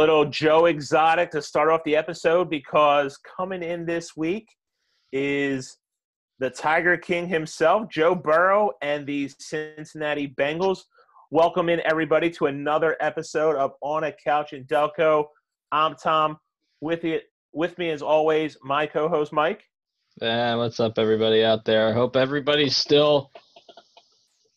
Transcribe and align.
little 0.00 0.24
Joe 0.24 0.64
Exotic 0.64 1.30
to 1.32 1.42
start 1.42 1.68
off 1.68 1.84
the 1.84 1.94
episode 1.94 2.48
because 2.48 3.18
coming 3.18 3.62
in 3.62 3.84
this 3.84 4.16
week 4.16 4.48
is 5.12 5.76
the 6.38 6.48
Tiger 6.48 6.96
King 6.96 7.28
himself, 7.28 7.90
Joe 7.90 8.14
Burrow, 8.14 8.70
and 8.80 9.06
the 9.06 9.30
Cincinnati 9.38 10.34
Bengals. 10.40 10.84
Welcome 11.30 11.68
in 11.68 11.82
everybody 11.84 12.30
to 12.30 12.46
another 12.46 12.96
episode 13.00 13.56
of 13.56 13.72
On 13.82 14.04
a 14.04 14.12
Couch 14.24 14.54
in 14.54 14.64
Delco. 14.64 15.26
I'm 15.70 15.96
Tom. 15.96 16.38
With 16.80 17.04
it, 17.04 17.24
with 17.52 17.76
me 17.76 17.90
as 17.90 18.00
always, 18.00 18.56
my 18.64 18.86
co-host 18.86 19.34
Mike. 19.34 19.60
Yeah, 20.22 20.54
what's 20.54 20.80
up, 20.80 20.98
everybody 20.98 21.44
out 21.44 21.66
there? 21.66 21.88
I 21.88 21.92
hope 21.92 22.16
everybody's 22.16 22.74
still 22.74 23.30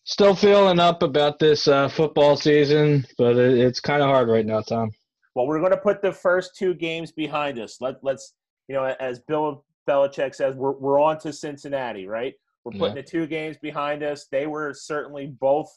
still 0.05 0.35
feeling 0.35 0.79
up 0.79 1.03
about 1.03 1.37
this 1.37 1.67
uh, 1.67 1.89
football 1.89 2.37
season, 2.37 3.05
but 3.17 3.35
it, 3.35 3.57
it's 3.57 3.81
kind 3.81 4.01
of 4.01 4.07
hard 4.07 4.29
right 4.29 4.45
now, 4.45 4.61
Tom. 4.61 4.89
Well, 5.35 5.47
we're 5.47 5.59
going 5.59 5.71
to 5.71 5.77
put 5.77 6.01
the 6.01 6.11
first 6.11 6.55
two 6.55 6.73
games 6.73 7.11
behind 7.11 7.59
us. 7.59 7.77
Let, 7.81 7.95
let's, 8.03 8.35
you 8.67 8.75
know, 8.75 8.85
as 8.99 9.19
Bill 9.19 9.65
Belichick 9.89 10.35
says, 10.35 10.55
we're, 10.55 10.71
we're 10.73 10.99
on 11.01 11.17
to 11.19 11.33
Cincinnati, 11.33 12.07
right? 12.07 12.33
We're 12.63 12.71
putting 12.73 12.95
Yeah. 12.95 13.01
the 13.01 13.07
two 13.07 13.27
games 13.27 13.57
behind 13.61 14.03
us. 14.03 14.27
They 14.31 14.47
were 14.47 14.73
certainly 14.73 15.27
both 15.27 15.69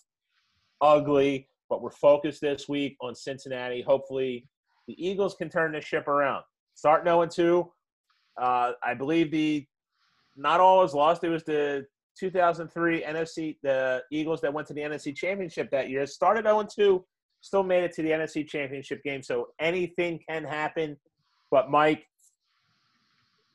ugly, 0.81 1.49
but 1.69 1.83
we're 1.83 1.91
focused 1.91 2.41
this 2.41 2.69
week 2.69 2.97
on 3.01 3.15
Cincinnati. 3.15 3.83
Hopefully, 3.83 4.47
the 4.87 4.95
Eagles 5.05 5.35
can 5.35 5.49
turn 5.49 5.73
the 5.73 5.81
ship 5.81 6.07
around. 6.07 6.45
Start 6.75 7.05
0 7.05 7.27
2. 7.27 7.73
Uh, 8.41 8.73
I 8.85 8.95
believe 8.95 9.31
the 9.31 9.67
not 10.37 10.61
all 10.61 10.85
is 10.85 10.93
lost. 10.95 11.25
It 11.25 11.31
was 11.31 11.43
the 11.45 11.87
2003 12.19 13.03
NFC, 13.03 13.57
the 13.63 14.03
Eagles 14.13 14.41
that 14.43 14.53
went 14.53 14.69
to 14.69 14.75
the 14.75 14.83
NFC 14.83 15.17
Championship 15.17 15.71
that 15.71 15.89
year. 15.89 16.07
Started 16.07 16.45
0 16.45 16.63
2, 16.73 17.05
still 17.41 17.63
made 17.63 17.85
it 17.85 17.93
to 17.95 18.03
the 18.03 18.11
NFC 18.11 18.47
Championship 18.47 19.03
game. 19.03 19.23
So 19.23 19.49
anything 19.61 20.21
can 20.29 20.45
happen. 20.45 20.97
But 21.51 21.71
Mike, 21.71 22.07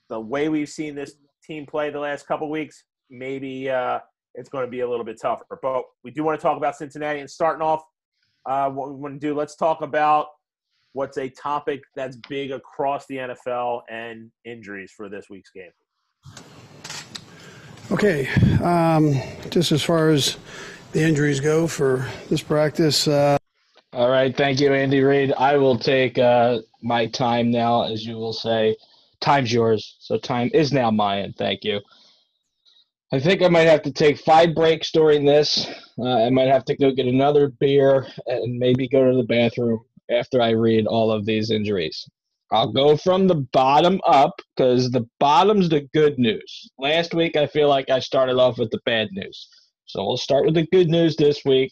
the 0.10 0.20
way 0.20 0.50
we've 0.50 0.70
seen 0.70 0.96
this 0.96 1.16
team 1.44 1.66
play 1.66 1.90
the 1.90 2.00
last 2.00 2.28
couple 2.28 2.50
weeks, 2.50 2.84
maybe 3.10 3.70
uh, 3.70 4.00
it's 4.36 4.50
going 4.50 4.66
to 4.66 4.72
be 4.72 4.82
a 4.82 4.90
little 4.90 5.06
bit 5.06 5.20
tougher. 5.22 5.46
But 5.62 5.84
we 6.04 6.12
do 6.12 6.24
want 6.24 6.40
to 6.40 6.42
talk 6.42 6.58
about 6.58 6.76
Cincinnati 6.76 7.20
and 7.20 7.30
starting 7.30 7.62
off. 7.62 7.84
Uh, 8.46 8.70
what 8.70 8.90
we 8.90 8.96
want 8.96 9.14
to 9.14 9.20
do, 9.20 9.36
let's 9.36 9.56
talk 9.56 9.82
about 9.82 10.28
what's 10.94 11.18
a 11.18 11.30
topic 11.30 11.84
that's 11.96 12.18
big 12.28 12.52
across 12.52 13.06
the 13.08 13.18
NFL 13.18 13.82
and 13.90 14.32
injuries 14.46 14.92
for 14.96 15.10
this 15.10 15.30
week's 15.30 15.52
game. 15.52 15.72
Okay, 17.92 18.28
um, 18.64 19.14
just 19.50 19.72
as 19.72 19.84
far 19.84 20.10
as 20.10 20.38
the 20.94 21.02
injuries 21.02 21.40
go 21.40 21.68
for 21.68 22.08
this 22.30 22.42
practice, 22.42 23.08
uh, 23.08 23.38
All 23.94 24.10
right, 24.10 24.36
thank 24.36 24.62
you, 24.62 24.74
Andy 24.74 25.02
Reid. 25.02 25.34
I 25.34 25.58
will 25.58 25.78
take 25.78 26.18
uh, 26.18 26.60
my 26.82 27.08
time 27.08 27.52
now, 27.52 27.84
as 27.84 28.06
you 28.06 28.16
will 28.16 28.32
say. 28.32 28.78
Time's 29.20 29.52
yours, 29.52 29.98
so 30.00 30.18
time 30.18 30.50
is 30.54 30.72
now 30.72 30.90
mine. 30.90 31.34
Thank 31.38 31.66
you. 31.66 31.82
I 33.12 33.20
think 33.20 33.42
I 33.42 33.50
might 33.50 33.68
have 33.68 33.82
to 33.82 33.92
take 33.92 34.18
five 34.18 34.56
breaks 34.56 34.92
during 34.92 35.26
this. 35.26 35.70
Uh, 36.00 36.26
I 36.26 36.30
might 36.30 36.48
have 36.48 36.64
to 36.66 36.78
go 36.78 36.92
get 36.92 37.06
another 37.06 37.50
beer 37.60 38.08
and 38.28 38.58
maybe 38.58 38.88
go 38.88 39.12
to 39.12 39.18
the 39.18 39.28
bathroom 39.28 39.82
after 40.10 40.42
I 40.42 40.52
read 40.52 40.88
all 40.88 41.12
of 41.12 41.26
these 41.26 41.52
injuries. 41.52 42.08
I'll 42.54 42.72
go 42.72 42.96
from 42.96 43.28
the 43.28 43.46
bottom 43.52 44.00
up 44.06 44.40
because 44.56 44.90
the 44.90 45.06
bottom's 45.20 45.68
the 45.68 45.82
good 45.94 46.18
news. 46.18 46.70
Last 46.80 47.14
week, 47.14 47.36
I 47.36 47.48
feel 47.48 47.68
like 47.68 47.90
I 47.90 48.00
started 48.00 48.38
off 48.38 48.58
with 48.58 48.72
the 48.72 48.80
bad 48.86 49.10
news. 49.12 49.50
So 49.86 50.06
we'll 50.06 50.16
start 50.16 50.46
with 50.46 50.56
the 50.56 50.68
good 50.72 50.90
news 50.90 51.18
this 51.18 51.44
week. 51.44 51.72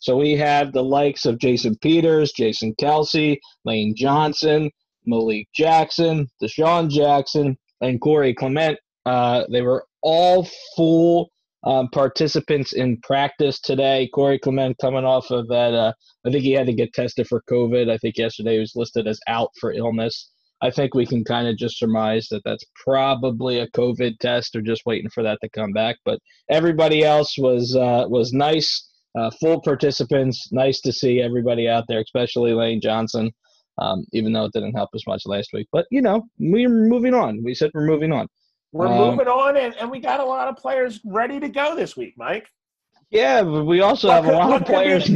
So 0.00 0.16
we 0.16 0.32
have 0.36 0.72
the 0.72 0.84
likes 0.84 1.26
of 1.26 1.38
Jason 1.38 1.76
Peters, 1.82 2.32
Jason 2.32 2.74
Kelce, 2.80 3.38
Lane 3.64 3.94
Johnson, 3.96 4.70
Malik 5.06 5.48
Jackson, 5.54 6.28
DeSean 6.42 6.90
Jackson, 6.90 7.56
and 7.80 8.00
Corey 8.00 8.34
Clement. 8.34 8.78
Uh, 9.04 9.44
they 9.50 9.62
were 9.62 9.86
all 10.02 10.48
full 10.76 11.30
um, 11.64 11.88
participants 11.90 12.72
in 12.72 13.00
practice 13.02 13.60
today. 13.60 14.08
Corey 14.14 14.38
Clement 14.38 14.76
coming 14.80 15.04
off 15.04 15.30
of 15.30 15.48
that. 15.48 15.74
Uh, 15.74 15.92
I 16.26 16.30
think 16.30 16.44
he 16.44 16.52
had 16.52 16.66
to 16.66 16.72
get 16.72 16.92
tested 16.92 17.26
for 17.26 17.42
COVID. 17.50 17.90
I 17.90 17.98
think 17.98 18.16
yesterday 18.16 18.54
he 18.54 18.60
was 18.60 18.76
listed 18.76 19.06
as 19.06 19.20
out 19.26 19.50
for 19.60 19.72
illness. 19.72 20.30
I 20.62 20.70
think 20.70 20.94
we 20.94 21.04
can 21.06 21.22
kind 21.24 21.46
of 21.48 21.56
just 21.56 21.78
surmise 21.78 22.28
that 22.30 22.42
that's 22.44 22.64
probably 22.82 23.58
a 23.58 23.68
COVID 23.70 24.18
test 24.20 24.56
or 24.56 24.62
just 24.62 24.86
waiting 24.86 25.10
for 25.10 25.22
that 25.22 25.38
to 25.42 25.50
come 25.50 25.72
back. 25.72 25.96
But 26.04 26.18
everybody 26.50 27.04
else 27.04 27.36
was 27.36 27.76
uh, 27.76 28.06
was 28.08 28.32
nice, 28.32 28.88
uh, 29.16 29.30
full 29.40 29.60
participants. 29.62 30.50
Nice 30.52 30.80
to 30.82 30.92
see 30.92 31.20
everybody 31.20 31.68
out 31.68 31.84
there, 31.88 32.00
especially 32.00 32.52
Lane 32.52 32.80
Johnson. 32.80 33.32
Um, 33.78 34.06
even 34.12 34.32
though 34.32 34.46
it 34.46 34.52
didn't 34.54 34.72
help 34.72 34.88
us 34.94 35.06
much 35.06 35.22
last 35.26 35.50
week, 35.52 35.68
but 35.70 35.86
you 35.90 36.00
know 36.00 36.22
we're 36.38 36.70
moving 36.70 37.12
on. 37.12 37.42
We 37.44 37.54
said 37.54 37.70
we're 37.74 37.84
moving 37.84 38.10
on. 38.10 38.26
We're 38.72 38.86
Um, 38.88 39.10
moving 39.10 39.28
on, 39.28 39.56
and, 39.58 39.74
and 39.76 39.90
we 39.90 40.00
got 40.00 40.20
a 40.20 40.24
lot 40.24 40.48
of 40.48 40.56
players 40.56 41.00
ready 41.04 41.38
to 41.40 41.48
go 41.48 41.76
this 41.76 41.94
week, 41.96 42.14
Mike. 42.16 42.46
Yeah, 43.10 43.42
but 43.42 43.64
we 43.64 43.80
also 43.82 44.08
What 44.08 44.24
have 44.24 44.34
a 44.34 44.36
lot 44.36 44.52
of 44.52 44.58
could 44.58 44.66
be 44.66 44.72
players. 44.72 45.10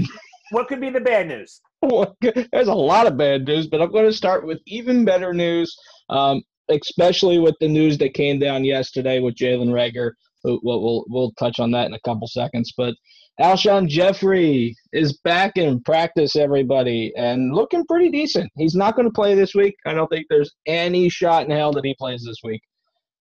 What 0.50 0.68
could 0.68 0.80
be 0.80 0.90
the 0.90 1.00
bad 1.00 1.28
news? 1.28 1.60
There's 2.20 2.68
a 2.68 2.74
lot 2.74 3.06
of 3.06 3.16
bad 3.16 3.46
news, 3.46 3.66
but 3.66 3.80
I'm 3.80 3.92
going 3.92 4.06
to 4.06 4.12
start 4.12 4.46
with 4.46 4.58
even 4.66 5.04
better 5.04 5.32
news, 5.32 5.74
um, 6.08 6.42
especially 6.68 7.38
with 7.38 7.54
the 7.60 7.68
news 7.68 7.98
that 7.98 8.14
came 8.14 8.38
down 8.38 8.64
yesterday 8.64 9.20
with 9.20 9.36
Jalen 9.36 9.68
Reagor. 9.70 10.12
We'll, 10.44 10.60
we'll, 10.62 11.04
we'll 11.08 11.32
touch 11.38 11.58
on 11.60 11.70
that 11.72 11.86
in 11.86 11.94
a 11.94 12.00
couple 12.00 12.26
seconds. 12.26 12.72
But 12.76 12.94
Alshon 13.40 13.88
Jeffery 13.88 14.74
is 14.92 15.18
back 15.18 15.52
in 15.56 15.82
practice, 15.82 16.36
everybody, 16.36 17.12
and 17.16 17.54
looking 17.54 17.84
pretty 17.86 18.10
decent. 18.10 18.50
He's 18.56 18.74
not 18.74 18.96
going 18.96 19.08
to 19.08 19.14
play 19.14 19.34
this 19.34 19.54
week. 19.54 19.74
I 19.86 19.94
don't 19.94 20.08
think 20.08 20.26
there's 20.28 20.52
any 20.66 21.08
shot 21.08 21.44
in 21.44 21.50
hell 21.50 21.72
that 21.72 21.84
he 21.84 21.94
plays 21.98 22.22
this 22.24 22.38
week. 22.44 22.62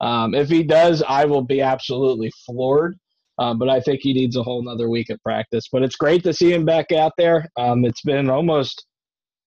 Um, 0.02 0.34
if 0.34 0.50
he 0.50 0.64
does, 0.64 1.04
I 1.08 1.26
will 1.26 1.44
be 1.44 1.62
absolutely 1.62 2.32
floored. 2.46 2.98
Um, 3.38 3.58
but 3.58 3.70
I 3.70 3.80
think 3.80 4.02
he 4.02 4.12
needs 4.12 4.36
a 4.36 4.44
whole 4.44 4.62
nother 4.62 4.90
week 4.90 5.10
of 5.10 5.22
practice. 5.24 5.70
But 5.72 5.84
it's 5.84 5.96
great 5.96 6.24
to 6.24 6.34
see 6.34 6.52
him 6.54 6.66
back 6.66 6.92
out 6.92 7.14
there. 7.18 7.48
Um, 7.58 7.86
it's 7.86 8.02
been 8.02 8.30
almost 8.30 8.86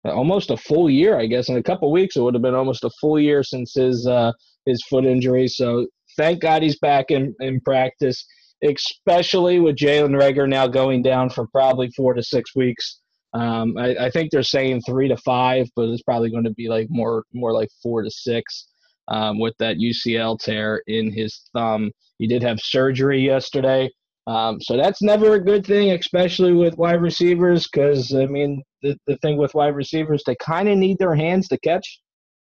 almost 0.05 0.49
a 0.49 0.57
full 0.57 0.89
year, 0.89 1.19
I 1.19 1.25
guess. 1.27 1.49
In 1.49 1.57
a 1.57 1.63
couple 1.63 1.91
weeks, 1.91 2.15
it 2.15 2.21
would 2.21 2.33
have 2.33 2.41
been 2.41 2.55
almost 2.55 2.85
a 2.85 2.89
full 3.01 3.19
year 3.19 3.43
since 3.43 3.73
his 3.73 4.07
uh, 4.07 4.31
his 4.65 4.81
foot 4.89 5.05
injury. 5.05 5.47
So 5.47 5.87
thank 6.17 6.41
God 6.41 6.63
he's 6.63 6.79
back 6.79 7.11
in, 7.11 7.35
in 7.39 7.59
practice, 7.61 8.25
especially 8.63 9.59
with 9.59 9.75
Jalen 9.75 10.15
Reagor 10.15 10.47
now 10.47 10.67
going 10.67 11.01
down 11.01 11.29
for 11.29 11.47
probably 11.47 11.89
four 11.91 12.13
to 12.13 12.23
six 12.23 12.55
weeks. 12.55 12.99
Um, 13.33 13.77
I, 13.77 13.95
I 13.95 14.09
think 14.09 14.31
they're 14.31 14.43
saying 14.43 14.81
three 14.81 15.07
to 15.07 15.17
five, 15.17 15.67
but 15.75 15.89
it's 15.89 16.03
probably 16.03 16.31
going 16.31 16.43
to 16.43 16.53
be 16.53 16.67
like 16.67 16.87
more 16.89 17.23
more 17.33 17.53
like 17.53 17.69
four 17.81 18.01
to 18.01 18.11
six 18.11 18.67
um, 19.07 19.39
with 19.39 19.55
that 19.59 19.77
UCL 19.77 20.39
tear 20.39 20.83
in 20.87 21.11
his 21.11 21.41
thumb. 21.53 21.91
He 22.17 22.27
did 22.27 22.43
have 22.43 22.59
surgery 22.59 23.21
yesterday. 23.21 23.89
Um, 24.27 24.61
so 24.61 24.77
that's 24.77 25.01
never 25.01 25.33
a 25.33 25.43
good 25.43 25.65
thing, 25.65 25.91
especially 25.91 26.53
with 26.53 26.77
wide 26.77 27.01
receivers, 27.01 27.67
because 27.67 28.13
I 28.13 28.25
mean 28.27 28.61
the, 28.83 28.97
the 29.07 29.17
thing 29.17 29.37
with 29.37 29.55
wide 29.55 29.75
receivers, 29.75 30.23
they 30.25 30.35
kind 30.35 30.69
of 30.69 30.77
need 30.77 30.99
their 30.99 31.15
hands 31.15 31.47
to 31.49 31.59
catch. 31.59 32.01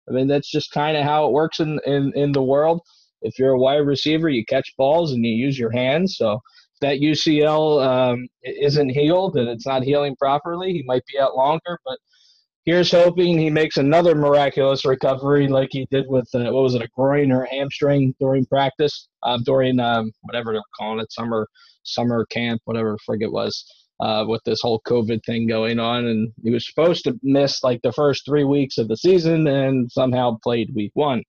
I 0.07 0.11
mean 0.11 0.27
that's 0.27 0.51
just 0.51 0.71
kind 0.71 0.97
of 0.97 1.03
how 1.03 1.25
it 1.27 1.31
works 1.31 1.59
in, 1.59 1.79
in 1.85 2.11
in 2.15 2.31
the 2.31 2.43
world. 2.43 2.81
If 3.23 3.39
you're 3.39 3.53
a 3.53 3.59
wide 3.59 3.77
receiver, 3.77 4.29
you 4.29 4.45
catch 4.45 4.73
balls 4.77 5.13
and 5.13 5.25
you 5.25 5.33
use 5.33 5.57
your 5.57 5.71
hands. 5.71 6.17
So 6.17 6.33
if 6.33 6.79
that 6.81 6.99
UCL 6.99 7.85
um, 7.85 8.27
isn't 8.43 8.89
healed 8.89 9.35
and 9.37 9.49
it's 9.49 9.65
not 9.65 9.83
healing 9.83 10.15
properly, 10.17 10.73
he 10.73 10.83
might 10.85 11.03
be 11.11 11.19
out 11.19 11.35
longer. 11.35 11.79
But 11.85 11.97
here's 12.65 12.91
hoping 12.91 13.37
he 13.37 13.49
makes 13.49 13.77
another 13.77 14.15
miraculous 14.15 14.85
recovery 14.85 15.47
like 15.47 15.69
he 15.71 15.87
did 15.91 16.05
with 16.07 16.27
uh, 16.33 16.43
what 16.51 16.63
was 16.63 16.75
it 16.75 16.81
a 16.81 16.87
groin 16.95 17.31
or 17.31 17.45
hamstring 17.45 18.15
during 18.19 18.45
practice 18.45 19.07
uh, 19.23 19.37
during 19.45 19.79
um, 19.79 20.11
whatever 20.21 20.53
they're 20.53 20.61
calling 20.77 20.99
it 20.99 21.11
summer 21.11 21.47
summer 21.83 22.25
camp 22.27 22.61
whatever 22.65 22.97
frig 23.07 23.21
it 23.21 23.31
was 23.31 23.65
uh, 23.99 24.23
with 24.27 24.41
this 24.45 24.61
whole 24.61 24.81
covid 24.87 25.19
thing 25.25 25.47
going 25.47 25.79
on 25.79 26.05
and 26.05 26.31
he 26.43 26.51
was 26.51 26.65
supposed 26.65 27.03
to 27.03 27.17
miss 27.21 27.63
like 27.63 27.81
the 27.83 27.91
first 27.91 28.25
three 28.25 28.45
weeks 28.45 28.77
of 28.77 28.87
the 28.87 28.97
season 28.97 29.47
and 29.47 29.91
somehow 29.91 30.37
played 30.41 30.69
week 30.73 30.91
one 30.93 31.21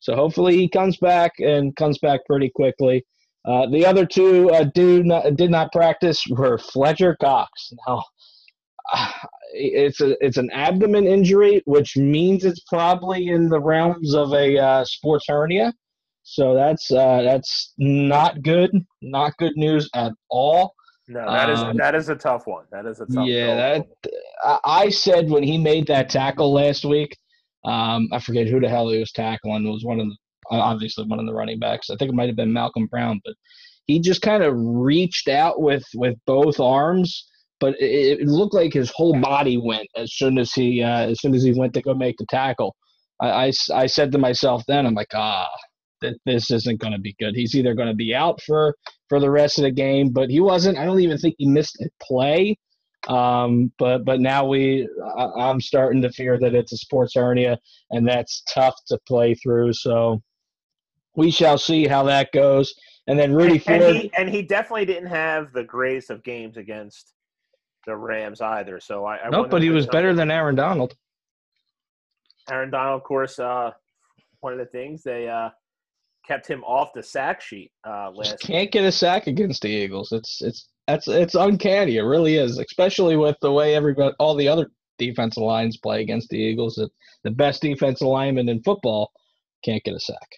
so 0.00 0.16
hopefully 0.16 0.56
he 0.56 0.68
comes 0.68 0.96
back 0.96 1.32
and 1.38 1.76
comes 1.76 1.98
back 1.98 2.20
pretty 2.26 2.50
quickly 2.50 3.04
uh, 3.44 3.66
the 3.70 3.86
other 3.86 4.04
two 4.04 4.50
uh, 4.50 4.64
do 4.74 5.02
not, 5.02 5.36
did 5.36 5.50
not 5.50 5.72
practice 5.72 6.22
were 6.28 6.58
Fletcher 6.58 7.16
Cox. 7.20 7.72
Now, 7.86 8.04
it's 9.54 10.00
a 10.00 10.16
it's 10.24 10.36
an 10.36 10.50
abdomen 10.52 11.06
injury, 11.06 11.62
which 11.64 11.96
means 11.96 12.44
it's 12.44 12.60
probably 12.68 13.28
in 13.28 13.48
the 13.48 13.60
realms 13.60 14.14
of 14.14 14.32
a 14.32 14.58
uh, 14.58 14.84
sports 14.84 15.24
hernia. 15.28 15.72
So 16.22 16.54
that's 16.54 16.90
uh, 16.90 17.22
that's 17.22 17.72
not 17.78 18.42
good, 18.42 18.70
not 19.00 19.36
good 19.38 19.56
news 19.56 19.88
at 19.94 20.12
all. 20.28 20.74
No, 21.08 21.28
that 21.28 21.50
is 21.50 21.58
Um, 21.58 21.76
that 21.78 21.94
is 21.94 22.08
a 22.08 22.14
tough 22.14 22.46
one. 22.46 22.66
That 22.70 22.86
is 22.86 23.00
a 23.00 23.06
tough. 23.06 23.16
One. 23.16 23.26
Yeah, 23.26 23.54
that 24.44 24.60
I 24.64 24.90
said 24.90 25.30
when 25.30 25.42
he 25.42 25.56
made 25.56 25.86
that 25.86 26.10
tackle 26.10 26.52
last 26.52 26.84
week. 26.84 27.16
Um, 27.64 28.08
I 28.12 28.20
forget 28.20 28.46
who 28.46 28.60
the 28.60 28.68
hell 28.68 28.88
he 28.88 28.98
was 28.98 29.12
tackling. 29.12 29.66
It 29.66 29.70
was 29.70 29.84
one 29.84 30.00
of 30.00 30.06
the 30.08 30.16
obviously 30.50 31.04
one 31.04 31.20
of 31.20 31.26
the 31.26 31.34
running 31.34 31.58
backs. 31.58 31.90
I 31.90 31.96
think 31.96 32.10
it 32.10 32.14
might 32.14 32.28
have 32.28 32.36
been 32.36 32.52
Malcolm 32.52 32.86
Brown, 32.86 33.20
but 33.24 33.34
he 33.86 34.00
just 34.00 34.22
kind 34.22 34.42
of 34.42 34.54
reached 34.56 35.28
out 35.28 35.60
with 35.60 35.84
with 35.94 36.16
both 36.26 36.60
arms, 36.60 37.26
but 37.58 37.74
it, 37.80 38.20
it 38.20 38.26
looked 38.26 38.54
like 38.54 38.72
his 38.72 38.90
whole 38.94 39.18
body 39.20 39.58
went 39.58 39.88
as 39.96 40.14
soon 40.14 40.38
as 40.38 40.52
he 40.52 40.82
uh, 40.82 41.08
as 41.08 41.20
soon 41.20 41.34
as 41.34 41.42
he 41.42 41.52
went 41.52 41.74
to 41.74 41.82
go 41.82 41.94
make 41.94 42.16
the 42.18 42.26
tackle. 42.26 42.74
I 43.20 43.52
I 43.74 43.86
said 43.86 44.12
to 44.12 44.18
myself 44.18 44.62
then, 44.66 44.86
I'm 44.86 44.94
like, 44.94 45.14
ah, 45.14 45.48
th- 46.02 46.16
this 46.24 46.50
isn't 46.50 46.80
going 46.80 46.92
to 46.92 46.98
be 46.98 47.14
good. 47.18 47.34
He's 47.34 47.54
either 47.54 47.74
going 47.74 47.88
to 47.88 47.94
be 47.94 48.14
out 48.14 48.40
for 48.42 48.74
for 49.08 49.20
the 49.20 49.30
rest 49.30 49.58
of 49.58 49.64
the 49.64 49.70
game, 49.70 50.10
but 50.10 50.30
he 50.30 50.40
wasn't. 50.40 50.78
I 50.78 50.84
don't 50.84 51.00
even 51.00 51.18
think 51.18 51.34
he 51.38 51.46
missed 51.46 51.76
a 51.80 51.88
play. 52.02 52.56
Um, 53.08 53.72
but 53.78 54.04
but 54.04 54.20
now 54.20 54.46
we, 54.46 54.88
I, 55.16 55.24
I'm 55.24 55.60
starting 55.60 56.02
to 56.02 56.10
fear 56.10 56.38
that 56.38 56.54
it's 56.54 56.72
a 56.72 56.76
sports 56.76 57.14
hernia, 57.14 57.58
and 57.90 58.06
that's 58.06 58.42
tough 58.52 58.74
to 58.88 58.98
play 59.06 59.34
through. 59.34 59.72
So 59.72 60.22
we 61.16 61.30
shall 61.30 61.58
see 61.58 61.86
how 61.86 62.02
that 62.04 62.32
goes. 62.32 62.74
And 63.06 63.18
then 63.18 63.34
Rudy 63.34 63.62
and 63.66 63.82
Ford. 63.82 63.96
he 63.96 64.12
and 64.16 64.28
he 64.28 64.42
definitely 64.42 64.84
didn't 64.84 65.08
have 65.08 65.52
the 65.52 65.64
greatest 65.64 66.10
of 66.10 66.22
games 66.22 66.56
against 66.56 67.14
the 67.86 67.96
Rams 67.96 68.40
either. 68.40 68.78
So 68.80 69.04
I, 69.04 69.16
I 69.16 69.30
Nope, 69.30 69.50
but 69.50 69.62
he 69.62 69.70
was 69.70 69.86
better 69.86 70.14
than 70.14 70.30
Aaron 70.30 70.54
Donald. 70.54 70.94
Aaron 72.50 72.70
Donald. 72.70 73.00
Of 73.00 73.04
course, 73.04 73.38
uh, 73.38 73.70
one 74.40 74.52
of 74.52 74.58
the 74.58 74.66
things 74.66 75.02
they 75.02 75.28
uh, 75.28 75.50
kept 76.26 76.46
him 76.46 76.62
off 76.64 76.92
the 76.92 77.02
sack 77.02 77.40
sheet 77.40 77.72
uh, 77.84 78.12
Just 78.22 78.40
can't 78.40 78.70
get 78.70 78.84
a 78.84 78.92
sack 78.92 79.26
against 79.26 79.62
the 79.62 79.68
Eagles. 79.68 80.12
It's 80.12 80.42
it's 80.42 80.68
that's 80.90 81.08
it's 81.08 81.34
uncanny. 81.34 81.96
It 81.96 82.02
really 82.02 82.36
is, 82.36 82.58
especially 82.58 83.16
with 83.16 83.36
the 83.40 83.52
way 83.52 83.74
everybody 83.74 84.14
all 84.18 84.34
the 84.34 84.48
other 84.48 84.70
defensive 84.98 85.42
lines 85.42 85.76
play 85.76 86.02
against 86.02 86.28
the 86.28 86.38
Eagles. 86.38 86.74
That 86.74 86.90
the 87.24 87.30
best 87.30 87.62
defensive 87.62 88.06
lineman 88.06 88.48
in 88.48 88.62
football 88.62 89.12
can't 89.64 89.82
get 89.84 89.94
a 89.94 90.00
sack. 90.00 90.28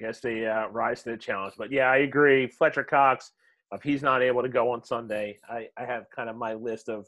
I 0.00 0.04
guess 0.04 0.20
they 0.20 0.46
uh, 0.46 0.68
rise 0.68 1.02
to 1.04 1.10
the 1.10 1.16
challenge. 1.16 1.54
But 1.56 1.70
yeah, 1.72 1.86
I 1.86 1.98
agree. 1.98 2.46
Fletcher 2.46 2.84
Cox, 2.84 3.32
if 3.72 3.82
he's 3.82 4.02
not 4.02 4.22
able 4.22 4.42
to 4.42 4.48
go 4.48 4.70
on 4.70 4.84
Sunday, 4.84 5.38
I, 5.48 5.68
I 5.76 5.84
have 5.84 6.06
kind 6.14 6.28
of 6.28 6.36
my 6.36 6.54
list 6.54 6.88
of, 6.88 7.06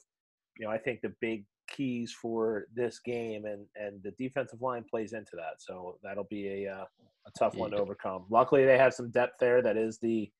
you 0.58 0.66
know, 0.66 0.72
I 0.72 0.78
think 0.78 1.00
the 1.00 1.12
big 1.20 1.44
keys 1.68 2.12
for 2.12 2.66
this 2.74 3.00
game 3.00 3.46
and 3.46 3.66
and 3.74 4.02
the 4.02 4.12
defensive 4.12 4.62
line 4.62 4.84
plays 4.88 5.12
into 5.12 5.32
that. 5.34 5.60
So 5.60 5.98
that'll 6.02 6.24
be 6.24 6.64
a 6.64 6.72
uh, 6.72 6.84
a 7.26 7.30
tough 7.38 7.54
one 7.56 7.70
to 7.72 7.78
overcome. 7.78 8.24
Luckily, 8.30 8.64
they 8.64 8.78
have 8.78 8.94
some 8.94 9.10
depth 9.10 9.34
there. 9.40 9.62
That 9.62 9.76
is 9.76 9.98
the 9.98 10.30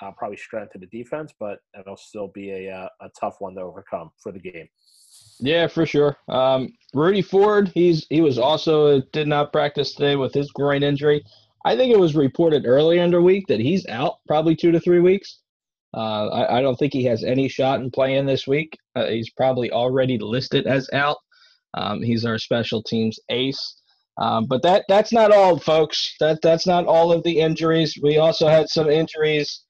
uh, 0.00 0.10
probably 0.12 0.36
strength 0.36 0.74
of 0.74 0.80
the 0.80 0.86
defense, 0.86 1.32
but 1.38 1.58
it'll 1.78 1.96
still 1.96 2.28
be 2.28 2.50
a 2.50 2.74
uh, 2.74 2.88
a 3.00 3.08
tough 3.18 3.36
one 3.38 3.54
to 3.54 3.60
overcome 3.60 4.10
for 4.18 4.32
the 4.32 4.38
game. 4.38 4.68
Yeah, 5.40 5.66
for 5.66 5.86
sure. 5.86 6.16
Um, 6.28 6.72
Rudy 6.92 7.22
Ford, 7.22 7.70
he's 7.74 8.06
he 8.10 8.20
was 8.20 8.38
also 8.38 9.00
did 9.12 9.28
not 9.28 9.52
practice 9.52 9.94
today 9.94 10.16
with 10.16 10.34
his 10.34 10.50
groin 10.50 10.82
injury. 10.82 11.24
I 11.64 11.76
think 11.76 11.92
it 11.92 11.98
was 11.98 12.14
reported 12.14 12.66
earlier 12.66 13.02
in 13.02 13.10
the 13.10 13.22
week 13.22 13.46
that 13.48 13.60
he's 13.60 13.86
out 13.86 14.18
probably 14.26 14.54
two 14.54 14.72
to 14.72 14.80
three 14.80 15.00
weeks. 15.00 15.40
Uh, 15.96 16.26
I, 16.28 16.58
I 16.58 16.60
don't 16.60 16.76
think 16.76 16.92
he 16.92 17.04
has 17.04 17.22
any 17.22 17.48
shot 17.48 17.80
in 17.80 17.90
playing 17.90 18.26
this 18.26 18.46
week. 18.46 18.76
Uh, 18.96 19.06
he's 19.06 19.30
probably 19.30 19.70
already 19.70 20.18
listed 20.18 20.66
as 20.66 20.88
out. 20.92 21.16
Um, 21.74 22.02
he's 22.02 22.24
our 22.24 22.38
special 22.38 22.82
teams 22.82 23.18
ace. 23.28 23.80
Um, 24.20 24.46
but 24.46 24.62
that 24.62 24.84
that's 24.88 25.12
not 25.12 25.32
all, 25.32 25.58
folks. 25.58 26.14
That 26.20 26.40
that's 26.42 26.66
not 26.66 26.86
all 26.86 27.12
of 27.12 27.22
the 27.24 27.40
injuries. 27.40 27.98
We 28.00 28.18
also 28.18 28.46
had 28.48 28.68
some 28.68 28.88
injuries 28.88 29.64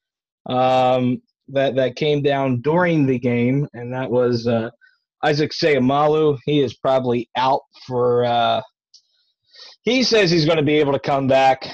um, 0.47 1.21
that 1.49 1.75
that 1.75 1.95
came 1.95 2.21
down 2.21 2.61
during 2.61 3.05
the 3.05 3.19
game, 3.19 3.67
and 3.73 3.93
that 3.93 4.09
was 4.09 4.47
uh, 4.47 4.69
Isaac 5.23 5.51
Seumalo. 5.51 6.37
He 6.45 6.61
is 6.61 6.75
probably 6.75 7.29
out 7.35 7.61
for. 7.87 8.25
Uh, 8.25 8.61
he 9.83 10.03
says 10.03 10.31
he's 10.31 10.45
going 10.45 10.57
to 10.57 10.63
be 10.63 10.79
able 10.79 10.93
to 10.93 10.99
come 10.99 11.27
back. 11.27 11.67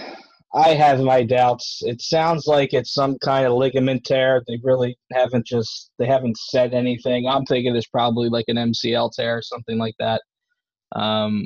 I 0.54 0.74
have 0.74 1.00
my 1.00 1.24
doubts. 1.24 1.80
It 1.82 2.02
sounds 2.02 2.46
like 2.46 2.74
it's 2.74 2.94
some 2.94 3.18
kind 3.24 3.46
of 3.46 3.54
ligament 3.54 4.04
tear. 4.04 4.44
They 4.48 4.60
really 4.64 4.98
haven't 5.14 5.46
just 5.46 5.92
they 5.98 6.06
haven't 6.06 6.38
said 6.38 6.74
anything. 6.74 7.26
I'm 7.28 7.46
thinking 7.46 7.76
it's 7.76 7.88
probably 7.88 8.28
like 8.28 8.46
an 8.50 8.58
MCL 8.58 9.12
tear 9.14 9.38
or 9.38 9.42
something 9.42 9.78
like 9.78 9.96
that. 10.00 10.22
Um, 10.94 11.46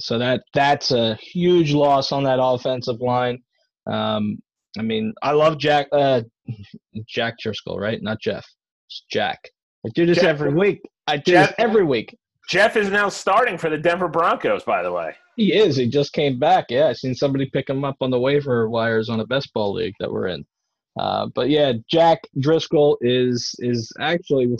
so 0.00 0.18
that 0.18 0.42
that's 0.54 0.90
a 0.90 1.16
huge 1.16 1.72
loss 1.72 2.12
on 2.12 2.24
that 2.24 2.38
offensive 2.40 3.00
line. 3.00 3.42
Um, 3.86 4.38
I 4.78 4.82
mean, 4.82 5.12
I 5.22 5.32
love 5.32 5.58
Jack 5.58 5.88
uh, 5.92 6.22
Jack 7.06 7.38
Driscoll, 7.38 7.78
right? 7.78 8.02
Not 8.02 8.20
Jeff. 8.20 8.46
It's 8.88 9.04
Jack. 9.10 9.38
I 9.84 9.90
do 9.94 10.06
this 10.06 10.16
Jack- 10.18 10.26
every 10.26 10.52
week. 10.54 10.80
I 11.06 11.16
do 11.16 11.32
Jeff- 11.32 11.48
this 11.48 11.54
every 11.58 11.84
week. 11.84 12.16
Jeff 12.48 12.76
is 12.76 12.90
now 12.90 13.08
starting 13.08 13.58
for 13.58 13.68
the 13.70 13.78
Denver 13.78 14.08
Broncos. 14.08 14.62
By 14.62 14.82
the 14.82 14.92
way, 14.92 15.14
He 15.36 15.52
is. 15.52 15.76
He 15.76 15.88
just 15.88 16.12
came 16.12 16.38
back. 16.38 16.66
Yeah, 16.68 16.86
I 16.86 16.92
seen 16.92 17.14
somebody 17.14 17.46
pick 17.46 17.68
him 17.68 17.84
up 17.84 17.96
on 18.00 18.10
the 18.10 18.20
waiver 18.20 18.68
wires 18.68 19.08
on 19.08 19.18
a 19.20 19.26
best 19.26 19.52
ball 19.52 19.72
league 19.72 19.94
that 19.98 20.10
we're 20.10 20.28
in. 20.28 20.44
Uh, 20.98 21.26
but 21.34 21.50
yeah, 21.50 21.72
Jack 21.90 22.20
Driscoll 22.38 22.98
is 23.00 23.54
is 23.58 23.92
actually 24.00 24.56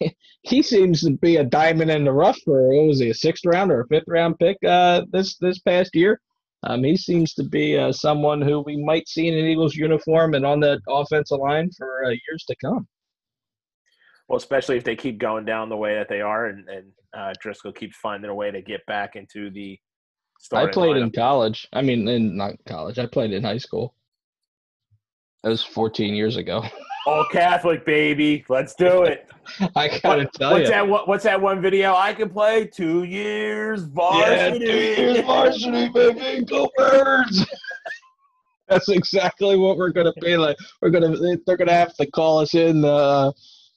he 0.42 0.62
seems 0.62 1.02
to 1.02 1.10
be 1.18 1.36
a 1.36 1.44
diamond 1.44 1.90
in 1.90 2.04
the 2.04 2.12
rough 2.12 2.38
for 2.44 2.68
what 2.68 2.86
was 2.86 2.98
he 3.00 3.10
a 3.10 3.14
sixth 3.14 3.44
round 3.44 3.70
or 3.70 3.82
a 3.82 3.86
fifth 3.88 4.08
round 4.08 4.38
pick 4.38 4.56
uh, 4.66 5.02
this 5.12 5.36
this 5.38 5.58
past 5.60 5.94
year. 5.94 6.20
Um, 6.64 6.84
he 6.84 6.96
seems 6.96 7.34
to 7.34 7.42
be 7.42 7.76
uh, 7.76 7.92
someone 7.92 8.40
who 8.40 8.60
we 8.60 8.76
might 8.76 9.08
see 9.08 9.28
in 9.28 9.36
an 9.36 9.46
Eagles 9.46 9.74
uniform 9.74 10.34
and 10.34 10.46
on 10.46 10.60
that 10.60 10.80
offensive 10.88 11.40
line 11.40 11.70
for 11.76 12.04
uh, 12.04 12.10
years 12.10 12.44
to 12.48 12.56
come. 12.64 12.86
well, 14.28 14.36
especially 14.36 14.76
if 14.76 14.84
they 14.84 14.94
keep 14.94 15.18
going 15.18 15.44
down 15.44 15.68
the 15.68 15.76
way 15.76 15.94
that 15.94 16.08
they 16.08 16.20
are, 16.20 16.46
and, 16.46 16.68
and 16.68 16.92
uh, 17.16 17.32
Driscoll 17.40 17.72
keeps 17.72 17.96
finding 17.96 18.30
a 18.30 18.34
way 18.34 18.50
to 18.50 18.62
get 18.62 18.84
back 18.86 19.16
into 19.16 19.50
the. 19.50 19.78
I 20.52 20.66
played 20.66 20.96
in 20.96 21.10
college. 21.12 21.68
I 21.72 21.82
mean, 21.82 22.08
in 22.08 22.36
not 22.36 22.54
college. 22.66 22.98
I 22.98 23.06
played 23.06 23.32
in 23.32 23.44
high 23.44 23.58
school. 23.58 23.94
That 25.42 25.50
was 25.50 25.62
14 25.62 26.14
years 26.14 26.36
ago. 26.36 26.64
All 27.06 27.24
Catholic, 27.30 27.84
baby. 27.84 28.44
Let's 28.48 28.74
do 28.74 29.02
it. 29.02 29.26
I 29.76 29.98
gotta 30.02 30.22
What- 30.24 30.32
tell 30.34 30.52
what's 30.52 30.64
you. 30.64 30.70
that? 30.70 30.86
What, 30.88 31.08
what's 31.08 31.24
that 31.24 31.40
one 31.40 31.60
video? 31.60 31.94
I 31.94 32.14
can 32.14 32.28
play 32.30 32.66
two 32.66 33.02
years 33.04 33.82
Yeah, 33.82 33.88
varsity. 33.92 34.58
two 34.58 34.72
years 34.72 35.20
varsity, 35.20 35.88
baby. 35.88 36.44
Go 36.44 36.70
birds. 36.76 37.44
That's 38.68 38.88
exactly 38.88 39.56
what 39.56 39.76
we're 39.76 39.90
gonna 39.90 40.12
be 40.20 40.36
like. 40.36 40.56
We're 40.80 40.90
gonna 40.90 41.14
they're 41.46 41.56
gonna 41.56 41.72
have 41.72 41.94
to 41.96 42.06
call 42.10 42.38
us 42.38 42.54
in 42.54 42.84
uh 42.84 43.32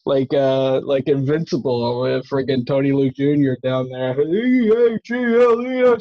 like 0.05 0.31
uh 0.33 0.79
like 0.81 1.07
invincible 1.07 2.01
with 2.01 2.27
friggin' 2.29 2.65
Tony 2.67 2.91
Luke 2.91 3.15
Jr. 3.15 3.53
down 3.63 3.89
there. 3.89 4.15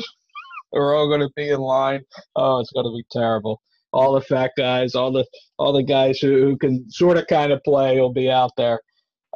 We're 0.72 0.96
all 0.96 1.08
gonna 1.08 1.30
be 1.36 1.48
in 1.50 1.60
line. 1.60 2.02
Oh, 2.36 2.60
it's 2.60 2.70
gonna 2.72 2.92
be 2.92 3.04
terrible. 3.10 3.62
All 3.94 4.12
the 4.12 4.20
fat 4.20 4.50
guys, 4.58 4.94
all 4.94 5.12
the 5.12 5.24
all 5.58 5.72
the 5.72 5.82
guys 5.82 6.18
who, 6.18 6.42
who 6.42 6.56
can 6.58 6.84
sort 6.90 7.16
of 7.16 7.26
kind 7.28 7.52
of 7.52 7.62
play 7.64 7.98
will 7.98 8.12
be 8.12 8.30
out 8.30 8.50
there 8.56 8.80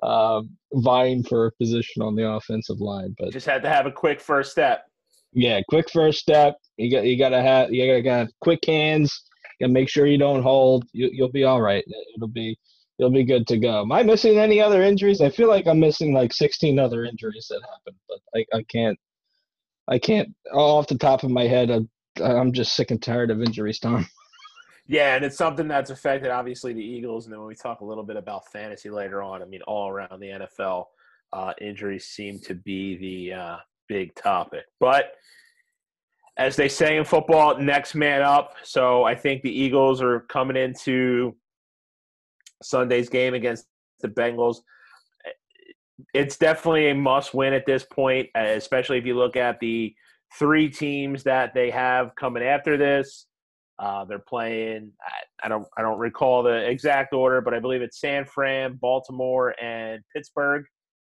um, 0.03 0.50
vying 0.75 1.23
for 1.25 1.47
a 1.47 1.53
position 1.53 2.03
on 2.03 2.15
the 2.15 2.29
offensive 2.29 2.81
line. 2.81 3.15
But 3.19 3.33
Just 3.33 3.47
had 3.47 3.62
to 3.62 3.69
have 3.69 3.87
a 3.87 3.93
quick 3.93 4.21
first 4.21 4.50
step. 4.53 4.85
yeah, 5.33 5.61
quick 5.69 5.88
first 5.91 6.19
step. 6.19 6.57
You 6.77 6.91
got 6.91 7.05
you 7.05 7.17
gotta 7.19 7.41
have 7.41 7.73
you 7.73 7.87
gotta 7.87 8.03
got 8.03 8.29
quick 8.41 8.61
hands. 8.67 9.23
You 9.59 9.67
gotta 9.67 9.73
make 9.73 9.88
sure 9.88 10.07
you 10.07 10.19
don't 10.19 10.43
hold. 10.43 10.85
You, 10.93 11.09
you'll 11.12 11.33
be 11.33 11.45
all 11.45 11.61
right. 11.62 11.85
It'll 12.17 12.29
be 12.29 12.57
you'll 12.99 13.11
be 13.12 13.25
good 13.25 13.47
to 13.49 13.59
go. 13.59 13.83
Am 13.83 13.93
I 13.93 14.03
missing 14.03 14.38
any 14.38 14.61
other 14.61 14.83
injuries? 14.83 15.21
I 15.21 15.31
feel 15.31 15.49
like 15.49 15.67
I'm 15.67 15.81
missing 15.81 16.12
like 16.12 16.33
16 16.33 16.79
other 16.79 17.05
injuries 17.05 17.47
that 17.50 17.61
happened, 17.62 17.97
but 18.09 18.19
I, 18.35 18.59
I 18.59 18.62
can't 18.71 18.99
I 19.88 19.99
can't 19.99 20.35
off 20.53 20.88
the 20.88 20.99
top 20.99 21.23
of 21.23 21.31
my 21.31 21.45
head. 21.45 21.71
I'm, 21.71 21.88
I'm 22.23 22.53
just 22.53 22.75
sick 22.75 22.91
and 22.91 23.00
tired 23.03 23.31
of 23.31 23.41
injuries, 23.43 23.79
Tom. 23.81 24.07
Yeah, 24.88 25.16
and 25.16 25.25
it's 25.25 25.37
something 25.37 25.68
that's 25.68 25.90
affected 25.90 26.30
obviously 26.30 26.73
the 26.73 26.83
Eagles. 26.83 27.26
And 27.26 27.33
then 27.33 27.40
when 27.40 27.49
we 27.49 27.54
talk 27.54 27.80
a 27.83 27.85
little 27.85 28.04
bit 28.04 28.16
about 28.16 28.50
fantasy 28.50 28.88
later 28.88 29.23
on, 29.23 29.42
I 29.42 29.45
mean, 29.45 29.61
all 29.62 29.90
around 29.90 30.18
the 30.18 30.49
NFL, 30.61 30.87
uh, 31.35 31.52
injuries 31.61 32.07
seem 32.07 32.40
to 32.40 32.54
be 32.54 32.97
the 32.97 33.38
uh, 33.38 33.57
big 33.87 34.14
topic. 34.14 34.64
But 34.80 35.12
as 36.38 36.57
they 36.57 36.68
say 36.68 36.97
in 36.97 37.04
football, 37.04 37.59
next 37.59 37.95
man 37.95 38.23
up. 38.23 38.54
So 38.62 39.04
I 39.04 39.14
think 39.14 39.42
the 39.42 39.52
Eagles 39.52 40.00
are 40.00 40.21
coming 40.21 40.57
into 40.57 41.37
Sunday's 42.62 43.11
game 43.11 43.35
against 43.35 43.66
the 44.00 44.09
Bengals. 44.09 44.59
It's 46.14 46.38
definitely 46.38 46.90
a 46.90 46.95
must 46.95 47.35
win 47.35 47.52
at 47.52 47.66
this 47.66 47.85
point, 47.85 48.28
especially 48.37 48.99
if 48.99 49.04
you 49.04 49.16
look 49.16 49.37
at 49.37 49.59
the 49.61 49.95
three 50.38 50.71
teams 50.71 51.25
that 51.25 51.52
they 51.54 51.71
have 51.71 52.14
coming 52.14 52.42
after 52.42 52.76
this. 52.76 53.26
Uh, 53.78 54.04
they're 54.04 54.18
playing. 54.18 54.90
I, 55.02 55.47
I 55.47 55.49
don't. 55.49 55.66
I 55.76 55.82
don't 55.82 55.99
recall 55.99 56.42
the 56.42 56.68
exact 56.68 57.12
order, 57.14 57.40
but 57.40 57.54
I 57.54 57.61
believe 57.61 57.80
it's 57.82 58.00
San 58.00 58.25
Fran, 58.25 58.75
Baltimore, 58.80 59.54
and 59.62 60.02
Pittsburgh. 60.14 60.64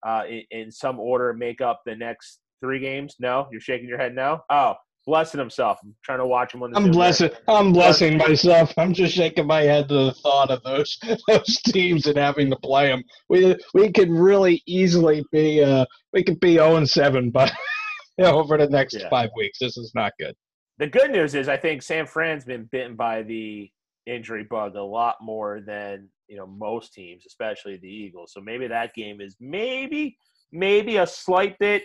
uh, 0.06 0.24
in, 0.30 0.44
in 0.52 0.72
some 0.72 1.00
order 1.00 1.34
make 1.34 1.62
up 1.62 1.82
the 1.86 1.96
next 1.96 2.40
three 2.62 2.80
games? 2.80 3.16
No, 3.20 3.48
you're 3.52 3.62
shaking 3.62 3.88
your 3.88 3.98
head. 3.98 4.14
No. 4.16 4.42
Oh, 4.50 4.76
blessing 5.08 5.40
himself. 5.40 5.78
I'm 5.84 5.96
trying 6.04 6.20
to 6.20 6.26
watch 6.26 6.54
him 6.54 6.62
on. 6.64 6.70
I'm 6.76 6.84
Zoom 6.84 6.92
there. 6.92 6.94
blessing. 6.94 7.30
I'm 7.48 7.72
blessing 7.72 8.18
myself. 8.18 8.74
I'm 8.78 8.94
just 8.94 9.14
shaking 9.16 9.48
my 9.48 9.62
head 9.62 9.88
to 9.90 9.94
the 9.94 10.14
thought 10.14 10.52
of 10.52 10.62
those 10.64 10.98
those 11.30 11.62
teams 11.66 12.08
and 12.08 12.18
having 12.18 12.50
to 12.50 12.58
play 12.58 12.88
them. 12.88 13.04
We 13.30 13.56
we 13.74 13.92
could 13.94 14.10
really 14.10 14.62
easily 14.68 15.24
be 15.32 15.64
uh 15.64 15.86
we 16.14 16.24
could 16.24 16.40
be 16.42 16.56
0 16.56 16.76
and 16.76 16.90
7 16.90 17.30
but 17.32 17.52
over 18.22 18.58
the 18.58 18.68
next 18.68 18.96
Yeah. 18.96 19.08
five 19.10 19.30
weeks. 19.38 19.60
This 19.60 19.78
is 19.78 19.94
not 19.96 20.12
good. 20.20 20.36
The 20.80 20.88
good 20.88 21.12
news 21.12 21.36
is 21.36 21.50
I 21.50 21.58
think 21.58 21.82
San 21.82 22.08
Fran's 22.08 22.46
been 22.46 22.64
bitten 22.72 22.96
by 22.96 23.22
the 23.24 23.70
injury 24.06 24.46
bug 24.46 24.76
a 24.76 24.82
lot 24.82 25.18
more 25.22 25.62
than 25.62 26.08
you 26.28 26.38
know 26.38 26.48
most 26.48 26.94
teams, 26.94 27.26
especially 27.28 27.78
the 27.78 27.88
Eagles. 27.88 28.32
So 28.34 28.40
maybe 28.40 28.66
that 28.68 28.94
game 28.94 29.20
is 29.20 29.36
maybe 29.42 30.18
maybe 30.52 30.98
a 30.98 31.06
slight 31.06 31.60
bit 31.60 31.84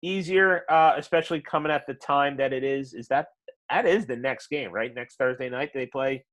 easier, 0.00 0.62
uh, 0.70 0.94
especially 0.96 1.40
coming 1.40 1.72
at 1.72 1.86
the 1.88 1.94
time 1.94 2.36
that 2.36 2.52
it 2.52 2.62
is. 2.62 2.94
Is 2.94 3.08
that 3.08 3.28
that 3.68 3.84
is 3.84 4.06
the 4.06 4.16
next 4.16 4.46
game, 4.46 4.70
right? 4.70 4.94
Next 4.94 5.16
Thursday 5.16 5.50
night 5.50 5.72
they 5.74 5.86
play. 5.86 6.24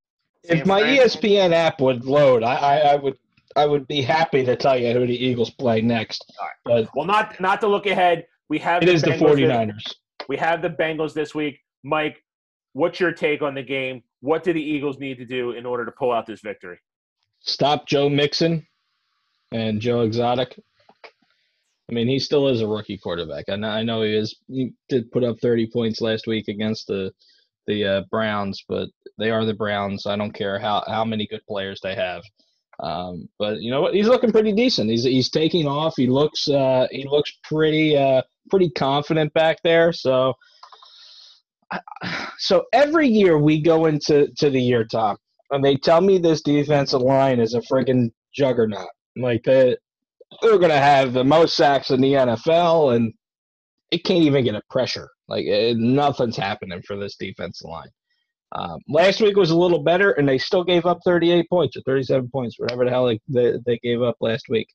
If 0.43 0.67
my 0.67 0.81
Fran? 0.81 0.97
ESPN 0.99 1.51
app 1.53 1.81
would 1.81 2.05
load, 2.05 2.43
I, 2.43 2.55
I, 2.55 2.77
I 2.77 2.95
would 2.95 3.17
I 3.55 3.65
would 3.65 3.87
be 3.87 4.03
happy 4.03 4.45
to 4.45 4.55
tell 4.55 4.77
you 4.77 4.93
who 4.93 5.07
the 5.07 5.25
Eagles 5.25 5.49
play 5.49 5.81
next. 5.81 6.31
But 6.63 6.89
Well, 6.95 7.05
not 7.05 7.39
not 7.41 7.59
to 7.61 7.67
look 7.67 7.87
ahead. 7.87 8.27
We 8.49 8.59
have 8.59 8.83
it 8.83 8.89
is 8.89 9.01
the 9.01 9.11
Bengals 9.11 9.35
this- 9.37 9.49
49ers. 9.49 9.95
We 10.29 10.37
have 10.37 10.61
the 10.61 10.69
Bengals 10.69 11.13
this 11.13 11.33
week. 11.33 11.59
Mike, 11.83 12.23
what's 12.73 12.99
your 12.99 13.11
take 13.11 13.41
on 13.41 13.55
the 13.55 13.63
game? 13.63 14.03
What 14.21 14.43
do 14.43 14.53
the 14.53 14.61
Eagles 14.61 14.99
need 14.99 15.17
to 15.17 15.25
do 15.25 15.51
in 15.51 15.65
order 15.65 15.85
to 15.85 15.91
pull 15.91 16.11
out 16.11 16.25
this 16.25 16.41
victory? 16.41 16.79
Stop 17.41 17.87
Joe 17.87 18.09
Mixon 18.09 18.65
and 19.51 19.81
Joe 19.81 20.01
Exotic. 20.01 20.59
I 21.89 21.93
mean, 21.93 22.07
he 22.07 22.17
still 22.19 22.47
is 22.47 22.61
a 22.61 22.67
rookie 22.67 22.97
quarterback. 22.97 23.45
Know, 23.49 23.67
I 23.67 23.83
know 23.83 24.01
he 24.03 24.15
is. 24.15 24.35
He 24.47 24.71
did 24.87 25.11
put 25.11 25.23
up 25.23 25.39
30 25.41 25.69
points 25.71 26.01
last 26.01 26.27
week 26.27 26.47
against 26.47 26.87
the 26.87 27.11
the 27.67 27.85
uh, 27.85 28.01
Browns, 28.11 28.63
but 28.67 28.89
they 29.17 29.31
are 29.31 29.45
the 29.45 29.53
Browns. 29.53 30.05
I 30.05 30.15
don't 30.15 30.33
care 30.33 30.59
how 30.59 30.83
how 30.87 31.05
many 31.05 31.27
good 31.27 31.45
players 31.47 31.79
they 31.81 31.95
have. 31.95 32.23
Um, 32.79 33.29
but 33.37 33.61
you 33.61 33.69
know 33.71 33.81
what? 33.81 33.93
He's 33.93 34.07
looking 34.07 34.31
pretty 34.31 34.53
decent. 34.53 34.89
He's 34.89 35.03
he's 35.03 35.29
taking 35.29 35.67
off. 35.67 35.93
He 35.95 36.07
looks 36.07 36.47
uh, 36.47 36.87
he 36.91 37.05
looks 37.07 37.31
pretty 37.43 37.97
uh, 37.97 38.21
pretty 38.49 38.69
confident 38.71 39.33
back 39.33 39.57
there. 39.63 39.93
So 39.93 40.33
so 42.37 42.65
every 42.73 43.07
year 43.07 43.37
we 43.37 43.61
go 43.61 43.85
into 43.85 44.27
to 44.37 44.49
the 44.49 44.61
year, 44.61 44.85
Tom, 44.85 45.17
and 45.51 45.63
they 45.63 45.75
tell 45.75 46.01
me 46.01 46.17
this 46.17 46.41
defensive 46.41 47.01
line 47.01 47.39
is 47.39 47.53
a 47.53 47.61
friggin' 47.61 48.11
juggernaut. 48.33 48.89
Like 49.15 49.43
they 49.43 49.77
they're 50.41 50.57
gonna 50.57 50.77
have 50.77 51.13
the 51.13 51.23
most 51.23 51.55
sacks 51.55 51.91
in 51.91 52.01
the 52.01 52.13
NFL, 52.13 52.95
and 52.95 53.13
it 53.91 54.03
can't 54.03 54.23
even 54.23 54.43
get 54.43 54.55
a 54.55 54.61
pressure. 54.69 55.09
Like 55.27 55.45
it, 55.45 55.77
nothing's 55.77 56.37
happening 56.37 56.81
for 56.85 56.97
this 56.97 57.15
defensive 57.15 57.69
line. 57.69 57.89
Um, 58.55 58.79
last 58.87 59.19
week 59.19 59.35
was 59.35 59.49
a 59.49 59.57
little 59.57 59.81
better, 59.81 60.11
and 60.11 60.29
they 60.29 60.37
still 60.37 60.63
gave 60.63 60.85
up 60.85 60.99
38 61.05 61.49
points 61.49 61.75
or 61.75 61.81
37 61.81 62.29
points, 62.29 62.59
whatever 62.59 62.85
the 62.85 62.91
hell 62.91 63.07
they, 63.07 63.19
they, 63.27 63.57
they 63.65 63.79
gave 63.79 64.01
up 64.01 64.15
last 64.21 64.45
week. 64.49 64.67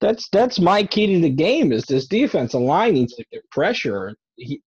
That's 0.00 0.28
that's 0.30 0.60
my 0.60 0.84
key 0.84 1.14
to 1.14 1.20
the 1.20 1.30
game. 1.30 1.72
Is 1.72 1.84
this 1.84 2.06
defensive 2.06 2.60
line 2.60 2.94
needs 2.94 3.14
to 3.16 3.24
get 3.32 3.48
pressure. 3.50 4.14
He, 4.36 4.62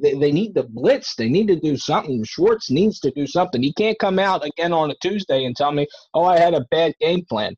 they, 0.00 0.14
they 0.14 0.32
need 0.32 0.54
to 0.54 0.62
blitz. 0.62 1.14
They 1.14 1.28
need 1.28 1.48
to 1.48 1.56
do 1.56 1.76
something. 1.76 2.24
Schwartz 2.24 2.70
needs 2.70 3.00
to 3.00 3.10
do 3.10 3.26
something. 3.26 3.62
He 3.62 3.72
can't 3.72 3.98
come 3.98 4.18
out 4.18 4.44
again 4.44 4.72
on 4.72 4.90
a 4.90 4.94
Tuesday 5.02 5.44
and 5.44 5.56
tell 5.56 5.72
me, 5.72 5.86
"Oh, 6.14 6.24
I 6.24 6.38
had 6.38 6.54
a 6.54 6.66
bad 6.70 6.94
game 7.00 7.24
plan." 7.28 7.54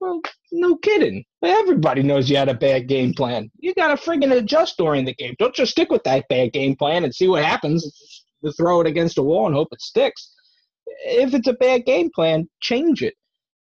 Well, 0.00 0.20
no 0.52 0.76
kidding. 0.76 1.24
Everybody 1.42 2.02
knows 2.02 2.28
you 2.28 2.36
had 2.36 2.48
a 2.48 2.54
bad 2.54 2.86
game 2.86 3.14
plan. 3.14 3.50
You 3.58 3.74
got 3.74 3.88
to 3.88 4.10
friggin' 4.10 4.36
adjust 4.36 4.76
during 4.76 5.04
the 5.04 5.14
game. 5.14 5.34
Don't 5.38 5.54
just 5.54 5.72
stick 5.72 5.90
with 5.90 6.04
that 6.04 6.28
bad 6.28 6.52
game 6.52 6.76
plan 6.76 7.04
and 7.04 7.14
see 7.14 7.28
what 7.28 7.44
happens. 7.44 7.84
To 8.44 8.52
throw 8.52 8.80
it 8.82 8.86
against 8.86 9.18
a 9.18 9.22
wall 9.22 9.46
and 9.46 9.54
hope 9.54 9.68
it 9.72 9.80
sticks. 9.80 10.32
If 11.06 11.34
it's 11.34 11.48
a 11.48 11.54
bad 11.54 11.86
game 11.86 12.10
plan, 12.14 12.48
change 12.60 13.02
it. 13.02 13.14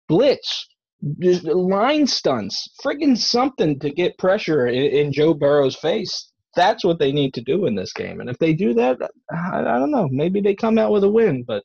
Blitz, 0.08 0.68
line 1.02 2.06
stunts, 2.06 2.68
friggin' 2.84 3.18
something 3.18 3.80
to 3.80 3.90
get 3.90 4.18
pressure 4.18 4.68
in 4.68 5.12
Joe 5.12 5.34
Burrow's 5.34 5.76
face. 5.76 6.32
That's 6.56 6.84
what 6.84 7.00
they 7.00 7.12
need 7.12 7.34
to 7.34 7.42
do 7.42 7.66
in 7.66 7.76
this 7.76 7.94
game. 7.94 8.22
And 8.22 8.30
if 8.30 8.38
they 8.40 8.54
do 8.54 8.74
that, 8.76 8.98
I, 9.32 9.60
I 9.60 9.80
don't 9.80 9.92
know. 9.92 10.08
Maybe 10.12 10.42
they 10.42 10.56
come 10.56 10.78
out 10.78 10.92
with 10.92 11.04
a 11.04 11.10
win, 11.10 11.44
but 11.44 11.64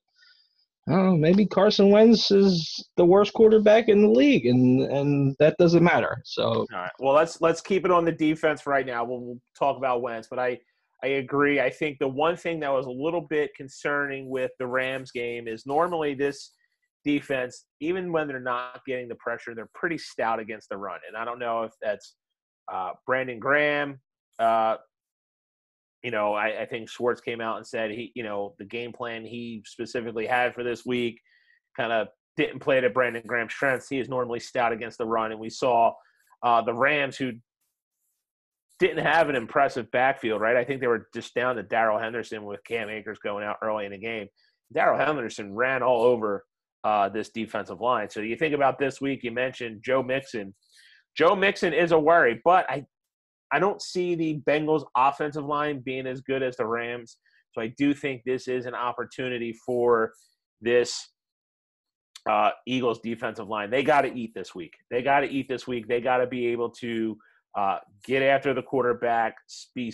I 0.88 0.92
don't 0.92 1.06
know, 1.06 1.16
maybe 1.16 1.47
Carson 1.47 1.90
Wentz 1.90 2.30
is 2.30 2.88
the 2.97 3.04
worst 3.04 3.32
quarterback 3.32 3.88
in 3.88 4.02
the 4.02 4.09
league, 4.09 4.47
and 4.47 4.80
and 4.82 5.37
that 5.38 5.56
doesn't 5.59 5.85
matter. 5.85 6.20
So 6.25 6.42
All 6.42 6.66
right. 6.73 6.90
Well, 6.99 7.14
let's 7.14 7.40
let's 7.40 7.61
keep 7.61 7.85
it 7.85 7.90
on 7.90 8.04
the 8.04 8.12
defense 8.12 8.66
right 8.66 8.87
now. 8.87 9.04
We'll, 9.04 9.20
we'll 9.20 9.40
talk 9.56 9.76
about 9.76 10.02
Wentz, 10.02 10.26
but 10.28 10.38
I 10.38 10.59
I 11.02 11.09
agree. 11.09 11.61
I 11.61 11.70
think 11.70 11.99
the 11.99 12.09
one 12.09 12.37
thing 12.37 12.61
that 12.61 12.73
was 12.73 12.87
a 12.87 12.90
little 12.90 13.20
bit 13.20 13.54
concerning 13.54 14.28
with 14.28 14.50
the 14.59 14.66
Rams 14.66 15.12
game 15.12 15.49
is 15.49 15.64
normally 15.66 16.14
this 16.14 16.52
defense, 17.04 17.66
even 17.80 18.12
when 18.12 18.28
they're 18.28 18.40
not 18.40 18.80
getting 18.87 19.09
the 19.09 19.14
pressure, 19.16 19.54
they're 19.54 19.70
pretty 19.75 19.99
stout 19.99 20.40
against 20.40 20.68
the 20.68 20.76
run. 20.76 21.00
And 21.06 21.16
I 21.16 21.25
don't 21.25 21.38
know 21.38 21.62
if 21.62 21.73
that's 21.80 22.16
uh, 22.73 22.90
Brandon 23.06 23.38
Graham. 23.38 24.00
Uh, 24.40 24.76
you 26.02 26.11
know, 26.11 26.32
I, 26.32 26.62
I 26.62 26.66
think 26.66 26.88
Schwartz 26.88 27.20
came 27.20 27.40
out 27.40 27.59
and 27.59 27.66
said 27.66 27.90
he, 27.90 28.11
you 28.14 28.23
know, 28.23 28.54
the 28.59 28.64
game 28.64 28.92
plan 28.92 29.25
he 29.25 29.62
specifically 29.66 30.26
had 30.26 30.54
for 30.54 30.64
this 30.64 30.87
week 30.87 31.20
kind 31.76 31.92
of 31.92 32.09
didn't 32.37 32.61
play 32.61 32.80
to 32.80 32.88
Brandon 32.88 33.23
Graham's 33.26 33.52
strengths. 33.52 33.88
He 33.88 33.99
is 33.99 34.09
normally 34.09 34.40
stout 34.40 34.73
against 34.73 34.99
the 34.99 35.04
run, 35.04 35.30
and 35.30 35.40
we 35.40 35.50
saw 35.50 35.92
uh, 36.42 36.62
the 36.62 36.73
Rams 36.73 37.16
who 37.16 37.32
didn't 38.78 39.04
have 39.04 39.28
an 39.28 39.37
impressive 39.37 39.90
backfield, 39.90 40.40
right? 40.40 40.56
I 40.56 40.64
think 40.64 40.80
they 40.80 40.87
were 40.87 41.06
just 41.14 41.35
down 41.35 41.56
to 41.56 41.62
Darrell 41.62 41.99
Henderson 41.99 42.44
with 42.44 42.64
Cam 42.64 42.88
Akers 42.88 43.18
going 43.18 43.44
out 43.44 43.59
early 43.62 43.85
in 43.85 43.92
the 43.92 43.99
game. 43.99 44.28
Darrell 44.73 44.99
Henderson 44.99 45.54
ran 45.54 45.82
all 45.82 46.02
over 46.02 46.44
uh, 46.82 47.11
this 47.11 47.28
defensive 47.28 47.80
line. 47.82 48.09
So 48.09 48.20
you 48.20 48.37
think 48.37 48.54
about 48.54 48.78
this 48.78 49.00
week, 49.00 49.23
you 49.23 49.32
mentioned 49.32 49.82
Joe 49.85 50.02
Mixon. 50.02 50.54
Joe 51.14 51.37
Mixon 51.37 51.75
is 51.75 51.92
a 51.92 51.99
worry, 51.99 52.40
but 52.42 52.70
I 52.70 52.87
I 53.52 53.59
don't 53.59 53.83
see 53.83 54.14
the 54.14 54.40
Bengals 54.47 54.85
offensive 54.97 55.45
line 55.45 55.80
being 55.80 56.07
as 56.07 56.21
good 56.21 56.42
as 56.42 56.57
the 56.57 56.66
Rams. 56.66 57.16
So 57.52 57.61
I 57.61 57.69
do 57.76 57.95
think 57.95 58.23
this 58.25 58.47
is 58.49 58.66
an 58.66 58.75
opportunity 58.75 59.52
for 59.52 60.12
this 60.61 61.09
uh, 62.28 62.50
Eagles 62.66 63.00
defensive 63.00 63.49
line. 63.49 63.71
They 63.71 63.83
got 63.83 64.02
to 64.02 64.12
eat 64.12 64.35
this 64.35 64.54
week. 64.54 64.75
They 64.90 65.02
got 65.02 65.21
to 65.21 65.26
eat 65.26 65.49
this 65.49 65.66
week. 65.66 65.88
They 65.88 66.00
got 66.00 66.19
to 66.19 66.26
be 66.26 66.47
able 66.49 66.71
to 66.71 67.16
uh, 67.57 67.78
get 68.04 68.23
after 68.23 68.54
the 68.54 68.62
quarterback, 68.62 69.35
be 69.75 69.92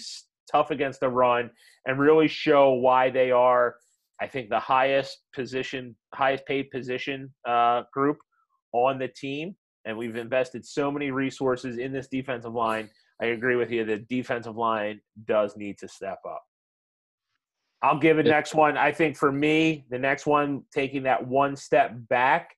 tough 0.50 0.70
against 0.70 1.00
the 1.00 1.08
run, 1.08 1.50
and 1.86 1.98
really 1.98 2.28
show 2.28 2.74
why 2.74 3.10
they 3.10 3.30
are, 3.30 3.76
I 4.20 4.26
think, 4.26 4.50
the 4.50 4.60
highest 4.60 5.18
position, 5.34 5.96
highest 6.14 6.44
paid 6.46 6.70
position 6.70 7.32
uh, 7.48 7.82
group 7.92 8.18
on 8.72 8.98
the 8.98 9.08
team. 9.08 9.56
And 9.84 9.96
we've 9.96 10.16
invested 10.16 10.66
so 10.66 10.90
many 10.90 11.10
resources 11.12 11.78
in 11.78 11.92
this 11.92 12.08
defensive 12.08 12.52
line. 12.52 12.90
I 13.20 13.26
agree 13.26 13.56
with 13.56 13.70
you. 13.70 13.84
The 13.84 13.98
defensive 13.98 14.56
line 14.56 15.00
does 15.24 15.56
need 15.56 15.78
to 15.78 15.88
step 15.88 16.18
up. 16.28 16.42
I'll 17.82 17.98
give 17.98 18.18
it 18.18 18.26
Yeah. 18.26 18.32
next 18.32 18.54
one. 18.54 18.76
I 18.76 18.92
think 18.92 19.16
for 19.16 19.30
me, 19.30 19.86
the 19.90 19.98
next 19.98 20.26
one 20.26 20.64
taking 20.74 21.04
that 21.04 21.26
one 21.26 21.56
step 21.56 21.92
back 22.08 22.54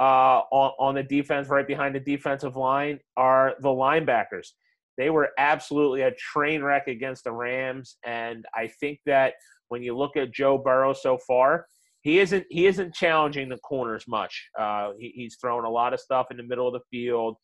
uh, 0.00 0.42
on, 0.50 0.72
on 0.78 0.94
the 0.94 1.02
defense, 1.02 1.48
right 1.48 1.66
behind 1.66 1.94
the 1.94 2.00
defensive 2.00 2.56
line, 2.56 2.98
are 3.16 3.54
the 3.60 3.68
linebackers. 3.68 4.48
They 4.96 5.10
were 5.10 5.30
absolutely 5.38 6.02
a 6.02 6.12
train 6.12 6.62
wreck 6.62 6.88
against 6.88 7.24
the 7.24 7.32
Rams, 7.32 7.96
and 8.04 8.44
I 8.54 8.68
think 8.68 9.00
that 9.06 9.34
when 9.68 9.82
you 9.82 9.96
look 9.96 10.16
at 10.16 10.32
Joe 10.32 10.56
Burrow 10.58 10.92
so 10.92 11.18
far, 11.18 11.66
he 12.02 12.20
isn't 12.20 12.44
he 12.50 12.66
isn't 12.66 12.94
challenging 12.94 13.48
the 13.48 13.58
corners 13.58 14.04
much. 14.06 14.48
Uh, 14.58 14.92
he, 14.98 15.10
he's 15.14 15.36
throwing 15.40 15.64
a 15.64 15.70
lot 15.70 15.94
of 15.94 16.00
stuff 16.00 16.26
in 16.30 16.36
the 16.36 16.42
middle 16.42 16.68
of 16.68 16.74
the 16.74 16.80
field, 16.90 17.36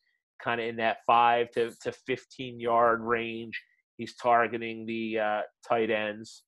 kind 0.43 0.61
of 0.61 0.67
in 0.67 0.77
that 0.77 0.99
five 1.07 1.51
to, 1.53 1.73
to 1.83 1.93
fifteen 1.93 2.61
yard 2.61 3.01
range. 3.03 3.61
He's 3.97 4.17
targeting 4.17 4.87
the 4.87 5.19
uh, 5.19 5.41
tight 5.69 5.91
ends. 5.91 6.45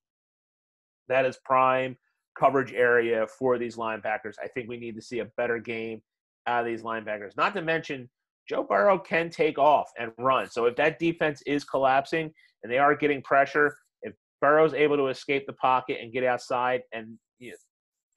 That 1.08 1.26
is 1.26 1.38
prime 1.44 1.96
coverage 2.38 2.72
area 2.72 3.26
for 3.38 3.58
these 3.58 3.76
linebackers. 3.76 4.36
I 4.42 4.48
think 4.48 4.68
we 4.68 4.78
need 4.78 4.94
to 4.94 5.02
see 5.02 5.18
a 5.18 5.26
better 5.36 5.58
game 5.58 6.00
out 6.46 6.60
of 6.60 6.66
these 6.66 6.82
linebackers. 6.82 7.36
Not 7.36 7.54
to 7.54 7.60
mention, 7.62 8.08
Joe 8.48 8.64
Burrow 8.64 8.98
can 8.98 9.28
take 9.28 9.58
off 9.58 9.90
and 9.98 10.12
run. 10.18 10.48
So 10.48 10.64
if 10.64 10.76
that 10.76 10.98
defense 10.98 11.42
is 11.46 11.62
collapsing 11.64 12.32
and 12.62 12.72
they 12.72 12.78
are 12.78 12.96
getting 12.96 13.20
pressure, 13.22 13.76
if 14.02 14.14
Burrow's 14.40 14.74
able 14.74 14.96
to 14.96 15.08
escape 15.08 15.46
the 15.46 15.52
pocket 15.52 15.98
and 16.00 16.12
get 16.12 16.24
outside, 16.24 16.80
and 16.92 17.18
you 17.38 17.50
know, 17.50 17.56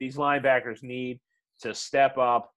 these 0.00 0.16
linebackers 0.16 0.82
need 0.82 1.20
to 1.60 1.74
step 1.74 2.16
up 2.18 2.50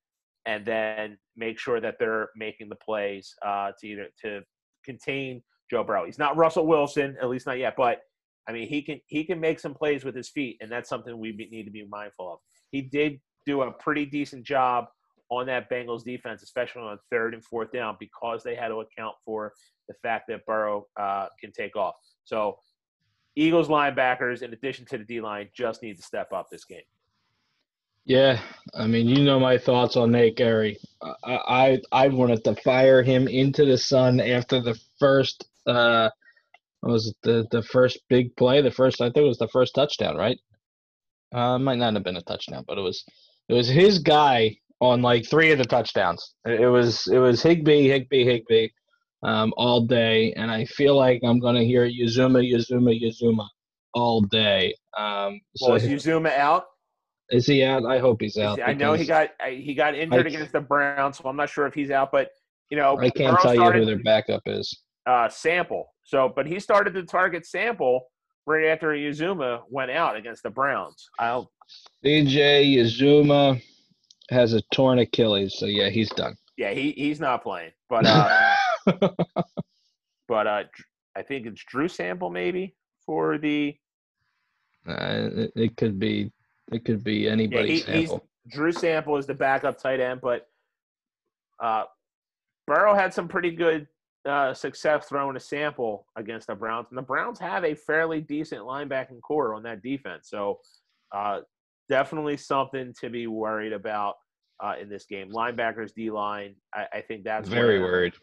and 0.46 0.66
then 0.66 1.18
make 1.36 1.60
sure 1.60 1.80
that 1.80 1.96
they're 2.00 2.30
making 2.36 2.70
the 2.70 2.76
plays 2.76 3.36
uh, 3.46 3.72
to 3.80 3.88
either 3.88 4.08
to 4.22 4.42
contain 4.86 5.42
Joe 5.70 5.84
Burrow. 5.84 6.06
He's 6.06 6.20
not 6.20 6.38
Russell 6.38 6.66
Wilson, 6.66 7.16
at 7.22 7.30
least 7.30 7.46
not 7.46 7.58
yet, 7.58 7.76
but 7.78 8.02
I 8.48 8.52
mean 8.52 8.68
he 8.68 8.82
can 8.82 9.00
he 9.08 9.24
can 9.24 9.40
make 9.40 9.60
some 9.60 9.74
plays 9.74 10.04
with 10.04 10.16
his 10.16 10.30
feet, 10.30 10.58
and 10.62 10.72
that's 10.72 10.90
something 10.90 11.18
we 11.18 11.32
need 11.52 11.66
to 11.66 11.72
be 11.72 11.86
mindful 11.90 12.34
of. 12.34 12.40
He 12.72 12.82
did 12.82 13.20
do 13.46 13.62
a 13.62 13.72
pretty 13.72 14.06
decent 14.06 14.46
job 14.46 14.86
on 15.30 15.46
that 15.46 15.70
Bengals 15.70 16.04
defense, 16.04 16.42
especially 16.44 16.82
on 16.82 16.98
third 17.12 17.34
and 17.34 17.44
fourth 17.44 17.72
down, 17.72 17.98
because 18.00 18.44
they 18.44 18.56
had 18.56 18.70
to 18.70 18.82
account 18.82 19.16
for 19.24 19.54
the 19.88 19.94
fact 20.02 20.26
that 20.28 20.46
Burrow 20.46 20.88
uh, 21.00 21.28
can 21.40 21.52
take 21.52 21.76
off. 21.76 21.96
So, 22.24 22.58
Eagles 23.36 23.68
linebackers, 23.68 24.42
in 24.42 24.54
addition 24.54 24.86
to 24.88 24.98
the 24.98 25.04
D 25.04 25.22
line, 25.22 25.50
just 25.56 25.84
need 25.84 25.98
to 25.98 26.04
step 26.04 26.34
up 26.34 26.48
this 26.52 26.66
game. 26.66 26.82
Yeah, 28.10 28.42
I 28.74 28.88
mean, 28.88 29.08
you 29.08 29.24
know 29.24 29.40
my 29.40 29.60
thoughts 29.60 29.96
on 29.96 30.12
Nate 30.14 30.36
Gerry. 30.36 30.80
I 31.24 31.80
I, 31.94 32.06
I 32.06 32.08
wanted 32.08 32.44
to 32.46 32.56
fire 32.56 33.04
him 33.04 33.28
into 33.28 33.66
the 33.66 33.78
sun 33.78 34.20
after 34.20 34.60
the 34.60 34.76
first 35.00 35.48
uh 35.68 36.10
what 36.80 36.92
was 36.92 37.06
it 37.10 37.16
the 37.22 37.46
the 37.52 37.62
first 37.62 38.00
big 38.10 38.36
play, 38.36 38.64
the 38.64 38.72
first 38.72 39.00
I 39.00 39.12
think 39.12 39.18
it 39.18 39.28
was 39.28 39.38
the 39.38 39.48
first 39.50 39.76
touchdown, 39.76 40.18
right? 40.18 40.40
Uh, 41.36 41.58
it 41.58 41.60
might 41.60 41.78
not 41.78 41.94
have 41.94 42.04
been 42.04 42.18
a 42.18 42.24
touchdown, 42.24 42.66
but 42.68 42.80
it 42.80 42.82
was 42.82 43.06
it 43.48 43.54
was 43.54 43.68
his 43.68 44.00
guy 44.00 44.58
on 44.82 45.04
like 45.04 45.30
three 45.30 45.52
of 45.52 45.60
the 45.60 45.66
touchdowns. 45.66 46.34
It 46.46 46.72
was 46.72 47.06
it 47.06 47.20
was 47.20 47.44
Higbee, 47.44 47.90
Higbee, 47.90 48.26
Higbee, 48.26 48.70
um, 49.22 49.54
all 49.56 49.86
day, 49.86 50.34
and 50.34 50.50
I 50.50 50.66
feel 50.66 50.98
like 50.98 51.22
I'm 51.24 51.40
gonna 51.40 51.64
hear 51.64 51.88
Uzomah, 51.88 52.44
Uzomah, 52.44 53.00
Uzomah 53.04 53.50
all 53.94 54.22
day. 54.22 54.74
Um, 54.98 55.42
so 55.56 55.78
Uzomah 55.78 56.36
out? 56.36 56.64
Is 57.32 57.46
he 57.46 57.64
out? 57.64 57.86
I 57.86 58.00
hope 58.00 58.22
he's 58.22 58.38
out. 58.38 58.60
I 58.62 58.74
know 58.74 58.94
he 58.94 59.06
got 59.06 59.30
he 59.48 59.74
got 59.76 59.96
injured 59.96 60.26
I, 60.26 60.30
against 60.30 60.52
the 60.52 60.62
Browns, 60.62 61.18
so 61.18 61.30
I'm 61.30 61.36
not 61.36 61.50
sure 61.50 61.68
if 61.68 61.74
he's 61.74 61.92
out. 61.92 62.12
But 62.12 62.32
you 62.70 62.78
know, 62.78 62.98
I 63.00 63.10
can't 63.10 63.36
Burrow 63.36 63.42
tell 63.42 63.54
started, 63.54 63.80
you 63.80 63.86
who 63.86 63.86
their 63.86 64.04
backup 64.04 64.42
is. 64.46 64.82
Uh, 65.06 65.30
Sample. 65.30 65.94
So, 66.04 66.32
but 66.36 66.48
he 66.48 66.60
started 66.60 66.94
to 66.96 67.04
target 67.04 67.46
Sample 67.46 68.08
right 68.48 68.66
after 68.66 68.90
Uzomah 68.90 69.62
went 69.70 69.92
out 69.92 70.16
against 70.16 70.44
the 70.44 70.50
Browns. 70.50 71.08
I'll 71.20 71.52
DJ 72.04 72.78
Uzomah 72.78 73.62
has 74.32 74.54
a 74.54 74.62
torn 74.74 75.00
Achilles, 75.00 75.56
so 75.58 75.68
yeah, 75.68 75.90
he's 75.90 76.10
done. 76.10 76.36
Yeah, 76.58 76.72
he 76.72 76.92
he's 76.92 77.20
not 77.20 77.44
playing. 77.44 77.72
But 77.90 78.06
uh, 78.08 78.56
but 80.28 80.48
uh, 80.48 80.64
I 81.16 81.22
think 81.22 81.46
it's 81.46 81.64
Drew 81.64 81.88
Sample 81.88 82.30
maybe 82.30 82.76
for 83.06 83.38
the. 83.38 83.76
Uh, 84.88 85.30
it, 85.36 85.52
it 85.56 85.78
could 85.78 86.00
be 86.00 86.32
it 86.72 86.86
could 86.86 87.04
be 87.04 87.28
anybody. 87.28 87.84
Yeah, 87.88 87.94
he, 87.94 88.06
Sample. 88.06 88.28
Drew 88.50 88.72
Sample 88.72 89.18
is 89.18 89.26
the 89.26 89.34
backup 89.34 89.78
tight 89.78 90.00
end, 90.00 90.22
but 90.22 90.48
uh, 91.62 91.84
Burrow 92.68 92.96
had 92.96 93.14
some 93.14 93.28
pretty 93.28 93.52
good 93.52 93.88
uh, 94.28 94.54
success 94.54 95.08
throwing 95.08 95.36
a 95.36 95.40
sample 95.40 96.06
against 96.16 96.48
the 96.48 96.56
Browns, 96.56 96.88
and 96.90 96.98
the 96.98 97.04
Browns 97.04 97.40
have 97.40 97.64
a 97.64 97.76
fairly 97.76 98.22
decent 98.22 98.62
linebacking 98.62 99.22
core 99.22 99.54
on 99.54 99.64
that 99.64 99.82
defense. 99.82 100.30
So 100.30 100.60
uh, 101.16 101.42
definitely 101.90 102.38
something 102.38 102.94
to 103.02 103.10
be 103.10 103.28
worried 103.28 103.74
about 103.74 104.16
uh, 104.64 104.74
in 104.80 104.90
this 104.90 105.06
game. 105.06 105.32
Linebackers, 105.32 105.94
D 105.96 106.12
line, 106.12 106.56
I, 106.74 106.86
I, 106.94 107.02
think 107.02 107.24
that's 107.24 107.48
very 107.50 107.80
where, 107.80 107.92
worried. 107.92 108.14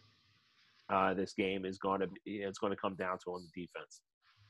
Uh, 0.92 1.14
this 1.14 1.32
game 1.32 1.64
is 1.64 1.78
going 1.78 2.00
to 2.00 2.06
be, 2.06 2.20
you 2.24 2.42
know, 2.42 2.48
it's 2.48 2.58
going 2.58 2.72
to 2.72 2.76
come 2.76 2.94
down 2.94 3.18
to 3.24 3.30
on 3.32 3.42
the 3.42 3.62
defense. 3.62 4.02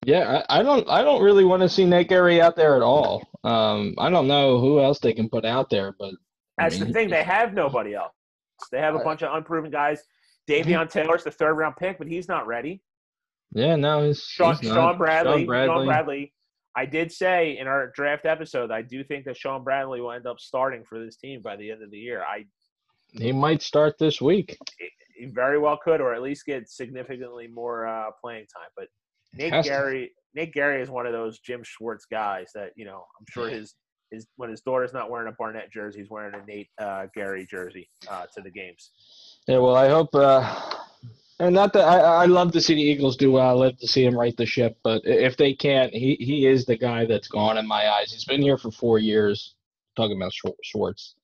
Yeah, 0.06 0.44
I, 0.48 0.60
I 0.60 0.62
don't. 0.62 0.88
I 0.88 1.02
don't 1.02 1.20
really 1.20 1.44
want 1.44 1.62
to 1.62 1.68
see 1.68 1.84
Nate 1.84 2.08
Gerry 2.08 2.40
out 2.40 2.54
there 2.54 2.76
at 2.76 2.82
all. 2.82 3.26
Um, 3.42 3.92
I 3.98 4.08
don't 4.08 4.28
know 4.28 4.60
who 4.60 4.80
else 4.80 5.00
they 5.00 5.12
can 5.12 5.28
put 5.28 5.44
out 5.44 5.68
there, 5.68 5.96
but 5.98 6.14
that's 6.56 6.78
mean, 6.78 6.86
the 6.86 6.94
thing. 6.94 7.10
They 7.10 7.24
have 7.24 7.54
nobody 7.54 7.94
else. 7.94 8.12
They 8.70 8.78
have 8.78 8.94
a 8.94 9.00
bunch 9.00 9.24
of 9.24 9.34
unproven 9.34 9.72
guys. 9.72 10.00
Davion 10.48 10.88
Taylor's 10.88 11.24
the 11.24 11.32
third 11.32 11.54
round 11.54 11.74
pick, 11.76 11.98
but 11.98 12.06
he's 12.06 12.28
not 12.28 12.46
ready. 12.46 12.80
Yeah, 13.50 13.74
no, 13.74 14.06
he's 14.06 14.22
Sean, 14.22 14.56
he's 14.56 14.70
Shaun 14.70 14.96
Bradley, 14.96 15.40
Shaun 15.40 15.46
Bradley. 15.46 15.74
Shaun 15.74 15.86
Bradley. 15.86 16.32
I 16.76 16.86
did 16.86 17.10
say 17.10 17.58
in 17.58 17.66
our 17.66 17.90
draft 17.96 18.26
episode, 18.26 18.70
I 18.70 18.82
do 18.82 19.02
think 19.02 19.24
that 19.24 19.36
Shaun 19.36 19.64
Bradley 19.64 20.00
will 20.00 20.12
end 20.12 20.28
up 20.28 20.38
starting 20.38 20.84
for 20.88 21.04
this 21.04 21.16
team 21.16 21.42
by 21.42 21.56
the 21.56 21.72
end 21.72 21.82
of 21.82 21.90
the 21.90 21.98
year. 21.98 22.22
I 22.22 22.44
he 23.10 23.32
might 23.32 23.60
start 23.60 23.98
this 23.98 24.20
week. 24.20 24.56
He 25.18 25.26
very 25.26 25.58
well 25.58 25.80
could, 25.82 26.00
or 26.00 26.14
at 26.14 26.22
least 26.22 26.46
get 26.46 26.68
significantly 26.68 27.48
more 27.48 27.88
uh, 27.88 28.10
playing 28.22 28.46
time. 28.54 28.68
But 28.76 28.86
Nate 29.36 29.64
Gerry, 29.64 30.12
Nate 30.34 30.54
Gerry 30.54 30.82
is 30.82 30.90
one 30.90 31.06
of 31.06 31.12
those 31.12 31.38
Jim 31.40 31.62
Schwartz 31.64 32.06
guys 32.06 32.50
that 32.54 32.70
you 32.76 32.84
know. 32.84 33.04
I'm 33.18 33.26
sure 33.28 33.48
his 33.48 33.74
his 34.10 34.26
when 34.36 34.50
his 34.50 34.60
daughter's 34.60 34.92
not 34.92 35.10
wearing 35.10 35.28
a 35.28 35.32
Barnett 35.32 35.72
jersey, 35.72 36.00
he's 36.00 36.10
wearing 36.10 36.34
a 36.34 36.44
Nate 36.46 36.68
uh, 36.78 37.06
Gerry 37.14 37.46
jersey 37.50 37.88
uh, 38.08 38.26
to 38.34 38.40
the 38.40 38.50
games. 38.50 38.90
Yeah, 39.46 39.58
well, 39.58 39.76
I 39.76 39.88
hope. 39.88 40.14
Uh, 40.14 40.76
and 41.38 41.54
not 41.54 41.72
that 41.74 41.86
I, 41.86 41.98
I 41.98 42.26
love 42.26 42.52
to 42.52 42.60
see 42.60 42.74
the 42.74 42.80
Eagles 42.80 43.16
do 43.16 43.32
well. 43.32 43.48
I 43.48 43.52
love 43.52 43.78
to 43.78 43.86
see 43.86 44.04
him 44.04 44.18
right 44.18 44.36
the 44.36 44.46
ship. 44.46 44.78
But 44.82 45.02
if 45.04 45.36
they 45.36 45.52
can't, 45.52 45.92
he, 45.92 46.16
he 46.18 46.46
is 46.46 46.64
the 46.64 46.78
guy 46.78 47.04
that's 47.04 47.28
gone 47.28 47.58
in 47.58 47.66
my 47.66 47.88
eyes. 47.88 48.10
He's 48.12 48.24
been 48.24 48.42
here 48.42 48.56
for 48.56 48.70
four 48.70 48.98
years. 48.98 49.54
Talking 49.96 50.16
about 50.18 50.32
Schwartz, 50.62 51.14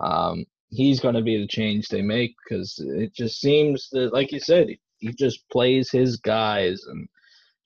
um, 0.00 0.46
he's 0.70 1.00
going 1.00 1.14
to 1.14 1.20
be 1.22 1.38
the 1.38 1.46
change 1.46 1.88
they 1.88 2.00
make 2.00 2.34
because 2.42 2.78
it 2.78 3.12
just 3.14 3.42
seems 3.42 3.90
that, 3.92 4.14
like 4.14 4.32
you 4.32 4.40
said, 4.40 4.68
he 4.98 5.12
just 5.12 5.46
plays 5.50 5.90
his 5.90 6.16
guys. 6.16 6.82
And 6.84 7.06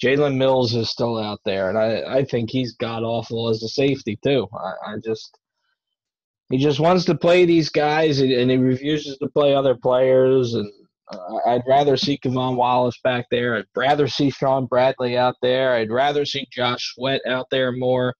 Jalen 0.02 0.37
Mills 0.37 0.74
is 0.74 0.90
still 0.90 1.18
out 1.18 1.40
there, 1.44 1.68
and 1.68 1.78
I, 1.78 2.18
I 2.18 2.24
think 2.24 2.50
he's 2.50 2.74
god 2.74 3.02
awful 3.02 3.48
as 3.48 3.62
a 3.62 3.68
safety 3.68 4.18
too. 4.22 4.46
I, 4.52 4.92
I 4.92 4.96
just 5.02 5.38
he 6.50 6.59
just 6.59 6.80
wants 6.80 7.04
to 7.06 7.14
play 7.14 7.44
these 7.44 7.70
guys, 7.70 8.20
and, 8.20 8.30
and 8.30 8.50
he 8.50 8.56
refuses 8.56 9.18
to 9.18 9.28
play 9.28 9.54
other 9.54 9.74
players. 9.74 10.54
And 10.54 10.70
uh, 11.12 11.37
I'd 11.46 11.62
rather 11.66 11.96
see 11.96 12.18
K'Von 12.18 12.56
Wallace 12.56 12.98
back 13.02 13.26
there. 13.30 13.56
I'd 13.56 13.64
rather 13.74 14.06
see 14.06 14.30
Shaun 14.30 14.66
Bradley 14.66 15.16
out 15.16 15.37
there. 15.42 15.74
I'd 15.74 15.90
rather 15.90 16.24
see 16.24 16.46
Josh 16.52 16.94
Sweat 16.94 17.20
out 17.26 17.46
there 17.50 17.72
more. 17.72 18.14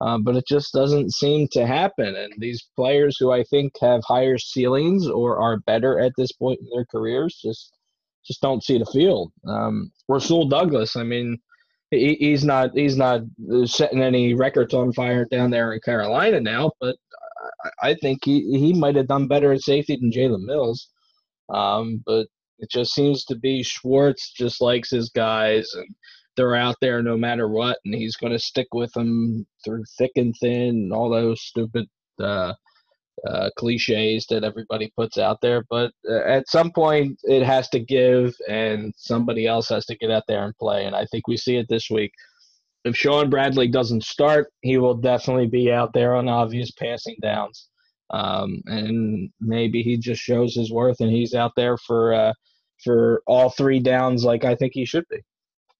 Uh, 0.00 0.18
but 0.18 0.36
it 0.36 0.44
just 0.46 0.72
doesn't 0.72 1.14
seem 1.14 1.48
to 1.52 1.66
happen. 1.66 2.14
And 2.14 2.32
these 2.38 2.68
players 2.76 3.16
who 3.18 3.32
I 3.32 3.42
think 3.44 3.72
have 3.80 4.02
higher 4.04 4.36
ceilings 4.38 5.08
or 5.08 5.38
are 5.38 5.60
better 5.60 5.98
at 5.98 6.12
this 6.16 6.32
point 6.32 6.60
in 6.60 6.68
their 6.74 6.84
careers 6.84 7.38
just 7.42 7.72
just 8.26 8.40
don't 8.40 8.64
see 8.64 8.78
the 8.78 8.86
field. 8.86 9.32
Um, 9.46 9.90
Rasul 10.08 10.48
Douglas, 10.48 10.96
I 10.96 11.02
mean, 11.02 11.38
he, 11.90 12.14
he's 12.14 12.44
not 12.44 12.70
he's 12.74 12.96
not 12.96 13.20
setting 13.64 14.02
any 14.02 14.34
records 14.34 14.74
on 14.74 14.92
fire 14.92 15.26
down 15.26 15.50
there 15.50 15.72
in 15.72 15.80
Carolina 15.80 16.40
now, 16.40 16.72
but 16.80 16.96
I 17.82 17.90
I 17.90 17.94
think 17.94 18.24
he, 18.24 18.58
he 18.58 18.72
might 18.72 18.96
have 18.96 19.08
done 19.08 19.28
better 19.28 19.52
at 19.52 19.62
safety 19.62 19.96
than 20.00 20.10
Jalen 20.12 20.44
Mills. 20.44 20.88
Um, 21.52 22.02
but 22.06 22.26
it 22.58 22.70
just 22.70 22.94
seems 22.94 23.24
to 23.26 23.36
be 23.36 23.62
Schwartz 23.62 24.32
just 24.32 24.60
likes 24.60 24.90
his 24.90 25.10
guys 25.10 25.68
and 25.74 25.86
they're 26.36 26.54
out 26.56 26.76
there 26.80 27.02
no 27.02 27.16
matter 27.16 27.48
what, 27.48 27.78
and 27.84 27.94
he's 27.94 28.16
going 28.16 28.32
to 28.32 28.38
stick 28.38 28.68
with 28.72 28.92
them 28.92 29.46
through 29.64 29.84
thick 29.98 30.12
and 30.16 30.34
thin 30.40 30.68
and 30.68 30.92
all 30.92 31.08
those 31.08 31.40
stupid 31.42 31.86
uh, 32.20 32.52
uh, 33.28 33.50
cliches 33.56 34.26
that 34.28 34.44
everybody 34.44 34.92
puts 34.96 35.18
out 35.18 35.40
there. 35.40 35.64
But 35.70 35.92
uh, 36.08 36.24
at 36.24 36.48
some 36.48 36.72
point, 36.72 37.18
it 37.24 37.42
has 37.42 37.68
to 37.70 37.80
give, 37.80 38.34
and 38.48 38.92
somebody 38.96 39.46
else 39.46 39.68
has 39.68 39.86
to 39.86 39.96
get 39.96 40.10
out 40.10 40.24
there 40.28 40.44
and 40.44 40.56
play. 40.58 40.84
And 40.86 40.94
I 40.94 41.06
think 41.06 41.28
we 41.28 41.36
see 41.36 41.56
it 41.56 41.66
this 41.68 41.88
week 41.90 42.12
if 42.84 42.96
Shaun 42.96 43.30
Bradley 43.30 43.68
doesn't 43.68 44.04
start, 44.04 44.52
he 44.60 44.76
will 44.76 44.94
definitely 44.94 45.46
be 45.46 45.72
out 45.72 45.92
there 45.92 46.14
on 46.14 46.28
obvious 46.28 46.70
passing 46.70 47.16
downs. 47.22 47.68
Um, 48.10 48.62
and 48.66 49.30
maybe 49.40 49.82
he 49.82 49.96
just 49.96 50.20
shows 50.20 50.54
his 50.54 50.70
worth 50.70 51.00
and 51.00 51.10
he's 51.10 51.34
out 51.34 51.52
there 51.56 51.78
for 51.78 52.12
uh, 52.12 52.32
for 52.82 53.22
all 53.26 53.50
three 53.50 53.80
downs 53.80 54.24
like 54.24 54.44
I 54.44 54.54
think 54.54 54.72
he 54.74 54.84
should 54.84 55.06
be. 55.10 55.20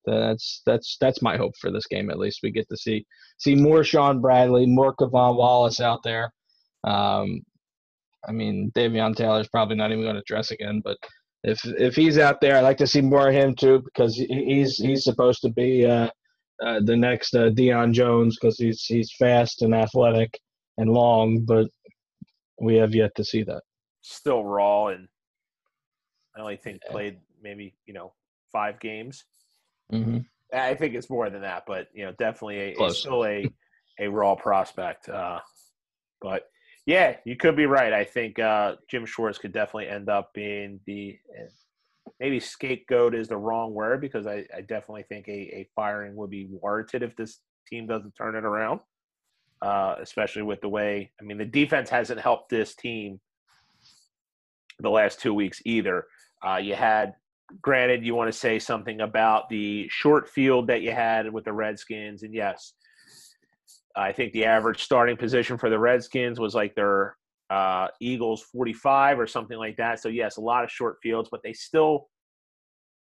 That's 0.07 0.63
that's 0.65 0.97
that's 1.01 1.23
my 1.23 1.37
hope 1.37 1.53
for 1.61 1.71
this 1.71 1.87
game. 1.87 2.11
At 2.11 2.19
least 2.19 2.41
we 2.43 2.51
get 2.51 2.69
to 2.71 2.77
see 2.77 3.07
see 3.39 3.55
more 3.55 3.85
Shaun 3.85 4.21
Bradley, 4.21 4.67
more 4.67 4.95
K'Von 4.95 5.37
Wallace 5.37 5.81
out 5.81 6.03
there. 6.03 6.33
Um, 6.85 7.43
I 8.27 8.33
mean, 8.33 8.73
Davion 8.75 9.15
Taylor's 9.15 9.49
probably 9.49 9.77
not 9.77 9.91
even 9.93 10.05
going 10.05 10.17
to 10.17 10.23
dress 10.27 10.51
again, 10.51 10.81
but 10.85 10.97
if 11.43 11.61
if 11.65 11.95
he's 11.95 12.19
out 12.19 12.41
there, 12.41 12.57
I'd 12.57 12.63
like 12.63 12.79
to 12.79 12.87
see 12.87 13.03
more 13.03 13.29
of 13.29 13.35
him 13.35 13.55
too 13.55 13.81
because 13.85 14.17
he's 14.17 14.77
he's 14.77 15.05
supposed 15.05 15.43
to 15.43 15.51
be 15.51 15.85
uh, 15.87 16.09
uh, 16.65 16.81
the 16.85 16.97
next 16.97 17.35
uh, 17.35 17.51
Deion 17.51 17.93
Jones 17.93 18.39
because 18.41 18.59
he's 18.59 18.85
he's 18.85 19.13
fast 19.19 19.63
and 19.63 19.75
athletic 19.75 20.39
and 20.79 20.91
long, 20.91 21.41
but 21.41 21.69
we 22.61 22.77
have 22.77 22.95
yet 22.95 23.15
to 23.17 23.25
see 23.25 23.43
that. 23.43 23.63
Still 24.01 24.45
raw, 24.45 24.89
and 24.89 25.07
I 26.37 26.41
only 26.41 26.57
think 26.57 26.81
yeah. 26.85 26.93
played 26.93 27.19
maybe 27.43 27.75
you 27.87 27.93
know 27.93 28.15
five 28.51 28.81
games. 28.81 29.25
Mm-hmm. 29.93 30.19
I 30.53 30.75
think 30.75 30.95
it's 30.95 31.11
more 31.11 31.29
than 31.29 31.43
that, 31.43 31.65
but 31.67 31.89
you 31.93 32.07
know, 32.07 32.13
definitely 32.19 32.75
a 32.75 32.91
still 32.91 33.27
a 33.27 33.47
a 34.01 34.09
raw 34.09 34.35
prospect. 34.35 35.09
Uh, 35.09 35.41
but 36.23 36.45
yeah, 36.87 37.17
you 37.25 37.37
could 37.37 37.57
be 37.57 37.67
right. 37.67 37.93
I 37.93 38.05
think 38.05 38.39
uh, 38.39 38.77
Jim 38.89 39.07
Schwartz 39.07 39.39
could 39.39 39.53
definitely 39.53 39.89
end 39.89 40.09
up 40.09 40.33
being 40.35 40.81
the 40.87 41.19
maybe 42.21 42.39
scapegoat 42.39 43.15
is 43.15 43.29
the 43.29 43.37
wrong 43.37 43.73
word 43.73 44.01
because 44.01 44.27
I, 44.27 44.45
I 44.55 44.61
definitely 44.61 45.05
think 45.09 45.27
a, 45.29 45.33
a 45.33 45.69
firing 45.75 46.15
would 46.17 46.31
be 46.31 46.47
warranted 46.51 47.03
if 47.03 47.17
this 47.17 47.41
team 47.67 47.87
doesn't 47.87 48.15
turn 48.15 48.37
it 48.37 48.45
around. 48.45 48.81
Uh, 49.63 49.95
especially 50.01 50.43
with 50.43 50.61
the 50.61 50.69
way 50.69 51.11
I 51.19 51.25
mean 51.25 51.39
the 51.39 51.45
defense 51.45 51.89
hasn't 51.89 52.21
helped 52.21 52.51
this 52.51 52.75
team 52.75 53.19
the 54.81 54.91
last 54.91 55.21
two 55.21 55.35
weeks 55.35 55.63
either. 55.65 56.07
Uh, 56.47 56.57
you 56.57 56.75
had, 56.75 57.15
granted, 57.63 58.05
you 58.05 58.15
want 58.15 58.31
to 58.31 58.39
say 58.39 58.59
something 58.59 59.01
about 59.01 59.49
the 59.49 59.89
short 59.89 60.29
field 60.29 60.67
that 60.67 60.83
you 60.83 60.93
had 60.93 61.33
with 61.33 61.45
the 61.45 61.53
Redskins, 61.53 62.23
and 62.23 62.35
yes, 62.35 62.75
I 63.97 64.13
think 64.13 64.33
the 64.33 64.45
average 64.45 64.83
starting 64.83 65.17
position 65.17 65.57
for 65.57 65.71
the 65.71 65.79
Redskins 65.79 66.41
was 66.41 66.55
like 66.55 66.75
their 66.75 67.17
uh, 67.51 67.89
Eagles 68.01 68.43
45 68.43 69.21
or 69.21 69.27
something 69.27 69.59
like 69.59 69.77
that. 69.77 70.01
So 70.01 70.09
yes, 70.09 70.37
a 70.37 70.41
lot 70.41 70.65
of 70.65 70.71
short 70.71 70.97
fields, 71.03 71.29
but 71.31 71.43
they 71.43 71.53
still 71.53 72.09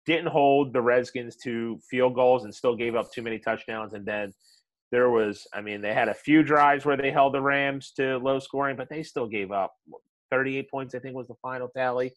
didn't 0.05 0.27
hold 0.27 0.73
the 0.73 0.81
Redskins 0.81 1.35
to 1.37 1.79
field 1.89 2.13
goals 2.13 2.43
and 2.43 2.53
still 2.53 2.75
gave 2.75 2.95
up 2.95 3.11
too 3.11 3.23
many 3.23 3.39
touchdowns. 3.39 3.93
And 3.93 4.05
then 4.05 4.31
there 4.91 5.09
was, 5.09 5.47
I 5.53 5.61
mean, 5.61 5.81
they 5.81 5.93
had 5.93 6.09
a 6.09 6.13
few 6.13 6.43
drives 6.43 6.85
where 6.85 6.97
they 6.97 7.11
held 7.11 7.33
the 7.33 7.41
Rams 7.41 7.91
to 7.97 8.17
low 8.17 8.39
scoring, 8.39 8.75
but 8.75 8.89
they 8.89 9.01
still 9.01 9.27
gave 9.27 9.51
up 9.51 9.73
38 10.29 10.69
points. 10.69 10.93
I 10.93 10.99
think 10.99 11.15
was 11.15 11.27
the 11.27 11.35
final 11.41 11.69
tally 11.75 12.13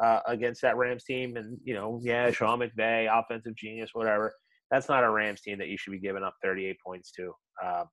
uh, 0.00 0.20
against 0.26 0.62
that 0.62 0.76
Rams 0.76 1.04
team. 1.04 1.36
And 1.36 1.58
you 1.64 1.74
know, 1.74 2.00
yeah, 2.02 2.30
Sean 2.30 2.60
McVay, 2.60 3.08
offensive 3.12 3.56
genius, 3.56 3.90
whatever. 3.92 4.32
That's 4.70 4.88
not 4.88 5.04
a 5.04 5.10
Rams 5.10 5.40
team 5.42 5.58
that 5.58 5.68
you 5.68 5.76
should 5.76 5.90
be 5.90 5.98
giving 5.98 6.22
up 6.22 6.34
38 6.42 6.76
points 6.84 7.10
to. 7.12 7.32
Uh, 7.62 7.84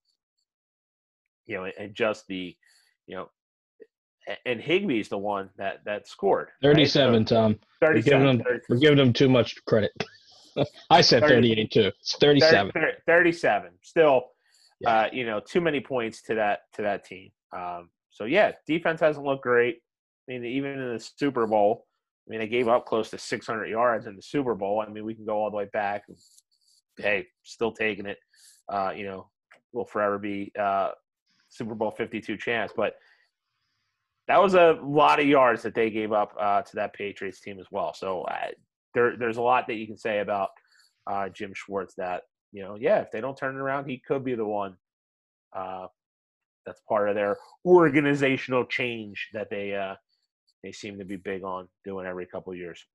you 1.49 1.57
know, 1.57 1.69
and 1.79 1.93
just 1.95 2.27
the, 2.27 2.55
you 3.07 3.15
know, 3.15 3.29
and 4.45 4.61
Higbee's 4.61 5.09
the 5.09 5.17
one 5.17 5.49
that 5.57 5.83
that 5.85 6.07
scored. 6.07 6.49
right? 6.63 6.75
37, 6.75 7.25
So 7.25 7.35
Tom. 7.35 7.59
We're 7.81 7.93
giving 8.01 8.03
37. 8.03 8.37
them 8.37 8.59
we're 8.69 8.77
giving 8.77 8.97
them 8.97 9.13
too 9.13 9.27
much 9.29 9.55
credit. 9.65 9.91
I 10.91 11.01
said 11.01 11.21
30. 11.23 11.33
38 11.55 11.71
too. 11.71 11.91
It's 11.99 12.15
37. 12.17 12.71
30 12.71 12.87
37. 13.07 13.71
Still, 13.81 14.25
Yeah. 14.81 14.89
uh, 15.01 15.09
you 15.11 15.25
know, 15.25 15.39
too 15.39 15.61
many 15.61 15.79
points 15.79 16.21
to 16.23 16.35
that 16.35 16.59
to 16.75 16.83
that 16.83 17.03
team. 17.05 17.31
Um, 17.55 17.89
so 18.11 18.25
yeah, 18.25 18.51
defense 18.67 18.99
hasn't 19.01 19.25
looked 19.25 19.43
great. 19.43 19.77
I 20.29 20.33
mean, 20.33 20.45
even 20.45 20.71
in 20.79 20.93
the 20.93 20.99
Super 20.99 21.47
Bowl, 21.47 21.87
I 22.27 22.31
mean, 22.31 22.39
they 22.41 22.47
gave 22.47 22.67
up 22.67 22.85
close 22.85 23.09
to 23.09 23.17
600 23.17 23.65
yards 23.65 24.05
in 24.05 24.15
the 24.15 24.21
Super 24.21 24.53
Bowl. 24.53 24.83
I 24.87 24.91
mean, 24.91 25.05
we 25.05 25.15
can 25.15 25.25
go 25.25 25.37
all 25.41 25.49
the 25.49 25.57
way 25.57 25.67
back. 25.73 26.03
Hey, 26.97 27.25
still 27.41 27.71
taking 27.71 28.05
it. 28.05 28.19
Uh, 28.71 28.91
you 28.95 29.05
know, 29.05 29.29
will 29.73 29.85
forever 29.85 30.19
be 30.19 30.51
uh, 30.59 30.91
Super 31.49 31.75
Bowl 31.75 31.91
52 31.91 32.37
chance, 32.37 32.71
but 32.75 32.95
that 34.27 34.41
was 34.41 34.53
a 34.53 34.77
lot 34.83 35.19
of 35.19 35.25
yards 35.25 35.63
that 35.63 35.73
they 35.73 35.89
gave 35.89 36.11
up 36.11 36.33
uh, 36.39 36.61
to 36.61 36.75
that 36.75 36.93
Patriots 36.93 37.41
team 37.41 37.59
as 37.59 37.65
well. 37.71 37.93
So 37.95 38.21
uh, 38.21 38.49
there, 38.93 39.17
there's 39.17 39.37
a 39.37 39.41
lot 39.41 39.65
that 39.67 39.73
you 39.73 39.87
can 39.87 39.97
say 39.97 40.19
about 40.19 40.49
uh, 41.11 41.29
Jim 41.29 41.51
Schwartz. 41.55 41.95
That 41.95 42.21
you 42.51 42.61
know, 42.61 42.77
yeah, 42.79 42.99
if 42.99 43.11
they 43.11 43.21
don't 43.21 43.35
turn 43.35 43.55
it 43.55 43.59
around, 43.59 43.89
he 43.89 44.01
could 44.07 44.23
be 44.23 44.35
the 44.35 44.45
one. 44.45 44.75
Uh, 45.51 45.87
that's 46.65 46.81
part 46.87 47.09
of 47.09 47.15
their 47.15 47.37
organizational 47.65 48.65
change 48.65 49.29
that 49.33 49.49
they 49.49 49.73
uh, 49.73 49.95
they 50.63 50.71
seem 50.71 50.99
to 50.99 51.05
be 51.05 51.15
big 51.15 51.43
on 51.43 51.67
doing 51.83 52.05
every 52.05 52.27
couple 52.27 52.53
years. 52.53 52.85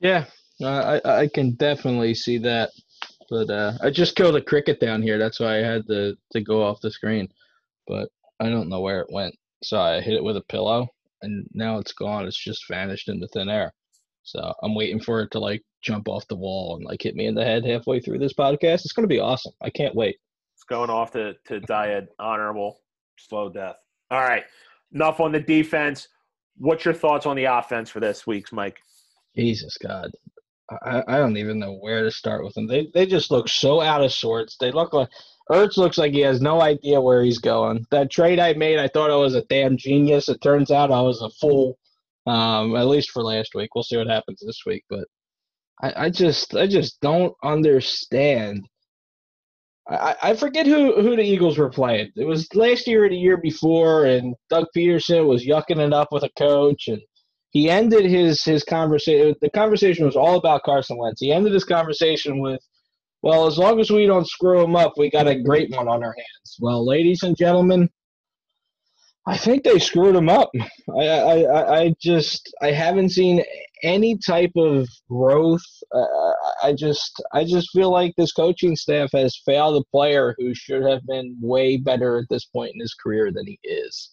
Yeah, 0.00 0.24
I 0.64 1.00
I 1.04 1.28
can 1.32 1.52
definitely 1.56 2.14
see 2.14 2.38
that. 2.38 2.70
But 3.30 3.48
uh, 3.48 3.78
I 3.80 3.90
just 3.90 4.16
killed 4.16 4.36
a 4.36 4.42
cricket 4.42 4.80
down 4.80 5.02
here. 5.02 5.16
That's 5.16 5.38
why 5.38 5.58
I 5.58 5.62
had 5.62 5.86
to 5.86 6.16
to 6.32 6.40
go 6.40 6.64
off 6.64 6.80
the 6.80 6.90
screen. 6.90 7.28
But 7.86 8.08
I 8.40 8.48
don't 8.48 8.68
know 8.68 8.80
where 8.80 9.00
it 9.00 9.12
went. 9.12 9.34
So 9.62 9.80
I 9.80 10.00
hit 10.00 10.14
it 10.14 10.24
with 10.24 10.36
a 10.36 10.42
pillow, 10.42 10.88
and 11.22 11.46
now 11.52 11.78
it's 11.78 11.92
gone. 11.92 12.26
It's 12.26 12.42
just 12.42 12.68
vanished 12.68 13.08
into 13.08 13.28
thin 13.28 13.48
air. 13.48 13.72
So 14.24 14.52
I'm 14.62 14.74
waiting 14.74 15.00
for 15.00 15.20
it 15.22 15.30
to 15.32 15.38
like 15.38 15.62
jump 15.82 16.08
off 16.08 16.26
the 16.28 16.36
wall 16.36 16.76
and 16.76 16.84
like 16.84 17.02
hit 17.02 17.14
me 17.14 17.26
in 17.26 17.34
the 17.34 17.44
head 17.44 17.64
halfway 17.64 18.00
through 18.00 18.18
this 18.18 18.34
podcast. 18.34 18.84
It's 18.84 18.92
gonna 18.92 19.08
be 19.08 19.20
awesome. 19.20 19.52
I 19.62 19.70
can't 19.70 19.94
wait. 19.94 20.16
It's 20.54 20.64
going 20.64 20.90
off 20.90 21.12
to 21.12 21.34
to 21.46 21.60
die 21.60 21.88
an 21.88 22.08
honorable 22.18 22.80
slow 23.16 23.48
death. 23.48 23.76
All 24.10 24.20
right, 24.20 24.44
enough 24.92 25.20
on 25.20 25.30
the 25.30 25.40
defense. 25.40 26.08
What's 26.58 26.84
your 26.84 26.94
thoughts 26.94 27.26
on 27.26 27.36
the 27.36 27.44
offense 27.44 27.90
for 27.90 28.00
this 28.00 28.26
week's 28.26 28.52
Mike? 28.52 28.80
Jesus 29.36 29.76
God. 29.78 30.10
I, 30.70 31.02
I 31.08 31.18
don't 31.18 31.36
even 31.36 31.58
know 31.58 31.74
where 31.74 32.02
to 32.04 32.10
start 32.10 32.44
with 32.44 32.54
them. 32.54 32.66
They 32.66 32.88
they 32.94 33.06
just 33.06 33.30
look 33.30 33.48
so 33.48 33.80
out 33.80 34.02
of 34.04 34.12
sorts. 34.12 34.56
They 34.58 34.70
look 34.70 34.92
like 34.92 35.08
Ertz 35.50 35.76
looks 35.76 35.98
like 35.98 36.12
he 36.12 36.20
has 36.20 36.40
no 36.40 36.60
idea 36.60 37.00
where 37.00 37.22
he's 37.24 37.38
going. 37.38 37.86
That 37.90 38.10
trade 38.10 38.38
I 38.38 38.52
made, 38.54 38.78
I 38.78 38.88
thought 38.88 39.10
I 39.10 39.16
was 39.16 39.34
a 39.34 39.42
damn 39.42 39.76
genius. 39.76 40.28
It 40.28 40.40
turns 40.40 40.70
out 40.70 40.92
I 40.92 41.00
was 41.00 41.22
a 41.22 41.30
fool. 41.30 41.78
Um, 42.26 42.76
at 42.76 42.86
least 42.86 43.10
for 43.10 43.22
last 43.22 43.54
week. 43.54 43.74
We'll 43.74 43.82
see 43.82 43.96
what 43.96 44.06
happens 44.06 44.42
this 44.44 44.62
week. 44.66 44.84
But 44.88 45.06
I, 45.82 46.04
I 46.06 46.10
just 46.10 46.54
I 46.54 46.66
just 46.66 47.00
don't 47.00 47.34
understand. 47.42 48.66
I, 49.88 50.14
I 50.22 50.36
forget 50.36 50.66
who, 50.66 51.00
who 51.02 51.16
the 51.16 51.22
Eagles 51.22 51.58
were 51.58 51.70
playing. 51.70 52.12
It 52.14 52.24
was 52.26 52.54
last 52.54 52.86
year 52.86 53.06
or 53.06 53.08
the 53.08 53.16
year 53.16 53.38
before, 53.38 54.04
and 54.04 54.36
Doug 54.48 54.66
Pederson 54.76 55.26
was 55.26 55.44
yucking 55.44 55.84
it 55.84 55.92
up 55.92 56.08
with 56.12 56.22
a 56.22 56.30
coach, 56.38 56.86
and 56.86 57.00
he 57.50 57.68
ended 57.70 58.04
his 58.04 58.42
his 58.44 58.64
conversation. 58.64 59.34
The 59.40 59.50
conversation 59.50 60.06
was 60.06 60.16
all 60.16 60.36
about 60.36 60.62
Carson 60.62 60.96
Wentz. 60.98 61.20
He 61.20 61.32
ended 61.32 61.52
his 61.52 61.64
conversation 61.64 62.40
with, 62.40 62.60
"Well, 63.22 63.46
as 63.46 63.58
long 63.58 63.80
as 63.80 63.90
we 63.90 64.06
don't 64.06 64.28
screw 64.28 64.62
him 64.62 64.76
up, 64.76 64.94
we 64.96 65.10
got 65.10 65.26
a 65.28 65.40
great 65.40 65.70
one 65.70 65.88
on 65.88 66.02
our 66.02 66.14
hands." 66.16 66.56
Well, 66.60 66.86
ladies 66.86 67.22
and 67.22 67.36
gentlemen, 67.36 67.88
I 69.26 69.36
think 69.36 69.64
they 69.64 69.78
screwed 69.78 70.16
him 70.16 70.28
up. 70.28 70.50
I 70.98 71.06
I, 71.08 71.80
I- 71.82 71.94
just 72.00 72.52
I 72.62 72.70
haven't 72.72 73.10
seen 73.10 73.42
any 73.82 74.18
type 74.18 74.52
of 74.56 74.86
growth. 75.10 75.62
Uh, 75.94 76.32
I 76.62 76.72
just 76.76 77.20
I 77.32 77.44
just 77.44 77.70
feel 77.72 77.90
like 77.90 78.14
this 78.16 78.32
coaching 78.32 78.76
staff 78.76 79.10
has 79.12 79.40
failed 79.44 79.80
a 79.82 79.90
player 79.90 80.34
who 80.38 80.54
should 80.54 80.82
have 80.84 81.04
been 81.06 81.36
way 81.40 81.76
better 81.78 82.18
at 82.18 82.28
this 82.30 82.44
point 82.46 82.72
in 82.74 82.80
his 82.80 82.94
career 82.94 83.30
than 83.32 83.46
he 83.46 83.58
is. 83.64 84.10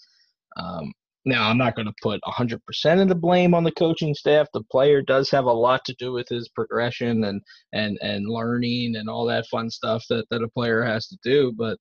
Um, 0.57 0.91
now, 1.27 1.49
I'm 1.49 1.57
not 1.57 1.75
going 1.75 1.87
to 1.87 1.93
put 2.01 2.21
100% 2.21 3.01
of 3.01 3.09
the 3.09 3.15
blame 3.15 3.53
on 3.53 3.65
the 3.65 3.71
coaching 3.71 4.13
staff. 4.13 4.47
The 4.53 4.63
player 4.71 5.01
does 5.01 5.29
have 5.31 5.43
a 5.43 5.51
lot 5.51 5.83
to 5.85 5.95
do 5.99 6.13
with 6.13 6.29
his 6.29 6.47
progression 6.47 7.25
and 7.25 7.41
and 7.73 7.97
and 8.01 8.29
learning 8.29 8.95
and 8.95 9.09
all 9.09 9.25
that 9.25 9.45
fun 9.47 9.69
stuff 9.69 10.05
that 10.09 10.25
that 10.31 10.41
a 10.41 10.47
player 10.47 10.83
has 10.83 11.07
to 11.07 11.17
do. 11.23 11.53
But 11.57 11.77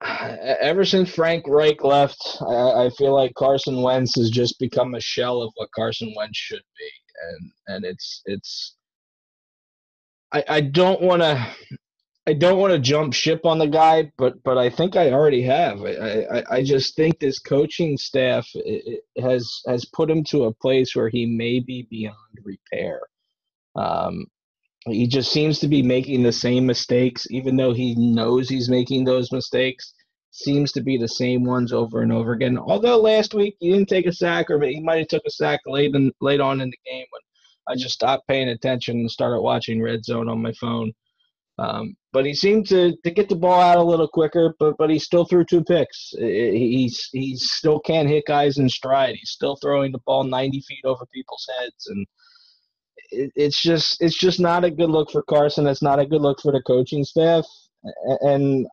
ever 0.60 0.84
since 0.84 1.12
Frank 1.12 1.44
Reich 1.48 1.82
left, 1.82 2.38
I, 2.40 2.86
I 2.86 2.90
feel 2.96 3.12
like 3.12 3.34
Carson 3.34 3.82
Wentz 3.82 4.14
has 4.14 4.30
just 4.30 4.60
become 4.60 4.94
a 4.94 5.00
shell 5.00 5.42
of 5.42 5.52
what 5.56 5.72
Carson 5.74 6.14
Wentz 6.16 6.38
should 6.38 6.62
be, 6.78 6.90
and 7.28 7.52
and 7.66 7.84
it's 7.84 8.22
it's. 8.26 8.76
I, 10.30 10.44
I 10.48 10.60
don't 10.60 11.00
want 11.00 11.22
to 11.22 11.48
I 12.28 12.34
don't 12.34 12.58
want 12.58 12.74
to 12.74 12.78
jump 12.78 13.14
ship 13.14 13.46
on 13.46 13.58
the 13.58 13.66
guy, 13.66 14.12
but 14.18 14.42
but 14.44 14.58
I 14.58 14.68
think 14.68 14.96
I 14.96 15.12
already 15.12 15.40
have. 15.44 15.80
I 15.82 16.26
I, 16.30 16.56
I 16.56 16.62
just 16.62 16.94
think 16.94 17.18
this 17.18 17.38
coaching 17.38 17.96
staff 17.96 18.46
has 19.18 19.62
has 19.66 19.86
put 19.86 20.10
him 20.10 20.22
to 20.24 20.44
a 20.44 20.52
place 20.52 20.94
where 20.94 21.08
he 21.08 21.24
may 21.24 21.60
be 21.60 21.86
beyond 21.90 22.16
repair. 22.44 23.00
Um, 23.76 24.26
he 24.84 25.06
just 25.06 25.32
seems 25.32 25.58
to 25.60 25.68
be 25.68 25.82
making 25.82 26.22
the 26.22 26.32
same 26.32 26.66
mistakes, 26.66 27.26
even 27.30 27.56
though 27.56 27.72
he 27.72 27.94
knows 27.94 28.46
he's 28.46 28.68
making 28.68 29.04
those 29.04 29.32
mistakes. 29.32 29.94
Seems 30.30 30.70
to 30.72 30.82
be 30.82 30.98
the 30.98 31.08
same 31.08 31.44
ones 31.44 31.72
over 31.72 32.02
and 32.02 32.12
over 32.12 32.32
again. 32.32 32.58
Although 32.58 32.98
last 32.98 33.32
week 33.32 33.56
he 33.58 33.72
didn't 33.72 33.88
take 33.88 34.06
a 34.06 34.12
sack, 34.12 34.50
or 34.50 34.62
he 34.62 34.80
might 34.80 34.98
have 34.98 35.08
took 35.08 35.24
a 35.26 35.30
sack 35.30 35.60
late 35.66 35.94
in, 35.94 36.12
late 36.20 36.40
on 36.40 36.60
in 36.60 36.68
the 36.68 36.90
game 36.90 37.06
when 37.08 37.22
I 37.74 37.74
just 37.76 37.94
stopped 37.94 38.28
paying 38.28 38.50
attention 38.50 38.98
and 38.98 39.10
started 39.10 39.40
watching 39.40 39.80
Red 39.80 40.04
Zone 40.04 40.28
on 40.28 40.42
my 40.42 40.52
phone. 40.60 40.92
Um, 41.58 41.96
but 42.12 42.24
he 42.24 42.34
seemed 42.34 42.68
to, 42.68 42.96
to 43.04 43.10
get 43.10 43.28
the 43.28 43.34
ball 43.34 43.60
out 43.60 43.78
a 43.78 43.82
little 43.82 44.08
quicker, 44.08 44.54
but 44.58 44.76
but 44.78 44.90
he 44.90 44.98
still 44.98 45.24
threw 45.24 45.44
two 45.44 45.64
picks. 45.64 46.10
He's 46.16 47.08
he 47.12 47.36
still 47.36 47.80
can't 47.80 48.08
hit 48.08 48.24
guys 48.26 48.58
in 48.58 48.68
stride. 48.68 49.16
He's 49.16 49.30
still 49.30 49.56
throwing 49.56 49.92
the 49.92 49.98
ball 50.06 50.24
90 50.24 50.60
feet 50.60 50.84
over 50.84 51.04
people's 51.12 51.48
heads, 51.58 51.86
and 51.88 52.06
it, 53.10 53.32
it's 53.34 53.60
just 53.60 54.00
it's 54.00 54.16
just 54.16 54.40
not 54.40 54.64
a 54.64 54.70
good 54.70 54.90
look 54.90 55.10
for 55.10 55.22
Carson. 55.22 55.66
It's 55.66 55.82
not 55.82 55.98
a 55.98 56.06
good 56.06 56.22
look 56.22 56.40
for 56.40 56.52
the 56.52 56.62
coaching 56.62 57.04
staff. 57.04 57.44
And 58.20 58.66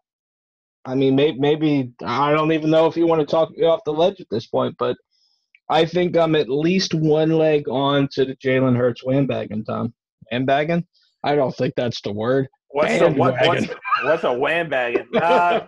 I 0.86 0.94
mean, 0.94 1.16
maybe, 1.16 1.40
maybe 1.40 1.92
I 2.04 2.32
don't 2.32 2.52
even 2.52 2.70
know 2.70 2.86
if 2.86 2.96
you 2.96 3.08
want 3.08 3.22
to 3.22 3.26
talk 3.26 3.50
me 3.52 3.66
off 3.66 3.82
the 3.86 3.94
ledge 3.94 4.22
at 4.22 4.28
this 4.30 4.46
point, 4.46 4.76
but 4.78 4.96
I 5.70 5.86
think 5.86 6.16
I'm 6.16 6.36
at 6.36 6.50
least 6.50 6.94
one 6.94 7.32
leg 7.32 7.68
on 7.68 8.08
to 8.14 8.26
the 8.26 8.36
Jalen 8.36 8.78
Hurts 8.78 9.04
wandbagging, 9.04 9.66
Tom. 9.66 9.94
Wandbagging? 10.32 10.86
I 11.24 11.36
don't 11.36 11.56
think 11.56 11.74
that's 11.76 12.02
the 12.02 12.14
word. 12.14 12.48
What's 12.76 13.00
the 13.00 13.10
what, 13.10 13.36
what's, 13.46 13.68
what's 14.04 14.24
a 14.26 14.34
wham 14.34 14.70
Uh, 15.16 15.68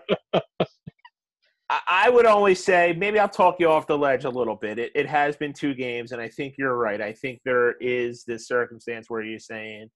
I, 1.89 2.09
would 2.09 2.25
only 2.25 2.53
say 2.53 2.93
maybe 2.97 3.17
I'll 3.17 3.29
talk 3.29 3.57
you 3.59 3.69
off 3.69 3.87
the 3.87 3.97
ledge 3.97 4.25
a 4.25 4.29
little 4.29 4.55
bit. 4.55 4.77
It, 4.77 4.91
it 4.93 5.05
has 5.07 5.37
been 5.37 5.53
two 5.53 5.73
games, 5.73 6.11
and 6.11 6.21
I 6.21 6.27
think 6.27 6.55
you're 6.57 6.77
right. 6.77 7.01
I 7.01 7.13
think 7.13 7.39
there 7.45 7.75
is 7.79 8.23
this 8.25 8.47
circumstance 8.47 9.09
where 9.09 9.21
you're 9.21 9.39
saying 9.39 9.89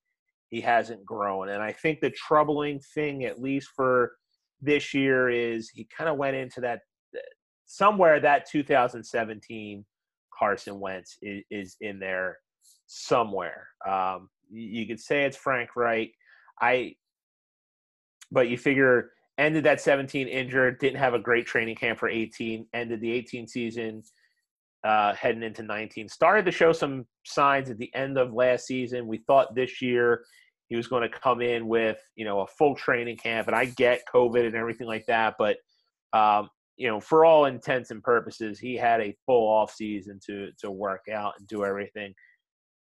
he 0.49 0.61
hasn't 0.61 1.05
grown, 1.05 1.49
and 1.49 1.61
I 1.61 1.73
think 1.73 1.99
the 1.99 2.11
troubling 2.11 2.79
thing, 2.93 3.25
at 3.25 3.41
least 3.41 3.69
for 3.75 4.13
this 4.61 4.93
year, 4.93 5.29
is 5.29 5.69
he 5.69 5.87
kind 5.97 6.09
of 6.09 6.17
went 6.17 6.37
into 6.37 6.61
that 6.61 6.79
somewhere 7.65 8.21
that 8.21 8.49
2017 8.49 9.85
Carson 10.37 10.79
Wentz 10.79 11.17
is, 11.21 11.43
is 11.51 11.75
in 11.81 11.99
there 11.99 12.37
somewhere. 12.87 13.67
Um, 13.87 14.29
you, 14.49 14.81
you 14.81 14.87
could 14.87 14.99
say 14.99 15.23
it's 15.23 15.37
Frank 15.37 15.75
Reich. 15.75 16.11
I, 16.61 16.95
but 18.31 18.49
you 18.49 18.57
figure 18.57 19.11
ended 19.37 19.63
that 19.63 19.81
17 19.81 20.27
injured, 20.27 20.79
didn't 20.79 20.99
have 20.99 21.13
a 21.13 21.19
great 21.19 21.45
training 21.45 21.75
camp 21.75 21.99
for 21.99 22.09
18, 22.09 22.67
ended 22.73 23.01
the 23.01 23.11
18 23.11 23.47
season 23.47 24.03
uh, 24.83 25.13
heading 25.13 25.43
into 25.43 25.63
19. 25.63 26.09
Started 26.09 26.45
to 26.45 26.51
show 26.51 26.73
some 26.73 27.05
signs 27.25 27.69
at 27.69 27.77
the 27.77 27.93
end 27.95 28.17
of 28.17 28.33
last 28.33 28.65
season. 28.67 29.07
We 29.07 29.17
thought 29.19 29.55
this 29.55 29.81
year 29.81 30.23
he 30.67 30.75
was 30.75 30.87
going 30.87 31.03
to 31.03 31.19
come 31.19 31.41
in 31.41 31.67
with, 31.67 31.99
you 32.15 32.25
know, 32.25 32.41
a 32.41 32.47
full 32.47 32.75
training 32.75 33.17
camp. 33.17 33.47
And 33.47 33.55
I 33.55 33.65
get 33.65 34.03
COVID 34.13 34.45
and 34.45 34.55
everything 34.55 34.87
like 34.87 35.05
that, 35.07 35.35
but 35.37 35.57
um, 36.13 36.49
you 36.77 36.87
know, 36.87 36.99
for 36.99 37.25
all 37.25 37.45
intents 37.45 37.91
and 37.91 38.01
purposes, 38.01 38.57
he 38.57 38.75
had 38.75 39.01
a 39.01 39.15
full 39.25 39.47
off 39.47 39.71
season 39.71 40.19
to 40.25 40.49
to 40.59 40.71
work 40.71 41.01
out 41.13 41.33
and 41.37 41.47
do 41.47 41.63
everything. 41.63 42.13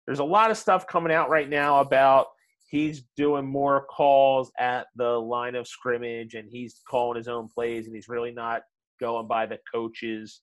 There's 0.06 0.20
a 0.20 0.24
lot 0.24 0.52
of 0.52 0.58
stuff 0.58 0.88
coming 0.88 1.12
out 1.12 1.30
right 1.30 1.50
now 1.50 1.82
about 1.82 2.28
he's 2.70 3.04
doing 3.18 3.46
more 3.46 3.86
calls 3.86 4.52
at 4.60 4.88
the 4.96 5.10
line 5.10 5.56
of 5.56 5.68
scrimmage 5.68 6.36
and 6.36 6.48
he's 6.50 6.82
calling 6.88 7.18
his 7.18 7.28
own 7.28 7.50
plays 7.54 7.88
and 7.88 7.96
he's 7.96 8.08
really 8.08 8.32
not 8.32 8.62
going 9.00 9.28
by 9.28 9.46
the 9.46 9.58
coaches 9.74 10.42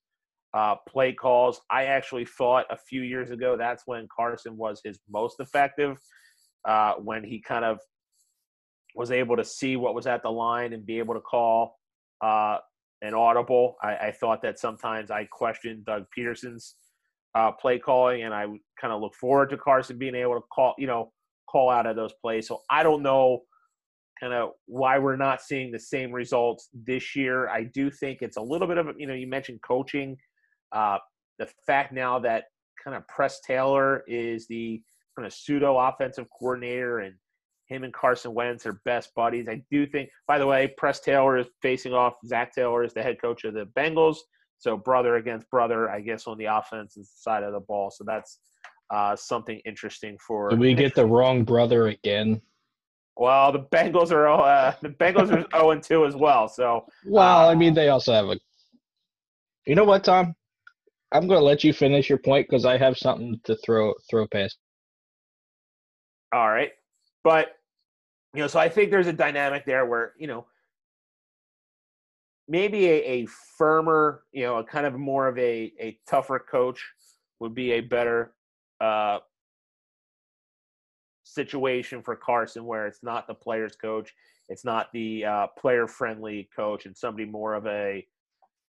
uh, 0.52 0.74
play 0.88 1.12
calls. 1.12 1.60
I 1.70 1.84
actually 1.84 2.24
thought 2.24 2.66
a 2.70 2.76
few 2.76 3.02
years 3.02 3.30
ago 3.30 3.56
that's 3.56 3.84
when 3.86 4.08
carson 4.14 4.56
was 4.56 4.80
his 4.84 4.98
most 5.08 5.38
effective 5.38 5.98
uh, 6.66 6.94
when 6.94 7.22
he 7.22 7.40
kind 7.40 7.64
of 7.64 7.78
was 8.94 9.10
able 9.10 9.36
to 9.36 9.44
see 9.44 9.76
what 9.76 9.94
was 9.94 10.06
at 10.06 10.22
the 10.22 10.30
line 10.30 10.72
and 10.72 10.84
be 10.84 10.98
able 10.98 11.14
to 11.14 11.20
call 11.20 11.78
uh, 12.22 12.58
an 13.02 13.14
audible. 13.14 13.76
I, 13.82 13.96
I, 13.96 14.12
thought 14.12 14.40
that 14.42 14.58
sometimes 14.58 15.10
i 15.10 15.26
questioned 15.26 15.84
doug 15.84 16.06
pederson's 16.16 16.76
uh, 17.34 17.52
play 17.52 17.78
calling 17.78 18.22
and 18.22 18.32
i 18.32 18.46
kind 18.80 18.94
of 18.94 19.02
look 19.02 19.14
forward 19.14 19.50
to 19.50 19.58
carson 19.58 19.98
being 19.98 20.14
able 20.14 20.34
to 20.36 20.40
call 20.50 20.74
you 20.78 20.86
know 20.86 21.12
call 21.48 21.70
out 21.70 21.86
of 21.86 21.96
those 21.96 22.12
plays. 22.22 22.46
So 22.48 22.62
I 22.70 22.82
don't 22.82 23.02
know 23.02 23.42
kind 24.20 24.32
of 24.32 24.50
why 24.66 24.98
we're 24.98 25.16
not 25.16 25.42
seeing 25.42 25.70
the 25.70 25.78
same 25.78 26.10
results 26.10 26.68
this 26.72 27.14
year. 27.14 27.48
I 27.48 27.64
do 27.64 27.90
think 27.90 28.22
it's 28.22 28.38
a 28.38 28.42
little 28.42 28.66
bit 28.66 28.78
of, 28.78 28.88
you 28.98 29.06
know, 29.06 29.14
you 29.14 29.26
mentioned 29.26 29.60
coaching. 29.62 30.16
Uh, 30.72 30.98
the 31.38 31.48
fact 31.66 31.92
now 31.92 32.18
that 32.20 32.44
kind 32.82 32.96
of 32.96 33.06
Press 33.08 33.40
Taylor 33.40 34.04
is 34.06 34.46
the 34.46 34.82
kind 35.16 35.26
of 35.26 35.32
pseudo 35.32 35.76
offensive 35.76 36.26
coordinator 36.38 37.00
and 37.00 37.14
him 37.66 37.84
and 37.84 37.92
Carson 37.92 38.32
Wentz 38.32 38.64
are 38.64 38.80
best 38.84 39.14
buddies. 39.14 39.48
I 39.48 39.62
do 39.70 39.86
think, 39.86 40.08
by 40.28 40.38
the 40.38 40.46
way, 40.46 40.72
Press 40.78 41.00
Taylor 41.00 41.36
is 41.36 41.48
facing 41.60 41.92
off 41.92 42.14
Zac 42.24 42.54
Taylor 42.54 42.84
as 42.84 42.94
the 42.94 43.02
head 43.02 43.20
coach 43.20 43.44
of 43.44 43.54
the 43.54 43.66
Bengals. 43.76 44.18
So 44.58 44.76
brother 44.76 45.16
against 45.16 45.50
brother, 45.50 45.90
I 45.90 46.00
guess, 46.00 46.26
on 46.26 46.38
the 46.38 46.46
offensive 46.46 47.04
side 47.04 47.42
of 47.42 47.52
the 47.52 47.60
ball. 47.60 47.90
So 47.90 48.04
that's 48.04 48.38
uh, 48.90 49.16
something 49.16 49.60
interesting 49.64 50.16
for. 50.18 50.50
Did 50.50 50.58
we 50.58 50.74
get 50.74 50.94
the 50.94 51.06
wrong 51.06 51.44
brother 51.44 51.88
again? 51.88 52.40
Well, 53.16 53.50
the 53.52 53.60
Bengals 53.60 54.10
are 54.12 54.28
uh, 54.28 54.74
the 54.82 54.90
Bengals 54.90 55.30
are 55.30 55.42
zero 55.42 55.46
oh 55.54 55.70
and 55.70 55.82
two 55.82 56.04
as 56.04 56.14
well. 56.14 56.48
So. 56.48 56.86
Well, 57.06 57.46
uh, 57.46 57.50
I 57.50 57.54
mean, 57.54 57.74
they 57.74 57.88
also 57.88 58.12
have 58.12 58.26
a. 58.26 58.38
You 59.66 59.74
know 59.74 59.84
what, 59.84 60.04
Tom? 60.04 60.34
I'm 61.12 61.26
going 61.26 61.40
to 61.40 61.44
let 61.44 61.64
you 61.64 61.72
finish 61.72 62.08
your 62.08 62.18
point 62.18 62.46
because 62.48 62.64
I 62.64 62.76
have 62.76 62.96
something 62.96 63.40
to 63.44 63.56
throw 63.56 63.94
throw 64.10 64.26
past. 64.26 64.58
All 66.32 66.48
right, 66.48 66.72
but 67.24 67.56
you 68.34 68.40
know, 68.40 68.48
so 68.48 68.58
I 68.58 68.68
think 68.68 68.90
there's 68.90 69.06
a 69.06 69.12
dynamic 69.12 69.64
there 69.64 69.86
where 69.86 70.12
you 70.18 70.26
know 70.26 70.46
maybe 72.48 72.86
a, 72.86 73.04
a 73.04 73.26
firmer, 73.56 74.22
you 74.32 74.44
know, 74.44 74.58
a 74.58 74.64
kind 74.64 74.86
of 74.86 74.94
more 74.94 75.26
of 75.26 75.38
a 75.38 75.72
a 75.80 75.98
tougher 76.06 76.38
coach 76.38 76.84
would 77.40 77.54
be 77.54 77.72
a 77.72 77.80
better 77.80 78.32
uh, 78.80 79.18
situation 81.24 82.02
for 82.02 82.16
Carson 82.16 82.64
where 82.64 82.86
it's 82.86 83.02
not 83.02 83.26
the 83.26 83.34
player's 83.34 83.76
coach, 83.76 84.12
it's 84.48 84.64
not 84.64 84.88
the 84.92 85.24
uh, 85.24 85.46
player 85.58 85.86
friendly 85.86 86.48
coach, 86.54 86.86
and 86.86 86.96
somebody 86.96 87.24
more 87.24 87.54
of 87.54 87.66
a 87.66 88.06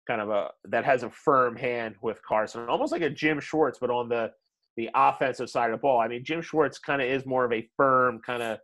kind 0.08 0.22
of 0.22 0.30
a 0.30 0.50
that 0.66 0.86
has 0.86 1.04
a 1.04 1.10
firm 1.10 1.56
hand 1.56 1.96
with 2.02 2.20
Carson, 2.24 2.68
almost 2.68 2.92
like 2.92 3.02
a 3.02 3.10
Jim 3.10 3.40
Schwartz, 3.40 3.78
but 3.80 3.90
on 3.90 4.10
the 4.10 4.32
the 4.76 4.90
offensive 4.96 5.50
side 5.50 5.72
of 5.72 5.78
the 5.78 5.82
ball. 5.82 6.00
I 6.00 6.08
mean, 6.08 6.24
Jim 6.24 6.42
Schwartz 6.42 6.78
kind 6.78 7.02
of 7.02 7.08
is 7.08 7.26
more 7.26 7.46
of 7.46 7.52
a 7.52 7.68
firm 7.76 8.20
kind 8.26 8.44
of 8.44 8.60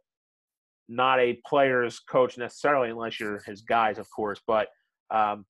not 0.87 1.19
a 1.19 1.39
player's 1.45 1.99
coach 1.99 2.37
necessarily, 2.37 2.89
unless 2.89 3.19
you're 3.19 3.41
his 3.45 3.61
guys, 3.61 3.97
of 3.97 4.07
course. 4.15 4.39
But 4.45 4.67
um, 5.11 5.45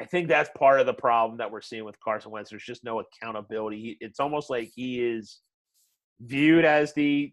I 0.00 0.04
think 0.04 0.28
that's 0.28 0.50
part 0.56 0.80
of 0.80 0.86
the 0.86 0.94
problem 0.94 1.38
that 1.38 1.50
we're 1.50 1.62
seeing 1.62 1.84
with 1.84 1.98
Carson 2.00 2.30
Wentz. 2.30 2.50
There's 2.50 2.64
just 2.64 2.84
no 2.84 3.00
accountability. 3.00 3.96
It's 4.00 4.20
almost 4.20 4.50
like 4.50 4.70
he 4.74 5.00
is 5.00 5.40
viewed 6.20 6.64
as 6.64 6.92
the 6.92 7.32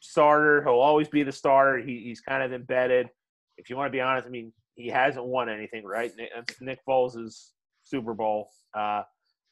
starter. 0.00 0.62
He'll 0.62 0.74
always 0.74 1.08
be 1.08 1.22
the 1.22 1.32
starter. 1.32 1.78
He, 1.78 2.00
he's 2.00 2.20
kind 2.20 2.42
of 2.42 2.52
embedded. 2.52 3.08
If 3.56 3.70
you 3.70 3.76
want 3.76 3.88
to 3.88 3.96
be 3.96 4.02
honest, 4.02 4.26
I 4.26 4.30
mean, 4.30 4.52
he 4.74 4.88
hasn't 4.88 5.24
won 5.24 5.48
anything, 5.48 5.84
right? 5.84 6.12
Nick, 6.16 6.30
Nick 6.60 6.80
Foles' 6.86 7.50
Super 7.84 8.12
Bowl. 8.12 8.50
Uh, 8.76 9.02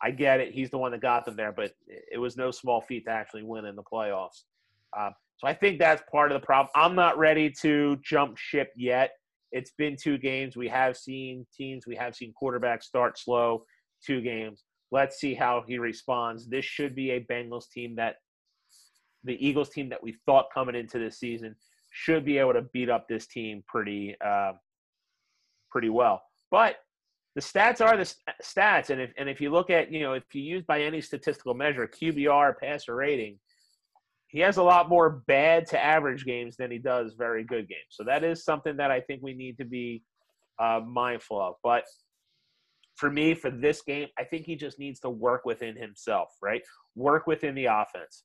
I 0.03 0.11
get 0.11 0.41
it. 0.41 0.53
He's 0.53 0.71
the 0.71 0.79
one 0.79 0.91
that 0.93 1.01
got 1.01 1.25
them 1.25 1.37
there, 1.37 1.53
but 1.53 1.73
it 1.87 2.19
was 2.19 2.37
no 2.37 2.51
small 2.51 2.81
feat 2.81 3.05
to 3.07 3.13
actually 3.13 3.45
win 3.45 3.65
in 3.65 3.77
the 3.77 3.85
playoffs. 3.85 4.43
Uh, 4.97 5.11
so 5.39 5.47
I 5.47 5.55
think 5.55 5.79
that's 5.79 6.03
part 6.11 6.33
of 6.33 6.41
the 6.41 6.45
problem. 6.45 6.71
I'm 6.75 6.95
not 6.95 7.19
ready 7.19 7.51
to 7.63 7.97
jump 8.03 8.37
ship 8.37 8.73
yet. 8.77 9.13
It's 9.53 9.73
been 9.77 9.97
two 9.97 10.19
games. 10.19 10.57
We 10.57 10.69
have 10.69 10.97
seen 10.97 11.47
teams, 11.57 11.87
we 11.87 11.97
have 11.97 12.17
seen 12.17 12.33
quarterbacks 12.41 12.85
start 12.85 13.19
slow, 13.19 13.65
two 14.05 14.21
games. 14.21 14.65
Let's 14.91 15.19
see 15.19 15.35
how 15.35 15.65
he 15.67 15.79
responds. 15.79 16.49
This 16.49 16.65
should 16.65 16.95
be 16.95 17.13
a 17.13 17.21
Bengals 17.21 17.71
team 17.71 17.95
that 17.97 18.17
the 19.25 19.47
Eagles 19.47 19.71
team 19.71 19.89
that 19.91 20.03
we 20.03 20.17
thought 20.27 20.47
coming 20.53 20.75
into 20.75 20.99
this 20.99 21.19
season 21.19 21.55
should 21.91 22.25
be 22.25 22.39
able 22.39 22.55
to 22.55 22.63
beat 22.73 22.91
up 22.91 23.07
this 23.09 23.27
team 23.27 23.63
pretty 23.67 24.17
uh, 24.25 24.53
pretty 25.71 25.91
well. 25.91 26.23
But 26.51 26.77
the 27.35 27.41
stats 27.41 27.81
are 27.81 27.97
the 27.97 28.13
stats, 28.43 28.91
and 28.91 29.01
if 29.01 29.13
and 29.17 29.29
if 29.29 29.41
you 29.41 29.51
look 29.51 29.71
at 29.71 29.93
you 29.93 30.01
know 30.01 30.15
if 30.15 30.25
you 30.35 30.43
use 30.43 30.65
by 30.67 30.83
any 30.83 31.01
statistical 31.01 31.55
measure 31.55 31.87
QBR 31.87 32.59
passer 32.59 32.95
rating, 32.95 33.39
he 34.33 34.41
has 34.41 34.57
a 34.57 34.63
lot 34.63 34.89
more 34.89 35.23
bad 35.27 35.67
to 35.67 35.85
average 35.85 36.25
games 36.25 36.57
than 36.57 36.71
he 36.71 36.79
does 36.79 37.15
very 37.19 37.45
good 37.45 37.69
games. 37.69 37.91
So 37.91 38.03
that 38.05 38.25
is 38.25 38.45
something 38.45 38.79
that 38.79 38.91
I 38.91 38.99
think 38.99 39.23
we 39.23 39.35
need 39.35 39.59
to 39.59 39.67
be 39.67 40.03
uh, 40.59 40.81
mindful 40.87 41.39
of. 41.39 41.55
But 41.63 41.85
for 42.97 43.11
me, 43.11 43.35
for 43.35 43.51
this 43.51 43.83
game, 43.83 44.09
I 44.19 44.25
think 44.25 44.47
he 44.47 44.57
just 44.57 44.79
needs 44.79 45.01
to 45.01 45.11
work 45.11 45.45
within 45.45 45.77
himself, 45.77 46.31
right? 46.43 46.63
Work 46.97 47.27
within 47.27 47.55
the 47.55 47.67
offense. 47.67 48.25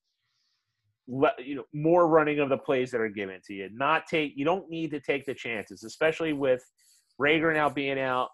Let, 1.09 1.45
you 1.45 1.55
know, 1.55 1.65
more 1.73 2.07
running 2.07 2.39
of 2.39 2.47
the 2.47 2.57
plays 2.57 2.89
that 2.91 3.01
are 3.01 3.09
given 3.09 3.41
to 3.47 3.53
you. 3.53 3.69
Not 3.73 4.07
take. 4.09 4.31
You 4.37 4.45
don't 4.45 4.69
need 4.69 4.91
to 4.91 5.01
take 5.01 5.25
the 5.25 5.33
chances, 5.33 5.83
especially 5.83 6.31
with 6.31 6.63
Reagor 7.19 7.53
now 7.53 7.69
being 7.69 7.99
out. 7.99 8.29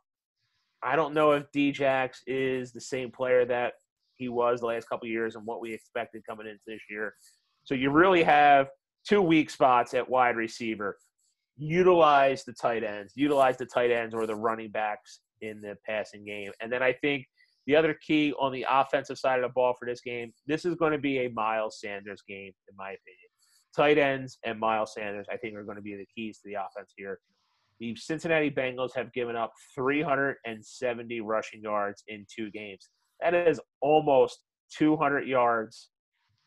I 0.83 0.95
don't 0.95 1.15
know 1.15 1.31
if 1.31 1.51
Djax 1.55 2.17
is 2.27 2.71
the 2.71 2.81
same 2.81 3.09
player 3.09 3.45
that 3.45 3.73
he 4.15 4.29
was 4.29 4.59
the 4.59 4.67
last 4.67 4.87
couple 4.87 5.07
years 5.07 5.35
and 5.35 5.45
what 5.45 5.59
we 5.59 5.73
expected 5.73 6.23
coming 6.27 6.45
into 6.45 6.61
this 6.67 6.81
year. 6.87 7.15
So 7.63 7.75
you 7.75 7.91
really 7.91 8.23
have 8.23 8.67
two 9.07 9.21
weak 9.21 9.49
spots 9.49 9.93
at 9.93 10.09
wide 10.09 10.35
receiver. 10.35 10.97
Utilize 11.57 12.43
the 12.43 12.53
tight 12.53 12.83
ends, 12.83 13.13
utilize 13.15 13.57
the 13.57 13.65
tight 13.65 13.91
ends 13.91 14.13
or 14.13 14.25
the 14.25 14.35
running 14.35 14.71
backs 14.71 15.21
in 15.41 15.61
the 15.61 15.75
passing 15.85 16.25
game. 16.25 16.51
And 16.61 16.71
then 16.71 16.81
I 16.81 16.93
think 16.93 17.25
the 17.67 17.75
other 17.75 17.93
key 17.93 18.33
on 18.39 18.51
the 18.51 18.65
offensive 18.69 19.17
side 19.17 19.39
of 19.39 19.49
the 19.49 19.53
ball 19.53 19.73
for 19.77 19.85
this 19.85 20.01
game, 20.01 20.33
this 20.47 20.65
is 20.65 20.75
going 20.75 20.91
to 20.91 20.97
be 20.97 21.19
a 21.19 21.29
Miles 21.29 21.79
Sanders 21.79 22.21
game, 22.27 22.51
in 22.69 22.75
my 22.75 22.89
opinion. 22.89 23.29
Tight 23.75 23.97
ends 23.97 24.37
and 24.45 24.59
Miles 24.59 24.93
Sanders, 24.93 25.27
I 25.31 25.37
think, 25.37 25.55
are 25.55 25.63
going 25.63 25.77
to 25.77 25.81
be 25.81 25.95
the 25.95 26.07
keys 26.13 26.39
to 26.39 26.49
the 26.49 26.55
offense 26.55 26.93
here. 26.95 27.19
The 27.79 27.95
Cincinnati 27.95 28.51
Bengals 28.51 28.95
have 28.95 29.11
given 29.13 29.35
up 29.35 29.51
370 29.73 31.21
rushing 31.21 31.61
yards 31.61 32.03
in 32.07 32.25
two 32.33 32.51
games. 32.51 32.89
That 33.21 33.33
is 33.33 33.59
almost 33.81 34.39
200 34.77 35.27
yards 35.27 35.89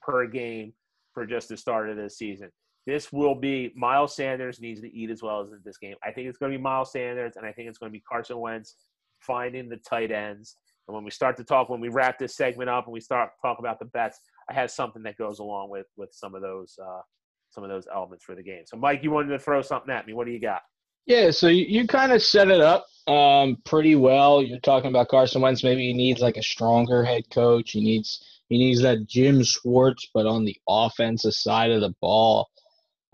per 0.02 0.26
game 0.26 0.72
for 1.16 1.24
just 1.24 1.48
the 1.48 1.56
start 1.56 1.88
of 1.88 1.96
this 1.96 2.18
season. 2.18 2.50
This 2.86 3.10
will 3.10 3.34
be 3.34 3.72
Miles 3.74 4.14
Sanders 4.14 4.60
needs 4.60 4.82
to 4.82 4.94
eat 4.94 5.10
as 5.10 5.22
well 5.22 5.40
as 5.40 5.48
this 5.64 5.78
game. 5.78 5.94
I 6.04 6.12
think 6.12 6.28
it's 6.28 6.36
going 6.36 6.52
to 6.52 6.58
be 6.58 6.62
Miles 6.62 6.92
Sanders, 6.92 7.36
and 7.36 7.46
I 7.46 7.52
think 7.52 7.70
it's 7.70 7.78
going 7.78 7.90
to 7.90 7.98
be 7.98 8.02
Carson 8.06 8.38
Wentz 8.38 8.76
finding 9.20 9.70
the 9.70 9.78
tight 9.78 10.12
ends. 10.12 10.56
And 10.86 10.94
when 10.94 11.04
we 11.04 11.10
start 11.10 11.38
to 11.38 11.44
talk, 11.44 11.70
when 11.70 11.80
we 11.80 11.88
wrap 11.88 12.18
this 12.18 12.36
segment 12.36 12.68
up 12.68 12.84
and 12.84 12.92
we 12.92 13.00
start 13.00 13.30
talk 13.40 13.58
about 13.58 13.78
the 13.78 13.86
bets, 13.86 14.20
I 14.50 14.52
have 14.52 14.70
something 14.70 15.02
that 15.04 15.16
goes 15.16 15.38
along 15.38 15.70
with 15.70 15.86
with 15.96 16.10
some 16.12 16.34
of 16.34 16.42
those 16.42 16.78
uh, 16.78 17.00
some 17.48 17.64
of 17.64 17.70
those 17.70 17.88
elements 17.92 18.22
for 18.22 18.34
the 18.34 18.42
game. 18.42 18.64
So, 18.66 18.76
Mike, 18.76 19.02
you 19.02 19.10
wanted 19.10 19.30
to 19.30 19.38
throw 19.38 19.62
something 19.62 19.92
at 19.92 20.06
me. 20.06 20.12
What 20.12 20.26
do 20.26 20.32
you 20.32 20.40
got? 20.40 20.60
Yeah, 21.06 21.30
so 21.30 21.48
you, 21.48 21.64
you 21.64 21.86
kind 21.86 22.12
of 22.12 22.22
set 22.22 22.50
it 22.50 22.60
up 22.60 22.86
um, 23.06 23.56
pretty 23.64 23.96
well. 23.96 24.42
You're 24.42 24.58
talking 24.58 24.90
about 24.90 25.08
Carson 25.08 25.40
Wentz. 25.40 25.64
Maybe 25.64 25.86
he 25.86 25.94
needs 25.94 26.20
like 26.20 26.36
a 26.36 26.42
stronger 26.42 27.04
head 27.04 27.30
coach. 27.30 27.70
He 27.70 27.80
needs 27.80 28.35
he 28.48 28.58
needs 28.58 28.82
that 28.82 29.06
Jim 29.06 29.42
Schwartz, 29.42 30.08
but 30.14 30.26
on 30.26 30.44
the 30.44 30.56
offensive 30.68 31.34
side 31.34 31.70
of 31.70 31.80
the 31.80 31.94
ball. 32.00 32.48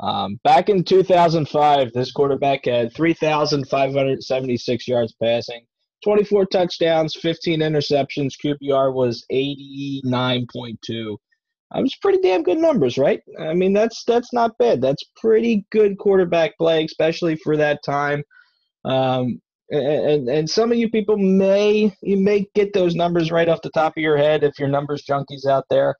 Um, 0.01 0.41
back 0.43 0.69
in 0.69 0.83
2005, 0.85 1.93
this 1.93 2.13
quarterback 2.13 2.65
had 2.65 2.93
3,576 2.95 4.89
yards 4.89 5.15
passing, 5.23 5.65
24 6.03 6.47
touchdowns, 6.47 7.15
15 7.15 7.61
interceptions. 7.61 8.33
QBR 8.45 8.93
was 8.93 9.25
89.2. 9.33 11.17
That 11.73 11.83
was 11.83 11.95
pretty 12.03 12.19
damn 12.21 12.43
good 12.43 12.59
numbers, 12.59 12.99
right? 12.99 13.23
I 13.41 13.55
mean, 13.55 13.73
that's 13.73 14.05
that's 14.05 14.33
not 14.33 14.59
bad. 14.59 14.83
That's 14.83 15.03
pretty 15.17 15.65
good 15.71 15.97
quarterback 15.99 16.59
play, 16.59 16.85
especially 16.85 17.37
for 17.37 17.57
that 17.57 17.81
time. 17.85 18.23
Um, 18.85 19.41
and 19.73 20.29
and 20.29 20.49
some 20.49 20.71
of 20.73 20.79
you 20.79 20.91
people 20.91 21.17
may 21.17 21.95
you 22.03 22.17
may 22.19 22.47
get 22.55 22.73
those 22.73 22.95
numbers 22.95 23.31
right 23.33 23.49
off 23.49 23.63
the 23.63 23.71
top 23.71 23.95
of 23.97 24.03
your 24.03 24.17
head 24.17 24.45
if 24.45 24.59
you're 24.59 24.69
numbers 24.69 25.05
junkies 25.05 25.47
out 25.47 25.65
there. 25.71 25.97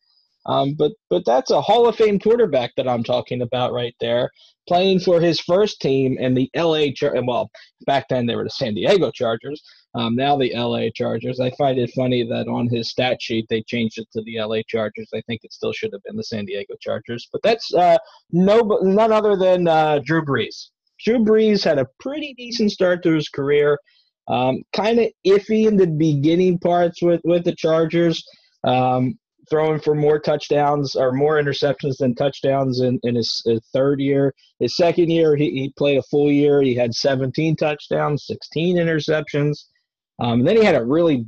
Um, 0.47 0.75
but 0.75 0.93
but 1.09 1.25
that's 1.25 1.51
a 1.53 1.61
Hall 1.61 1.87
of 1.89 1.97
Fame 1.97 2.19
quarterback 2.19 2.73
that 2.77 2.89
I'm 2.89 3.05
talking 3.05 3.43
about 3.43 3.73
right 3.73 3.95
there, 4.01 4.31
playing 4.69 5.01
for 5.01 5.21
his 5.21 5.41
first 5.41 5.81
team 5.81 6.17
and 6.21 6.37
the 6.37 6.51
L.A. 6.55 6.93
Char- 6.93 7.15
well 7.25 7.51
back 7.87 8.09
then 8.09 8.27
they 8.27 8.35
were 8.37 8.45
the 8.45 8.51
San 8.51 8.75
Diego 8.75 9.11
Chargers, 9.13 9.63
Um, 9.95 10.17
now 10.17 10.37
the 10.37 10.53
LA 10.55 10.89
Chargers. 10.95 11.41
I 11.41 11.51
find 11.53 11.79
it 11.79 11.93
funny 11.95 12.25
that 12.25 12.49
on 12.49 12.69
his 12.69 12.91
stat 12.91 13.23
sheet 13.23 13.47
they 13.49 13.63
changed 13.63 13.99
it 13.99 14.09
to 14.13 14.23
the 14.23 14.41
LA 14.41 14.63
Chargers. 14.67 15.09
I 15.15 15.21
think 15.23 15.43
it 15.45 15.53
still 15.53 15.73
should 15.73 15.93
have 15.93 16.03
been 16.03 16.17
the 16.17 16.25
San 16.25 16.45
Diego 16.47 16.75
Chargers. 16.81 17.29
But 17.33 17.43
that's 17.43 17.73
uh, 17.75 17.99
no, 18.33 18.61
none 18.83 19.13
other 19.13 19.37
than 19.37 19.69
uh, 19.69 20.01
Drew 20.05 20.25
Brees. 20.25 20.72
Drew 21.05 21.19
Brees 21.19 21.65
had 21.65 21.79
a 21.79 21.87
pretty 22.01 22.35
decent 22.35 22.73
start 22.73 23.03
to 23.03 23.13
his 23.13 23.29
career. 23.29 23.79
Um, 24.29 24.63
kind 24.73 25.01
of 25.01 25.09
iffy 25.27 25.67
in 25.67 25.77
the 25.77 25.87
beginning 25.87 26.59
parts 26.59 27.03
with 27.03 27.21
with 27.25 27.45
the 27.45 27.55
Chargers. 27.55 28.25
Um, 28.65 29.19
throwing 29.51 29.81
for 29.81 29.95
more 29.95 30.19
touchdowns 30.19 30.95
or 30.95 31.13
more 31.13 31.41
interceptions 31.41 31.99
than 31.99 32.15
touchdowns 32.15 32.81
in, 32.81 32.99
in 33.03 33.17
his, 33.17 33.43
his 33.45 33.61
third 33.73 34.01
year. 34.01 34.35
His 34.61 34.77
second 34.77 35.11
year, 35.11 35.37
he, 35.37 35.51
he 35.51 35.75
played 35.77 35.99
a 35.99 36.03
full 36.03 36.31
year. 36.31 36.63
He 36.63 36.75
had 36.75 36.95
17 36.95 37.57
touchdowns, 37.57 38.27
16 38.27 38.77
interceptions. 38.77 39.65
Um, 40.21 40.41
and 40.41 40.49
then 40.49 40.57
he 40.57 40.65
had 40.65 40.77
a 40.77 40.85
really 40.85 41.27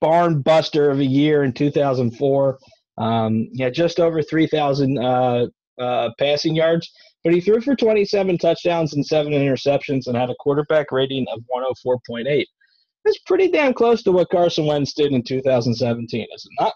barn 0.00 0.42
buster 0.42 0.90
of 0.90 1.00
a 1.00 1.04
year 1.04 1.42
in 1.42 1.52
2004. 1.52 2.58
Um, 2.98 3.48
he 3.52 3.62
had 3.62 3.74
just 3.74 4.00
over 4.00 4.22
3,000 4.22 4.98
uh, 4.98 5.46
uh, 5.78 6.10
passing 6.18 6.54
yards, 6.54 6.90
but 7.24 7.34
he 7.34 7.40
threw 7.40 7.60
for 7.60 7.74
27 7.74 8.38
touchdowns 8.38 8.94
and 8.94 9.04
seven 9.04 9.32
interceptions 9.32 10.06
and 10.06 10.16
had 10.16 10.30
a 10.30 10.36
quarterback 10.38 10.92
rating 10.92 11.26
of 11.32 11.42
104.8. 11.54 12.44
That's 13.04 13.18
pretty 13.26 13.48
damn 13.50 13.72
close 13.72 14.02
to 14.02 14.12
what 14.12 14.30
Carson 14.30 14.66
Wentz 14.66 14.92
did 14.92 15.12
in 15.12 15.22
2017, 15.22 16.26
is 16.34 16.44
it 16.44 16.62
not? 16.62 16.74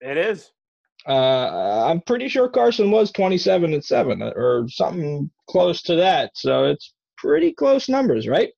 It 0.00 0.16
is. 0.16 0.50
Uh, 1.06 1.86
I'm 1.86 2.00
pretty 2.02 2.28
sure 2.28 2.48
Carson 2.48 2.90
was 2.90 3.10
27 3.12 3.72
and 3.72 3.84
7 3.84 4.22
or 4.22 4.66
something 4.68 5.30
close 5.48 5.82
to 5.82 5.96
that. 5.96 6.32
So 6.34 6.64
it's 6.64 6.92
pretty 7.16 7.52
close 7.52 7.88
numbers, 7.88 8.28
right? 8.28 8.50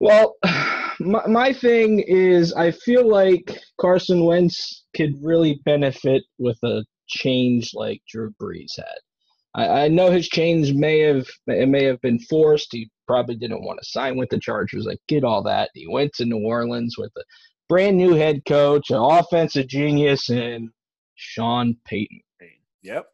Well, 0.00 0.36
my, 1.00 1.26
my 1.26 1.52
thing 1.52 2.00
is, 2.00 2.52
I 2.52 2.70
feel 2.70 3.08
like 3.08 3.58
Carson 3.80 4.24
Wentz 4.24 4.84
could 4.96 5.14
really 5.22 5.60
benefit 5.64 6.22
with 6.38 6.58
a 6.64 6.84
change 7.06 7.72
like 7.74 8.02
Drew 8.08 8.32
Brees 8.40 8.76
had. 8.76 8.84
I, 9.54 9.84
I 9.84 9.88
know 9.88 10.10
his 10.10 10.28
change 10.28 10.72
may 10.72 11.00
have 11.00 11.26
it 11.46 11.68
may 11.68 11.84
have 11.84 12.00
been 12.00 12.18
forced. 12.20 12.68
He 12.72 12.90
probably 13.06 13.36
didn't 13.36 13.64
want 13.64 13.78
to 13.80 13.88
sign 13.88 14.16
with 14.16 14.30
the 14.30 14.38
Chargers. 14.38 14.86
I 14.88 14.96
get 15.08 15.24
all 15.24 15.42
that. 15.44 15.70
He 15.74 15.86
went 15.88 16.12
to 16.14 16.24
New 16.24 16.44
Orleans 16.44 16.96
with 16.98 17.12
a 17.16 17.24
brand 17.68 17.96
new 17.96 18.14
head 18.14 18.42
coach, 18.46 18.90
an 18.90 18.98
offensive 18.98 19.68
genius, 19.68 20.28
and 20.28 20.70
Sean 21.14 21.76
Payton. 21.86 22.20
Yep. 22.82 23.06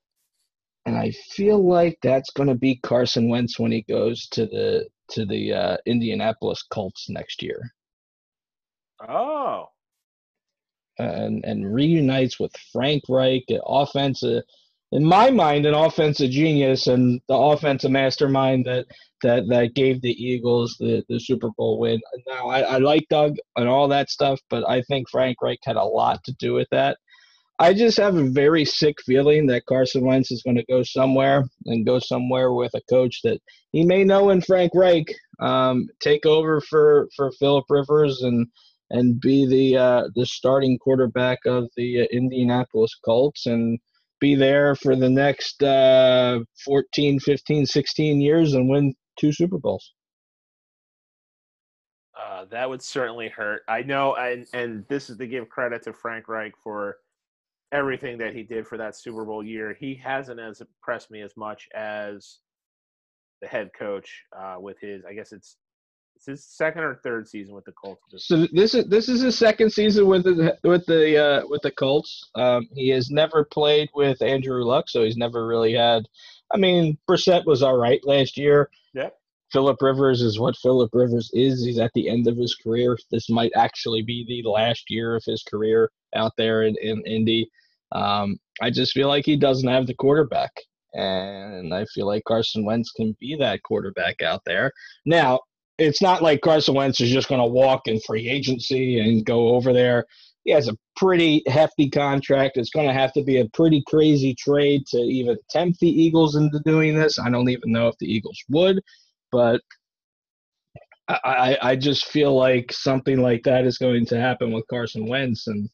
And 0.84 0.96
I 0.96 1.12
feel 1.30 1.66
like 1.66 1.96
that's 2.02 2.30
going 2.30 2.48
to 2.48 2.54
be 2.54 2.76
Carson 2.82 3.28
Wentz 3.28 3.58
when 3.58 3.72
he 3.72 3.82
goes 3.82 4.26
to 4.32 4.46
the 4.46 4.88
to 5.10 5.24
the 5.24 5.52
uh, 5.52 5.76
Indianapolis 5.86 6.62
Colts 6.70 7.08
next 7.08 7.42
year. 7.42 7.60
Oh. 9.08 9.66
And 11.02 11.44
and 11.44 11.74
reunites 11.74 12.38
with 12.38 12.52
Frank 12.72 13.02
Reich, 13.08 13.44
an 13.48 13.60
offensive, 13.66 14.42
in 14.92 15.04
my 15.04 15.30
mind, 15.30 15.66
an 15.66 15.74
offensive 15.74 16.30
genius 16.30 16.86
and 16.86 17.20
the 17.28 17.36
offensive 17.36 17.90
mastermind 17.90 18.66
that 18.66 18.86
that 19.22 19.48
that 19.48 19.74
gave 19.74 20.00
the 20.00 20.12
Eagles 20.12 20.76
the, 20.78 21.02
the 21.08 21.18
Super 21.18 21.50
Bowl 21.56 21.78
win. 21.78 22.00
Now 22.26 22.48
I, 22.48 22.60
I 22.60 22.78
like 22.78 23.06
Doug 23.10 23.36
and 23.56 23.68
all 23.68 23.88
that 23.88 24.10
stuff, 24.10 24.40
but 24.50 24.68
I 24.68 24.82
think 24.82 25.08
Frank 25.10 25.40
Reich 25.42 25.60
had 25.64 25.76
a 25.76 25.84
lot 25.84 26.22
to 26.24 26.32
do 26.38 26.54
with 26.54 26.68
that. 26.70 26.98
I 27.58 27.74
just 27.74 27.98
have 27.98 28.16
a 28.16 28.28
very 28.28 28.64
sick 28.64 28.96
feeling 29.06 29.46
that 29.46 29.66
Carson 29.66 30.04
Wentz 30.04 30.32
is 30.32 30.42
going 30.42 30.56
to 30.56 30.64
go 30.64 30.82
somewhere 30.82 31.44
and 31.66 31.86
go 31.86 32.00
somewhere 32.00 32.52
with 32.52 32.72
a 32.74 32.80
coach 32.90 33.20
that 33.22 33.40
he 33.70 33.84
may 33.84 34.02
know 34.02 34.30
in 34.30 34.40
Frank 34.40 34.72
Reich, 34.74 35.06
um, 35.40 35.86
take 36.00 36.26
over 36.26 36.60
for 36.60 37.08
for 37.14 37.30
Philip 37.32 37.66
Rivers 37.68 38.22
and 38.22 38.46
and 38.92 39.20
be 39.20 39.46
the 39.46 39.76
uh, 39.76 40.08
the 40.14 40.26
starting 40.26 40.78
quarterback 40.78 41.38
of 41.46 41.68
the 41.76 42.02
uh, 42.02 42.04
Indianapolis 42.12 42.94
Colts 43.04 43.46
and 43.46 43.78
be 44.20 44.36
there 44.36 44.76
for 44.76 44.94
the 44.94 45.10
next 45.10 45.62
uh, 45.62 46.38
14, 46.64 47.18
15, 47.18 47.66
16 47.66 48.20
years 48.20 48.54
and 48.54 48.68
win 48.68 48.94
two 49.18 49.32
Super 49.32 49.58
Bowls. 49.58 49.92
Uh, 52.16 52.44
that 52.50 52.68
would 52.68 52.82
certainly 52.82 53.28
hurt. 53.28 53.62
I 53.66 53.82
know, 53.82 54.14
and 54.14 54.46
and 54.52 54.84
this 54.88 55.10
is 55.10 55.16
to 55.16 55.26
give 55.26 55.48
credit 55.48 55.82
to 55.84 55.92
Frank 55.92 56.28
Reich 56.28 56.52
for 56.62 56.98
everything 57.72 58.18
that 58.18 58.34
he 58.34 58.42
did 58.42 58.66
for 58.66 58.76
that 58.76 58.94
Super 58.94 59.24
Bowl 59.24 59.42
year. 59.42 59.74
He 59.78 59.94
hasn't 59.94 60.38
as 60.38 60.60
impressed 60.60 61.10
me 61.10 61.22
as 61.22 61.34
much 61.36 61.68
as 61.74 62.38
the 63.40 63.48
head 63.48 63.70
coach 63.76 64.22
uh, 64.38 64.56
with 64.58 64.78
his. 64.80 65.02
I 65.08 65.14
guess 65.14 65.32
it's 65.32 65.56
it's 66.22 66.40
his 66.40 66.44
second 66.44 66.84
or 66.84 66.94
third 67.02 67.26
season 67.26 67.54
with 67.54 67.64
the 67.64 67.72
Colts. 67.72 68.02
So 68.18 68.46
this 68.52 68.74
is 68.74 68.86
this 68.86 69.08
is 69.08 69.22
his 69.22 69.36
second 69.36 69.72
season 69.72 70.06
with 70.06 70.24
the 70.24 70.56
with 70.62 70.86
the 70.86 71.18
uh, 71.18 71.46
with 71.48 71.62
the 71.62 71.72
Colts. 71.72 72.30
Um, 72.36 72.68
he 72.72 72.90
has 72.90 73.10
never 73.10 73.44
played 73.44 73.88
with 73.94 74.22
Andrew 74.22 74.62
Luck, 74.64 74.88
so 74.88 75.02
he's 75.02 75.16
never 75.16 75.46
really 75.46 75.74
had. 75.74 76.06
I 76.52 76.58
mean, 76.58 76.96
Brissett 77.10 77.44
was 77.44 77.62
all 77.62 77.76
right 77.76 78.00
last 78.04 78.36
year. 78.36 78.70
Yeah. 78.94 79.08
Philip 79.50 79.82
Rivers 79.82 80.22
is 80.22 80.38
what 80.38 80.56
Philip 80.56 80.90
Rivers 80.92 81.30
is. 81.34 81.64
He's 81.64 81.78
at 81.78 81.90
the 81.94 82.08
end 82.08 82.28
of 82.28 82.36
his 82.36 82.54
career. 82.54 82.96
This 83.10 83.28
might 83.28 83.52
actually 83.56 84.02
be 84.02 84.24
the 84.24 84.48
last 84.48 84.90
year 84.90 85.16
of 85.16 85.24
his 85.26 85.42
career 85.42 85.90
out 86.14 86.32
there 86.38 86.62
in, 86.62 86.76
in 86.80 87.02
Indy. 87.04 87.50
Um, 87.90 88.38
I 88.60 88.70
just 88.70 88.92
feel 88.92 89.08
like 89.08 89.26
he 89.26 89.36
doesn't 89.36 89.68
have 89.68 89.86
the 89.86 89.94
quarterback. 89.94 90.52
And 90.94 91.74
I 91.74 91.84
feel 91.86 92.06
like 92.06 92.24
Carson 92.24 92.64
Wentz 92.64 92.92
can 92.92 93.16
be 93.18 93.36
that 93.36 93.62
quarterback 93.62 94.22
out 94.22 94.42
there. 94.46 94.72
Now, 95.04 95.40
it's 95.78 96.02
not 96.02 96.22
like 96.22 96.40
Carson 96.40 96.74
Wentz 96.74 97.00
is 97.00 97.10
just 97.10 97.28
going 97.28 97.40
to 97.40 97.46
walk 97.46 97.82
in 97.86 98.00
free 98.00 98.28
agency 98.28 99.00
and 99.00 99.24
go 99.24 99.48
over 99.48 99.72
there. 99.72 100.06
He 100.44 100.50
has 100.52 100.68
a 100.68 100.76
pretty 100.96 101.42
hefty 101.46 101.88
contract. 101.88 102.56
It's 102.56 102.70
going 102.70 102.88
to 102.88 102.94
have 102.94 103.12
to 103.12 103.22
be 103.22 103.38
a 103.38 103.48
pretty 103.50 103.82
crazy 103.86 104.34
trade 104.34 104.86
to 104.88 104.98
even 104.98 105.36
tempt 105.50 105.78
the 105.80 105.88
Eagles 105.88 106.36
into 106.36 106.60
doing 106.64 106.94
this. 106.94 107.18
I 107.18 107.30
don't 107.30 107.48
even 107.48 107.72
know 107.72 107.88
if 107.88 107.96
the 107.98 108.12
Eagles 108.12 108.38
would, 108.48 108.80
but 109.30 109.60
I, 111.08 111.58
I 111.60 111.76
just 111.76 112.06
feel 112.06 112.34
like 112.34 112.72
something 112.72 113.20
like 113.20 113.42
that 113.44 113.66
is 113.66 113.78
going 113.78 114.06
to 114.06 114.20
happen 114.20 114.52
with 114.52 114.66
Carson 114.68 115.06
Wentz, 115.06 115.46
and 115.46 115.68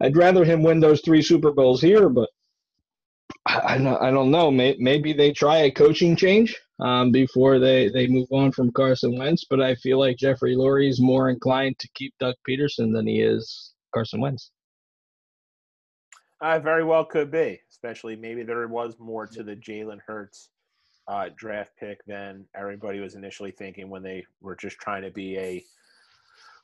I'd 0.00 0.16
rather 0.16 0.44
him 0.44 0.62
win 0.62 0.80
those 0.80 1.00
three 1.00 1.22
Super 1.22 1.52
Bowls 1.52 1.80
here, 1.80 2.08
but 2.08 2.28
I, 3.46 3.76
I 4.00 4.10
don't 4.10 4.30
know. 4.30 4.50
Maybe 4.50 5.12
they 5.12 5.32
try 5.32 5.58
a 5.58 5.70
coaching 5.70 6.16
change 6.16 6.56
um, 6.80 7.10
before 7.10 7.58
they, 7.58 7.88
they 7.88 8.06
move 8.06 8.28
on 8.30 8.52
from 8.52 8.72
Carson 8.72 9.18
Wentz, 9.18 9.44
but 9.48 9.60
I 9.60 9.74
feel 9.76 9.98
like 9.98 10.16
Jeffrey 10.16 10.54
Lurie 10.54 10.88
is 10.88 11.00
more 11.00 11.30
inclined 11.30 11.78
to 11.78 11.88
keep 11.94 12.14
Doug 12.20 12.34
Pederson 12.48 12.92
than 12.92 13.06
he 13.06 13.20
is 13.20 13.72
Carson 13.94 14.20
Wentz. 14.20 14.50
Uh, 16.40 16.58
very 16.60 16.84
well 16.84 17.04
could 17.04 17.32
be, 17.32 17.60
especially 17.70 18.14
maybe 18.14 18.44
there 18.44 18.66
was 18.68 18.96
more 19.00 19.26
to 19.26 19.42
the 19.42 19.56
Jalen 19.56 19.98
Hurts 20.06 20.50
uh, 21.08 21.30
draft 21.36 21.70
pick 21.80 22.04
than 22.06 22.44
everybody 22.54 23.00
was 23.00 23.16
initially 23.16 23.50
thinking 23.50 23.88
when 23.88 24.02
they 24.02 24.24
were 24.40 24.54
just 24.54 24.78
trying 24.78 25.02
to 25.02 25.10
be 25.10 25.36
a 25.38 25.64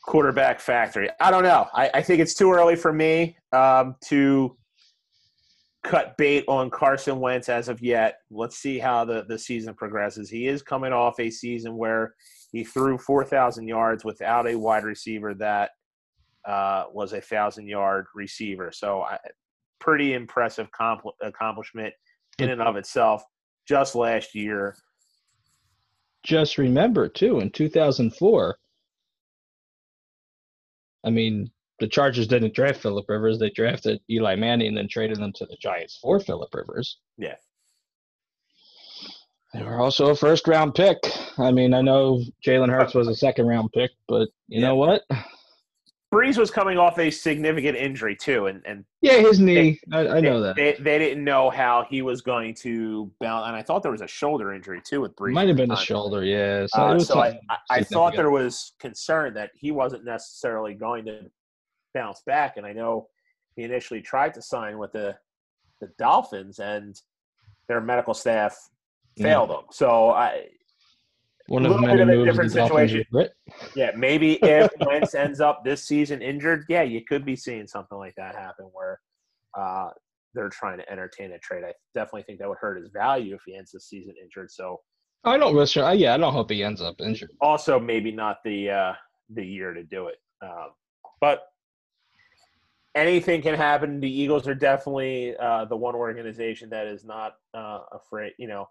quarterback 0.05 0.61
factory. 0.61 1.09
I 1.19 1.31
don't 1.31 1.43
know. 1.43 1.67
I, 1.75 1.91
I 1.95 2.03
think 2.03 2.21
it's 2.21 2.35
too 2.35 2.53
early 2.53 2.77
for 2.77 2.93
me 2.93 3.37
um, 3.53 3.97
to 4.05 4.57
cut 5.85 6.17
bait 6.17 6.45
on 6.49 6.71
Carson 6.71 7.21
Wentz 7.21 7.49
as 7.49 7.69
of 7.69 7.81
yet. 7.81 8.17
Let's 8.31 8.57
see 8.57 8.79
how 8.79 9.05
the, 9.05 9.25
the 9.29 9.39
season 9.39 9.75
progresses. 9.75 10.31
He 10.31 10.49
is 10.49 10.63
coming 10.63 10.93
off 10.93 11.21
a 11.21 11.31
season 11.31 11.77
where 11.77 12.15
he 12.51 12.65
threw 12.65 12.99
4,000 12.99 13.69
yards 13.69 14.05
without 14.05 14.49
a 14.49 14.57
wide 14.57 14.85
receiver 14.85 15.35
that 15.35 15.71
uh, 16.49 16.85
was 16.93 17.13
a 17.13 17.17
1,000 17.17 17.69
yard 17.69 18.07
receiver. 18.15 18.71
So, 18.73 19.03
I, 19.03 19.19
pretty 19.79 20.15
impressive 20.15 20.69
compl- 20.79 21.13
accomplishment 21.23 21.93
in 22.39 22.49
and 22.49 22.63
of 22.63 22.77
itself 22.77 23.23
just 23.69 23.95
last 23.95 24.35
year. 24.35 24.75
Just 26.23 26.57
remember, 26.57 27.07
too, 27.07 27.41
in 27.41 27.51
2004, 27.51 28.57
I 31.05 31.11
mean, 31.11 31.51
the 31.85 31.91
Chargers 31.91 32.27
didn't 32.27 32.55
draft 32.55 32.81
Philip 32.81 33.05
Rivers. 33.07 33.39
They 33.39 33.51
drafted 33.51 34.01
Eli 34.09 34.37
Manning 34.37 34.69
and 34.69 34.77
then 34.77 34.89
traded 34.89 35.19
them 35.19 35.35
to 35.35 35.45
the 35.45 35.57
Giants 35.61 35.99
for 36.01 36.19
Philip 36.19 36.49
Rivers. 36.55 36.99
Yeah. 37.19 37.35
They 39.53 39.63
were 39.63 39.79
also 39.79 40.09
a 40.09 40.17
first 40.17 40.49
round 40.49 40.75
pick. 40.75 40.97
I 41.37 41.51
mean, 41.53 41.75
I 41.75 41.83
know 41.83 42.23
Jalen 42.45 42.71
Hurts 42.71 42.95
was 42.95 43.07
a 43.07 43.15
second 43.15 43.49
round 43.49 43.71
pick, 43.73 43.91
but 44.09 44.31
you 44.49 44.61
yeah. 44.61 44.69
know 44.69 44.77
what? 44.77 45.03
Brees 46.11 46.39
was 46.39 46.51
coming 46.51 46.79
off 46.79 46.99
a 46.99 47.11
significant 47.11 47.77
injury 47.77 48.17
too, 48.17 48.47
and, 48.47 48.63
and 48.65 48.87
yeah, 49.03 49.19
his 49.19 49.41
knee. 49.41 49.79
They, 49.89 49.97
I, 49.97 50.17
I, 50.17 50.21
know 50.21 50.41
they, 50.41 50.47
that 50.47 50.57
they, 50.57 50.77
they, 50.83 50.99
didn't 50.99 51.23
know 51.23 51.51
how 51.51 51.87
he 51.91 52.01
was 52.01 52.23
going 52.23 52.55
to 52.63 53.11
bounce, 53.21 53.47
and 53.47 53.55
I 53.55 53.63
thought 53.63 53.83
there 53.83 53.93
was 53.93 54.01
a 54.01 54.07
shoulder 54.07 54.55
injury 54.55 54.81
too 54.83 55.03
with 55.03 55.15
Brees. 55.17 55.33
Might 55.33 55.49
have 55.49 55.57
been 55.57 55.73
a 55.73 55.77
shoulder, 55.77 56.25
yeah. 56.25 56.67
So, 56.69 56.83
uh, 56.83 56.99
so 57.01 57.21
I, 57.21 57.39
I 57.69 57.83
thought 57.83 58.15
there 58.15 58.31
was 58.31 58.73
concern 58.79 59.35
that 59.35 59.51
he 59.55 59.71
wasn't 59.71 60.05
necessarily 60.05 60.75
going 60.75 61.05
to 61.07 61.23
bounce 61.95 62.23
back. 62.27 62.57
And 62.57 62.67
I 62.67 62.73
know 62.73 63.09
he 63.57 63.63
initially 63.63 64.01
tried 64.03 64.35
to 64.35 64.43
sign 64.43 64.79
with 64.79 64.93
the 64.93 65.17
the 65.81 65.89
Dolphins, 65.99 66.59
and 66.61 66.95
their 67.69 67.81
medical 67.81 68.15
staff 68.15 68.57
failed 69.19 69.51
yeah. 69.51 69.57
him. 69.57 69.65
So 69.71 70.11
I 70.11 70.47
One 71.49 71.67
of 71.67 71.81
many 71.81 72.03
a 72.03 72.07
moves 72.07 72.31
different 72.31 72.53
situation. 72.53 73.05
Yeah, 73.75 73.91
maybe 73.97 74.35
if 74.43 74.71
Wentz 74.87 75.15
ends 75.15 75.41
up 75.41 75.65
this 75.65 75.85
season 75.85 76.23
injured, 76.23 76.65
yeah, 76.69 76.83
you 76.83 77.03
could 77.05 77.25
be 77.25 77.37
seeing 77.37 77.67
something 77.67 77.99
like 77.99 78.15
that 78.17 78.35
happen 78.35 78.67
where 78.73 79.01
uh, 79.59 79.91
they're 80.35 80.49
trying 80.49 80.79
to 80.79 80.91
entertain 80.91 81.33
a 81.33 81.39
trade. 81.39 81.65
I 81.65 81.73
definitely 81.95 82.23
think 82.23 82.39
that 82.41 82.49
would 82.49 82.59
hurt 82.59 82.81
his 82.81 82.91
value 82.93 83.35
if 83.35 83.43
he 83.47 83.57
ends 83.57 83.73
the 83.73 83.81
season 83.81 84.15
injured. 84.23 84.51
So 84.51 84.81
I 85.25 85.39
don't 85.39 85.55
wish. 85.57 85.77
I- 85.77 85.93
Yeah, 85.95 86.15
I 86.15 86.19
don't 86.19 86.33
hope 86.33 86.51
he 86.51 86.63
ends 86.63 86.81
up 86.81 87.01
injured. 87.01 87.31
also 87.41 87.79
maybe 87.81 88.13
not 88.13 88.39
the 88.45 88.71
uh, 88.71 88.93
the 89.31 89.45
year 89.45 89.73
to 89.73 89.83
do 89.83 90.09
it. 90.09 90.17
Um, 90.43 90.71
but 91.21 91.45
anything 92.95 93.43
can 93.43 93.55
happen. 93.55 94.01
The 94.01 94.11
Eagles 94.11 94.47
are 94.49 94.55
definitely 94.55 95.37
uh, 95.37 95.65
the 95.67 95.77
one 95.77 95.95
organization 95.95 96.71
that 96.71 96.87
is 96.87 97.05
not 97.05 97.37
uh, 97.53 97.81
afraid. 97.93 98.33
You 98.39 98.49
know, 98.49 98.69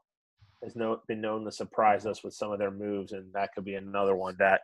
has 0.63 0.75
no, 0.75 1.01
been 1.07 1.21
known 1.21 1.45
to 1.45 1.51
surprise 1.51 2.05
us 2.05 2.23
with 2.23 2.33
some 2.33 2.51
of 2.51 2.59
their 2.59 2.71
moves, 2.71 3.11
and 3.11 3.31
that 3.33 3.53
could 3.53 3.65
be 3.65 3.75
another 3.75 4.15
one 4.15 4.35
that 4.39 4.61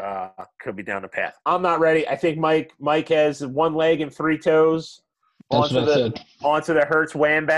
uh, 0.00 0.44
could 0.60 0.76
be 0.76 0.82
down 0.82 1.02
the 1.02 1.08
path. 1.08 1.34
I'm 1.46 1.62
not 1.62 1.80
ready. 1.80 2.06
I 2.08 2.16
think 2.16 2.38
Mike 2.38 2.72
Mike 2.80 3.08
has 3.08 3.46
one 3.46 3.74
leg 3.74 4.00
and 4.00 4.12
three 4.12 4.38
toes 4.38 5.00
That's 5.50 5.72
onto 5.72 5.86
the 5.86 6.20
onto 6.42 6.74
the 6.74 6.84
Hurts 6.84 7.14
wham 7.14 7.48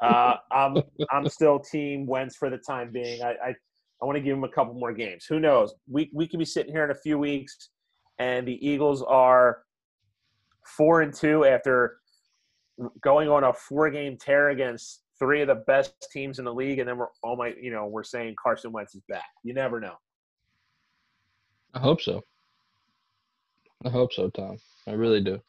Uh, 0.00 0.34
I'm 0.50 0.76
I'm 1.10 1.28
still 1.28 1.60
team 1.60 2.06
Wentz 2.06 2.36
for 2.36 2.50
the 2.50 2.58
time 2.58 2.90
being. 2.90 3.22
I 3.22 3.30
I, 3.44 3.54
I 4.02 4.04
want 4.04 4.16
to 4.16 4.22
give 4.22 4.36
him 4.36 4.44
a 4.44 4.48
couple 4.48 4.74
more 4.74 4.92
games. 4.92 5.24
Who 5.26 5.38
knows? 5.38 5.74
We 5.88 6.10
we 6.12 6.26
could 6.26 6.40
be 6.40 6.44
sitting 6.44 6.72
here 6.72 6.84
in 6.84 6.90
a 6.90 6.94
few 6.96 7.18
weeks, 7.18 7.68
and 8.18 8.46
the 8.46 8.66
Eagles 8.66 9.02
are 9.02 9.62
four 10.64 11.02
and 11.02 11.12
two 11.12 11.44
after 11.44 11.98
going 13.02 13.28
on 13.28 13.44
a 13.44 13.52
four 13.52 13.90
game 13.90 14.16
tear 14.16 14.50
against 14.50 15.02
three 15.18 15.40
of 15.40 15.48
the 15.48 15.62
best 15.66 15.94
teams 16.10 16.38
in 16.38 16.44
the 16.44 16.52
league, 16.52 16.78
and 16.78 16.88
then 16.88 16.98
we're 16.98 17.06
all 17.22 17.36
my 17.36 17.54
you 17.60 17.70
know 17.70 17.86
we're 17.86 18.04
saying 18.04 18.34
Carson 18.42 18.72
Wentz 18.72 18.94
is 18.94 19.02
back. 19.08 19.24
You 19.44 19.54
never 19.54 19.80
know. 19.80 19.94
I 21.74 21.78
hope 21.78 22.00
so. 22.00 22.22
I 23.84 23.88
hope 23.88 24.12
so, 24.12 24.30
Tom. 24.30 24.58
I 24.86 24.92
really 24.92 25.20
do. 25.20 25.40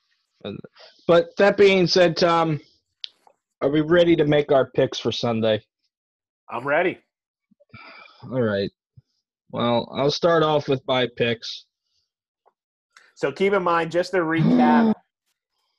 But 1.07 1.35
that 1.37 1.57
being 1.57 1.87
said, 1.87 2.17
Tom, 2.17 2.59
are 3.61 3.69
we 3.69 3.81
ready 3.81 4.15
to 4.15 4.25
make 4.25 4.51
our 4.51 4.71
picks 4.71 4.99
for 4.99 5.11
Sunday? 5.11 5.63
I'm 6.49 6.67
ready. 6.67 6.97
All 8.23 8.41
right. 8.41 8.71
Well, 9.51 9.89
I'll 9.95 10.11
start 10.11 10.43
off 10.43 10.67
with 10.67 10.81
my 10.87 11.07
picks. 11.15 11.65
So 13.23 13.31
keep 13.31 13.53
in 13.53 13.63
mind, 13.63 13.89
just 13.89 14.11
to 14.11 14.17
recap, 14.17 14.93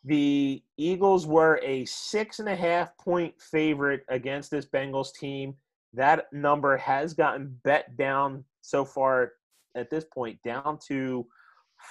the 0.02 0.62
Eagles 0.78 1.26
were 1.26 1.60
a 1.62 1.84
six 1.84 2.38
and 2.38 2.48
a 2.48 2.56
half 2.56 2.96
point 2.96 3.34
favorite 3.38 4.02
against 4.08 4.50
this 4.50 4.64
Bengals 4.64 5.12
team. 5.12 5.54
That 5.92 6.32
number 6.32 6.78
has 6.78 7.12
gotten 7.12 7.60
bet 7.62 7.98
down 7.98 8.44
so 8.62 8.82
far 8.82 9.32
at 9.74 9.90
this 9.90 10.06
point 10.06 10.42
down 10.42 10.78
to 10.88 11.26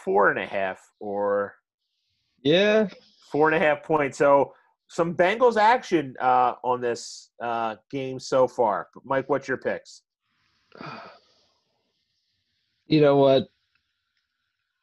four 0.03 0.31
and 0.31 0.39
a 0.39 0.45
half 0.47 0.81
or 0.99 1.53
Yeah, 2.41 2.87
four 3.31 3.47
and 3.47 3.55
a 3.55 3.63
half 3.63 3.83
points. 3.83 4.17
So 4.17 4.55
some 4.87 5.13
Bengals 5.13 5.57
action 5.57 6.15
uh, 6.19 6.53
on 6.63 6.81
this 6.81 7.29
uh, 7.39 7.75
game 7.91 8.19
so 8.19 8.47
far. 8.47 8.87
Mike, 9.03 9.29
what's 9.29 9.47
your 9.47 9.57
picks? 9.57 10.01
you 12.87 13.01
know 13.01 13.17
what? 13.17 13.49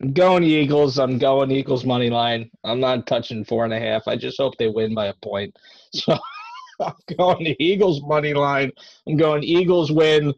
I'm 0.01 0.13
going 0.15 0.43
Eagles. 0.43 0.99
I'm 0.99 1.19
going 1.19 1.51
Eagles 1.51 1.85
money 1.85 2.09
line. 2.09 2.51
I'm 2.65 2.81
not 2.81 3.07
touching 3.07 3.45
four 3.45 3.65
and 3.65 3.75
a 3.75 3.79
half. 3.79 4.09
I 4.09 4.17
just 4.17 4.39
hope 4.39 4.57
they 4.59 4.69
win 4.69 4.95
by 4.95 5.07
a 5.07 5.15
point. 5.23 5.57
So 5.93 6.17
I'm 6.87 6.95
going 7.19 7.45
the 7.45 7.57
Eagles 7.63 8.01
money 8.03 8.33
line. 8.33 8.73
I'm 9.07 9.19
going 9.19 9.43
Eagles 9.43 9.93
win 9.93 10.33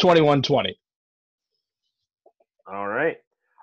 21 0.00 0.42
20. 0.42 0.78
All 2.70 2.86
right. 2.86 3.16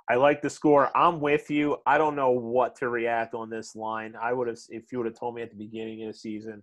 I 0.10 0.16
like 0.16 0.42
the 0.42 0.50
score. 0.50 0.96
I'm 0.98 1.22
with 1.22 1.50
you. 1.50 1.78
I 1.86 1.98
don't 1.98 2.16
know 2.16 2.32
what 2.32 2.76
to 2.78 2.90
react 2.90 3.36
on 3.36 3.50
this 3.50 3.76
line. 3.76 4.16
I 4.22 4.34
would 4.34 4.50
have, 4.50 4.58
if 4.70 4.92
you 4.92 4.98
would 4.98 5.08
have 5.08 5.18
told 5.18 5.36
me 5.36 5.44
at 5.44 5.50
the 5.50 5.56
beginning 5.56 6.02
of 6.04 6.12
the 6.12 6.18
season, 6.18 6.62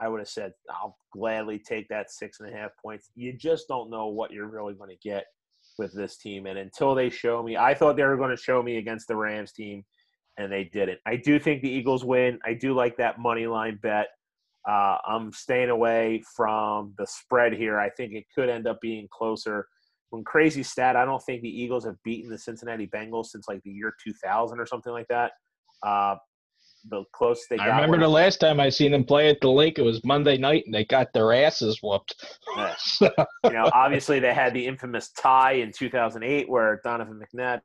I 0.00 0.08
would 0.08 0.20
have 0.20 0.28
said 0.28 0.52
I'll 0.70 0.96
gladly 1.12 1.58
take 1.58 1.88
that 1.88 2.10
six 2.10 2.40
and 2.40 2.48
a 2.48 2.56
half 2.56 2.70
points. 2.82 3.10
You 3.14 3.34
just 3.34 3.68
don't 3.68 3.90
know 3.90 4.06
what 4.06 4.30
you're 4.30 4.48
really 4.48 4.74
going 4.74 4.90
to 4.90 4.96
get 4.96 5.26
with 5.78 5.92
this 5.94 6.16
team, 6.16 6.46
and 6.46 6.58
until 6.58 6.94
they 6.94 7.10
show 7.10 7.42
me, 7.42 7.56
I 7.56 7.74
thought 7.74 7.96
they 7.96 8.04
were 8.04 8.16
going 8.16 8.34
to 8.34 8.42
show 8.42 8.62
me 8.62 8.76
against 8.76 9.08
the 9.08 9.16
Rams 9.16 9.52
team, 9.52 9.84
and 10.38 10.52
they 10.52 10.64
didn't. 10.64 10.98
I 11.06 11.16
do 11.16 11.38
think 11.38 11.62
the 11.62 11.70
Eagles 11.70 12.04
win. 12.04 12.38
I 12.44 12.54
do 12.54 12.74
like 12.74 12.96
that 12.96 13.18
money 13.18 13.46
line 13.46 13.78
bet. 13.82 14.08
Uh, 14.68 14.96
I'm 15.06 15.32
staying 15.32 15.70
away 15.70 16.22
from 16.36 16.94
the 16.98 17.06
spread 17.06 17.52
here. 17.52 17.80
I 17.80 17.90
think 17.90 18.12
it 18.12 18.24
could 18.34 18.48
end 18.48 18.66
up 18.66 18.80
being 18.80 19.08
closer 19.10 19.66
when 20.12 20.22
crazy 20.24 20.62
stat, 20.62 20.94
I 20.94 21.06
don't 21.06 21.22
think 21.22 21.40
the 21.40 21.48
Eagles 21.48 21.86
have 21.86 21.96
beaten 22.04 22.30
the 22.30 22.36
Cincinnati 22.36 22.86
Bengals 22.86 23.26
since 23.26 23.48
like 23.48 23.62
the 23.62 23.70
year 23.70 23.94
2000 24.04 24.60
or 24.60 24.66
something 24.66 24.92
like 24.92 25.08
that. 25.08 25.32
Uh, 25.82 26.16
the 26.88 27.04
closest 27.12 27.48
they 27.50 27.56
got. 27.56 27.68
I 27.68 27.74
remember 27.76 27.98
the 27.98 28.08
last 28.08 28.38
time 28.38 28.60
I 28.60 28.68
seen 28.68 28.92
them 28.92 29.04
play 29.04 29.28
at 29.28 29.40
the 29.40 29.48
lake. 29.50 29.78
It 29.78 29.82
was 29.82 30.04
Monday 30.04 30.36
night, 30.36 30.64
and 30.66 30.74
they 30.74 30.84
got 30.84 31.12
their 31.12 31.32
asses 31.32 31.80
whooped. 31.82 32.14
Yeah. 32.56 32.74
So, 32.84 33.10
you 33.44 33.52
know, 33.52 33.70
obviously 33.72 34.20
they 34.20 34.34
had 34.34 34.54
the 34.54 34.66
infamous 34.66 35.10
tie 35.12 35.52
in 35.52 35.72
2008 35.72 36.48
where 36.48 36.80
Donovan 36.84 37.20
McNabb 37.20 37.60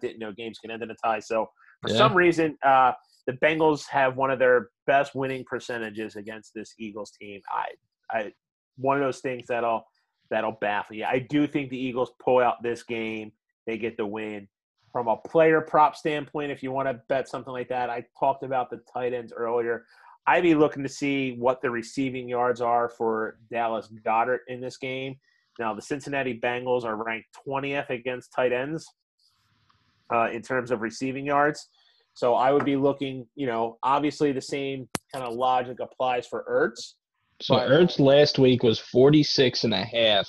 didn't 0.00 0.18
know 0.18 0.32
games 0.32 0.58
can 0.58 0.70
end 0.70 0.82
in 0.82 0.90
a 0.90 0.94
tie. 0.94 1.20
So 1.20 1.48
for 1.82 1.90
Yeah. 1.90 1.96
some 1.98 2.14
reason, 2.14 2.56
uh, 2.62 2.92
the 3.26 3.34
Bengals 3.34 3.86
have 3.88 4.16
one 4.16 4.30
of 4.30 4.38
their 4.38 4.68
best 4.86 5.14
winning 5.14 5.44
percentages 5.44 6.16
against 6.16 6.52
this 6.54 6.74
Eagles 6.78 7.12
team. 7.12 7.40
I, 7.50 7.66
I, 8.10 8.32
one 8.76 8.96
of 8.98 9.02
those 9.04 9.20
things 9.20 9.46
that'll 9.48 9.84
that'll 10.30 10.58
baffle 10.60 10.96
you. 10.96 11.04
I 11.04 11.18
do 11.20 11.46
think 11.46 11.70
the 11.70 11.78
Eagles 11.78 12.10
pull 12.22 12.40
out 12.40 12.62
this 12.62 12.82
game. 12.82 13.32
They 13.66 13.78
get 13.78 13.96
the 13.96 14.06
win. 14.06 14.48
From 14.94 15.08
a 15.08 15.16
player 15.16 15.60
prop 15.60 15.96
standpoint, 15.96 16.52
if 16.52 16.62
you 16.62 16.70
want 16.70 16.86
to 16.86 16.94
bet 17.08 17.28
something 17.28 17.52
like 17.52 17.68
that, 17.68 17.90
I 17.90 18.04
talked 18.16 18.44
about 18.44 18.70
the 18.70 18.80
tight 18.92 19.12
ends 19.12 19.32
earlier. 19.36 19.86
I'd 20.28 20.44
be 20.44 20.54
looking 20.54 20.84
to 20.84 20.88
see 20.88 21.32
what 21.36 21.60
the 21.60 21.68
receiving 21.68 22.28
yards 22.28 22.60
are 22.60 22.88
for 22.88 23.38
Dallas 23.50 23.88
Goedert 24.06 24.42
in 24.46 24.60
this 24.60 24.76
game. 24.76 25.16
Now, 25.58 25.74
the 25.74 25.82
Cincinnati 25.82 26.38
Bengals 26.38 26.84
are 26.84 26.94
ranked 26.94 27.26
20th 27.44 27.90
against 27.90 28.32
tight 28.32 28.52
ends 28.52 28.86
uh, 30.14 30.28
in 30.30 30.42
terms 30.42 30.70
of 30.70 30.80
receiving 30.80 31.26
yards. 31.26 31.70
So 32.12 32.36
I 32.36 32.52
would 32.52 32.64
be 32.64 32.76
looking, 32.76 33.26
you 33.34 33.48
know, 33.48 33.78
obviously 33.82 34.30
the 34.30 34.40
same 34.40 34.88
kind 35.12 35.24
of 35.24 35.34
logic 35.34 35.80
applies 35.80 36.28
for 36.28 36.44
Ertz. 36.48 36.94
so 37.42 37.56
But- 37.56 37.68
Ertz 37.68 37.98
last 37.98 38.38
week 38.38 38.62
was 38.62 38.78
46 38.78 39.64
and 39.64 39.74
a 39.74 39.84
half, 39.84 40.28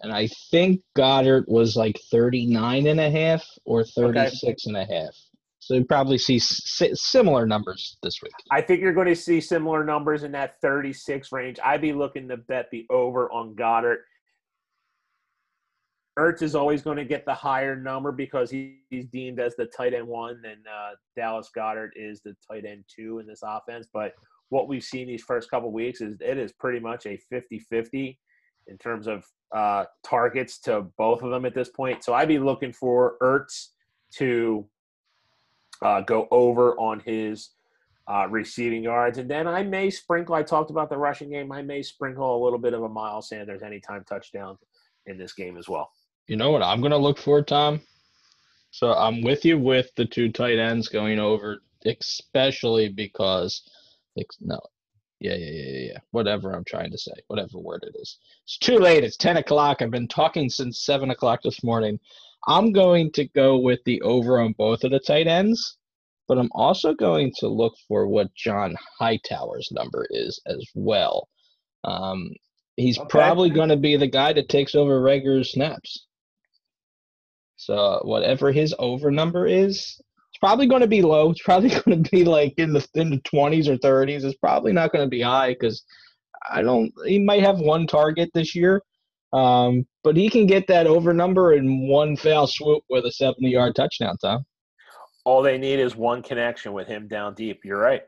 and 0.00 0.12
I 0.12 0.28
think 0.50 0.80
Goedert 0.96 1.48
was 1.48 1.76
like 1.76 1.98
39 2.10 2.86
and 2.86 3.00
a 3.00 3.10
half 3.10 3.44
or 3.64 3.84
36 3.84 4.66
and 4.66 4.76
a 4.76 4.84
half. 4.84 5.14
So 5.60 5.74
you 5.74 5.84
probably 5.84 6.18
see 6.18 6.38
similar 6.38 7.46
numbers 7.46 7.96
this 8.02 8.20
week. 8.22 8.34
I 8.50 8.60
think 8.60 8.82
you're 8.82 8.92
going 8.92 9.08
to 9.08 9.16
see 9.16 9.40
similar 9.40 9.82
numbers 9.82 10.22
in 10.22 10.32
that 10.32 10.60
36 10.60 11.32
range. 11.32 11.58
I'd 11.64 11.80
be 11.80 11.94
looking 11.94 12.28
to 12.28 12.36
bet 12.36 12.70
the 12.70 12.86
over 12.90 13.32
on 13.32 13.54
Goedert. 13.54 14.00
Ertz 16.18 16.42
is 16.42 16.54
always 16.54 16.82
going 16.82 16.98
to 16.98 17.04
get 17.04 17.24
the 17.24 17.34
higher 17.34 17.74
number 17.74 18.12
because 18.12 18.50
he, 18.50 18.80
he's 18.90 19.06
deemed 19.06 19.40
as 19.40 19.56
the 19.56 19.66
tight 19.66 19.94
end 19.94 20.06
one, 20.06 20.40
and 20.44 20.60
uh, 20.66 20.90
Dallas 21.16 21.50
Goedert 21.56 21.90
is 21.96 22.20
the 22.20 22.36
tight 22.46 22.64
end 22.66 22.84
two 22.94 23.18
in 23.18 23.26
this 23.26 23.40
offense. 23.42 23.88
But 23.92 24.12
what 24.50 24.68
we've 24.68 24.84
seen 24.84 25.08
these 25.08 25.22
first 25.22 25.50
couple 25.50 25.72
weeks 25.72 26.02
is 26.02 26.18
it 26.20 26.36
is 26.36 26.52
pretty 26.52 26.78
much 26.78 27.06
a 27.06 27.16
50 27.30 27.58
50 27.58 28.18
in 28.66 28.78
terms 28.78 29.06
of 29.06 29.24
uh, 29.54 29.84
targets 30.02 30.58
to 30.58 30.82
both 30.98 31.22
of 31.22 31.30
them 31.30 31.44
at 31.44 31.54
this 31.54 31.68
point. 31.68 32.02
So 32.04 32.14
I'd 32.14 32.28
be 32.28 32.38
looking 32.38 32.72
for 32.72 33.16
Ertz 33.22 33.68
to 34.16 34.66
uh, 35.82 36.00
go 36.02 36.28
over 36.30 36.78
on 36.78 37.00
his 37.00 37.50
uh, 38.06 38.26
receiving 38.28 38.82
yards. 38.82 39.18
And 39.18 39.30
then 39.30 39.46
I 39.46 39.62
may 39.62 39.90
sprinkle, 39.90 40.34
I 40.34 40.42
talked 40.42 40.70
about 40.70 40.90
the 40.90 40.98
rushing 40.98 41.30
game, 41.30 41.52
I 41.52 41.62
may 41.62 41.82
sprinkle 41.82 42.36
a 42.36 42.42
little 42.42 42.58
bit 42.58 42.74
of 42.74 42.82
a 42.82 42.88
Miles 42.88 43.28
Sanders 43.28 43.62
anytime 43.62 44.04
touchdown 44.04 44.58
in 45.06 45.18
this 45.18 45.32
game 45.32 45.56
as 45.56 45.68
well. 45.68 45.90
You 46.26 46.36
know 46.36 46.50
what 46.50 46.62
I'm 46.62 46.80
going 46.80 46.90
to 46.90 46.96
look 46.96 47.18
for, 47.18 47.42
Tom? 47.42 47.80
So 48.70 48.92
I'm 48.92 49.22
with 49.22 49.44
you 49.44 49.58
with 49.58 49.94
the 49.94 50.04
two 50.04 50.32
tight 50.32 50.58
ends 50.58 50.88
going 50.88 51.18
over, 51.18 51.60
especially 51.86 52.88
because, 52.88 53.62
no, 54.40 54.58
yeah, 55.20 55.34
yeah, 55.34 55.50
yeah, 55.50 55.70
yeah, 55.70 55.86
yeah. 55.92 55.98
Whatever 56.10 56.52
I'm 56.52 56.64
trying 56.64 56.90
to 56.90 56.98
say, 56.98 57.12
whatever 57.28 57.58
word 57.58 57.84
it 57.84 57.96
is. 58.00 58.18
It's 58.44 58.58
too 58.58 58.78
late. 58.78 59.04
It's 59.04 59.16
10 59.16 59.38
o'clock. 59.38 59.80
I've 59.80 59.90
been 59.90 60.08
talking 60.08 60.50
since 60.50 60.84
7 60.84 61.10
o'clock 61.10 61.40
this 61.42 61.62
morning. 61.64 61.98
I'm 62.46 62.72
going 62.72 63.10
to 63.12 63.26
go 63.28 63.58
with 63.58 63.80
the 63.84 64.00
over 64.02 64.40
on 64.40 64.52
both 64.58 64.84
of 64.84 64.90
the 64.90 65.00
tight 65.00 65.26
ends, 65.26 65.78
but 66.28 66.38
I'm 66.38 66.50
also 66.52 66.92
going 66.94 67.32
to 67.38 67.48
look 67.48 67.74
for 67.88 68.06
what 68.06 68.34
John 68.34 68.76
Hightower's 69.00 69.68
number 69.72 70.06
is 70.10 70.40
as 70.46 70.64
well. 70.74 71.28
Um, 71.84 72.30
he's 72.76 72.98
Okay. 72.98 73.08
probably 73.08 73.50
going 73.50 73.70
to 73.70 73.76
be 73.76 73.96
the 73.96 74.06
guy 74.08 74.32
that 74.34 74.48
takes 74.48 74.74
over 74.74 75.00
regular 75.00 75.44
snaps. 75.44 76.06
So 77.56 78.00
whatever 78.04 78.52
his 78.52 78.74
over 78.78 79.10
number 79.10 79.46
is, 79.46 80.00
probably 80.44 80.66
going 80.66 80.82
to 80.82 80.86
be 80.86 81.00
low. 81.00 81.30
It's 81.30 81.42
probably 81.42 81.70
going 81.84 82.04
to 82.04 82.10
be 82.10 82.22
like 82.22 82.52
in 82.58 82.74
the 82.74 82.86
in 82.94 83.08
the 83.08 83.20
twenties 83.20 83.66
or 83.66 83.78
thirties. 83.78 84.24
It's 84.24 84.36
probably 84.36 84.72
not 84.72 84.92
going 84.92 85.04
to 85.04 85.08
be 85.08 85.22
high 85.22 85.54
because 85.54 85.82
I 86.50 86.60
don't. 86.60 86.92
He 87.06 87.18
might 87.18 87.42
have 87.42 87.60
one 87.60 87.86
target 87.86 88.28
this 88.34 88.54
year, 88.54 88.82
um, 89.32 89.86
but 90.02 90.16
he 90.16 90.28
can 90.28 90.46
get 90.46 90.66
that 90.66 90.86
over 90.86 91.14
number 91.14 91.54
in 91.54 91.88
one 91.88 92.14
foul 92.14 92.46
swoop 92.46 92.82
with 92.90 93.06
a 93.06 93.12
seventy-yard 93.12 93.74
touchdown. 93.74 94.16
Tom. 94.18 94.44
All 95.24 95.40
they 95.40 95.56
need 95.56 95.78
is 95.78 95.96
one 95.96 96.22
connection 96.22 96.74
with 96.74 96.86
him 96.86 97.08
down 97.08 97.32
deep. 97.34 97.60
You're 97.64 97.80
right. 97.80 98.02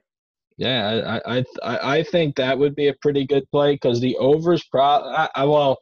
Yeah, 0.59 1.21
I 1.27 1.39
I 1.39 1.45
I, 1.63 1.97
I 1.99 2.03
think 2.03 2.37
that 2.37 2.59
would 2.59 2.75
be 2.75 2.89
a 2.89 2.95
pretty 3.01 3.27
good 3.27 3.51
play 3.51 3.77
because 3.77 3.99
the 3.99 4.15
overs 4.17 4.63
pro. 4.71 4.83
I, 4.83 5.31
I, 5.35 5.45
well, 5.47 5.79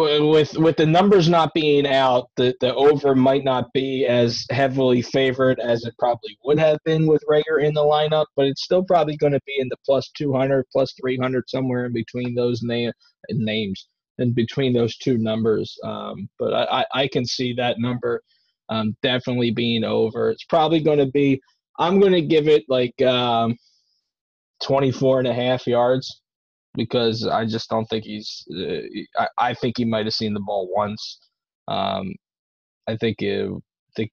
with 0.00 0.56
with 0.56 0.76
the 0.76 0.86
numbers 0.86 1.28
not 1.28 1.54
being 1.54 1.86
out, 1.86 2.28
the 2.36 2.54
the 2.60 2.74
over 2.74 3.14
might 3.14 3.44
not 3.44 3.72
be 3.72 4.06
as 4.06 4.44
heavily 4.50 5.02
favored 5.02 5.60
as 5.60 5.84
it 5.84 5.94
probably 5.98 6.36
would 6.44 6.58
have 6.58 6.78
been 6.84 7.06
with 7.06 7.22
Reagor 7.30 7.62
in 7.62 7.74
the 7.74 7.82
lineup, 7.82 8.26
but 8.36 8.46
it's 8.46 8.64
still 8.64 8.82
probably 8.82 9.16
going 9.16 9.32
to 9.32 9.40
be 9.46 9.56
in 9.58 9.68
the 9.68 9.76
plus 9.84 10.10
two 10.16 10.32
hundred, 10.32 10.66
plus 10.72 10.94
three 11.00 11.16
hundred, 11.16 11.48
somewhere 11.48 11.86
in 11.86 11.92
between 11.92 12.34
those 12.34 12.62
na- 12.62 12.92
names 13.30 13.88
in 14.18 14.32
between 14.32 14.72
those 14.72 14.96
two 14.98 15.18
numbers. 15.18 15.76
Um, 15.84 16.28
but 16.38 16.52
I, 16.52 16.84
I 16.94 17.08
can 17.08 17.24
see 17.24 17.54
that 17.54 17.78
number 17.78 18.22
um, 18.68 18.96
definitely 19.02 19.50
being 19.50 19.84
over. 19.84 20.30
It's 20.30 20.44
probably 20.44 20.80
going 20.80 20.98
to 20.98 21.06
be 21.06 21.40
I'm 21.78 22.00
going 22.00 22.12
to 22.12 22.22
give 22.22 22.48
it 22.48 22.64
like 22.68 23.00
um, 23.02 23.56
24 24.62 25.20
and 25.20 25.28
a 25.28 25.34
half 25.34 25.66
yards 25.66 26.20
because 26.74 27.26
I 27.26 27.44
just 27.44 27.68
don't 27.68 27.86
think 27.86 28.04
he's. 28.04 28.44
Uh, 28.54 28.80
I, 29.18 29.28
I 29.38 29.54
think 29.54 29.74
he 29.76 29.84
might 29.84 30.06
have 30.06 30.14
seen 30.14 30.34
the 30.34 30.40
ball 30.40 30.68
once. 30.74 31.20
Um, 31.68 32.14
I 32.88 32.96
think 32.96 33.20
it, 33.20 33.50
think 33.96 34.10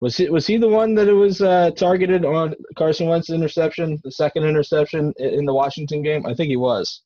was 0.00 0.16
he 0.16 0.28
was 0.28 0.46
he 0.46 0.56
the 0.56 0.68
one 0.68 0.94
that 0.94 1.08
it 1.08 1.12
was 1.12 1.40
uh, 1.40 1.70
targeted 1.72 2.24
on 2.24 2.54
Carson 2.76 3.08
Wentz 3.08 3.30
interception, 3.30 3.98
the 4.04 4.12
second 4.12 4.44
interception 4.44 5.12
in 5.18 5.44
the 5.44 5.54
Washington 5.54 6.02
game? 6.02 6.26
I 6.26 6.34
think 6.34 6.48
he 6.48 6.56
was. 6.56 7.02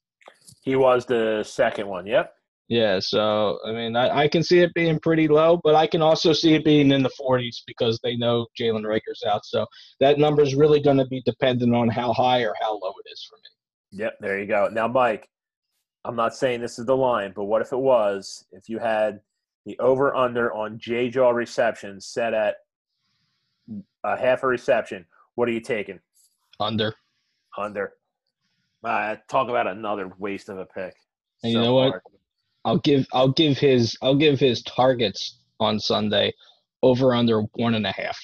He 0.62 0.76
was 0.76 1.07
the 1.07 1.43
second 1.43 1.88
one. 1.88 2.07
Yep. 2.07 2.32
Yeah, 2.68 3.01
so 3.01 3.59
I 3.66 3.72
mean, 3.72 3.97
I, 3.97 4.20
I 4.20 4.28
can 4.28 4.43
see 4.43 4.61
it 4.61 4.72
being 4.72 4.99
pretty 4.99 5.28
low, 5.28 5.61
but 5.62 5.74
I 5.74 5.86
can 5.86 6.01
also 6.01 6.32
see 6.32 6.55
it 6.55 6.64
being 6.64 6.90
in 6.90 7.03
the 7.03 7.11
40s 7.20 7.57
because 7.66 7.99
they 8.03 8.16
know 8.16 8.47
Jalen 8.59 8.84
Reagor's 8.84 9.22
out. 9.28 9.45
So 9.45 9.66
that 10.01 10.18
number 10.18 10.40
is 10.40 10.55
really 10.55 10.80
going 10.80 10.97
to 10.97 11.07
be 11.07 11.22
dependent 11.26 11.74
on 11.74 11.90
how 11.90 12.14
high 12.14 12.43
or 12.43 12.55
how 12.62 12.72
low 12.72 12.95
it 13.05 13.12
is 13.12 13.28
for 13.28 13.36
me. 13.36 13.51
Yep, 13.93 14.18
there 14.20 14.38
you 14.38 14.47
go. 14.47 14.68
Now, 14.72 14.88
Mike, 14.88 15.28
I'm 16.05 16.16
not 16.16 16.34
saying 16.34 16.61
this 16.61 16.78
is 16.78 16.86
the 16.86 16.97
line, 16.97 17.32
but 17.34 17.45
what 17.45 17.62
if 17.62 17.72
it 17.72 17.78
was? 17.78 18.45
If 18.53 18.68
you 18.68 18.78
had 18.78 19.20
the 19.66 19.78
over 19.78 20.14
under 20.16 20.53
on 20.53 20.78
J 20.78 21.09
Jaw 21.09 21.30
receptions 21.30 22.07
set 22.07 22.34
at 22.34 22.57
a 24.05 24.16
half 24.16 24.43
a 24.43 24.47
reception, 24.47 25.05
what 25.34 25.49
are 25.49 25.53
you 25.53 25.61
taking? 25.61 26.01
Under. 26.59 26.95
Under. 27.57 27.93
Uh, 28.82 29.16
talk 29.28 29.49
about 29.49 29.66
another 29.66 30.12
waste 30.18 30.49
of 30.49 30.59
a 30.59 30.64
pick. 30.64 30.95
And 31.45 31.53
so 31.53 31.59
you 31.59 31.64
know 31.64 31.74
what? 31.74 31.90
Hard. 31.90 32.03
I'll 32.64 32.78
give 32.78 33.07
I'll 33.12 33.32
give 33.32 33.59
his 33.59 33.97
I'll 34.03 34.16
give 34.16 34.40
his 34.40 34.62
targets 34.62 35.38
on 35.61 35.78
Sunday 35.78 36.32
over 36.82 37.14
under 37.14 37.43
one 37.55 37.74
and 37.74 37.86
a 37.86 37.93
half. 37.93 38.18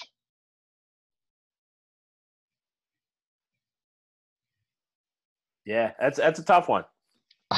Yeah, 5.68 5.92
that's 6.00 6.16
that's 6.16 6.38
a 6.38 6.44
tough 6.44 6.66
one. 6.66 6.84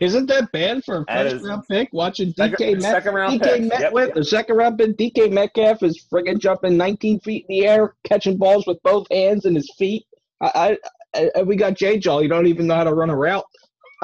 Isn't 0.00 0.26
that 0.26 0.48
bad 0.52 0.84
for 0.84 0.98
a 0.98 1.04
first 1.06 1.36
is, 1.36 1.42
round 1.42 1.62
pick? 1.68 1.88
Watching 1.92 2.32
DK 2.32 2.50
second, 2.50 2.82
Met, 2.82 2.82
second 2.82 3.14
round 3.14 3.40
DK 3.40 3.68
Metcalf, 3.68 3.92
yep, 3.94 4.14
the 4.14 4.24
second 4.24 4.56
round 4.56 4.78
pick, 4.78 4.96
DK 4.96 5.30
Metcalf 5.30 5.84
is 5.84 6.04
friggin' 6.12 6.40
jumping 6.40 6.76
19 6.76 7.20
feet 7.20 7.46
in 7.48 7.56
the 7.60 7.66
air, 7.68 7.94
catching 8.02 8.36
balls 8.36 8.66
with 8.66 8.82
both 8.82 9.06
hands 9.12 9.44
and 9.44 9.54
his 9.54 9.72
feet. 9.78 10.06
I, 10.40 10.76
I, 11.14 11.30
I 11.36 11.42
we 11.42 11.54
got 11.54 11.74
J 11.74 12.00
Jaw. 12.00 12.18
You 12.18 12.28
don't 12.28 12.48
even 12.48 12.66
know 12.66 12.74
how 12.74 12.84
to 12.84 12.94
run 12.94 13.10
a 13.10 13.16
route. 13.16 13.44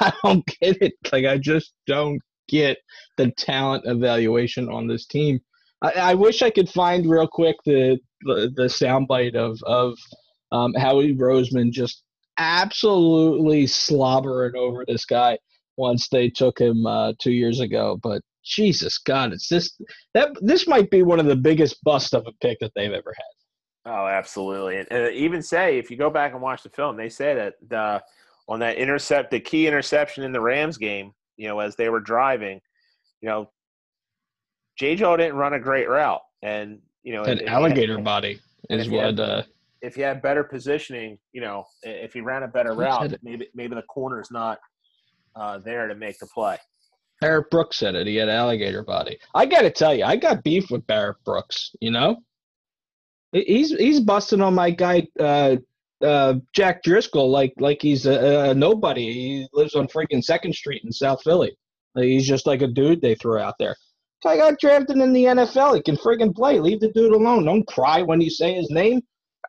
I 0.00 0.12
don't 0.24 0.44
get 0.46 0.82
it. 0.82 0.94
Like 1.12 1.26
I 1.26 1.38
just 1.38 1.72
don't 1.86 2.20
get 2.48 2.78
the 3.16 3.30
talent 3.30 3.84
evaluation 3.86 4.68
on 4.68 4.88
this 4.88 5.06
team. 5.06 5.38
I, 5.82 5.92
I 5.92 6.14
wish 6.14 6.42
I 6.42 6.50
could 6.50 6.68
find 6.68 7.08
real 7.08 7.28
quick 7.28 7.56
the 7.64 8.00
the, 8.22 8.52
the 8.56 8.64
soundbite 8.64 9.36
of 9.36 9.56
of 9.62 9.96
um, 10.50 10.74
Howie 10.74 11.14
Roseman 11.14 11.70
just 11.70 12.02
absolutely 12.40 13.66
slobbering 13.66 14.56
over 14.56 14.84
this 14.86 15.04
guy 15.04 15.38
once 15.76 16.08
they 16.08 16.28
took 16.28 16.58
him 16.58 16.86
uh, 16.86 17.12
two 17.20 17.30
years 17.30 17.60
ago. 17.60 18.00
But 18.02 18.22
Jesus 18.44 18.98
God, 18.98 19.32
it's 19.32 19.48
this 19.48 19.78
that 20.14 20.30
this 20.40 20.66
might 20.66 20.90
be 20.90 21.02
one 21.02 21.20
of 21.20 21.26
the 21.26 21.36
biggest 21.36 21.84
bust 21.84 22.14
of 22.14 22.26
a 22.26 22.32
pick 22.40 22.58
that 22.60 22.72
they've 22.74 22.90
ever 22.90 23.14
had. 23.14 23.92
Oh, 23.92 24.06
absolutely. 24.06 24.78
And, 24.78 24.88
and 24.90 25.14
even 25.14 25.42
say 25.42 25.78
if 25.78 25.90
you 25.90 25.96
go 25.96 26.10
back 26.10 26.32
and 26.32 26.42
watch 26.42 26.62
the 26.62 26.70
film, 26.70 26.96
they 26.96 27.08
say 27.08 27.34
that 27.34 27.54
the 27.68 28.02
on 28.48 28.58
that 28.60 28.76
intercept, 28.76 29.30
the 29.30 29.40
key 29.40 29.66
interception 29.66 30.24
in 30.24 30.32
the 30.32 30.40
Rams 30.40 30.76
game, 30.76 31.12
you 31.36 31.46
know, 31.48 31.60
as 31.60 31.76
they 31.76 31.88
were 31.88 32.00
driving, 32.00 32.60
you 33.20 33.28
know, 33.28 33.50
J. 34.76 34.96
Joe 34.96 35.16
didn't 35.16 35.36
run 35.36 35.52
a 35.52 35.60
great 35.60 35.88
route, 35.88 36.22
and 36.42 36.80
you 37.02 37.12
know, 37.12 37.22
an 37.22 37.46
alligator 37.46 37.96
had, 37.96 38.04
body 38.04 38.40
is 38.70 38.88
what. 38.88 39.20
Uh, 39.20 39.42
if 39.82 39.96
you 39.96 40.04
had 40.04 40.22
better 40.22 40.44
positioning, 40.44 41.18
you 41.32 41.40
know, 41.40 41.64
if 41.82 42.12
he 42.12 42.20
ran 42.20 42.42
a 42.42 42.48
better 42.48 42.74
route, 42.74 43.14
maybe 43.22 43.48
maybe 43.54 43.74
the 43.74 43.82
corner's 43.82 44.30
not 44.30 44.58
uh, 45.36 45.58
there 45.58 45.88
to 45.88 45.94
make 45.94 46.18
the 46.18 46.26
play. 46.26 46.58
Barrett 47.20 47.50
Brooks 47.50 47.78
said 47.78 47.94
it. 47.94 48.06
He 48.06 48.16
had 48.16 48.28
alligator 48.28 48.82
body. 48.82 49.18
I 49.34 49.44
got 49.46 49.62
to 49.62 49.70
tell 49.70 49.94
you, 49.94 50.04
I 50.04 50.16
got 50.16 50.42
beef 50.42 50.70
with 50.70 50.86
Barrett 50.86 51.22
Brooks. 51.24 51.70
You 51.80 51.90
know, 51.90 52.16
he's 53.32 53.70
he's 53.70 54.00
busting 54.00 54.40
on 54.40 54.54
my 54.54 54.70
guy 54.70 55.06
uh, 55.18 55.56
uh, 56.02 56.34
Jack 56.54 56.82
Driscoll 56.82 57.30
like 57.30 57.52
like 57.58 57.80
he's 57.80 58.06
a, 58.06 58.50
a, 58.50 58.54
nobody. 58.54 59.12
He 59.12 59.48
lives 59.52 59.74
on 59.74 59.88
freaking 59.88 60.22
Second 60.22 60.54
Street 60.54 60.82
in 60.84 60.92
South 60.92 61.22
Philly. 61.22 61.56
He's 61.96 62.26
just 62.26 62.46
like 62.46 62.62
a 62.62 62.68
dude 62.68 63.02
they 63.02 63.16
throw 63.16 63.40
out 63.40 63.56
there. 63.58 63.76
I 64.24 64.36
got 64.36 64.60
drafted 64.60 64.98
in 64.98 65.12
the 65.12 65.24
NFL. 65.24 65.76
He 65.76 65.82
can 65.82 65.96
friggin' 65.96 66.34
play. 66.34 66.60
Leave 66.60 66.80
the 66.80 66.92
dude 66.92 67.12
alone. 67.12 67.44
Don't 67.44 67.66
cry 67.66 68.02
when 68.02 68.20
you 68.20 68.30
say 68.30 68.54
his 68.54 68.70
name. 68.70 69.00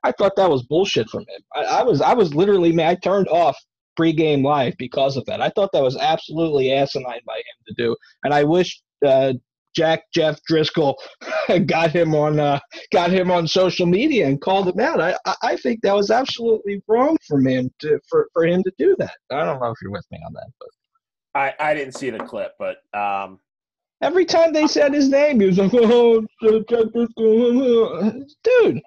I 0.04 0.12
thought 0.12 0.36
that 0.36 0.50
was 0.50 0.64
bullshit 0.64 1.10
from 1.10 1.22
him. 1.22 1.42
I, 1.54 1.80
I 1.80 1.84
was 1.84 2.02
I 2.02 2.14
was 2.14 2.34
literally 2.34 2.72
man. 2.72 2.88
I 2.88 2.96
turned 2.96 3.28
off 3.28 3.58
pregame 4.00 4.44
live 4.44 4.76
because 4.78 5.18
of 5.18 5.26
that. 5.26 5.42
I 5.42 5.50
thought 5.50 5.72
that 5.74 5.84
was 5.84 5.98
absolutely 5.98 6.72
asinine 6.72 7.22
by 7.26 7.38
him 7.38 7.58
to 7.68 7.74
do, 7.78 7.96
and 8.24 8.34
I 8.34 8.44
wish 8.44 8.82
uh, 9.06 9.34
Jack 9.76 10.04
Jeff 10.14 10.42
Driscoll 10.44 10.98
got 11.66 11.92
him 11.92 12.16
on 12.16 12.40
uh, 12.40 12.60
got 12.92 13.12
him 13.12 13.32
on 13.32 13.48
social 13.48 13.86
media 13.86 14.28
and 14.28 14.42
called 14.42 14.68
him 14.68 14.80
out. 14.80 15.02
I 15.02 15.16
I 15.44 15.56
think 15.58 15.82
that 15.82 15.96
was 15.96 16.12
absolutely 16.12 16.82
wrong 16.88 17.18
for 17.28 17.40
him 17.40 17.72
to 17.80 18.00
for, 18.10 18.28
for 18.34 18.46
him 18.46 18.64
to 18.64 18.72
do 18.78 18.96
that. 19.00 19.16
I 19.32 19.46
don't 19.46 19.60
know 19.60 19.72
if 19.72 19.78
you're 19.82 19.92
with 19.92 20.06
me 20.12 20.20
on 20.26 20.34
that, 20.34 20.50
but 20.60 20.70
I 21.36 21.54
I 21.60 21.74
didn't 21.74 21.96
see 21.96 22.10
the 22.10 22.20
clip, 22.20 22.54
but 22.60 22.78
um, 22.98 23.40
every 24.02 24.26
time 24.26 24.52
they 24.54 24.68
said 24.68 24.94
his 24.94 25.10
name, 25.10 25.40
he 25.40 25.48
was 25.48 25.58
like, 25.58 25.72
"Oh, 25.76 26.26
Jeff 26.42 26.92
Driscoll, 26.94 28.26
dude." 28.44 28.82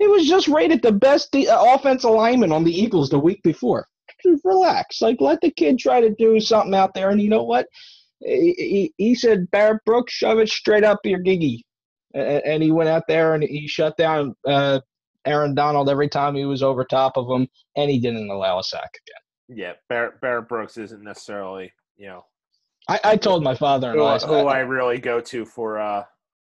He 0.00 0.08
was 0.08 0.26
just 0.26 0.48
rated 0.48 0.82
the 0.82 0.92
best 0.92 1.30
de- 1.30 1.48
uh, 1.48 1.74
offensive 1.74 2.10
lineman 2.10 2.50
on 2.50 2.64
the 2.64 2.72
Eagles 2.72 3.10
the 3.10 3.18
week 3.18 3.40
before. 3.44 3.86
Just 4.24 4.44
relax, 4.44 5.00
like 5.00 5.20
let 5.20 5.40
the 5.40 5.52
kid 5.52 5.78
try 5.78 6.00
to 6.00 6.14
do 6.18 6.40
something 6.40 6.74
out 6.74 6.92
there, 6.94 7.10
and 7.10 7.22
you 7.22 7.28
know 7.28 7.44
what? 7.44 7.66
he, 8.22 8.92
he 8.96 9.14
said, 9.14 9.50
Barrett 9.50 9.84
Brooks, 9.84 10.12
shove 10.12 10.38
it 10.38 10.48
straight 10.48 10.84
up 10.84 10.98
your 11.04 11.20
giggy. 11.20 11.60
And 12.12 12.62
he 12.62 12.72
went 12.72 12.88
out 12.88 13.04
there 13.06 13.34
and 13.34 13.42
he 13.42 13.68
shut 13.68 13.96
down 13.96 14.34
uh, 14.46 14.80
Aaron 15.24 15.54
Donald 15.54 15.88
every 15.88 16.08
time 16.08 16.34
he 16.34 16.44
was 16.44 16.62
over 16.62 16.84
top 16.84 17.16
of 17.16 17.30
him, 17.30 17.46
and 17.76 17.90
he 17.90 18.00
didn't 18.00 18.30
allow 18.30 18.58
a 18.58 18.64
sack 18.64 18.90
again. 19.06 19.58
Yeah, 19.58 19.72
Barrett, 19.88 20.20
Barrett 20.20 20.48
Brooks 20.48 20.76
isn't 20.76 21.02
necessarily, 21.02 21.72
you 21.96 22.08
know. 22.08 22.24
I, 22.88 23.00
I 23.04 23.16
told 23.16 23.44
my 23.44 23.54
father-in-law 23.54 24.18
who, 24.20 24.26
who 24.26 24.46
I 24.48 24.60
really 24.60 24.98
go 24.98 25.20
to 25.20 25.44
for 25.44 25.78
uh, 25.78 26.04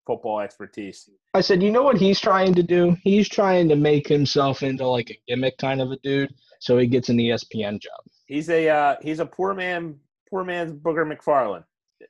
football 0.06 0.40
expertise. 0.40 1.08
I 1.34 1.40
said, 1.40 1.62
you 1.62 1.70
know 1.70 1.82
what 1.82 1.96
he's 1.96 2.20
trying 2.20 2.54
to 2.54 2.62
do? 2.62 2.96
He's 3.02 3.28
trying 3.28 3.68
to 3.68 3.76
make 3.76 4.08
himself 4.08 4.62
into 4.62 4.86
like 4.86 5.10
a 5.10 5.20
gimmick 5.28 5.58
kind 5.58 5.80
of 5.80 5.90
a 5.90 5.96
dude, 5.98 6.34
so 6.58 6.78
he 6.78 6.86
gets 6.86 7.08
an 7.08 7.18
ESPN 7.18 7.80
job. 7.80 8.00
He's 8.26 8.48
a 8.50 8.68
uh, 8.68 8.96
he's 9.02 9.20
a 9.20 9.26
poor 9.26 9.54
man 9.54 9.96
poor 10.28 10.44
man's 10.44 10.72
Booger 10.72 11.10
McFarland, 11.10 11.64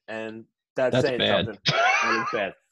and 0.08 0.44
that's, 0.76 0.94
that's 0.94 1.06
saying 1.06 1.18
bad. 1.18 1.46
something. 1.46 1.62
That 1.66 2.22
is 2.22 2.28
bad. 2.32 2.54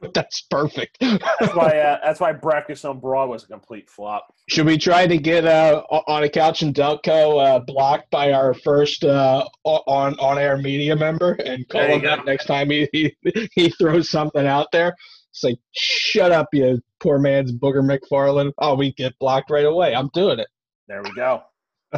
That's 0.14 0.42
perfect. 0.42 0.96
that's 1.00 1.54
why. 1.54 1.78
Uh, 1.78 1.98
that's 2.04 2.20
why 2.20 2.32
Breakfast 2.32 2.86
on 2.86 3.00
Broad 3.00 3.28
was 3.28 3.44
a 3.44 3.46
complete 3.46 3.90
flop. 3.90 4.34
Should 4.48 4.64
we 4.64 4.78
try 4.78 5.06
to 5.06 5.18
get 5.18 5.44
uh, 5.44 5.82
on 5.90 6.22
a 6.22 6.28
couch 6.28 6.62
and 6.62 6.74
Delco 6.74 7.44
uh, 7.44 7.58
blocked 7.60 8.10
by 8.10 8.32
our 8.32 8.54
first 8.54 9.04
uh, 9.04 9.44
on 9.64 10.18
on 10.18 10.38
air 10.38 10.56
media 10.56 10.96
member 10.96 11.32
and 11.44 11.68
call 11.68 11.82
him 11.82 12.06
out 12.06 12.24
next 12.24 12.46
time 12.46 12.70
he, 12.70 12.88
he 12.92 13.14
he 13.54 13.68
throws 13.70 14.08
something 14.08 14.46
out 14.46 14.68
there? 14.72 14.94
It's 15.32 15.44
like, 15.44 15.58
shut 15.72 16.32
up, 16.32 16.48
you 16.52 16.80
poor 17.00 17.18
man's 17.18 17.52
Booger 17.52 17.84
McFarland. 17.84 18.52
Oh, 18.58 18.74
we 18.74 18.92
get 18.92 19.18
blocked 19.18 19.50
right 19.50 19.64
away. 19.64 19.94
I'm 19.94 20.10
doing 20.12 20.38
it. 20.38 20.48
There 20.88 21.02
we 21.02 21.12
go. 21.12 21.42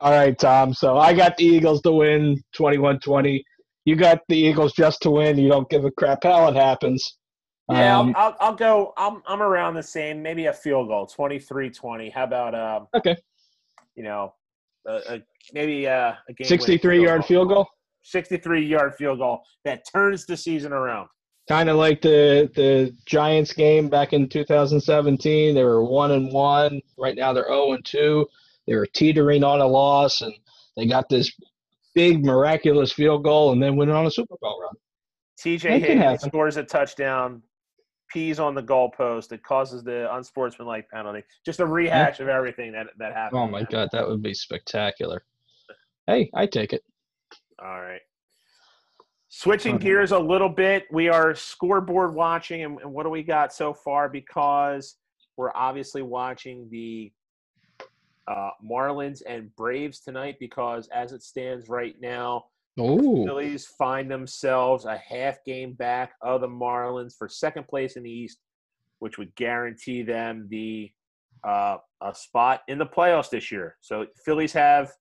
All 0.00 0.12
right, 0.12 0.38
Tom. 0.38 0.72
So 0.74 0.96
I 0.98 1.12
got 1.12 1.36
the 1.36 1.44
Eagles 1.44 1.82
to 1.82 1.92
win 1.92 2.42
21 2.54 3.00
20. 3.00 3.44
You 3.84 3.96
got 3.96 4.20
the 4.28 4.36
Eagles 4.36 4.72
just 4.72 5.02
to 5.02 5.10
win. 5.10 5.38
You 5.38 5.48
don't 5.48 5.68
give 5.70 5.84
a 5.84 5.90
crap 5.90 6.24
how 6.24 6.48
it 6.48 6.56
happens. 6.56 7.16
Yeah, 7.70 7.98
um, 7.98 8.14
I'll, 8.16 8.24
I'll, 8.24 8.36
I'll, 8.40 8.54
go. 8.54 8.92
I'm, 8.96 9.22
I'm 9.26 9.42
around 9.42 9.74
the 9.74 9.82
same, 9.82 10.22
maybe 10.22 10.46
a 10.46 10.52
field 10.52 10.88
goal, 10.88 11.06
23 11.06 11.70
20. 11.70 12.10
How 12.10 12.24
about, 12.24 12.54
um, 12.54 12.88
okay. 12.96 13.16
you 13.94 14.02
know, 14.02 14.34
a, 14.86 15.14
a, 15.14 15.22
maybe 15.52 15.86
uh, 15.86 16.12
a 16.28 16.32
game 16.32 16.46
63 16.46 17.02
yard 17.02 17.24
field 17.24 17.48
goal. 17.48 17.66
63 18.02 18.64
yard 18.64 18.94
field 18.96 19.18
goal 19.18 19.42
that 19.64 19.82
turns 19.92 20.26
the 20.26 20.36
season 20.36 20.72
around. 20.72 21.08
Kind 21.48 21.68
of 21.68 21.76
like 21.76 22.00
the 22.00 22.50
the 22.54 22.94
Giants 23.06 23.52
game 23.52 23.88
back 23.88 24.12
in 24.12 24.28
2017. 24.28 25.54
They 25.54 25.64
were 25.64 25.84
one 25.84 26.12
and 26.12 26.32
one. 26.32 26.80
Right 26.98 27.16
now 27.16 27.32
they're 27.32 27.48
0 27.48 27.72
and 27.72 27.84
two. 27.84 28.26
They 28.66 28.76
were 28.76 28.86
teetering 28.86 29.42
on 29.42 29.60
a 29.60 29.66
loss, 29.66 30.20
and 30.20 30.32
they 30.76 30.86
got 30.86 31.08
this 31.08 31.32
big 31.94 32.24
miraculous 32.24 32.92
field 32.92 33.24
goal, 33.24 33.52
and 33.52 33.62
then 33.62 33.76
went 33.76 33.90
on 33.90 34.06
a 34.06 34.10
Super 34.10 34.36
Bowl 34.40 34.60
run. 34.60 34.74
TJ 35.38 35.78
Higgins 35.80 36.22
scores 36.22 36.56
a 36.56 36.62
touchdown, 36.62 37.42
pees 38.12 38.38
on 38.38 38.54
the 38.54 38.62
goalpost. 38.62 39.32
It 39.32 39.42
causes 39.42 39.82
the 39.82 40.12
unsportsmanlike 40.14 40.88
penalty. 40.90 41.22
Just 41.44 41.60
a 41.60 41.66
rehash 41.66 42.20
of 42.20 42.28
everything 42.28 42.72
that 42.72 42.88
that 42.98 43.14
happened. 43.14 43.40
Oh 43.40 43.46
my 43.46 43.62
God, 43.62 43.88
that 43.92 44.06
would 44.06 44.22
be 44.22 44.34
spectacular. 44.34 45.24
Hey, 46.06 46.30
I 46.34 46.46
take 46.46 46.72
it. 46.72 46.82
All 47.62 47.80
right. 47.80 48.00
Switching 49.28 49.76
Okay. 49.76 49.84
gears 49.84 50.10
a 50.10 50.18
little 50.18 50.48
bit, 50.48 50.86
we 50.90 51.08
are 51.08 51.34
scoreboard 51.36 52.14
watching, 52.14 52.64
and, 52.64 52.80
and 52.80 52.92
what 52.92 53.04
do 53.04 53.10
we 53.10 53.22
got 53.22 53.52
so 53.52 53.72
far? 53.72 54.08
Because 54.08 54.96
we're 55.36 55.52
obviously 55.54 56.02
watching 56.02 56.68
the 56.70 57.12
uh, 58.28 58.50
Marlins 58.64 59.22
and 59.26 59.54
Braves 59.56 60.00
tonight. 60.00 60.36
Because 60.40 60.88
as 60.88 61.12
it 61.12 61.22
stands 61.22 61.68
right 61.68 61.94
now, 62.00 62.44
Ooh, 62.78 63.24
Phillies 63.26 63.66
find 63.66 64.10
themselves 64.10 64.84
a 64.84 64.96
half 64.96 65.44
game 65.44 65.72
back 65.72 66.12
of 66.22 66.40
the 66.40 66.48
Marlins 66.48 67.16
for 67.16 67.28
second 67.28 67.66
place 67.68 67.96
in 67.96 68.02
the 68.02 68.10
East, 68.10 68.38
which 69.00 69.18
would 69.18 69.34
guarantee 69.34 70.02
them 70.02 70.46
the 70.48 70.90
uh, 71.44 71.78
a 72.02 72.14
spot 72.14 72.62
in 72.68 72.78
the 72.78 72.86
playoffs 72.86 73.30
this 73.30 73.50
year. 73.50 73.76
So 73.80 74.06
Phillies 74.24 74.52
have 74.52 74.92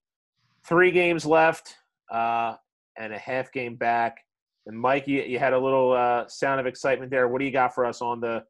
three 0.66 0.92
games 0.92 1.26
left 1.26 1.76
uh, 2.12 2.56
and 2.98 3.14
a 3.14 3.18
half 3.18 3.52
game 3.52 3.76
back. 3.76 4.18
And 4.66 4.80
Mike, 4.80 5.08
you, 5.08 5.22
you 5.24 5.40
had 5.40 5.54
a 5.54 5.60
little 5.60 5.94
uh, 5.94 6.28
sound 6.28 6.60
of 6.60 6.66
excitement 6.66 7.12
there. 7.12 7.28
What 7.28 7.40
do 7.40 7.46
you 7.46 7.52
got 7.52 7.74
for 7.74 7.86
us 7.86 8.02
on 8.02 8.20
the 8.20 8.44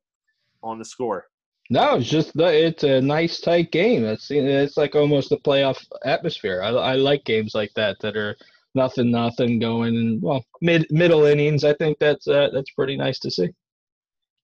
on 0.61 0.77
the 0.79 0.85
score? 0.85 1.27
No, 1.69 1.95
it's 1.95 2.09
just 2.09 2.35
the, 2.35 2.45
it's 2.45 2.83
a 2.83 3.01
nice 3.01 3.39
tight 3.41 3.71
game. 3.71 4.03
It's 4.05 4.31
it's 4.31 4.77
like 4.77 4.95
almost 4.95 5.31
a 5.31 5.37
playoff 5.37 5.83
atmosphere. 6.03 6.61
I, 6.63 6.69
I 6.69 6.93
like 6.95 7.23
games 7.25 7.53
like 7.53 7.71
that 7.75 7.99
that 7.99 8.17
are 8.17 8.35
nothing 8.75 9.11
nothing 9.11 9.59
going 9.59 9.95
and 9.95 10.21
well 10.21 10.43
mid 10.61 10.87
middle 10.89 11.25
innings. 11.25 11.63
I 11.63 11.73
think 11.75 11.99
that's 11.99 12.27
uh, 12.27 12.49
that's 12.53 12.71
pretty 12.71 12.97
nice 12.97 13.19
to 13.19 13.31
see. 13.31 13.49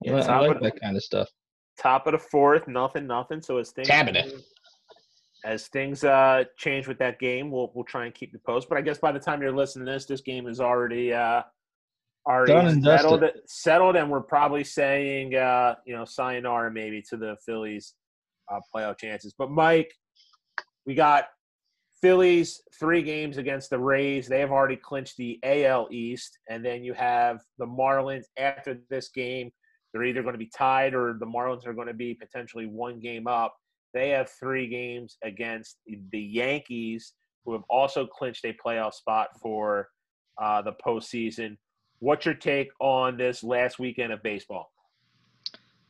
Yeah, 0.01 0.17
I, 0.17 0.37
I 0.37 0.47
like 0.47 0.61
that 0.61 0.79
kind 0.81 0.95
of 0.95 1.03
stuff. 1.03 1.29
top 1.77 2.05
of 2.05 2.11
the 2.13 2.19
fourth, 2.19 2.67
nothing, 2.67 3.07
nothing. 3.07 3.41
So 3.41 3.57
as 3.57 3.71
things 3.71 3.87
Cabinet. 3.87 4.33
as 5.43 5.67
things 5.67 6.03
uh, 6.03 6.43
change 6.57 6.87
with 6.87 6.99
that 6.99 7.19
game, 7.19 7.49
we'll 7.49 7.71
we'll 7.73 7.85
try 7.85 8.05
and 8.05 8.13
keep 8.13 8.33
the 8.33 8.39
post. 8.39 8.69
But 8.69 8.77
I 8.77 8.81
guess 8.81 8.99
by 8.99 9.11
the 9.11 9.19
time 9.19 9.41
you're 9.41 9.51
listening 9.51 9.87
to 9.87 9.91
this, 9.93 10.05
this 10.05 10.21
game 10.21 10.47
is 10.47 10.59
already 10.59 11.13
uh, 11.13 11.41
already 12.27 12.53
Done 12.53 12.67
and 12.67 12.83
settled. 12.83 13.21
dusted. 13.21 13.41
Settled, 13.47 13.95
and 13.95 14.09
we're 14.09 14.21
probably 14.21 14.63
saying 14.63 15.35
uh, 15.35 15.75
you 15.85 15.95
know 15.95 16.05
sayonara 16.05 16.71
maybe 16.71 17.01
to 17.09 17.17
the 17.17 17.37
Phillies 17.45 17.93
uh, 18.51 18.59
playoff 18.73 18.97
chances. 18.97 19.33
But 19.37 19.51
Mike, 19.51 19.93
we 20.85 20.95
got 20.95 21.25
Phillies 22.01 22.61
three 22.79 23.01
games 23.01 23.37
against 23.37 23.69
the 23.69 23.79
Rays. 23.79 24.27
They 24.27 24.39
have 24.39 24.51
already 24.51 24.75
clinched 24.75 25.17
the 25.17 25.39
AL 25.43 25.87
East, 25.91 26.37
and 26.49 26.63
then 26.63 26.83
you 26.83 26.93
have 26.93 27.39
the 27.57 27.65
Marlins 27.65 28.25
after 28.37 28.79
this 28.89 29.09
game. 29.09 29.51
They're 29.93 30.03
either 30.03 30.21
going 30.21 30.33
to 30.33 30.39
be 30.39 30.51
tied 30.55 30.93
or 30.93 31.15
the 31.19 31.25
Marlins 31.25 31.65
are 31.65 31.73
going 31.73 31.87
to 31.87 31.93
be 31.93 32.13
potentially 32.13 32.65
one 32.65 32.99
game 32.99 33.27
up. 33.27 33.55
They 33.93 34.09
have 34.09 34.29
three 34.29 34.67
games 34.67 35.17
against 35.23 35.77
the 35.87 36.19
Yankees, 36.19 37.13
who 37.45 37.53
have 37.53 37.63
also 37.69 38.05
clinched 38.05 38.43
a 38.43 38.53
playoff 38.53 38.93
spot 38.93 39.29
for 39.41 39.87
uh, 40.41 40.61
the 40.61 40.73
postseason. 40.85 41.55
What's 41.99 42.25
your 42.25 42.35
take 42.35 42.69
on 42.79 43.17
this 43.17 43.43
last 43.43 43.79
weekend 43.79 44.13
of 44.13 44.21
baseball? 44.21 44.71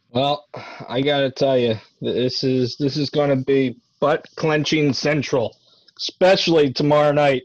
Well, 0.09 0.45
I 0.87 1.01
gotta 1.01 1.31
tell 1.31 1.57
you, 1.57 1.75
this 1.99 2.43
is 2.43 2.77
this 2.77 2.95
is 2.95 3.09
to 3.29 3.43
be 3.45 3.77
butt 3.99 4.25
clenching 4.35 4.93
central, 4.93 5.57
especially 5.97 6.71
tomorrow 6.71 7.11
night. 7.11 7.43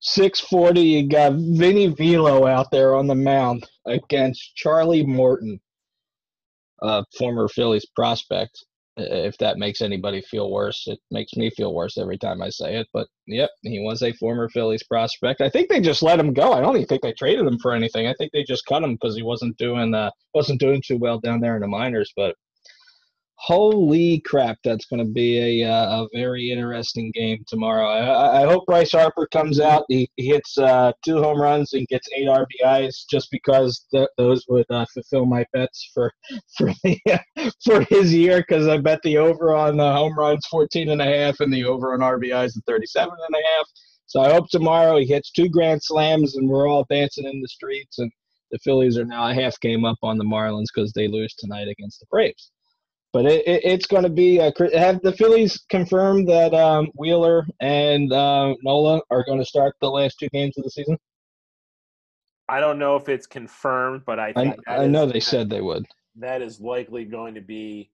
Six 0.00 0.40
forty, 0.40 0.80
you 0.80 1.08
got 1.08 1.34
Vinny 1.34 1.88
Velo 1.88 2.46
out 2.46 2.70
there 2.70 2.94
on 2.94 3.06
the 3.06 3.14
mound 3.14 3.68
against 3.86 4.54
Charlie 4.56 5.04
Morton, 5.04 5.60
former 7.16 7.48
Phillies 7.48 7.86
prospect. 7.86 8.64
If 8.98 9.38
that 9.38 9.58
makes 9.58 9.80
anybody 9.80 10.20
feel 10.22 10.50
worse, 10.50 10.86
it 10.86 10.98
makes 11.10 11.34
me 11.36 11.50
feel 11.50 11.74
worse 11.74 11.96
every 11.96 12.18
time 12.18 12.42
I 12.42 12.50
say 12.50 12.76
it. 12.76 12.88
But 12.92 13.06
yep, 13.26 13.50
he 13.62 13.80
was 13.80 14.02
a 14.02 14.12
former 14.12 14.48
Phillies 14.48 14.82
prospect. 14.82 15.40
I 15.40 15.48
think 15.48 15.68
they 15.68 15.80
just 15.80 16.02
let 16.02 16.18
him 16.18 16.32
go. 16.32 16.52
I 16.52 16.60
don't 16.60 16.76
even 16.76 16.88
think 16.88 17.02
they 17.02 17.12
traded 17.12 17.46
him 17.46 17.58
for 17.58 17.72
anything. 17.72 18.06
I 18.06 18.14
think 18.14 18.32
they 18.32 18.44
just 18.44 18.66
cut 18.66 18.82
him 18.82 18.94
because 18.94 19.16
he 19.16 19.22
wasn't 19.22 19.56
doing 19.56 19.94
uh, 19.94 20.10
wasn't 20.34 20.60
doing 20.60 20.82
too 20.84 20.98
well 20.98 21.20
down 21.20 21.40
there 21.40 21.54
in 21.54 21.62
the 21.62 21.68
minors. 21.68 22.12
But 22.16 22.34
holy 23.40 24.20
crap, 24.20 24.58
that's 24.64 24.86
going 24.86 25.04
to 25.04 25.10
be 25.10 25.62
a 25.62 25.68
uh, 25.70 26.02
a 26.02 26.08
very 26.14 26.50
interesting 26.50 27.10
game 27.14 27.44
tomorrow. 27.46 27.86
I, 27.86 28.42
I- 28.42 28.46
hope 28.46 28.66
Bryce 28.66 28.92
Harper 28.92 29.26
comes 29.32 29.60
out. 29.60 29.84
He, 29.88 30.08
hits 30.16 30.58
uh, 30.58 30.92
two 31.04 31.22
home 31.22 31.40
runs 31.40 31.72
and 31.72 31.86
gets 31.88 32.08
eight 32.16 32.26
RBIs 32.28 33.04
just 33.10 33.28
because 33.30 33.86
th- 33.92 34.08
those 34.16 34.44
would 34.48 34.66
uh, 34.70 34.86
fulfill 34.92 35.26
my 35.26 35.44
bets 35.52 35.90
for 35.94 36.12
for 36.56 36.72
the, 36.82 36.98
for 37.64 37.82
his 37.90 38.12
year 38.12 38.38
because 38.46 38.66
I 38.68 38.78
bet 38.78 39.00
the 39.02 39.18
over 39.18 39.54
on 39.54 39.80
uh, 39.80 39.94
home 39.96 40.18
runs 40.18 40.46
14 40.50 40.90
and 40.90 41.00
a 41.02 41.04
half 41.04 41.40
and 41.40 41.52
the 41.52 41.64
over 41.64 41.92
on 41.94 42.00
RBIs 42.00 42.56
at 42.56 42.64
37 42.66 43.10
and 43.10 43.34
a 43.36 43.48
half. 43.56 43.66
So 44.06 44.20
I 44.20 44.32
hope 44.32 44.48
tomorrow 44.50 44.98
he 44.98 45.06
hits 45.06 45.30
two 45.30 45.48
grand 45.48 45.82
slams 45.82 46.36
and 46.36 46.48
we're 46.48 46.66
all 46.68 46.86
dancing 46.88 47.26
in 47.26 47.40
the 47.40 47.48
streets 47.48 47.98
and 47.98 48.10
the 48.50 48.58
Phillies 48.58 48.96
are 48.96 49.04
now 49.04 49.28
a 49.28 49.34
half 49.34 49.60
game 49.60 49.84
up 49.84 49.98
on 50.02 50.16
the 50.16 50.24
Marlins 50.24 50.66
because 50.74 50.92
they 50.94 51.08
lose 51.08 51.34
tonight 51.34 51.68
against 51.68 52.00
the 52.00 52.06
Braves. 52.10 52.50
But 53.12 53.24
it, 53.26 53.46
it, 53.46 53.60
it's 53.64 53.86
going 53.86 54.02
to 54.02 54.10
be 54.10 54.40
uh, 54.40 54.50
cr- 54.52 54.76
have 54.76 55.00
the 55.02 55.12
Phillies 55.12 55.58
confirmed 55.70 56.28
that 56.28 56.52
um, 56.54 56.88
Wheeler 56.94 57.46
and 57.60 58.12
uh, 58.12 58.54
Nola 58.62 59.00
are 59.10 59.24
going 59.24 59.38
to 59.38 59.44
start 59.46 59.74
the 59.80 59.88
last 59.88 60.18
two 60.18 60.28
games 60.28 60.58
of 60.58 60.64
the 60.64 60.70
season. 60.70 60.98
I 62.48 62.60
don't 62.60 62.78
know 62.78 62.96
if 62.96 63.08
it's 63.08 63.26
confirmed, 63.26 64.02
but 64.06 64.18
I 64.18 64.28
I, 64.28 64.32
think 64.32 64.56
that 64.66 64.80
I 64.80 64.86
know 64.86 65.04
is- 65.04 65.12
they 65.12 65.20
said 65.20 65.48
they 65.50 65.60
would. 65.60 65.84
that 66.16 66.42
is 66.42 66.60
likely 66.60 67.04
going 67.04 67.34
to 67.34 67.40
be 67.40 67.90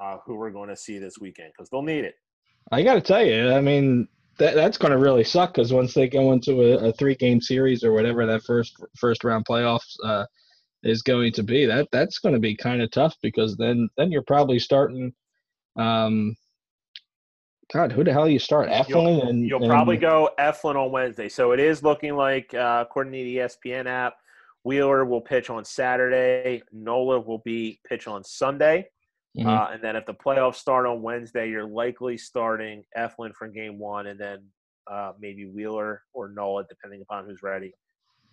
uh, 0.00 0.18
who 0.24 0.34
we're 0.34 0.50
going 0.50 0.68
to 0.68 0.76
see 0.76 0.98
this 0.98 1.14
weekend 1.20 1.52
because 1.56 1.70
they'll 1.70 1.82
need 1.82 2.04
it. 2.04 2.14
I 2.72 2.82
got 2.82 2.94
to 2.94 3.00
tell 3.00 3.24
you, 3.24 3.52
I 3.52 3.60
mean, 3.60 4.08
that 4.38 4.54
that's 4.54 4.78
going 4.78 4.90
to 4.92 4.98
really 4.98 5.22
suck 5.24 5.54
because 5.54 5.72
once 5.72 5.94
they 5.94 6.08
go 6.08 6.32
into 6.32 6.62
a, 6.62 6.88
a 6.88 6.92
three 6.92 7.14
game 7.14 7.40
series 7.40 7.84
or 7.84 7.92
whatever 7.92 8.26
that 8.26 8.42
first 8.42 8.74
first 8.96 9.22
round 9.22 9.44
playoffs 9.46 9.94
uh, 10.04 10.24
is 10.84 11.02
going 11.02 11.32
to 11.32 11.42
be, 11.42 11.66
that 11.66 11.88
that's 11.90 12.18
going 12.18 12.34
to 12.34 12.40
be 12.40 12.54
kind 12.54 12.82
of 12.82 12.90
tough 12.90 13.16
because 13.22 13.56
then 13.56 13.88
then 13.96 14.12
you're 14.12 14.22
probably 14.22 14.58
starting. 14.58 15.12
Um, 15.76 16.36
God, 17.72 17.90
who 17.92 18.04
the 18.04 18.12
hell 18.12 18.28
you 18.28 18.38
start? 18.38 18.68
Eflin 18.68 19.26
and 19.26 19.46
You'll 19.48 19.62
and- 19.62 19.70
probably 19.70 19.96
go 19.96 20.30
Eflin 20.38 20.76
on 20.76 20.92
Wednesday. 20.92 21.28
So 21.28 21.52
it 21.52 21.60
is 21.60 21.82
looking 21.82 22.14
like, 22.14 22.52
uh, 22.54 22.84
according 22.86 23.12
to 23.14 23.18
the 23.24 23.36
ESPN 23.38 23.86
app, 23.86 24.14
Wheeler 24.64 25.04
will 25.04 25.20
pitch 25.22 25.50
on 25.50 25.64
Saturday. 25.64 26.62
Nola 26.72 27.18
will 27.20 27.38
be 27.44 27.80
pitch 27.88 28.06
on 28.06 28.22
Sunday. 28.22 28.86
Mhm. 29.36 29.46
Uh, 29.46 29.70
and 29.72 29.82
then 29.82 29.96
if 29.96 30.06
the 30.06 30.14
playoffs 30.14 30.56
start 30.56 30.86
on 30.86 31.02
Wednesday, 31.02 31.48
you're 31.48 31.66
likely 31.66 32.16
starting 32.16 32.84
Eflin 32.96 33.34
for 33.34 33.48
game 33.48 33.78
one, 33.78 34.06
and 34.06 34.20
then 34.20 34.44
uh, 34.86 35.12
maybe 35.18 35.46
Wheeler 35.46 36.02
or 36.12 36.28
Nola, 36.28 36.64
depending 36.68 37.00
upon 37.00 37.24
who's 37.24 37.42
ready 37.42 37.72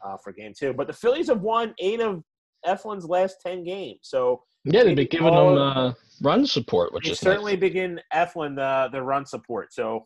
uh, 0.05 0.17
for 0.17 0.31
game 0.33 0.53
two. 0.57 0.73
But 0.73 0.87
the 0.87 0.93
Phillies 0.93 1.29
have 1.29 1.41
won 1.41 1.73
eight 1.79 2.01
of 2.01 2.23
Eflin's 2.65 3.05
last 3.05 3.37
ten 3.41 3.63
games, 3.63 3.99
so 4.03 4.41
yeah, 4.65 4.83
they've 4.83 4.95
been 4.95 5.07
giving 5.09 5.27
them 5.27 5.35
all- 5.35 5.57
uh, 5.57 5.93
run 6.21 6.45
support, 6.45 6.93
which 6.93 7.05
they 7.05 7.11
is 7.11 7.19
certainly 7.19 7.53
nice. 7.53 7.61
begin 7.61 7.99
Eflin 8.13 8.55
the 8.55 8.89
the 8.91 9.01
run 9.01 9.25
support. 9.25 9.73
So 9.73 10.05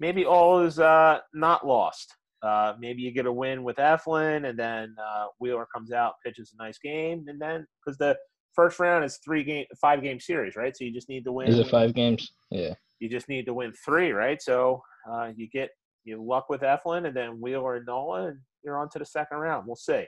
maybe 0.00 0.24
all 0.24 0.60
is 0.60 0.78
uh, 0.78 1.20
not 1.32 1.66
lost. 1.66 2.14
Uh, 2.42 2.74
maybe 2.78 3.00
you 3.00 3.10
get 3.10 3.24
a 3.24 3.32
win 3.32 3.64
with 3.64 3.76
Eflin, 3.76 4.48
and 4.48 4.58
then 4.58 4.94
uh, 5.02 5.26
Wheeler 5.40 5.66
comes 5.74 5.92
out, 5.92 6.14
pitches 6.24 6.52
a 6.58 6.62
nice 6.62 6.78
game, 6.78 7.24
and 7.28 7.40
then 7.40 7.66
because 7.84 7.96
the 7.96 8.14
first 8.54 8.78
round 8.78 9.04
is 9.04 9.18
three 9.24 9.42
game, 9.42 9.64
five 9.80 10.02
game 10.02 10.20
series, 10.20 10.54
right? 10.54 10.76
So 10.76 10.84
you 10.84 10.92
just 10.92 11.08
need 11.08 11.24
to 11.24 11.32
win. 11.32 11.48
Is 11.48 11.58
it 11.58 11.68
five 11.68 11.94
games? 11.94 12.32
Yeah. 12.50 12.74
You 13.00 13.08
just 13.08 13.28
need 13.30 13.46
to 13.46 13.54
win 13.54 13.72
three, 13.84 14.12
right? 14.12 14.40
So 14.42 14.82
uh, 15.10 15.30
you 15.34 15.48
get 15.48 15.70
you 16.04 16.22
luck 16.22 16.50
with 16.50 16.60
Eflin, 16.60 17.06
and 17.06 17.16
then 17.16 17.40
Wheeler 17.40 17.76
and 17.76 17.86
Nola, 17.86 18.26
and 18.28 18.38
you're 18.62 18.78
on 18.78 18.90
to 18.90 18.98
the 18.98 19.06
second 19.06 19.38
round. 19.38 19.66
We'll 19.66 19.76
see. 19.76 20.04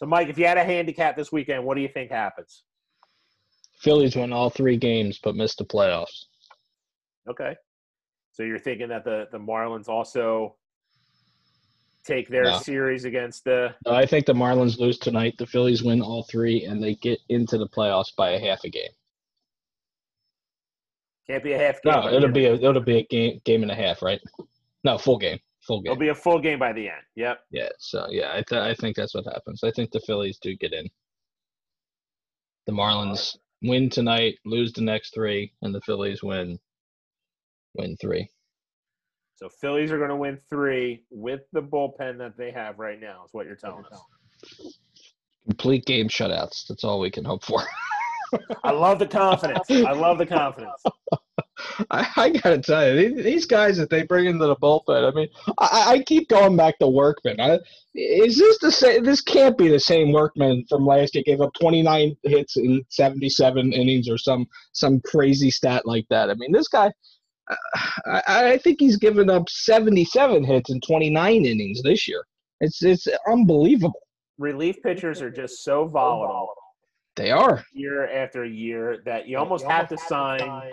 So, 0.00 0.06
Mike, 0.06 0.28
if 0.28 0.38
you 0.38 0.46
had 0.46 0.56
a 0.56 0.64
handicap 0.64 1.14
this 1.14 1.30
weekend, 1.30 1.62
what 1.62 1.74
do 1.74 1.82
you 1.82 1.88
think 1.88 2.10
happens? 2.10 2.62
Phillies 3.80 4.16
win 4.16 4.32
all 4.32 4.48
three 4.48 4.78
games 4.78 5.20
but 5.22 5.36
missed 5.36 5.58
the 5.58 5.64
playoffs. 5.64 6.24
Okay. 7.28 7.54
So 8.32 8.42
you're 8.44 8.58
thinking 8.58 8.88
that 8.88 9.04
the 9.04 9.26
the 9.30 9.38
Marlins 9.38 9.88
also 9.88 10.56
take 12.04 12.28
their 12.28 12.44
No. 12.44 12.58
series 12.58 13.04
against 13.04 13.44
the 13.44 13.74
No, 13.84 13.92
I 13.92 14.06
think 14.06 14.24
the 14.24 14.32
Marlins 14.32 14.78
lose 14.78 14.98
tonight. 14.98 15.34
The 15.38 15.46
Phillies 15.46 15.82
win 15.82 16.00
all 16.00 16.22
three, 16.22 16.64
and 16.64 16.82
they 16.82 16.94
get 16.94 17.18
into 17.28 17.58
the 17.58 17.68
playoffs 17.68 18.14
by 18.16 18.30
a 18.30 18.38
half 18.40 18.64
a 18.64 18.70
game. 18.70 18.90
Can't 21.28 21.44
be 21.44 21.52
a 21.52 21.58
half 21.58 21.82
game. 21.82 21.92
No, 21.92 22.08
it'll 22.10 22.32
be 22.32 22.46
a 22.46 22.54
it'll 22.54 22.80
be 22.80 22.98
a 22.98 23.04
game 23.04 23.40
game 23.44 23.62
and 23.62 23.70
a 23.70 23.74
half, 23.74 24.00
right? 24.00 24.20
No, 24.82 24.96
full 24.96 25.18
game, 25.18 25.38
full 25.66 25.82
game. 25.82 25.92
It'll 25.92 26.00
be 26.00 26.08
a 26.08 26.14
full 26.14 26.38
game 26.38 26.58
by 26.58 26.72
the 26.72 26.88
end. 26.88 27.02
Yep. 27.16 27.40
Yeah, 27.50 27.68
so 27.78 28.06
yeah, 28.10 28.30
I 28.32 28.42
th- 28.48 28.60
I 28.60 28.74
think 28.74 28.96
that's 28.96 29.14
what 29.14 29.24
happens. 29.24 29.62
I 29.64 29.70
think 29.70 29.90
the 29.90 30.00
Phillies 30.00 30.38
do 30.40 30.56
get 30.56 30.72
in. 30.72 30.88
The 32.66 32.72
Marlins 32.72 33.36
win 33.62 33.90
tonight, 33.90 34.36
lose 34.44 34.72
the 34.72 34.82
next 34.82 35.14
three, 35.14 35.52
and 35.62 35.74
the 35.74 35.80
Phillies 35.82 36.22
win 36.22 36.58
win 37.74 37.96
three. 38.00 38.28
So 39.36 39.48
Phillies 39.48 39.90
are 39.90 39.96
going 39.96 40.10
to 40.10 40.16
win 40.16 40.38
three 40.50 41.04
with 41.10 41.40
the 41.52 41.62
bullpen 41.62 42.18
that 42.18 42.36
they 42.36 42.50
have 42.50 42.78
right 42.78 43.00
now. 43.00 43.22
Is 43.24 43.30
what 43.32 43.46
you're 43.46 43.56
telling 43.56 43.84
us. 43.90 44.02
Complete 45.46 45.86
game 45.86 46.08
shutouts. 46.08 46.66
That's 46.68 46.84
all 46.84 47.00
we 47.00 47.10
can 47.10 47.24
hope 47.24 47.44
for. 47.44 47.62
I 48.62 48.70
love 48.70 48.98
the 48.98 49.06
confidence. 49.06 49.68
I 49.70 49.92
love 49.92 50.18
the 50.18 50.26
confidence. 50.26 50.82
I, 51.90 52.08
I 52.16 52.30
gotta 52.30 52.58
tell 52.58 52.88
you, 52.88 53.14
these, 53.14 53.24
these 53.24 53.46
guys 53.46 53.76
that 53.76 53.90
they 53.90 54.02
bring 54.02 54.26
into 54.26 54.46
the 54.46 54.56
bullpen. 54.56 55.10
I 55.10 55.14
mean, 55.14 55.28
I, 55.58 55.84
I 55.92 56.02
keep 56.02 56.28
going 56.28 56.56
back 56.56 56.78
to 56.78 56.88
Workman. 56.88 57.40
I, 57.40 57.58
is 57.94 58.38
this 58.38 58.58
the 58.58 58.70
same? 58.70 59.04
This 59.04 59.20
can't 59.20 59.58
be 59.58 59.68
the 59.68 59.80
same 59.80 60.12
Workman 60.12 60.64
from 60.68 60.86
last 60.86 61.14
year. 61.14 61.24
Gave 61.26 61.40
up 61.40 61.52
29 61.60 62.16
hits 62.22 62.56
in 62.56 62.84
77 62.88 63.72
innings, 63.72 64.08
or 64.08 64.18
some 64.18 64.46
some 64.72 65.00
crazy 65.00 65.50
stat 65.50 65.86
like 65.86 66.06
that. 66.10 66.30
I 66.30 66.34
mean, 66.34 66.52
this 66.52 66.68
guy. 66.68 66.92
uh, 67.50 67.56
I, 68.06 68.52
I 68.52 68.58
think 68.58 68.80
he's 68.80 68.96
given 68.96 69.28
up 69.28 69.48
77 69.48 70.44
hits 70.44 70.70
in 70.70 70.80
29 70.80 71.44
innings 71.46 71.82
this 71.82 72.06
year. 72.06 72.24
It's 72.60 72.82
it's 72.82 73.06
unbelievable. 73.28 74.00
Relief 74.38 74.82
pitchers 74.82 75.20
are 75.20 75.30
just 75.30 75.64
so 75.64 75.86
volatile 75.86 76.48
They 77.16 77.30
are. 77.30 77.62
year 77.74 78.10
after 78.10 78.44
year 78.44 79.02
that 79.04 79.28
you 79.28 79.36
almost 79.36 79.66
have 79.66 79.88
to 79.88 79.98
sign 79.98 80.72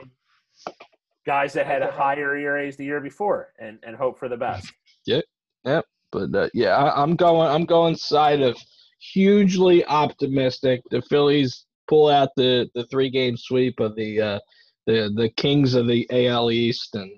guys 1.25 1.53
that 1.53 1.67
had 1.67 1.83
higher 1.83 2.35
ERAs 2.37 2.77
the 2.77 2.85
year 2.85 3.01
before 3.01 3.53
and, 3.59 3.79
and 3.83 3.95
hope 3.95 4.17
for 4.17 4.29
the 4.29 4.37
best. 4.37 4.71
Yep. 5.05 5.23
Yeah. 5.65 5.81
But 6.11 6.33
uh, 6.33 6.49
yeah, 6.53 6.75
I, 6.75 7.01
I'm 7.01 7.15
going. 7.15 7.49
I'm 7.49 7.65
going 7.65 7.95
side 7.95 8.41
of 8.41 8.57
hugely 8.99 9.85
optimistic. 9.85 10.81
The 10.89 11.01
Phillies 11.03 11.65
pull 11.87 12.09
out 12.09 12.29
the, 12.35 12.69
the 12.75 12.85
three 12.85 13.09
game 13.09 13.37
sweep 13.37 13.79
of 13.79 13.95
the 13.95 14.21
uh, 14.21 14.39
the 14.85 15.11
the 15.15 15.29
Kings 15.35 15.75
of 15.75 15.87
the 15.87 16.07
AL 16.11 16.51
East, 16.51 16.95
and 16.95 17.11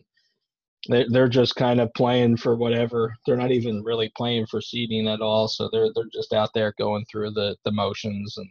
they 0.89 1.05
they're 1.09 1.29
just 1.29 1.55
kind 1.55 1.79
of 1.79 1.93
playing 1.93 2.37
for 2.37 2.55
whatever. 2.55 3.13
They're 3.25 3.37
not 3.37 3.51
even 3.51 3.83
really 3.83 4.11
playing 4.17 4.47
for 4.47 4.61
seeding 4.61 5.07
at 5.07 5.21
all. 5.21 5.47
So 5.47 5.69
they're 5.71 5.89
they're 5.93 6.05
just 6.11 6.33
out 6.33 6.49
there 6.53 6.73
going 6.79 7.05
through 7.11 7.31
the 7.31 7.55
the 7.65 7.71
motions, 7.71 8.37
and 8.37 8.49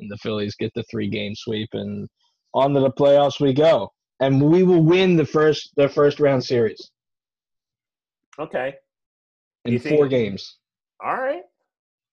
and 0.00 0.10
the 0.10 0.18
Phillies 0.18 0.56
get 0.56 0.72
the 0.74 0.84
three 0.90 1.08
game 1.08 1.34
sweep, 1.34 1.70
and 1.74 2.08
on 2.54 2.74
to 2.74 2.80
the 2.80 2.90
playoffs 2.90 3.40
we 3.40 3.52
go, 3.52 3.92
and 4.20 4.40
we 4.40 4.62
will 4.62 4.82
win 4.82 5.16
the 5.16 5.26
first 5.26 5.72
the 5.76 5.88
first 5.88 6.20
round 6.20 6.44
series 6.44 6.90
Okay. 8.38 8.74
in 9.64 9.78
think- 9.78 9.96
four 9.96 10.08
games. 10.08 10.56
All 11.04 11.16
right. 11.16 11.42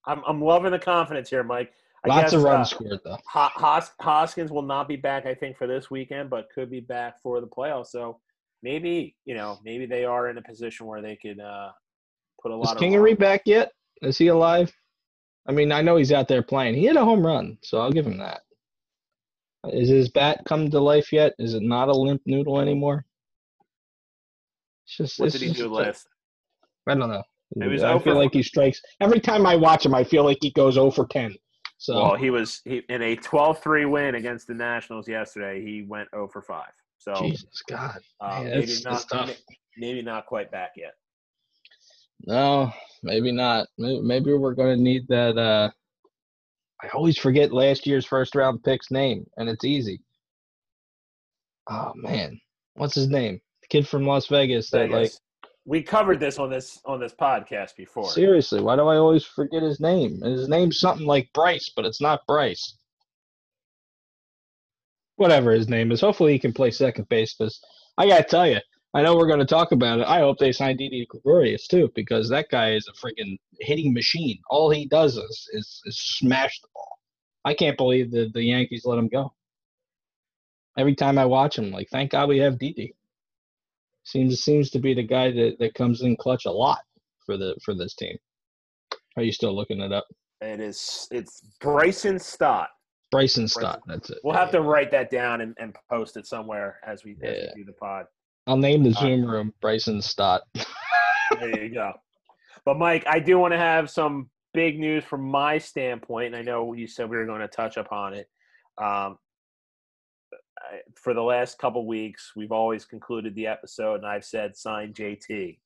I'm, 0.06 0.22
I'm 0.26 0.42
loving 0.42 0.72
the 0.72 0.80
confidence 0.80 1.30
here, 1.30 1.44
Mike. 1.44 1.74
I 2.06 2.10
Lots 2.10 2.22
guess, 2.32 2.34
of 2.34 2.44
runs 2.44 2.68
uh, 2.72 2.76
scored 2.76 3.00
though. 3.04 3.18
Hos- 3.28 3.92
Hoskins 4.00 4.52
will 4.52 4.62
not 4.62 4.88
be 4.88 4.96
back, 4.96 5.26
I 5.26 5.34
think, 5.36 5.58
for 5.58 5.68
this 5.68 5.92
weekend, 5.92 6.30
but 6.30 6.48
could 6.54 6.70
be 6.72 6.80
back 6.80 7.22
for 7.22 7.42
the 7.42 7.48
playoffs. 7.48 7.88
So 7.88 8.20
maybe, 8.64 9.16
you 9.26 9.36
know, 9.36 9.60
maybe 9.66 9.86
they 9.86 10.06
are 10.06 10.30
in 10.30 10.38
a 10.38 10.42
position 10.42 10.86
where 10.86 11.02
they 11.02 11.18
could 11.18 11.40
uh, 11.42 11.72
put 12.42 12.52
a 12.52 12.56
Is 12.62 12.66
lot 12.68 12.76
of. 12.78 12.82
Kingery 12.82 13.18
back 13.20 13.42
yet? 13.46 13.74
Is 14.02 14.18
he 14.18 14.28
alive? 14.28 14.74
I 15.48 15.52
mean, 15.52 15.72
I 15.74 15.82
know 15.82 15.98
he's 15.98 16.12
out 16.14 16.28
there 16.30 16.44
playing. 16.44 16.76
He 16.76 16.86
hit 16.86 16.96
a 16.96 17.04
home 17.04 17.26
run, 17.26 17.58
so 17.64 17.80
I'll 17.82 17.92
give 17.92 18.06
him 18.08 18.18
that. 18.20 18.42
Is 19.74 19.90
his 19.90 20.10
bat 20.10 20.42
come 20.46 20.70
to 20.70 20.80
life 20.80 21.12
yet? 21.12 21.34
Is 21.40 21.54
it 21.54 21.64
not 21.64 21.90
a 21.90 21.94
limp 21.94 22.22
noodle 22.26 22.60
anymore? 22.60 23.06
It's 24.86 24.98
just. 24.98 25.20
What 25.20 25.28
it's 25.28 25.40
did 25.40 25.48
he 25.48 25.54
do 25.54 25.70
last? 25.70 26.08
I 26.88 26.96
don't 26.96 27.10
know. 27.10 27.24
Was 27.56 27.84
I 27.84 27.90
0 27.90 28.00
feel 28.00 28.16
like 28.16 28.34
he 28.34 28.44
strikes 28.44 28.82
every 29.00 29.20
time 29.20 29.46
I 29.46 29.56
watch 29.56 29.86
him. 29.86 29.96
I 29.96 30.04
feel 30.04 30.24
like 30.24 30.38
he 30.42 30.52
goes 30.52 30.74
0 30.74 30.92
for 30.92 31.08
10. 31.08 31.36
So 31.78 31.96
Well, 31.96 32.16
he 32.16 32.30
was 32.30 32.62
he, 32.66 32.82
in 32.90 33.02
a 33.02 33.16
12-3 33.16 33.90
win 33.90 34.16
against 34.16 34.48
the 34.48 34.54
Nationals 34.54 35.08
yesterday. 35.08 35.64
He 35.64 35.84
went 35.88 36.10
0 36.14 36.28
for 36.28 36.42
5. 36.42 36.66
So 36.98 37.14
Jesus 37.22 37.62
God, 37.70 38.00
uh, 38.20 38.44
man, 38.44 38.60
maybe 38.60 38.74
not 38.84 39.38
maybe 39.78 40.02
not 40.02 40.26
quite 40.26 40.52
back 40.52 40.72
yet. 40.76 40.94
No, 42.26 42.72
maybe 43.04 43.32
not. 43.32 43.68
Maybe, 43.78 44.02
maybe 44.02 44.34
we're 44.34 44.56
going 44.56 44.76
to 44.76 44.84
need 44.84 45.08
that. 45.08 45.38
Uh, 45.38 45.70
I 46.82 46.90
always 46.90 47.18
forget 47.18 47.52
last 47.52 47.88
year's 47.88 48.06
first 48.06 48.36
round 48.36 48.64
pick's 48.64 48.92
name, 48.92 49.26
and 49.38 49.50
it's 49.50 49.66
easy. 49.66 50.02
Oh 51.70 51.92
man, 51.96 52.40
what's 52.76 52.96
his 52.96 53.08
name? 53.08 53.42
The 53.62 53.68
kid 53.68 53.88
from 53.88 54.06
Las 54.06 54.28
Vegas. 54.28 54.70
That 54.70 54.92
like 54.92 55.12
we 55.66 55.82
covered 55.82 56.20
this 56.20 56.40
on 56.40 56.50
this 56.50 56.80
on 56.86 57.00
this 57.00 57.14
podcast 57.14 57.76
before. 57.76 58.10
seriously, 58.10 58.62
why 58.62 58.76
do 58.76 58.84
I 58.84 58.98
always 58.98 59.24
forget 59.24 59.64
his 59.64 59.80
name? 59.80 60.22
His 60.22 60.48
name's 60.48 60.80
something 60.80 61.06
like 61.06 61.30
Bryce, 61.34 61.72
but 61.76 61.86
it's 61.86 62.02
not 62.02 62.26
Bryce. 62.28 62.78
Whatever 65.16 65.52
his 65.52 65.68
name 65.68 65.92
is, 65.92 66.00
hopefully 66.00 66.34
he 66.34 66.40
can 66.40 66.54
play 66.54 66.70
second 66.70 67.10
base. 67.10 67.34
Because 67.34 67.60
I 67.98 68.08
gotta 68.08 68.24
tell 68.24 68.48
you, 68.48 68.60
I 68.94 69.02
know 69.02 69.16
we're 69.16 69.28
going 69.28 69.40
to 69.40 69.46
talk 69.46 69.72
about 69.72 70.00
it. 70.00 70.08
I 70.08 70.20
hope 70.20 70.38
they 70.38 70.52
sign 70.52 70.78
Didi 70.78 71.06
Gregorius 71.10 71.68
too, 71.68 71.92
because 71.94 72.30
that 72.30 72.50
guy 72.50 72.72
is 72.74 72.88
a 72.88 72.94
freaking 72.94 73.38
hitting 73.60 73.94
machine. 73.94 74.40
All 74.50 74.70
he 74.70 74.86
does 74.88 75.18
is, 75.18 75.50
is 75.54 75.82
is 75.86 76.00
smash 76.00 76.60
the 76.62 76.68
ball. 76.74 76.98
I 77.46 77.54
can't 77.54 77.78
believe 77.78 78.12
that 78.12 78.34
the 78.34 78.44
Yankees 78.44 78.84
let 78.86 78.98
him 78.98 79.08
go. 79.08 79.34
Every 80.78 80.96
time 80.96 81.18
I 81.18 81.26
watch 81.26 81.58
him, 81.58 81.72
like 81.72 81.90
thank 81.92 82.12
God 82.12 82.30
we 82.30 82.40
have 82.40 82.58
Didi. 82.60 82.96
Seems 84.04 84.42
seems 84.42 84.70
to 84.72 84.80
be 84.80 84.94
the 84.94 85.04
guy 85.04 85.32
that, 85.32 85.58
that 85.60 85.74
comes 85.74 86.02
in 86.02 86.16
clutch 86.16 86.46
a 86.46 86.52
lot 86.52 86.80
for 87.26 87.38
the 87.38 87.56
for 87.64 87.76
this 87.76 87.94
team. 87.94 88.18
Are 89.18 89.24
you 89.24 89.32
still 89.32 89.56
looking 89.56 89.82
it 89.82 89.92
up? 89.92 90.06
It 90.42 90.60
is 90.60 91.08
it's 91.12 91.42
Bryson 91.60 92.20
Stott. 92.20 92.70
Bryson 93.12 93.48
Stott. 93.48 93.82
That's 93.88 94.10
it. 94.10 94.20
We'll 94.24 94.36
have 94.36 94.52
to 94.52 94.62
write 94.62 94.92
that 94.92 95.10
down 95.10 95.42
and, 95.42 95.56
and 95.60 95.76
post 95.90 96.18
it 96.18 96.28
somewhere 96.28 96.80
as 96.86 97.04
we, 97.04 97.12
as 97.24 97.38
Yeah. 97.38 97.46
we 97.56 97.64
do 97.64 97.66
the 97.66 97.74
pod. 97.74 98.06
I'll 98.48 98.58
name 98.58 98.84
the 98.84 98.90
Uh, 98.92 99.02
Zoom 99.02 99.26
room 99.30 99.54
Bryson 99.62 100.02
Stott. 100.02 100.44
There 101.40 101.64
you 101.66 101.74
go. 101.74 101.94
But 102.66 102.78
Mike, 102.78 103.04
I 103.08 103.20
do 103.20 103.38
want 103.38 103.54
to 103.54 103.58
have 103.58 103.90
some 103.90 104.30
big 104.54 104.80
news 104.80 105.04
from 105.04 105.22
my 105.22 105.58
standpoint, 105.58 106.28
and 106.28 106.36
I 106.38 106.42
know 106.42 106.74
you 106.74 106.88
said 106.88 107.10
we 107.10 107.18
were 107.18 107.26
going 107.26 107.42
to 107.42 107.48
touch 107.48 107.78
upon 107.78 108.14
it. 108.14 108.28
Um, 108.78 109.18
I- 110.60 110.82
for 110.96 111.14
the 111.14 111.22
last 111.22 111.58
couple 111.60 111.86
weeks, 111.86 112.32
we've 112.36 112.52
always 112.52 112.86
concluded 112.86 113.36
the 113.36 113.48
episode, 113.48 113.96
and 113.96 114.06
I've 114.06 114.26
said 114.26 114.56
sign 114.56 114.94
JT. 114.94 115.60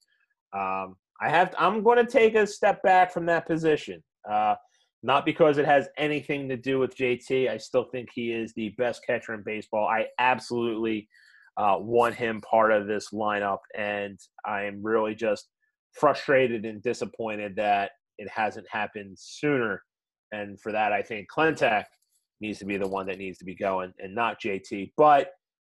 Um, 0.53 0.97
I 1.21 1.29
have. 1.29 1.53
I'm 1.57 1.83
going 1.83 2.03
to 2.03 2.11
take 2.11 2.35
a 2.35 2.45
step 2.47 2.81
back 2.83 3.11
from 3.13 3.25
that 3.27 3.45
position. 3.47 4.03
Uh, 4.29 4.55
not 5.03 5.25
because 5.25 5.57
it 5.57 5.65
has 5.65 5.87
anything 5.97 6.47
to 6.49 6.57
do 6.57 6.77
with 6.77 6.95
JT. 6.95 7.49
I 7.49 7.57
still 7.57 7.85
think 7.85 8.09
he 8.13 8.31
is 8.31 8.53
the 8.53 8.69
best 8.77 9.05
catcher 9.05 9.33
in 9.33 9.41
baseball. 9.43 9.87
I 9.87 10.07
absolutely 10.19 11.07
uh, 11.61 11.77
want 11.77 12.15
him 12.15 12.41
part 12.41 12.71
of 12.71 12.87
this 12.87 13.09
lineup, 13.13 13.59
and 13.77 14.19
I 14.45 14.63
am 14.63 14.81
really 14.81 15.13
just 15.13 15.47
frustrated 15.93 16.65
and 16.65 16.81
disappointed 16.81 17.55
that 17.57 17.91
it 18.17 18.27
hasn't 18.29 18.65
happened 18.69 19.15
sooner. 19.19 19.83
And 20.31 20.59
for 20.59 20.71
that, 20.71 20.91
I 20.91 21.03
think 21.03 21.27
Klentak 21.29 21.85
needs 22.39 22.57
to 22.59 22.65
be 22.65 22.77
the 22.77 22.87
one 22.87 23.05
that 23.05 23.19
needs 23.19 23.37
to 23.37 23.45
be 23.45 23.53
going, 23.53 23.93
and 23.99 24.15
not 24.15 24.41
JT. 24.41 24.93
But 24.97 25.29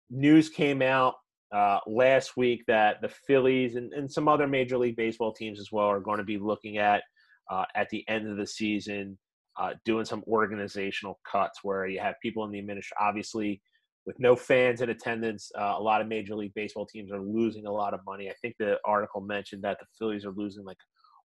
news 0.09 0.49
came 0.49 0.81
out 0.81 1.15
uh, 1.53 1.79
last 1.85 2.37
week 2.37 2.63
that 2.67 3.01
the 3.01 3.09
Phillies 3.09 3.75
and, 3.75 3.91
and 3.91 4.09
some 4.09 4.29
other 4.29 4.47
Major 4.47 4.77
League 4.77 4.95
Baseball 4.95 5.33
teams 5.33 5.59
as 5.59 5.69
well 5.69 5.87
are 5.87 5.99
going 5.99 6.19
to 6.19 6.23
be 6.23 6.37
looking 6.37 6.77
at 6.77 7.03
uh, 7.51 7.65
at 7.75 7.89
the 7.89 8.07
end 8.07 8.29
of 8.29 8.37
the 8.37 8.47
season 8.47 9.17
uh, 9.59 9.73
doing 9.83 10.05
some 10.05 10.23
organizational 10.27 11.19
cuts 11.29 11.59
where 11.61 11.87
you 11.87 11.99
have 11.99 12.15
people 12.21 12.45
in 12.45 12.51
the 12.51 12.59
administration, 12.59 12.97
obviously 13.01 13.61
with 14.05 14.19
no 14.19 14.35
fans 14.35 14.81
in 14.81 14.89
attendance, 14.89 15.51
uh, 15.57 15.75
a 15.77 15.81
lot 15.81 16.01
of 16.01 16.07
Major 16.07 16.35
League 16.35 16.53
Baseball 16.53 16.85
teams 16.85 17.11
are 17.11 17.21
losing 17.21 17.65
a 17.65 17.71
lot 17.71 17.93
of 17.93 18.01
money. 18.05 18.29
I 18.29 18.33
think 18.41 18.55
the 18.59 18.77
article 18.85 19.21
mentioned 19.21 19.63
that 19.63 19.77
the 19.79 19.85
Phillies 19.97 20.25
are 20.25 20.31
losing 20.31 20.65
like 20.65 20.77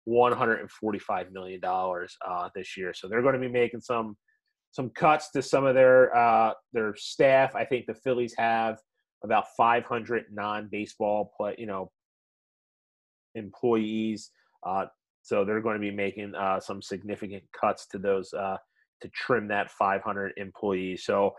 145 0.06 1.32
million 1.32 1.60
dollars 1.60 2.16
uh, 2.28 2.50
this 2.56 2.78
year, 2.78 2.94
so 2.94 3.08
they're 3.08 3.22
going 3.22 3.34
to 3.34 3.40
be 3.40 3.48
making 3.48 3.82
some 3.82 4.16
some 4.72 4.90
cuts 4.92 5.32
to 5.32 5.42
some 5.42 5.66
of 5.66 5.76
their 5.76 6.16
uh, 6.16 6.54
their 6.74 6.96
staff. 6.96 7.56
I 7.56 7.66
think 7.66 7.86
the 7.88 7.96
Phillies 7.96 8.36
have 8.38 8.78
about 9.24 9.46
500 9.58 10.26
non-baseball 10.32 11.32
play, 11.36 11.56
you 11.58 11.66
know, 11.66 11.92
employees. 13.36 14.30
Uh, 14.66 14.86
so 15.24 15.44
they're 15.44 15.62
going 15.62 15.76
to 15.76 15.82
be 15.82 15.92
making 15.92 16.36
uh, 16.36 16.60
some 16.60 16.82
significant 16.82 17.44
cuts 17.60 17.88
to 17.88 17.98
those 17.98 18.34
uh, 18.34 18.58
to 19.02 19.10
trim 19.10 19.48
that 19.50 19.72
500 19.72 20.34
employees. 20.38 21.06
So 21.06 21.36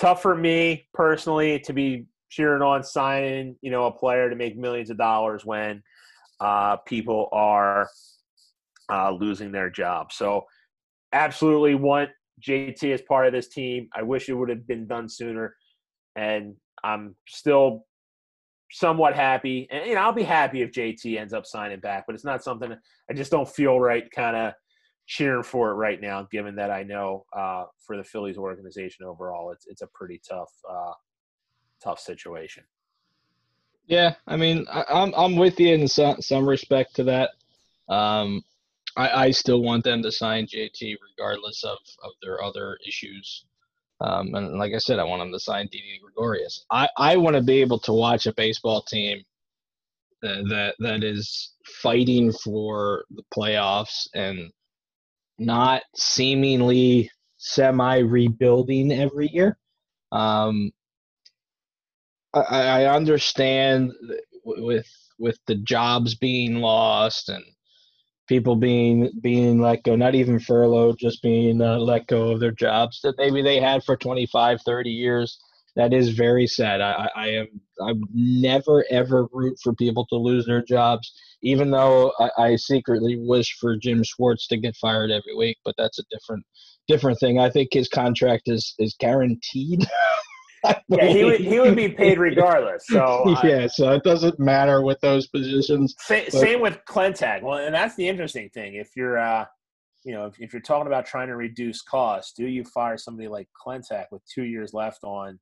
tough 0.00 0.22
for 0.22 0.34
me 0.34 0.88
personally 0.94 1.60
to 1.60 1.74
be 1.74 2.06
cheering 2.30 2.62
on 2.62 2.82
signing, 2.82 3.54
you 3.60 3.70
know, 3.70 3.84
a 3.84 3.92
player 3.92 4.30
to 4.30 4.36
make 4.36 4.56
millions 4.56 4.88
of 4.88 4.96
dollars 4.96 5.44
when 5.44 5.82
uh, 6.40 6.76
people 6.78 7.28
are 7.32 7.88
uh, 8.90 9.10
losing 9.10 9.52
their 9.52 9.68
job. 9.68 10.10
So 10.10 10.46
absolutely 11.12 11.74
want 11.74 12.10
JT 12.40 12.94
as 12.94 13.02
part 13.02 13.26
of 13.26 13.32
this 13.32 13.48
team. 13.48 13.88
I 13.94 14.02
wish 14.02 14.28
it 14.28 14.34
would 14.34 14.48
have 14.48 14.66
been 14.66 14.86
done 14.86 15.08
sooner. 15.08 15.54
and 16.16 16.54
I'm 16.82 17.14
still 17.28 17.84
somewhat 18.72 19.14
happy. 19.14 19.68
And 19.70 19.86
you 19.86 19.94
know, 19.96 20.00
I'll 20.00 20.12
be 20.12 20.22
happy 20.22 20.62
if 20.62 20.70
JT 20.70 21.18
ends 21.18 21.34
up 21.34 21.44
signing 21.44 21.80
back, 21.80 22.04
but 22.06 22.14
it's 22.14 22.24
not 22.24 22.42
something 22.42 22.74
I 23.10 23.12
just 23.12 23.30
don't 23.30 23.48
feel 23.48 23.78
right 23.78 24.10
kind 24.10 24.34
of 24.34 24.54
cheering 25.10 25.42
for 25.42 25.72
it 25.72 25.74
right 25.74 26.00
now, 26.00 26.22
given 26.30 26.54
that 26.54 26.70
I 26.70 26.84
know 26.84 27.26
uh, 27.36 27.64
for 27.84 27.96
the 27.96 28.04
Phillies 28.04 28.38
organization 28.38 29.04
overall, 29.04 29.50
it's 29.50 29.66
it's 29.66 29.82
a 29.82 29.88
pretty 29.88 30.20
tough 30.26 30.52
uh, 30.70 30.92
tough 31.82 31.98
situation. 31.98 32.62
Yeah, 33.86 34.14
I 34.28 34.36
mean, 34.36 34.66
I, 34.70 34.84
I'm 34.88 35.12
I'm 35.16 35.34
with 35.34 35.58
you 35.58 35.74
in 35.74 35.88
some 35.88 36.22
some 36.22 36.48
respect 36.48 36.94
to 36.96 37.04
that. 37.04 37.30
Um, 37.92 38.44
I, 38.96 39.24
I 39.24 39.30
still 39.32 39.62
want 39.62 39.82
them 39.82 40.00
to 40.02 40.12
sign 40.12 40.46
JT 40.46 40.96
regardless 41.10 41.64
of, 41.64 41.78
of 42.04 42.12
their 42.22 42.42
other 42.42 42.78
issues. 42.86 43.46
Um, 44.00 44.34
and 44.34 44.58
like 44.58 44.74
I 44.74 44.78
said, 44.78 45.00
I 45.00 45.04
want 45.04 45.22
them 45.22 45.32
to 45.32 45.40
sign 45.40 45.68
Didi 45.70 46.00
Gregorius. 46.02 46.64
I, 46.70 46.88
I 46.96 47.16
want 47.16 47.36
to 47.36 47.42
be 47.42 47.60
able 47.60 47.80
to 47.80 47.92
watch 47.92 48.26
a 48.26 48.32
baseball 48.32 48.82
team 48.82 49.22
that, 50.22 50.44
that 50.48 50.74
that 50.78 51.04
is 51.04 51.52
fighting 51.82 52.32
for 52.32 53.04
the 53.10 53.22
playoffs 53.34 54.08
and 54.14 54.50
not 55.40 55.82
seemingly 55.96 57.10
semi 57.38 57.98
rebuilding 57.98 58.92
every 58.92 59.28
year. 59.32 59.58
Um, 60.12 60.70
I, 62.34 62.84
I 62.84 62.94
understand 62.94 63.92
with 64.44 64.86
with 65.18 65.38
the 65.46 65.56
jobs 65.56 66.14
being 66.14 66.56
lost 66.56 67.28
and 67.28 67.44
people 68.28 68.54
being 68.54 69.10
being 69.20 69.60
let 69.60 69.82
go 69.82 69.96
not 69.96 70.14
even 70.14 70.38
furloughed 70.38 70.98
just 70.98 71.22
being 71.22 71.60
uh, 71.60 71.78
let 71.78 72.06
go 72.06 72.30
of 72.30 72.40
their 72.40 72.52
jobs 72.52 73.00
that 73.02 73.16
maybe 73.18 73.42
they 73.42 73.60
had 73.60 73.82
for 73.82 73.96
25 73.96 74.60
30 74.62 74.90
years. 74.90 75.40
That 75.76 75.94
is 75.94 76.10
very 76.10 76.46
sad. 76.46 76.80
I 76.82 77.08
i 77.16 77.28
am 77.28 77.48
i 77.80 77.94
never 78.12 78.84
ever 78.90 79.26
root 79.32 79.58
for 79.62 79.72
people 79.74 80.06
to 80.06 80.16
lose 80.16 80.44
their 80.46 80.62
jobs 80.62 81.12
even 81.42 81.70
though 81.70 82.12
I, 82.18 82.30
I 82.38 82.56
secretly 82.56 83.16
wish 83.18 83.56
for 83.60 83.76
jim 83.76 84.02
schwartz 84.02 84.46
to 84.48 84.56
get 84.56 84.76
fired 84.76 85.10
every 85.10 85.34
week 85.36 85.58
but 85.64 85.74
that's 85.78 85.98
a 85.98 86.04
different 86.10 86.44
different 86.88 87.18
thing 87.18 87.38
i 87.38 87.50
think 87.50 87.68
his 87.72 87.88
contract 87.88 88.44
is 88.46 88.74
is 88.78 88.96
guaranteed 88.98 89.86
yeah, 90.88 91.06
he 91.06 91.24
would 91.24 91.40
he 91.40 91.58
would 91.60 91.76
be 91.76 91.88
paid 91.88 92.18
regardless. 92.18 92.86
So 92.86 93.36
yeah, 93.44 93.66
so 93.66 93.92
it 93.92 94.02
doesn't 94.02 94.38
matter 94.38 94.82
with 94.82 95.00
those 95.00 95.26
positions. 95.28 95.94
Same, 95.98 96.24
but, 96.30 96.40
same 96.40 96.60
with 96.60 96.78
Klentak. 96.86 97.42
Well, 97.42 97.58
and 97.58 97.74
that's 97.74 97.96
the 97.96 98.06
interesting 98.06 98.50
thing. 98.50 98.74
If 98.74 98.90
you're, 98.96 99.18
uh, 99.18 99.46
you 100.04 100.12
know, 100.12 100.26
if, 100.26 100.38
if 100.38 100.52
you're 100.52 100.62
talking 100.62 100.86
about 100.86 101.06
trying 101.06 101.28
to 101.28 101.36
reduce 101.36 101.82
costs, 101.82 102.32
do 102.32 102.46
you 102.46 102.64
fire 102.64 102.98
somebody 102.98 103.28
like 103.28 103.48
Klentak 103.66 104.06
with 104.10 104.22
two 104.26 104.44
years 104.44 104.74
left 104.74 105.02
on 105.02 105.38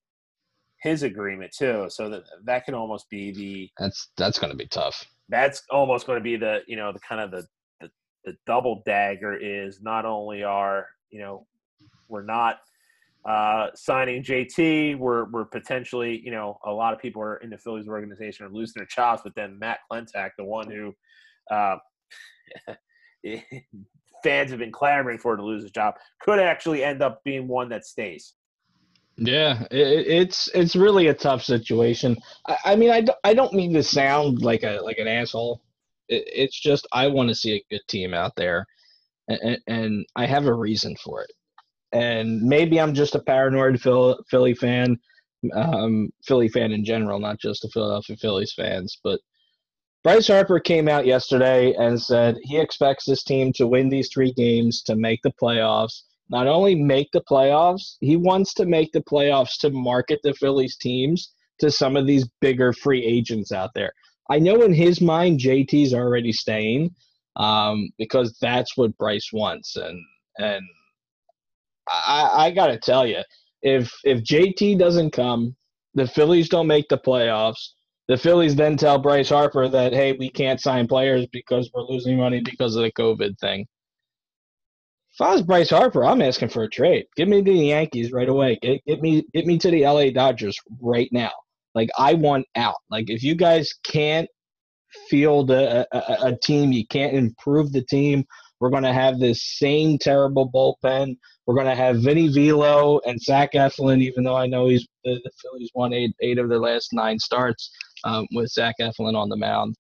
his 0.82 1.02
agreement 1.02 1.52
too? 1.56 1.86
So 1.88 2.08
that 2.10 2.22
that 2.44 2.64
can 2.64 2.74
almost 2.74 3.10
be 3.10 3.32
the 3.32 3.70
that's 3.78 4.10
that's 4.16 4.38
going 4.38 4.52
to 4.52 4.56
be 4.56 4.66
tough. 4.66 5.04
That's 5.28 5.62
almost 5.70 6.06
going 6.06 6.18
to 6.18 6.22
be 6.22 6.36
the 6.36 6.60
you 6.66 6.76
know 6.76 6.92
the 6.92 7.00
kind 7.00 7.20
of 7.20 7.30
the, 7.30 7.46
the 7.80 7.90
the 8.24 8.36
double 8.46 8.82
dagger 8.86 9.34
is 9.34 9.80
not 9.82 10.04
only 10.04 10.42
are 10.42 10.86
you 11.10 11.20
know 11.20 11.46
we're 12.08 12.24
not 12.24 12.58
uh, 13.28 13.68
signing 13.74 14.22
JT, 14.22 14.98
we're 14.98 15.24
we're 15.30 15.44
potentially, 15.44 16.20
you 16.24 16.30
know, 16.30 16.58
a 16.64 16.70
lot 16.70 16.94
of 16.94 16.98
people 16.98 17.20
are 17.20 17.36
in 17.36 17.50
the 17.50 17.58
Phillies 17.58 17.88
organization 17.88 18.46
are 18.46 18.50
losing 18.50 18.74
their 18.76 18.86
jobs, 18.86 19.22
but 19.22 19.34
then 19.34 19.58
Matt 19.58 19.80
Klentak, 19.90 20.30
the 20.38 20.44
one 20.44 20.70
who 20.70 20.94
uh, 21.50 21.76
fans 24.24 24.50
have 24.50 24.60
been 24.60 24.72
clamoring 24.72 25.18
for 25.18 25.36
to 25.36 25.44
lose 25.44 25.62
his 25.62 25.72
job, 25.72 25.94
could 26.20 26.38
actually 26.38 26.82
end 26.82 27.02
up 27.02 27.22
being 27.24 27.48
one 27.48 27.68
that 27.68 27.84
stays. 27.84 28.34
Yeah, 29.18 29.64
it, 29.70 30.06
it's 30.06 30.48
it's 30.54 30.76
really 30.76 31.08
a 31.08 31.14
tough 31.14 31.42
situation. 31.42 32.16
I, 32.46 32.58
I 32.66 32.76
mean, 32.76 32.90
I, 32.90 33.04
I 33.24 33.34
don't 33.34 33.52
mean 33.54 33.74
to 33.74 33.82
sound 33.82 34.42
like 34.42 34.62
a 34.62 34.80
like 34.82 34.98
an 34.98 35.08
asshole. 35.08 35.62
It, 36.08 36.24
it's 36.26 36.60
just 36.60 36.86
I 36.92 37.08
want 37.08 37.28
to 37.30 37.34
see 37.34 37.54
a 37.56 37.64
good 37.70 37.82
team 37.88 38.14
out 38.14 38.36
there, 38.36 38.66
and, 39.28 39.58
and 39.66 40.06
I 40.16 40.26
have 40.26 40.46
a 40.46 40.54
reason 40.54 40.96
for 41.04 41.22
it 41.22 41.32
and 41.92 42.42
maybe 42.42 42.80
I'm 42.80 42.94
just 42.94 43.14
a 43.14 43.20
paranoid 43.20 43.80
Philly 43.80 44.54
fan, 44.54 44.98
um, 45.54 46.10
Philly 46.26 46.48
fan 46.48 46.72
in 46.72 46.84
general, 46.84 47.18
not 47.18 47.40
just 47.40 47.62
the 47.62 47.68
Philadelphia 47.70 48.16
Phillies 48.16 48.52
fans. 48.54 48.98
But 49.02 49.20
Bryce 50.04 50.28
Harper 50.28 50.60
came 50.60 50.88
out 50.88 51.06
yesterday 51.06 51.74
and 51.74 52.00
said 52.00 52.36
he 52.42 52.58
expects 52.58 53.04
this 53.06 53.24
team 53.24 53.52
to 53.54 53.66
win 53.66 53.88
these 53.88 54.10
three 54.12 54.32
games 54.32 54.82
to 54.84 54.96
make 54.96 55.20
the 55.22 55.32
playoffs. 55.42 56.02
Not 56.30 56.46
only 56.46 56.74
make 56.74 57.08
the 57.12 57.22
playoffs, 57.22 57.96
he 58.00 58.16
wants 58.16 58.52
to 58.54 58.66
make 58.66 58.92
the 58.92 59.02
playoffs 59.02 59.58
to 59.60 59.70
market 59.70 60.20
the 60.22 60.34
Phillies 60.34 60.76
teams 60.76 61.32
to 61.60 61.70
some 61.70 61.96
of 61.96 62.06
these 62.06 62.28
bigger 62.40 62.72
free 62.72 63.04
agents 63.04 63.52
out 63.52 63.70
there. 63.74 63.92
I 64.30 64.38
know 64.38 64.62
in 64.62 64.74
his 64.74 65.00
mind 65.00 65.40
JT's 65.40 65.94
already 65.94 66.32
staying 66.32 66.94
um, 67.36 67.88
because 67.98 68.36
that's 68.40 68.76
what 68.76 68.96
Bryce 68.98 69.30
wants, 69.32 69.76
and 69.76 69.98
and 70.38 70.62
I, 71.88 72.46
I 72.46 72.50
got 72.50 72.66
to 72.66 72.78
tell 72.78 73.06
you, 73.06 73.22
if 73.62 73.90
if 74.04 74.22
JT 74.22 74.78
doesn't 74.78 75.12
come, 75.12 75.56
the 75.94 76.06
Phillies 76.06 76.48
don't 76.48 76.66
make 76.66 76.88
the 76.88 76.98
playoffs. 76.98 77.70
The 78.08 78.18
Phillies 78.18 78.56
then 78.56 78.76
tell 78.76 78.98
Bryce 78.98 79.30
Harper 79.30 79.68
that 79.68 79.92
hey, 79.94 80.12
we 80.12 80.28
can't 80.28 80.60
sign 80.60 80.86
players 80.86 81.26
because 81.32 81.70
we're 81.74 81.82
losing 81.82 82.18
money 82.18 82.40
because 82.44 82.76
of 82.76 82.82
the 82.82 82.92
COVID 82.92 83.38
thing. 83.38 83.66
If 85.18 85.26
I 85.26 85.32
was 85.32 85.42
Bryce 85.42 85.70
Harper, 85.70 86.04
I'm 86.04 86.22
asking 86.22 86.50
for 86.50 86.62
a 86.62 86.70
trade. 86.70 87.06
Give 87.16 87.26
me 87.26 87.42
to 87.42 87.50
the 87.50 87.58
Yankees 87.58 88.12
right 88.12 88.28
away. 88.28 88.56
Get, 88.62 88.84
get 88.86 89.00
me 89.00 89.24
get 89.34 89.46
me 89.46 89.58
to 89.58 89.68
the 89.68 89.82
LA 89.82 90.10
Dodgers 90.10 90.56
right 90.80 91.08
now. 91.10 91.32
Like 91.74 91.88
I 91.98 92.14
want 92.14 92.46
out. 92.54 92.76
Like 92.88 93.10
if 93.10 93.24
you 93.24 93.34
guys 93.34 93.74
can't 93.82 94.28
field 95.10 95.50
a, 95.50 95.84
a, 95.92 96.28
a 96.28 96.38
team, 96.44 96.70
you 96.70 96.86
can't 96.86 97.16
improve 97.16 97.72
the 97.72 97.82
team. 97.82 98.24
We're 98.60 98.70
going 98.70 98.84
to 98.84 98.92
have 98.92 99.18
this 99.18 99.42
same 99.58 99.98
terrible 99.98 100.52
bullpen. 100.52 101.16
We're 101.46 101.56
going 101.56 101.66
to 101.66 101.74
have 101.74 102.00
Vinny 102.00 102.28
Velo 102.28 103.00
and 103.04 103.20
Zach 103.20 103.54
Eflin, 103.54 104.00
even 104.00 104.22
though 104.22 104.36
I 104.36 104.46
know 104.46 104.68
he's 104.68 104.86
the, 105.02 105.20
the 105.24 105.32
Phillies 105.42 105.72
won 105.74 105.92
eight, 105.92 106.14
eight 106.20 106.38
of 106.38 106.48
their 106.48 106.60
last 106.60 106.92
nine 106.92 107.18
starts 107.18 107.72
um, 108.04 108.24
with 108.36 108.52
Zach 108.52 108.76
Eflin 108.80 109.16
on 109.16 109.28
the 109.28 109.36
mound. 109.36 109.74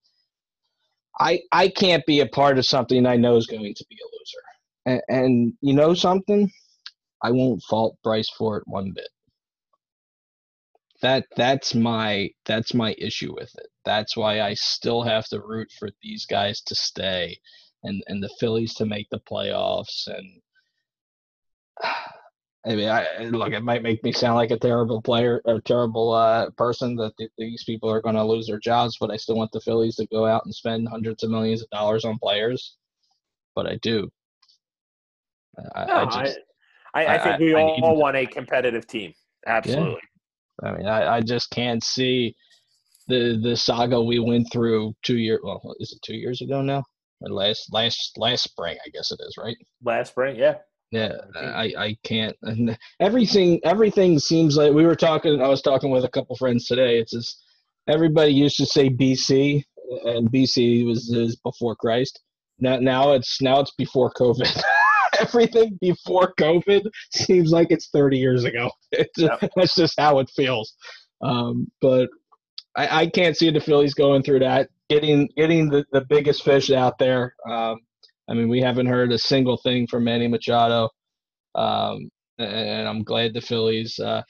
I 1.20 1.42
I 1.52 1.68
can't 1.68 2.04
be 2.06 2.18
a 2.18 2.26
part 2.26 2.58
of 2.58 2.66
something 2.66 3.06
I 3.06 3.14
know 3.14 3.36
is 3.36 3.46
going 3.46 3.72
to 3.72 3.86
be 3.88 3.96
a 4.02 4.06
loser. 4.06 4.47
And, 4.88 5.02
and 5.08 5.52
you 5.60 5.74
know 5.74 5.92
something? 5.92 6.50
I 7.22 7.30
won't 7.30 7.62
fault 7.68 7.98
Bryce 8.02 8.30
for 8.38 8.56
it 8.56 8.64
one 8.66 8.92
bit. 8.94 9.08
That 11.02 11.26
that's 11.36 11.74
my 11.74 12.30
that's 12.46 12.72
my 12.72 12.94
issue 12.98 13.34
with 13.34 13.50
it. 13.56 13.66
That's 13.84 14.16
why 14.16 14.40
I 14.40 14.54
still 14.54 15.02
have 15.02 15.26
to 15.28 15.40
root 15.40 15.68
for 15.78 15.90
these 16.02 16.24
guys 16.24 16.62
to 16.62 16.74
stay 16.74 17.38
and 17.84 18.02
and 18.06 18.22
the 18.22 18.34
Phillies 18.40 18.74
to 18.74 18.86
make 18.86 19.08
the 19.10 19.20
playoffs 19.20 20.06
and 20.06 20.40
I 22.66 22.74
mean, 22.74 22.88
I, 22.88 23.18
look, 23.24 23.52
it 23.52 23.62
might 23.62 23.82
make 23.82 24.02
me 24.02 24.12
sound 24.12 24.34
like 24.34 24.50
a 24.50 24.58
terrible 24.58 25.00
player, 25.00 25.40
a 25.46 25.60
terrible 25.60 26.12
uh, 26.12 26.50
person 26.50 26.96
that 26.96 27.16
th- 27.16 27.30
these 27.38 27.62
people 27.64 27.88
are 27.90 28.02
going 28.02 28.16
to 28.16 28.24
lose 28.24 28.48
their 28.48 28.58
jobs, 28.58 28.96
but 29.00 29.10
I 29.10 29.16
still 29.16 29.36
want 29.36 29.52
the 29.52 29.60
Phillies 29.60 29.96
to 29.96 30.06
go 30.08 30.26
out 30.26 30.44
and 30.44 30.54
spend 30.54 30.88
hundreds 30.88 31.22
of 31.22 31.30
millions 31.30 31.62
of 31.62 31.70
dollars 31.70 32.04
on 32.04 32.18
players. 32.18 32.76
But 33.54 33.68
I 33.68 33.76
do. 33.76 34.10
I, 35.74 35.84
no, 35.84 35.94
I 35.94 36.04
just, 36.24 36.38
I, 36.94 37.06
I, 37.06 37.18
think 37.18 37.40
we 37.40 37.54
all 37.54 37.96
want 37.96 38.16
a 38.16 38.26
competitive 38.26 38.86
team. 38.86 39.12
Absolutely. 39.46 40.00
Yeah. 40.62 40.68
I 40.68 40.76
mean, 40.76 40.86
I, 40.86 41.20
just 41.20 41.50
can't 41.50 41.82
see 41.84 42.34
the 43.06 43.38
the 43.42 43.56
saga 43.56 44.00
we 44.00 44.18
went 44.18 44.50
through 44.52 44.94
two 45.02 45.18
years. 45.18 45.40
Well, 45.42 45.74
is 45.78 45.92
it 45.92 46.02
two 46.02 46.16
years 46.16 46.42
ago 46.42 46.62
now? 46.62 46.82
Or 47.20 47.30
last 47.30 47.72
last 47.72 48.12
last 48.16 48.44
spring, 48.44 48.76
I 48.84 48.90
guess 48.90 49.10
it 49.10 49.20
is, 49.20 49.34
right? 49.38 49.56
Last 49.82 50.10
spring, 50.10 50.36
yeah. 50.36 50.56
Yeah, 50.90 51.12
I, 51.36 51.72
I 51.76 51.96
can't. 52.02 52.34
And 52.42 52.76
everything 52.98 53.60
everything 53.64 54.18
seems 54.18 54.56
like 54.56 54.72
we 54.72 54.86
were 54.86 54.96
talking. 54.96 55.40
I 55.40 55.48
was 55.48 55.62
talking 55.62 55.90
with 55.90 56.04
a 56.04 56.08
couple 56.08 56.34
friends 56.36 56.66
today. 56.66 56.98
It's 56.98 57.12
just 57.12 57.44
everybody 57.88 58.32
used 58.32 58.56
to 58.56 58.66
say 58.66 58.88
BC, 58.88 59.62
and 60.04 60.30
BC 60.30 60.86
was 60.86 61.10
is 61.10 61.36
before 61.36 61.76
Christ. 61.76 62.20
Now 62.58 62.78
now 62.78 63.12
it's 63.12 63.40
now 63.42 63.60
it's 63.60 63.74
before 63.76 64.12
COVID. 64.12 64.62
everything 65.20 65.78
before 65.80 66.34
COVID 66.38 66.82
seems 67.12 67.50
like 67.50 67.68
it's 67.70 67.88
30 67.92 68.18
years 68.18 68.44
ago. 68.44 68.70
It's, 68.92 69.18
yep. 69.18 69.38
That's 69.54 69.74
just 69.74 70.00
how 70.00 70.18
it 70.18 70.30
feels. 70.34 70.72
Um, 71.22 71.70
but 71.82 72.08
I, 72.74 73.02
I 73.02 73.06
can't 73.06 73.36
see 73.36 73.50
the 73.50 73.60
Phillies 73.60 73.92
going 73.92 74.22
through 74.22 74.38
that. 74.40 74.70
Getting 74.88 75.28
getting 75.36 75.68
the, 75.68 75.84
the 75.92 76.06
biggest 76.08 76.42
fish 76.42 76.70
out 76.70 76.98
there. 76.98 77.34
Um, 77.46 77.80
I 78.30 78.34
mean, 78.34 78.48
we 78.48 78.60
haven't 78.62 78.86
heard 78.86 79.12
a 79.12 79.18
single 79.18 79.58
thing 79.58 79.86
from 79.86 80.04
Manny 80.04 80.26
Machado, 80.26 80.88
um, 81.54 82.08
and 82.38 82.88
I'm 82.88 83.02
glad 83.02 83.34
the 83.34 83.42
Phillies 83.42 83.98
uh, 83.98 84.22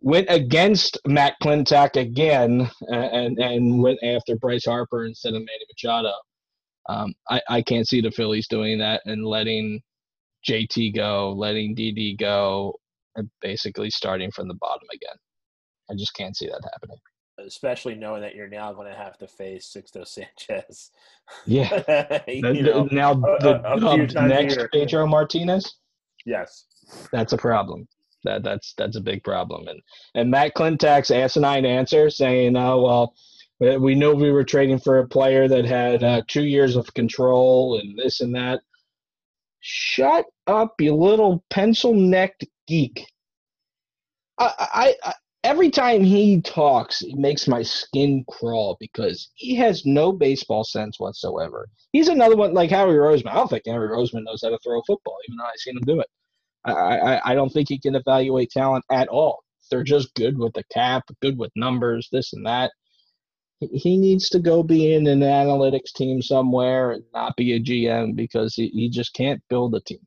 went 0.00 0.26
against 0.28 0.98
Matt 1.06 1.34
Klentak 1.40 1.94
again 1.94 2.68
and 2.88 3.38
and 3.38 3.80
went 3.80 4.00
after 4.02 4.34
Bryce 4.36 4.64
Harper 4.64 5.04
instead 5.06 5.34
of 5.34 5.40
Manny 5.40 5.66
Machado. 5.70 6.12
Um, 6.88 7.14
I, 7.30 7.40
I 7.48 7.62
can't 7.62 7.88
see 7.88 8.00
the 8.00 8.10
Phillies 8.10 8.48
doing 8.48 8.78
that 8.78 9.02
and 9.04 9.24
letting 9.24 9.80
JT 10.48 10.94
go, 10.94 11.32
letting 11.36 11.74
Didi 11.74 12.16
go, 12.16 12.74
and 13.16 13.28
basically 13.40 13.90
starting 13.90 14.30
from 14.30 14.48
the 14.48 14.54
bottom 14.54 14.86
again. 14.92 15.16
I 15.90 15.94
just 15.94 16.14
can't 16.14 16.36
see 16.36 16.46
that 16.46 16.60
happening. 16.72 16.98
especially 17.38 17.94
knowing 17.94 18.22
that 18.22 18.34
you're 18.34 18.48
now 18.48 18.72
going 18.72 18.88
to 18.90 18.96
have 18.96 19.18
to 19.18 19.26
face 19.26 19.74
Sixto 19.76 20.06
Sanchez. 20.06 20.90
Yeah. 21.46 21.68
The- 22.26 22.88
now 22.92 23.14
the 23.14 23.60
a 23.64 23.80
dubbed 23.80 24.14
next. 24.14 24.58
Pedro 24.72 25.06
Martinez. 25.06 25.74
yes. 26.24 26.66
That's 27.12 27.32
a 27.32 27.38
problem. 27.38 27.88
That 28.24 28.42
that's 28.42 28.74
that's 28.78 28.96
a 28.96 29.00
big 29.00 29.22
problem. 29.24 29.68
And 29.68 29.80
and 30.14 30.30
Matt 30.30 30.54
Klentak's 30.54 31.10
asinine 31.10 31.64
answer 31.66 32.08
saying, 32.10 32.56
"Oh 32.56 32.80
well, 32.82 33.14
we- 33.60 33.76
we 33.78 33.94
knew 33.94 34.14
we 34.14 34.30
were 34.32 34.44
trading 34.44 34.78
for 34.78 34.98
a 34.98 35.08
player 35.08 35.46
that 35.48 35.64
had 35.64 36.02
uh, 36.04 36.22
two 36.28 36.44
years 36.44 36.76
of 36.76 36.92
control 36.94 37.78
and 37.78 37.98
this 37.98 38.20
and 38.20 38.34
that." 38.34 38.60
Shut 39.66 40.26
up, 40.46 40.74
you 40.78 40.94
little 40.94 41.42
pencil-necked 41.48 42.44
geek. 42.68 43.06
I, 44.38 44.52
I, 44.58 44.94
I 45.02 45.14
every 45.42 45.70
time 45.70 46.04
he 46.04 46.42
talks, 46.42 47.00
it 47.00 47.14
makes 47.14 47.48
my 47.48 47.62
skin 47.62 48.26
crawl 48.28 48.76
because 48.78 49.30
he 49.36 49.54
has 49.56 49.86
no 49.86 50.12
baseball 50.12 50.64
sense 50.64 51.00
whatsoever. 51.00 51.66
He's 51.92 52.08
another 52.08 52.36
one 52.36 52.52
like 52.52 52.70
Howie 52.70 52.92
Roseman. 52.92 53.28
I 53.30 53.36
don't 53.36 53.48
think 53.48 53.62
Howie 53.66 53.78
Roseman 53.78 54.24
knows 54.24 54.42
how 54.42 54.50
to 54.50 54.58
throw 54.62 54.80
a 54.80 54.84
football, 54.84 55.16
even 55.26 55.38
though 55.38 55.44
I've 55.44 55.56
seen 55.56 55.78
him 55.78 55.84
do 55.86 56.00
it. 56.00 56.08
I, 56.66 56.72
I, 56.72 57.32
I 57.32 57.34
don't 57.34 57.50
think 57.50 57.70
he 57.70 57.78
can 57.78 57.94
evaluate 57.94 58.50
talent 58.50 58.84
at 58.90 59.08
all. 59.08 59.44
They're 59.70 59.82
just 59.82 60.14
good 60.14 60.36
with 60.38 60.52
the 60.52 60.64
cap, 60.70 61.04
good 61.22 61.38
with 61.38 61.52
numbers, 61.56 62.10
this 62.12 62.34
and 62.34 62.44
that. 62.44 62.70
He- 63.60 63.78
He 63.78 63.96
needs 63.96 64.28
to 64.30 64.38
go 64.38 64.62
be 64.62 64.94
in 64.94 65.06
an 65.06 65.20
analytics 65.20 65.92
team 65.94 66.20
somewhere 66.22 66.92
and 66.92 67.04
not 67.12 67.36
be 67.36 67.52
a 67.54 67.60
GM 67.60 68.14
because 68.14 68.54
he, 68.54 68.68
he 68.68 68.88
just 68.90 69.14
can't 69.14 69.42
build 69.48 69.74
a 69.74 69.80
team. 69.80 70.00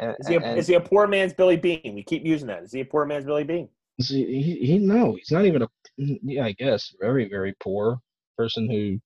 And, 0.00 0.16
Is 0.18 0.28
he, 0.28 0.34
a, 0.36 0.40
and- 0.40 0.58
is 0.58 0.66
he 0.66 0.74
a 0.74 0.80
poor 0.80 1.06
man's 1.06 1.32
Billy 1.32 1.56
Beane? 1.56 1.94
We 1.94 2.02
keep 2.02 2.24
using 2.24 2.48
that. 2.48 2.62
Is 2.62 2.72
he 2.72 2.80
a 2.80 2.84
poor 2.84 3.04
man's 3.06 3.24
Billy 3.24 3.44
Beane? 3.44 3.68
See, 4.00 4.24
he, 4.42 4.66
he 4.66 4.78
no, 4.78 5.14
he's 5.16 5.30
not 5.30 5.44
even 5.44 5.62
a 5.62 5.68
yeah, 5.98 6.44
I 6.46 6.52
guess 6.52 6.94
very 6.98 7.28
very 7.28 7.54
poor 7.60 8.00
person 8.38 8.68
who 8.70 8.98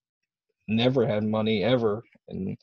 never 0.69 1.05
had 1.07 1.25
money 1.25 1.65
ever, 1.65 2.03
and 2.29 2.57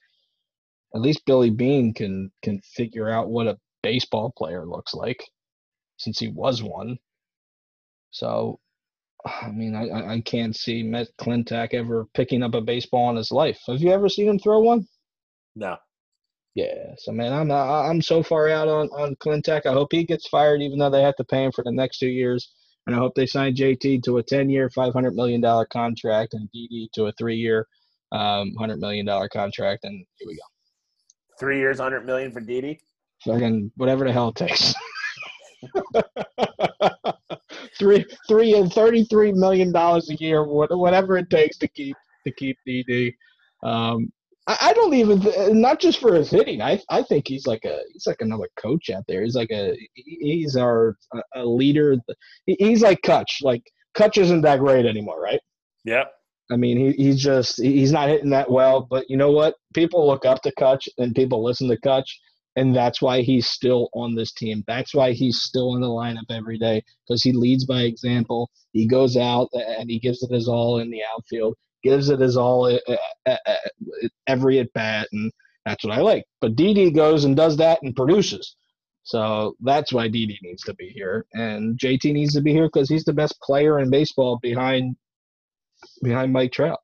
at 0.95 1.01
least 1.01 1.25
Billy 1.25 1.49
Beane 1.49 1.93
can 1.93 2.31
can 2.41 2.61
figure 2.61 3.09
out 3.09 3.29
what 3.29 3.47
a 3.47 3.59
baseball 3.83 4.31
player 4.37 4.65
looks 4.65 4.93
like, 4.93 5.21
since 5.97 6.17
he 6.17 6.29
was 6.29 6.63
one. 6.63 6.97
So, 8.11 8.59
I 9.25 9.49
mean, 9.51 9.75
I 9.75 10.13
I- 10.15 10.21
can't 10.21 10.55
see 10.55 10.83
Matt 10.83 11.07
Klentak 11.19 11.73
ever 11.73 12.05
picking 12.13 12.43
up 12.43 12.53
a 12.55 12.61
baseball 12.61 13.09
in 13.09 13.15
his 13.15 13.31
life. 13.31 13.59
Have 13.67 13.81
you 13.81 13.91
ever 13.91 14.09
seen 14.09 14.27
him 14.27 14.39
throw 14.39 14.59
one? 14.59 14.85
No. 15.55 15.77
Yeah, 16.55 16.93
so 16.97 17.11
man, 17.11 17.33
I'm 17.33 17.49
I'm 17.51 18.01
so 18.01 18.21
far 18.21 18.49
out 18.49 18.67
on 18.67 18.87
on 18.89 19.15
Klentak. 19.15 19.65
I 19.65 19.73
hope 19.73 19.91
he 19.91 20.03
gets 20.03 20.27
fired, 20.27 20.61
even 20.61 20.77
though 20.79 20.89
they 20.89 21.01
have 21.01 21.15
to 21.15 21.23
pay 21.23 21.43
him 21.45 21.51
for 21.51 21.63
the 21.63 21.71
next 21.71 21.97
two 21.99 22.07
years. 22.09 22.53
And 22.85 22.95
I 22.95 22.99
hope 22.99 23.15
they 23.15 23.25
sign 23.25 23.55
JT 23.55 24.03
to 24.03 24.17
a 24.17 24.23
10-year, 24.23 24.69
500 24.69 25.15
million 25.15 25.39
dollar 25.41 25.65
contract, 25.65 26.33
and 26.33 26.51
Didi 26.51 26.89
to 26.95 27.05
a 27.05 27.13
three-year, 27.13 27.65
um, 28.11 28.51
100 28.55 28.77
million 28.79 29.05
dollar 29.05 29.29
contract. 29.29 29.85
And 29.85 30.05
here 30.17 30.27
we 30.27 30.35
go, 30.35 30.41
Three 31.39 31.59
years, 31.59 31.79
hundred 31.79 32.05
million 32.05 32.31
for 32.31 32.41
Didi. 32.41 32.79
fucking 33.25 33.71
whatever 33.77 34.03
the 34.05 34.11
hell 34.11 34.29
it 34.29 34.35
takes. 34.35 34.73
three, 37.79 38.05
three, 38.27 38.55
and 38.55 38.71
thirty-three 38.71 39.33
million 39.33 39.71
dollars 39.71 40.09
a 40.09 40.15
year, 40.15 40.43
whatever 40.43 41.17
it 41.17 41.29
takes 41.29 41.57
to 41.57 41.67
keep 41.67 41.95
to 42.25 42.31
keep 42.33 42.57
Didi. 42.65 43.15
Um, 43.63 44.11
I, 44.47 44.57
I 44.61 44.73
don't 44.73 44.93
even 44.93 45.21
th- 45.21 45.53
not 45.53 45.79
just 45.79 45.99
for 45.99 46.13
his 46.15 46.29
hitting. 46.29 46.61
I 46.61 46.81
I 46.89 47.03
think 47.03 47.27
he's 47.27 47.47
like 47.47 47.65
a 47.65 47.79
he's 47.91 48.07
like 48.07 48.21
another 48.21 48.49
coach 48.57 48.89
out 48.89 49.03
there. 49.07 49.23
He's 49.23 49.35
like 49.35 49.51
a 49.51 49.77
he's 49.93 50.55
our 50.55 50.97
a, 51.13 51.21
a 51.35 51.45
leader. 51.45 51.97
He's 52.45 52.81
like 52.81 53.01
Kutch. 53.01 53.41
Like 53.41 53.63
Kutch 53.97 54.17
isn't 54.17 54.41
that 54.41 54.59
great 54.59 54.85
anymore, 54.85 55.21
right? 55.21 55.39
Yep. 55.85 56.11
I 56.51 56.57
mean, 56.57 56.77
he, 56.77 56.91
he's 57.03 57.21
just 57.21 57.61
he's 57.61 57.91
not 57.91 58.09
hitting 58.09 58.29
that 58.31 58.51
well. 58.51 58.85
But 58.89 59.09
you 59.09 59.17
know 59.17 59.31
what? 59.31 59.55
People 59.73 60.05
look 60.05 60.25
up 60.25 60.41
to 60.43 60.53
Kutch 60.59 60.87
and 60.97 61.15
people 61.15 61.43
listen 61.43 61.69
to 61.69 61.79
Kutch, 61.79 62.09
and 62.55 62.75
that's 62.75 63.01
why 63.01 63.21
he's 63.21 63.47
still 63.47 63.89
on 63.93 64.15
this 64.15 64.31
team. 64.31 64.63
That's 64.67 64.93
why 64.93 65.13
he's 65.13 65.41
still 65.41 65.75
in 65.75 65.81
the 65.81 65.87
lineup 65.87 66.29
every 66.29 66.57
day 66.57 66.83
because 67.07 67.23
he 67.23 67.31
leads 67.31 67.65
by 67.65 67.81
example. 67.81 68.49
He 68.71 68.87
goes 68.87 69.17
out 69.17 69.49
and 69.53 69.89
he 69.89 69.99
gives 69.99 70.21
it 70.23 70.31
his 70.31 70.47
all 70.47 70.79
in 70.79 70.91
the 70.91 71.01
outfield, 71.15 71.55
gives 71.83 72.09
it 72.09 72.19
his 72.19 72.37
all 72.37 72.65
uh, 72.65 72.97
uh, 73.25 73.37
uh, 73.45 73.55
every 74.27 74.59
at 74.59 74.71
bat, 74.73 75.07
and 75.11 75.31
that's 75.65 75.83
what 75.83 75.97
I 75.97 76.01
like. 76.01 76.25
But 76.41 76.55
Didi 76.55 76.91
goes 76.91 77.23
and 77.25 77.35
does 77.35 77.57
that 77.57 77.81
and 77.81 77.95
produces. 77.95 78.55
So 79.03 79.55
that's 79.61 79.91
why 79.91 80.07
Didi 80.07 80.39
needs 80.43 80.63
to 80.63 80.73
be 80.75 80.89
here, 80.89 81.25
and 81.33 81.77
JT 81.77 82.13
needs 82.13 82.33
to 82.35 82.41
be 82.41 82.53
here 82.53 82.67
because 82.67 82.89
he's 82.89 83.03
the 83.03 83.13
best 83.13 83.39
player 83.41 83.79
in 83.79 83.89
baseball 83.89 84.39
behind 84.41 84.95
behind 86.01 86.31
Mike 86.31 86.53
Trout. 86.53 86.79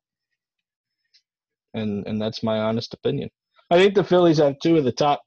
And 1.72 2.06
and 2.06 2.20
that's 2.20 2.42
my 2.42 2.58
honest 2.58 2.92
opinion. 2.92 3.30
I 3.70 3.78
think 3.78 3.94
the 3.94 4.04
Phillies 4.04 4.38
have 4.38 4.58
two 4.58 4.76
of 4.76 4.84
the 4.84 4.92
top 4.92 5.22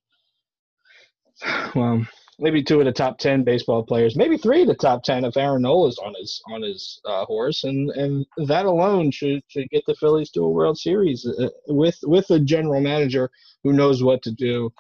well, 1.76 2.06
maybe 2.40 2.64
two 2.64 2.80
of 2.80 2.86
the 2.86 2.92
top 2.92 3.18
ten 3.18 3.44
baseball 3.44 3.84
players, 3.84 4.16
maybe 4.16 4.38
three 4.38 4.62
of 4.62 4.68
the 4.68 4.76
top 4.76 5.04
ten 5.04 5.26
if 5.26 5.38
Aaron 5.38 5.62
Nola's 5.64 6.00
on 6.04 6.14
his 6.20 6.42
on 6.52 6.62
his 6.62 7.00
uh, 7.06 7.26
horse, 7.26 7.64
and 7.64 7.90
and 7.92 8.26
that 8.48 8.66
alone 8.66 9.12
should 9.12 9.42
should 9.48 9.70
get 9.70 9.84
the 9.88 9.96
Phillies 9.96 10.32
to 10.32 10.42
a 10.44 10.50
World 10.50 10.78
Series 10.78 11.26
uh, 11.26 11.50
with 11.68 11.98
with 12.04 12.30
a 12.32 12.40
general 12.40 12.82
manager 12.82 13.30
who 13.64 13.74
knows 13.74 14.04
what 14.04 14.22
to 14.24 14.32
do, 14.32 14.72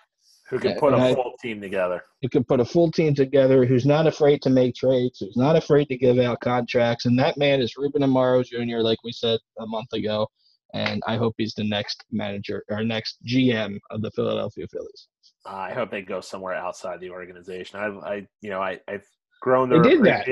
Who 0.50 0.60
can 0.60 0.76
put 0.80 0.94
a 0.94 0.96
and 0.96 1.04
I- 1.04 1.14
full 1.16 1.34
team 1.42 1.62
together? 1.62 2.04
who 2.22 2.30
can 2.30 2.44
put 2.46 2.62
a 2.62 2.66
full 2.66 2.90
team 2.90 3.14
together, 3.14 3.66
who's 3.66 3.86
not 3.86 4.08
afraid 4.08 4.42
to 4.42 4.50
make 4.50 4.74
trades, 4.76 5.20
who's 5.20 5.36
not 5.36 5.58
afraid 5.58 5.90
to 5.90 5.98
give 5.98 6.20
out 6.20 6.40
contracts, 6.40 7.06
and 7.06 7.20
that 7.20 7.38
man 7.38 7.62
is 7.62 7.76
Ruben 7.78 8.02
Amaro 8.02 8.46
Jr., 8.46 8.78
like 8.80 9.00
we 9.04 9.12
said 9.12 9.40
a 9.60 9.66
month 9.68 9.92
ago. 9.92 10.28
And 10.74 11.04
I 11.06 11.18
hope 11.18 11.36
he's 11.38 11.54
the 11.54 11.64
next 11.66 12.04
manager 12.12 12.64
or 12.70 12.82
next 12.84 13.18
GM 13.28 13.78
of 13.92 14.02
the 14.02 14.10
Philadelphia 14.12 14.66
Phillies. 14.72 15.08
I 15.46 15.74
hope 15.74 15.92
they 15.92 16.02
go 16.02 16.22
somewhere 16.22 16.54
outside 16.54 17.00
the 17.00 17.10
organization. 17.10 17.80
I, 17.80 18.08
I 18.08 18.28
you 18.42 18.50
know, 18.50 18.62
I, 18.62 18.80
I've 18.88 19.06
grown 19.42 19.70
to 19.70 19.80
They 19.82 19.90
did 19.90 20.04
that. 20.06 20.26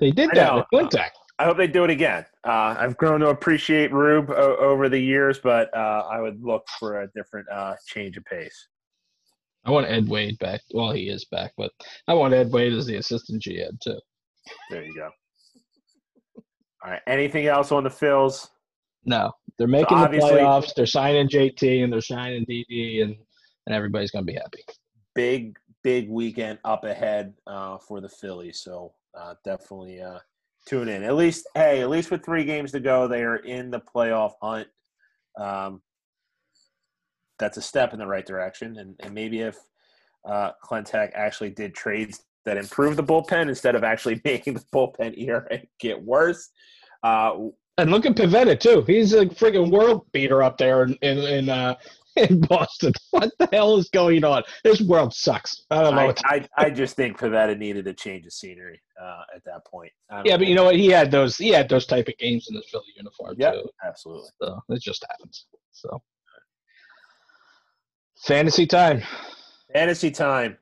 They 0.00 0.10
did 0.10 0.30
that 0.34 0.66
Klentak. 0.72 1.10
I 1.40 1.44
hope 1.44 1.56
they 1.56 1.68
do 1.68 1.84
it 1.84 1.90
again. 1.90 2.26
Uh, 2.44 2.74
I've 2.78 2.96
grown 2.96 3.20
to 3.20 3.28
appreciate 3.28 3.92
Rube 3.92 4.30
o- 4.30 4.56
over 4.56 4.88
the 4.88 4.98
years, 4.98 5.38
but 5.38 5.74
uh, 5.76 6.04
I 6.10 6.20
would 6.20 6.42
look 6.42 6.66
for 6.80 7.02
a 7.02 7.08
different 7.14 7.48
uh, 7.48 7.74
change 7.86 8.16
of 8.16 8.24
pace. 8.24 8.68
I 9.64 9.70
want 9.70 9.86
Ed 9.86 10.08
Wade 10.08 10.38
back. 10.38 10.60
Well, 10.72 10.90
he 10.92 11.08
is 11.08 11.24
back, 11.26 11.52
but 11.56 11.70
I 12.08 12.14
want 12.14 12.34
Ed 12.34 12.50
Wade 12.50 12.72
as 12.72 12.86
the 12.86 12.96
assistant 12.96 13.42
GM 13.42 13.78
too. 13.80 13.98
There 14.70 14.82
you 14.82 14.94
go. 14.94 15.10
All 16.84 16.90
right. 16.90 17.02
Anything 17.06 17.46
else 17.46 17.70
on 17.70 17.84
the 17.84 17.90
Phils? 17.90 18.48
No, 19.04 19.32
they're 19.58 19.68
making 19.68 20.00
the 20.00 20.08
playoffs. 20.08 20.74
They're 20.74 20.86
signing 20.86 21.28
JT 21.28 21.84
and 21.84 21.92
they're 21.92 22.00
signing 22.00 22.44
Didi, 22.48 23.02
and 23.02 23.16
and 23.68 23.76
everybody's 23.76 24.10
gonna 24.10 24.24
be 24.24 24.32
happy. 24.32 24.64
Big, 25.14 25.58
big 25.84 26.08
weekend 26.08 26.58
up 26.64 26.84
ahead 26.84 27.34
uh, 27.46 27.76
for 27.76 28.00
the 28.00 28.08
Phillies. 28.08 28.60
So 28.60 28.94
uh, 29.14 29.34
definitely 29.44 30.00
uh, 30.00 30.20
tune 30.66 30.88
in. 30.88 31.02
At 31.02 31.16
least, 31.16 31.46
hey, 31.54 31.82
at 31.82 31.90
least 31.90 32.10
with 32.10 32.24
three 32.24 32.44
games 32.44 32.72
to 32.72 32.80
go, 32.80 33.06
they 33.06 33.22
are 33.22 33.36
in 33.36 33.70
the 33.70 33.80
playoff 33.80 34.32
hunt. 34.40 34.68
Um, 35.38 35.82
that's 37.38 37.58
a 37.58 37.62
step 37.62 37.92
in 37.92 37.98
the 37.98 38.06
right 38.06 38.24
direction. 38.24 38.78
And, 38.78 38.96
and 39.00 39.12
maybe 39.14 39.42
if 39.42 39.58
uh, 40.24 40.52
Klentak 40.64 41.10
actually 41.14 41.50
did 41.50 41.74
trades 41.74 42.24
that 42.46 42.56
improve 42.56 42.96
the 42.96 43.04
bullpen 43.04 43.50
instead 43.50 43.74
of 43.74 43.84
actually 43.84 44.22
making 44.24 44.54
the 44.54 44.64
bullpen 44.74 45.14
ERA 45.18 45.60
get 45.78 46.02
worse, 46.02 46.48
uh, 47.02 47.34
And 47.76 47.90
look 47.90 48.06
at 48.06 48.16
Pivetta 48.16 48.58
too. 48.58 48.82
He's 48.86 49.12
a 49.12 49.26
freaking 49.26 49.70
world 49.70 50.06
beater 50.12 50.42
up 50.42 50.56
there 50.56 50.84
in 50.84 50.94
in 51.02 51.18
in, 51.18 51.48
uh, 51.50 51.74
in 52.18 52.40
Boston. 52.40 52.92
What 53.10 53.30
the 53.38 53.48
hell 53.52 53.76
is 53.76 53.88
going 53.90 54.24
on? 54.24 54.42
This 54.64 54.80
world 54.80 55.14
sucks. 55.14 55.62
I 55.70 55.82
don't 55.82 55.94
know. 55.94 56.12
I, 56.24 56.36
I, 56.36 56.48
I 56.66 56.70
just 56.70 56.94
think 56.96 57.18
Pivetta 57.18 57.56
needed 57.58 57.86
a 57.86 57.94
change 57.94 58.26
of 58.26 58.32
scenery 58.32 58.80
uh, 59.00 59.22
at 59.34 59.44
that 59.44 59.64
point. 59.66 59.92
Yeah, 60.24 60.36
but 60.36 60.46
you 60.46 60.54
know 60.54 60.64
what? 60.64 60.76
He 60.76 60.88
had 60.88 61.10
those. 61.10 61.36
He 61.36 61.48
had 61.48 61.68
those 61.68 61.86
type 61.86 62.06
of 62.08 62.16
games 62.18 62.46
in 62.50 62.56
his 62.56 62.66
Philly 62.70 62.84
uniform 62.96 63.34
Yep. 63.38 63.54
too. 63.54 63.68
absolutely. 63.84 64.28
So 64.42 64.62
it 64.68 64.82
just 64.82 65.04
happens. 65.10 65.46
So 65.72 66.02
fantasy 68.24 68.66
time. 68.66 69.02
Fantasy 69.72 70.10
time. 70.10 70.56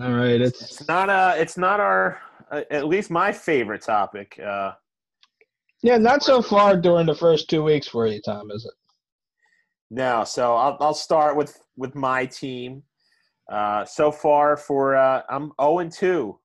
All 0.00 0.12
right, 0.12 0.40
It's 0.40 0.60
it's 0.62 0.88
not 0.88 1.08
uh 1.08 1.34
it's 1.36 1.56
not 1.56 1.80
our 1.80 2.20
uh, 2.50 2.62
at 2.70 2.86
least 2.86 3.10
my 3.10 3.32
favorite 3.32 3.82
topic. 3.82 4.38
Uh, 4.44 4.72
yeah, 5.82 5.96
not 5.96 6.22
so 6.22 6.42
far 6.42 6.76
during 6.76 7.06
the 7.06 7.14
first 7.14 7.48
two 7.50 7.62
weeks 7.62 7.88
for 7.88 8.06
you, 8.06 8.20
Tom, 8.22 8.50
is 8.50 8.64
it? 8.66 8.72
No, 9.90 10.24
so 10.24 10.56
I'll 10.56 10.76
I'll 10.80 10.94
start 10.94 11.36
with 11.36 11.58
with 11.76 11.94
my 11.94 12.26
team. 12.26 12.82
Uh, 13.50 13.84
so 13.84 14.10
far 14.10 14.56
for 14.56 14.96
uh, 14.96 15.22
I'm 15.30 15.52
0 15.60 15.78
and 15.78 15.92
2 15.92 16.36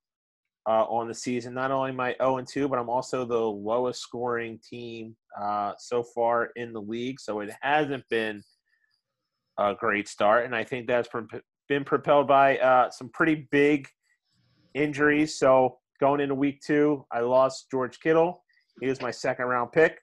uh, 0.67 0.83
on 0.83 1.07
the 1.07 1.13
season. 1.15 1.53
Not 1.55 1.71
only 1.71 1.89
am 1.89 1.99
I 1.99 2.15
0 2.21 2.37
and 2.37 2.47
2, 2.47 2.67
but 2.67 2.77
I'm 2.77 2.89
also 2.89 3.25
the 3.25 3.39
lowest 3.39 4.01
scoring 4.01 4.59
team 4.67 5.15
uh, 5.39 5.73
so 5.79 6.03
far 6.03 6.49
in 6.55 6.73
the 6.73 6.81
league. 6.81 7.19
So 7.19 7.39
it 7.39 7.51
hasn't 7.61 8.03
been 8.09 8.43
a 9.57 9.73
great 9.73 10.07
start, 10.07 10.45
and 10.45 10.55
I 10.55 10.63
think 10.63 10.87
that's 10.87 11.09
been 11.67 11.83
propelled 11.83 12.27
by 12.27 12.57
uh, 12.59 12.91
some 12.91 13.09
pretty 13.09 13.47
big 13.51 13.87
injuries. 14.75 15.39
So 15.39 15.79
going 15.99 16.21
into 16.21 16.35
week 16.35 16.61
two, 16.65 17.05
I 17.11 17.21
lost 17.21 17.67
George 17.71 17.99
Kittle. 17.99 18.43
He 18.79 18.87
was 18.87 19.01
my 19.01 19.11
second 19.11 19.45
round 19.45 19.71
pick. 19.71 19.97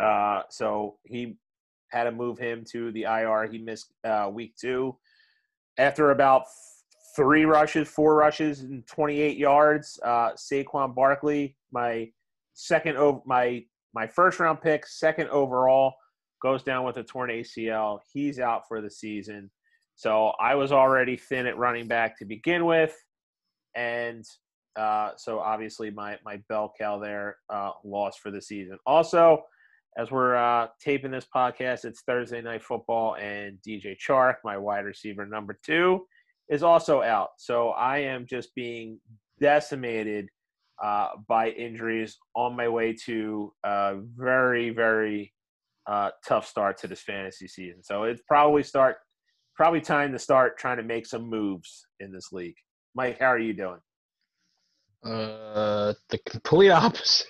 Uh, 0.00 0.42
so 0.50 0.96
he 1.04 1.36
had 1.92 2.04
to 2.04 2.12
move 2.12 2.38
him 2.38 2.64
to 2.72 2.90
the 2.92 3.02
IR. 3.02 3.48
He 3.50 3.58
missed 3.58 3.92
uh, 4.04 4.30
week 4.32 4.56
two. 4.56 4.96
After 5.78 6.10
about 6.10 6.44
three 7.14 7.44
rushes, 7.44 7.88
four 7.88 8.14
rushes, 8.14 8.60
and 8.60 8.86
28 8.86 9.36
yards, 9.36 10.00
uh, 10.02 10.32
Saquon 10.32 10.94
Barkley, 10.94 11.56
my 11.70 12.10
second 12.54 12.96
over, 12.96 13.20
my 13.26 13.64
my 13.94 14.06
first 14.06 14.40
round 14.40 14.60
pick, 14.62 14.86
second 14.86 15.28
overall, 15.28 15.94
goes 16.40 16.62
down 16.62 16.84
with 16.84 16.96
a 16.96 17.02
torn 17.02 17.30
ACL. 17.30 18.00
He's 18.12 18.40
out 18.40 18.66
for 18.66 18.80
the 18.80 18.90
season. 18.90 19.50
So 19.94 20.28
I 20.40 20.54
was 20.54 20.72
already 20.72 21.16
thin 21.16 21.46
at 21.46 21.58
running 21.58 21.86
back 21.86 22.18
to 22.18 22.24
begin 22.24 22.64
with, 22.64 22.96
and 23.76 24.24
uh, 24.76 25.10
so 25.16 25.38
obviously 25.38 25.90
my 25.90 26.18
my 26.24 26.38
bell 26.48 26.72
cow 26.78 26.98
there 26.98 27.36
uh, 27.50 27.72
lost 27.84 28.20
for 28.20 28.30
the 28.30 28.40
season. 28.40 28.78
Also, 28.86 29.42
as 29.96 30.10
we're 30.10 30.36
uh, 30.36 30.68
taping 30.80 31.10
this 31.10 31.26
podcast, 31.34 31.84
it's 31.84 32.02
Thursday 32.02 32.40
night 32.40 32.62
football, 32.62 33.16
and 33.16 33.58
DJ 33.66 33.96
Chark, 33.96 34.36
my 34.44 34.56
wide 34.56 34.84
receiver 34.84 35.26
number 35.26 35.58
two, 35.64 36.06
is 36.48 36.62
also 36.62 37.02
out. 37.02 37.30
So 37.38 37.70
I 37.70 37.98
am 37.98 38.26
just 38.26 38.54
being 38.54 38.98
decimated 39.40 40.28
uh, 40.82 41.08
by 41.28 41.50
injuries 41.50 42.16
on 42.34 42.56
my 42.56 42.68
way 42.68 42.94
to 43.04 43.52
a 43.64 43.96
very 44.16 44.70
very 44.70 45.32
uh, 45.86 46.10
tough 46.26 46.46
start 46.46 46.78
to 46.78 46.86
this 46.86 47.02
fantasy 47.02 47.48
season. 47.48 47.82
So 47.82 48.04
it's 48.04 48.22
probably 48.26 48.62
start 48.62 48.96
probably 49.54 49.80
time 49.80 50.12
to 50.12 50.18
start 50.18 50.58
trying 50.58 50.78
to 50.78 50.82
make 50.82 51.06
some 51.06 51.28
moves 51.28 51.86
in 52.00 52.12
this 52.12 52.32
league. 52.32 52.56
Mike, 52.94 53.18
how 53.18 53.26
are 53.26 53.38
you 53.38 53.52
doing? 53.52 53.78
Uh, 55.04 55.92
the 56.10 56.18
complete 56.26 56.70
opposite. 56.70 57.26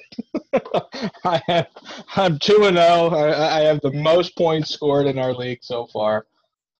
I 1.24 1.40
have 1.46 1.68
I'm 2.16 2.38
two 2.38 2.64
and 2.64 2.76
zero. 2.76 3.10
I 3.10 3.60
have 3.60 3.80
the 3.80 3.92
most 3.92 4.36
points 4.36 4.70
scored 4.70 5.06
in 5.06 5.18
our 5.18 5.32
league 5.32 5.60
so 5.62 5.86
far. 5.86 6.26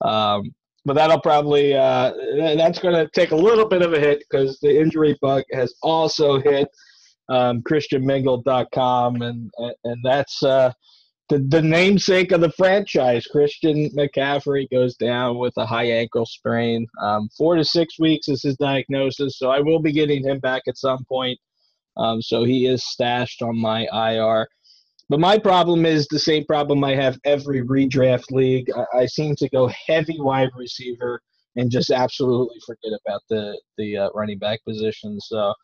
Um, 0.02 0.54
but 0.84 0.94
that'll 0.94 1.20
probably 1.20 1.74
uh, 1.74 2.12
that's 2.56 2.78
going 2.78 2.94
to 2.94 3.08
take 3.14 3.30
a 3.30 3.36
little 3.36 3.66
bit 3.66 3.82
of 3.82 3.94
a 3.94 4.00
hit 4.00 4.22
because 4.28 4.58
the 4.60 4.80
injury 4.80 5.16
bug 5.22 5.44
has 5.52 5.74
also 5.82 6.40
hit 6.40 6.68
um, 7.28 7.62
ChristianMingle.com, 7.62 9.22
and 9.22 9.50
and 9.84 10.04
that's 10.04 10.42
uh, 10.42 10.72
the, 11.32 11.38
the 11.38 11.62
namesake 11.62 12.30
of 12.32 12.42
the 12.42 12.52
franchise, 12.52 13.26
Christian 13.26 13.88
McCaffrey, 13.96 14.70
goes 14.70 14.96
down 14.96 15.38
with 15.38 15.54
a 15.56 15.64
high 15.64 15.86
ankle 15.86 16.26
sprain. 16.26 16.86
Um, 17.00 17.30
four 17.38 17.56
to 17.56 17.64
six 17.64 17.98
weeks 17.98 18.28
is 18.28 18.42
his 18.42 18.56
diagnosis, 18.58 19.38
so 19.38 19.48
I 19.48 19.60
will 19.60 19.80
be 19.80 19.92
getting 19.92 20.22
him 20.22 20.40
back 20.40 20.62
at 20.68 20.76
some 20.76 21.04
point. 21.08 21.38
Um, 21.96 22.20
so 22.20 22.44
he 22.44 22.66
is 22.66 22.84
stashed 22.84 23.40
on 23.40 23.58
my 23.58 23.86
IR. 23.94 24.46
But 25.08 25.20
my 25.20 25.38
problem 25.38 25.86
is 25.86 26.06
the 26.06 26.18
same 26.18 26.44
problem 26.44 26.84
I 26.84 26.94
have 26.96 27.18
every 27.24 27.62
redraft 27.62 28.30
league. 28.30 28.70
I, 28.76 29.00
I 29.00 29.06
seem 29.06 29.34
to 29.36 29.48
go 29.48 29.70
heavy 29.86 30.18
wide 30.18 30.50
receiver 30.54 31.22
and 31.56 31.70
just 31.70 31.90
absolutely 31.90 32.60
forget 32.66 32.92
about 33.06 33.22
the 33.30 33.58
the 33.78 33.96
uh, 33.96 34.08
running 34.14 34.38
back 34.38 34.60
position. 34.68 35.18
So 35.20 35.54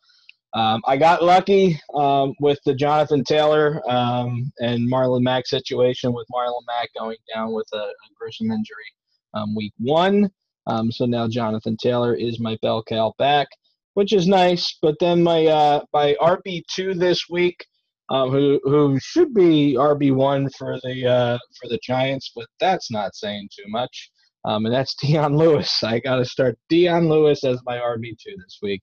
um, 0.54 0.80
I 0.86 0.96
got 0.96 1.22
lucky 1.22 1.78
um, 1.94 2.34
with 2.40 2.58
the 2.64 2.74
Jonathan 2.74 3.22
Taylor 3.22 3.82
um, 3.88 4.50
and 4.60 4.90
Marlon 4.90 5.22
Mack 5.22 5.46
situation 5.46 6.12
with 6.14 6.26
Marlon 6.32 6.62
Mack 6.66 6.88
going 6.98 7.18
down 7.32 7.52
with 7.52 7.68
a, 7.74 7.76
a 7.76 7.92
gruesome 8.18 8.50
injury 8.50 8.94
um, 9.34 9.54
week 9.54 9.74
one. 9.78 10.30
Um, 10.66 10.90
so 10.90 11.04
now 11.04 11.28
Jonathan 11.28 11.76
Taylor 11.80 12.14
is 12.14 12.40
my 12.40 12.56
bell 12.62 12.82
cow 12.82 13.12
back, 13.18 13.48
which 13.94 14.14
is 14.14 14.26
nice. 14.26 14.78
But 14.80 14.96
then 15.00 15.22
my 15.22 15.46
uh, 15.46 15.84
my 15.92 16.16
RB 16.20 16.62
two 16.74 16.94
this 16.94 17.28
week, 17.28 17.66
um, 18.08 18.30
who 18.30 18.58
who 18.64 18.98
should 19.00 19.34
be 19.34 19.74
RB 19.78 20.14
one 20.14 20.48
for 20.56 20.78
the 20.82 21.06
uh, 21.06 21.38
for 21.60 21.68
the 21.68 21.78
Giants, 21.82 22.32
but 22.34 22.46
that's 22.58 22.90
not 22.90 23.14
saying 23.14 23.50
too 23.54 23.68
much. 23.68 24.10
and 24.44 24.72
that's 24.72 24.94
Dion 25.02 25.36
Lewis. 25.36 25.82
I 25.82 25.98
got 26.00 26.16
to 26.16 26.24
start 26.24 26.58
Dion 26.70 27.10
Lewis 27.10 27.44
as 27.44 27.60
my 27.66 27.76
RB 27.76 28.16
two 28.18 28.34
this 28.38 28.58
week 28.62 28.82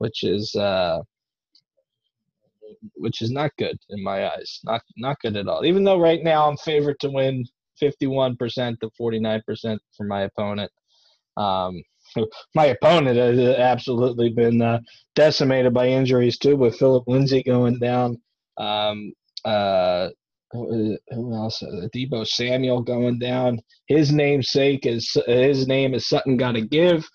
which 0.00 0.24
is 0.24 0.54
uh, 0.54 0.98
which 2.96 3.20
is 3.22 3.30
not 3.30 3.50
good 3.58 3.78
in 3.90 4.02
my 4.02 4.26
eyes. 4.30 4.60
Not 4.64 4.82
not 4.96 5.20
good 5.20 5.36
at 5.36 5.46
all. 5.46 5.64
Even 5.64 5.84
though 5.84 6.00
right 6.00 6.22
now 6.22 6.48
I'm 6.48 6.56
favored 6.56 6.98
to 7.00 7.10
win 7.10 7.44
51% 7.80 8.36
to 8.80 8.90
49% 9.00 9.78
for 9.96 10.04
my 10.04 10.22
opponent. 10.22 10.70
Um, 11.36 11.82
my 12.54 12.66
opponent 12.66 13.16
has 13.16 13.38
absolutely 13.38 14.30
been 14.30 14.60
uh, 14.60 14.80
decimated 15.14 15.72
by 15.72 15.88
injuries 15.88 16.38
too, 16.38 16.56
with 16.56 16.76
Phillip 16.76 17.04
Lindsay 17.06 17.42
going 17.42 17.78
down. 17.78 18.20
Um, 18.58 19.12
uh, 19.44 20.08
who 20.52 20.98
else? 21.32 21.62
Uh, 21.62 21.86
Deebo 21.94 22.26
Samuel 22.26 22.82
going 22.82 23.18
down. 23.18 23.60
His 23.86 24.12
namesake 24.12 24.84
is 24.84 25.16
his 25.26 25.68
name 25.68 25.94
is 25.94 26.08
Sutton. 26.08 26.36
Got 26.36 26.52
to 26.52 26.62
give 26.62 27.08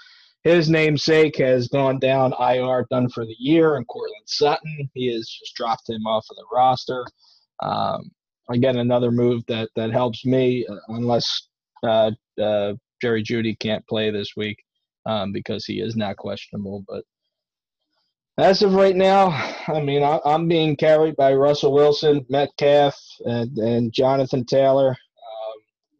his 0.45 0.69
namesake 0.69 1.37
has 1.37 1.67
gone 1.67 1.97
down 1.97 2.31
IR, 2.39 2.85
done 2.91 3.09
for 3.09 3.25
the 3.25 3.35
year, 3.39 3.75
and 3.75 3.87
Courtland 3.87 4.23
Sutton. 4.27 4.89
He 4.93 5.11
has 5.11 5.27
just 5.27 5.55
dropped 5.55 5.89
him 5.89 6.05
off 6.05 6.23
of 6.29 6.37
the 6.37 6.45
roster. 6.53 7.03
Um, 7.63 8.11
again, 8.51 8.77
another 8.77 9.11
move 9.11 9.43
that 9.47 9.69
that 9.75 9.91
helps 9.91 10.23
me, 10.23 10.63
uh, 10.69 10.75
unless 10.89 11.47
uh, 11.83 12.11
uh, 12.39 12.73
Jerry 13.01 13.23
Jeudy 13.23 13.57
can't 13.57 13.85
play 13.87 14.11
this 14.11 14.33
week 14.37 14.63
um, 15.07 15.31
because 15.31 15.65
he 15.65 15.81
is 15.81 15.95
not 15.95 16.17
questionable. 16.17 16.85
But 16.87 17.03
as 18.37 18.61
of 18.61 18.75
right 18.75 18.95
now, 18.95 19.29
I 19.67 19.81
mean, 19.81 20.03
I, 20.03 20.19
am 20.25 20.47
being 20.47 20.75
carried 20.75 21.15
by 21.15 21.33
Russell 21.33 21.73
Wilson, 21.73 22.23
Metcalf, 22.29 22.95
and, 23.21 23.57
and 23.57 23.91
Jonathan 23.91 24.45
Taylor 24.45 24.95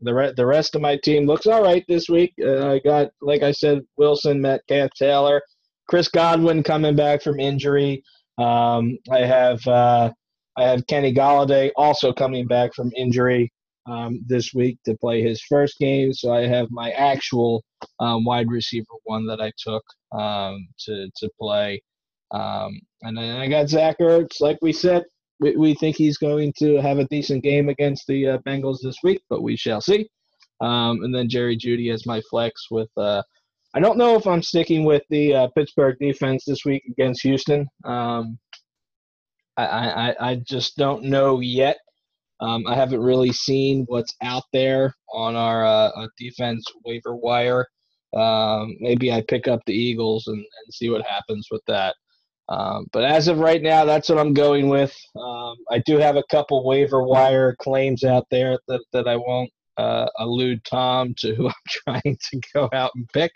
the 0.06 0.14
re- 0.14 0.34
the 0.36 0.46
rest 0.46 0.76
of 0.76 0.82
my 0.82 0.98
team 0.98 1.26
looks 1.26 1.48
all 1.48 1.64
right 1.64 1.84
this 1.88 2.08
week. 2.10 2.34
Uh, 2.42 2.74
I 2.74 2.80
got, 2.80 3.10
like 3.22 3.44
I 3.44 3.52
said, 3.52 3.82
Wilson, 3.98 4.42
Metcalf, 4.42 4.92
Taylor, 4.98 5.42
Chris 5.90 6.08
Godwin 6.08 6.64
coming 6.64 6.96
back 6.96 7.22
from 7.22 7.40
injury. 7.40 8.04
Um, 8.38 8.98
I 9.12 9.20
have 9.20 9.66
uh, 9.68 10.12
I 10.58 10.64
have 10.64 10.88
Kenny 10.88 11.14
Golladay 11.14 11.72
also 11.76 12.14
coming 12.14 12.48
back 12.48 12.74
from 12.74 12.92
injury 12.96 13.52
um, 13.88 14.24
this 14.26 14.54
week 14.54 14.78
to 14.86 14.96
play 14.98 15.22
his 15.22 15.42
first 15.42 15.78
game. 15.80 16.14
So 16.14 16.34
I 16.34 16.48
have 16.48 16.68
my 16.72 16.92
actual 16.92 17.64
um, 18.00 18.26
wide 18.26 18.50
receiver 18.50 18.86
one 19.04 19.26
that 19.28 19.42
I 19.42 19.52
took 19.58 19.84
um, 20.12 20.68
to 20.86 21.10
to 21.18 21.30
play. 21.40 21.82
Um, 22.32 22.80
and 23.04 23.18
then 23.18 23.38
I 23.38 23.48
got 23.48 23.70
Zach 23.70 23.98
Ertz, 24.00 24.42
like 24.42 24.58
we 24.62 24.74
said, 24.74 25.04
we, 25.40 25.56
we 25.56 25.74
think 25.76 25.96
he's 25.96 26.18
going 26.18 26.54
to 26.60 26.78
have 26.78 27.00
a 27.00 27.08
decent 27.08 27.44
game 27.44 27.70
against 27.70 28.08
the 28.08 28.28
uh, 28.28 28.38
Bengals 28.40 28.80
this 28.82 28.98
week, 29.04 29.22
but 29.30 29.42
we 29.42 29.56
shall 29.56 29.82
see. 29.82 30.10
Um, 30.62 31.04
and 31.04 31.14
then 31.14 31.30
Jerry 31.30 31.58
Jeudy 31.58 31.92
as 31.92 32.06
my 32.06 32.22
flex 32.30 32.68
with. 32.72 32.90
Uh, 32.98 33.22
I 33.74 33.82
don't 33.82 33.98
know 33.98 34.16
if 34.16 34.26
I'm 34.26 34.42
sticking 34.42 34.86
with 34.86 35.04
the 35.10 35.34
uh, 35.36 35.48
Pittsburgh 35.50 35.98
defense 36.00 36.46
this 36.46 36.64
week 36.64 36.84
against 36.90 37.24
Houston. 37.24 37.68
Um, 37.84 38.40
I, 39.58 39.66
I, 39.66 40.16
I 40.32 40.36
just 40.48 40.78
don't 40.78 41.04
know 41.04 41.42
yet. 41.42 41.78
Um, 42.40 42.66
I 42.68 42.76
haven't 42.76 43.02
really 43.02 43.32
seen 43.32 43.86
what's 43.88 44.14
out 44.22 44.44
there 44.54 44.94
on 45.14 45.36
our 45.36 45.66
uh, 45.66 46.08
defense 46.18 46.66
waiver 46.86 47.16
wire. 47.16 47.66
Um, 48.16 48.76
maybe 48.80 49.12
I 49.12 49.24
pick 49.28 49.48
up 49.48 49.60
the 49.66 49.74
Eagles 49.74 50.28
and, 50.28 50.38
and 50.38 50.74
see 50.74 50.90
what 50.90 51.06
happens 51.06 51.48
with 51.52 51.62
that. 51.68 51.96
Um, 52.48 52.86
but 52.94 53.04
as 53.04 53.28
of 53.28 53.40
right 53.40 53.62
now, 53.62 53.86
that's 53.86 54.10
what 54.10 54.20
I'm 54.20 54.34
going 54.34 54.70
with. 54.70 54.96
Um, 55.16 55.56
I 55.72 55.80
do 55.86 55.98
have 55.98 56.16
a 56.16 56.24
couple 56.30 56.64
waiver 56.64 57.04
wire 57.04 57.56
claims 57.60 58.04
out 58.04 58.28
there 58.30 58.60
that, 58.68 58.82
that 58.94 59.08
I 59.08 59.16
won't 59.16 59.50
uh, 59.78 60.08
allude 60.20 60.64
Tom 60.64 61.16
to 61.20 61.34
who 61.36 61.48
I'm 61.88 62.02
trying 62.04 62.18
to 62.32 62.42
go 62.54 62.70
out 62.72 62.92
and 62.96 63.08
pick 63.14 63.32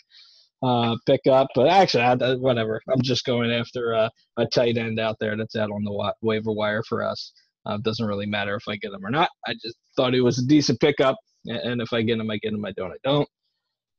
uh, 0.62 0.96
pick 1.06 1.22
up. 1.30 1.48
But 1.56 1.68
actually, 1.68 2.04
I, 2.04 2.36
whatever. 2.36 2.82
I'm 2.92 3.02
just 3.02 3.26
going 3.26 3.52
after 3.52 3.94
a, 3.94 4.12
tight 4.54 4.78
end 4.78 5.00
out 5.00 5.18
there 5.20 5.36
that's 5.36 5.56
out 5.56 5.72
on 5.72 5.84
the 5.84 5.92
wa- 5.92 6.14
waiver 6.22 6.52
wire 6.52 6.84
for 6.84 7.04
us. 7.04 7.34
Uh, 7.66 7.78
doesn't 7.78 8.06
really 8.06 8.26
matter 8.26 8.56
if 8.56 8.64
I 8.68 8.78
get 8.78 8.94
him 8.94 9.06
or 9.06 9.12
not. 9.12 9.30
I 9.46 9.54
just 9.54 9.76
thought 9.96 10.14
he 10.14 10.22
was 10.22 10.40
a 10.40 10.48
decent 10.48 10.80
pickup, 10.80 11.18
and 11.46 11.82
if 11.82 11.92
I 11.92 12.02
get 12.02 12.20
him, 12.20 12.32
I 12.32 12.38
get 12.38 12.54
him. 12.54 12.64
I 12.66 12.72
don't, 12.78 12.92
I 12.92 12.98
don't. 13.04 13.30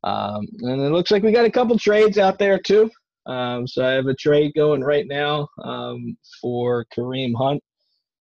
Um, 0.03 0.47
and 0.61 0.81
it 0.81 0.93
looks 0.93 1.11
like 1.11 1.23
we 1.23 1.31
got 1.31 1.45
a 1.45 1.51
couple 1.51 1.79
trades 1.79 2.17
out 2.17 2.39
there 2.39 2.59
too. 2.59 2.91
Um, 3.27 3.67
so 3.67 3.85
I 3.85 3.93
have 3.93 4.07
a 4.07 4.15
trade 4.15 4.53
going 4.55 4.83
right 4.83 5.07
now 5.07 5.49
um, 5.63 6.17
for 6.41 6.87
Kareem 6.97 7.33
Hunt. 7.37 7.63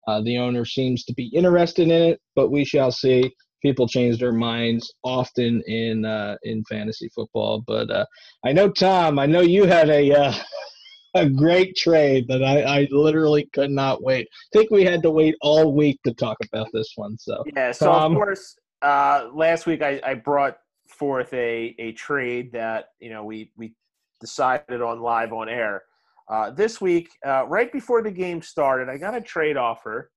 Uh, 0.08 0.22
the 0.22 0.38
owner 0.38 0.66
seems 0.66 1.04
to 1.06 1.14
be 1.14 1.28
interested 1.28 1.84
in 1.84 1.92
it, 1.92 2.22
but 2.36 2.50
we 2.50 2.66
shall 2.66 2.92
see. 2.92 3.32
People 3.62 3.88
change 3.88 4.20
their 4.20 4.32
minds 4.32 4.94
often 5.04 5.62
in 5.68 6.06
uh, 6.06 6.38
in 6.44 6.64
fantasy 6.64 7.10
football, 7.14 7.62
but 7.68 7.92
uh, 7.92 8.06
I 8.46 8.54
know 8.54 8.70
Tom. 8.70 9.20
I 9.20 9.26
know 9.26 9.42
you 9.42 9.66
had 9.66 9.90
a 9.90 10.12
uh, 10.14 10.34
a 11.16 11.30
great 11.30 11.76
trade 11.76 12.26
that 12.30 12.44
I, 12.44 12.62
I 12.62 12.88
literally 12.90 13.50
could 13.54 13.70
not 13.70 14.02
wait. 14.02 14.28
I 14.32 14.58
think 14.58 14.72
we 14.72 14.86
had 14.86 15.04
to 15.04 15.12
wait 15.12 15.36
all 15.42 15.74
week 15.74 16.00
to 16.06 16.14
talk 16.14 16.38
about 16.52 16.68
this 16.74 16.94
one. 16.96 17.18
So 17.18 17.44
yeah. 17.54 17.74
So 17.74 17.88
Tom, 17.88 18.14
of 18.14 18.18
course, 18.18 18.56
uh, 18.82 19.28
last 19.34 19.68
week 19.68 19.82
I, 19.82 20.00
I 20.04 20.14
brought 20.14 20.58
forth 20.88 21.32
a, 21.34 21.76
a 21.78 21.92
trade 21.92 22.52
that 22.54 22.90
you 23.00 23.10
know 23.10 23.24
we 23.24 23.52
we 23.58 23.74
decided 24.20 24.82
on 24.82 25.02
live 25.02 25.34
on 25.34 25.50
air. 25.50 25.84
Uh, 26.30 26.52
this 26.52 26.80
week, 26.80 27.10
uh, 27.26 27.46
right 27.48 27.72
before 27.72 28.04
the 28.04 28.12
game 28.12 28.42
started, 28.42 28.90
I 28.90 28.98
got 28.98 29.16
a 29.16 29.22
trade 29.22 29.58
offer 29.58 30.12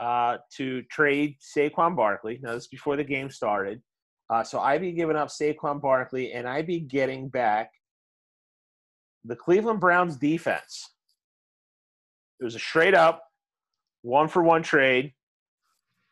uh, 0.00 0.38
to 0.56 0.82
trade 0.84 1.36
Saquon 1.40 1.94
Barkley. 1.94 2.40
Now, 2.42 2.54
this 2.54 2.64
is 2.64 2.68
before 2.68 2.96
the 2.96 3.04
game 3.04 3.30
started. 3.30 3.80
Uh, 4.30 4.42
so 4.42 4.58
I'd 4.58 4.80
be 4.80 4.92
giving 4.92 5.16
up 5.16 5.28
Saquon 5.28 5.80
Barkley, 5.80 6.32
and 6.32 6.48
I'd 6.48 6.66
be 6.66 6.80
getting 6.80 7.28
back 7.28 7.70
the 9.24 9.36
Cleveland 9.36 9.80
Browns 9.80 10.16
defense. 10.16 10.90
It 12.40 12.44
was 12.44 12.54
a 12.54 12.58
straight 12.58 12.94
up 12.94 13.22
one 14.02 14.28
for 14.28 14.42
one 14.42 14.62
trade. 14.62 15.12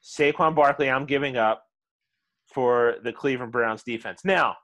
Saquon 0.03 0.55
Barkley, 0.55 0.91
I'm 0.91 1.07
giving 1.07 1.37
up 1.37 1.65
for 2.53 2.97
the 3.03 3.13
Cleveland 3.13 3.53
Browns 3.53 3.83
defense. 3.83 4.25
Now, 4.25 4.57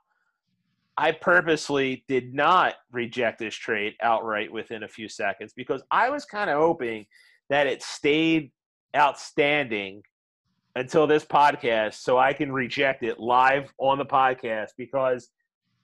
I 0.99 1.13
purposely 1.13 2.03
did 2.09 2.33
not 2.33 2.73
reject 2.91 3.39
this 3.39 3.55
trade 3.55 3.93
outright 4.01 4.51
within 4.51 4.83
a 4.83 4.87
few 4.89 5.07
seconds 5.07 5.53
because 5.55 5.81
I 5.91 6.09
was 6.09 6.25
kind 6.25 6.49
of 6.49 6.57
hoping 6.57 7.05
that 7.49 7.67
it 7.67 7.81
stayed 7.81 8.51
outstanding 8.93 10.03
until 10.75 11.07
this 11.07 11.23
podcast 11.23 11.93
so 11.93 12.17
I 12.17 12.33
can 12.33 12.51
reject 12.51 13.03
it 13.03 13.17
live 13.17 13.73
on 13.77 13.97
the 13.97 14.05
podcast 14.05 14.71
because 14.77 15.29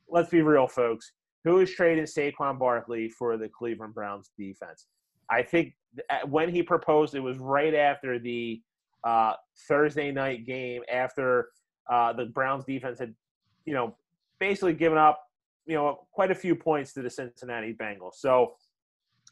let's 0.10 0.30
be 0.30 0.42
real, 0.42 0.68
folks. 0.68 1.14
Who 1.46 1.60
is 1.60 1.72
trading 1.72 2.04
Saquon 2.04 2.60
Barkley 2.60 3.08
for 3.08 3.38
the 3.38 3.48
Cleveland 3.48 3.94
Browns 3.94 4.32
defense? 4.38 4.88
I 5.32 5.44
think 5.44 5.76
when 6.28 6.50
he 6.50 6.62
proposed, 6.62 7.16
it 7.16 7.22
was 7.22 7.38
right 7.38 7.74
after 7.74 8.20
the 8.20 8.62
uh, 9.06 9.36
Thursday 9.70 10.12
night 10.12 10.46
game, 10.46 10.82
after 10.92 11.52
uh, 11.90 12.12
the 12.12 12.26
Browns 12.26 12.66
defense 12.66 13.00
had, 13.00 13.16
you 13.64 13.74
know, 13.74 13.96
basically 14.48 14.74
given 14.74 14.98
up, 14.98 15.24
you 15.66 15.76
know, 15.76 16.06
quite 16.12 16.30
a 16.30 16.36
few 16.36 16.56
points 16.56 16.94
to 16.94 17.02
the 17.02 17.10
Cincinnati 17.10 17.74
Bengals. 17.74 18.16
So 18.16 18.54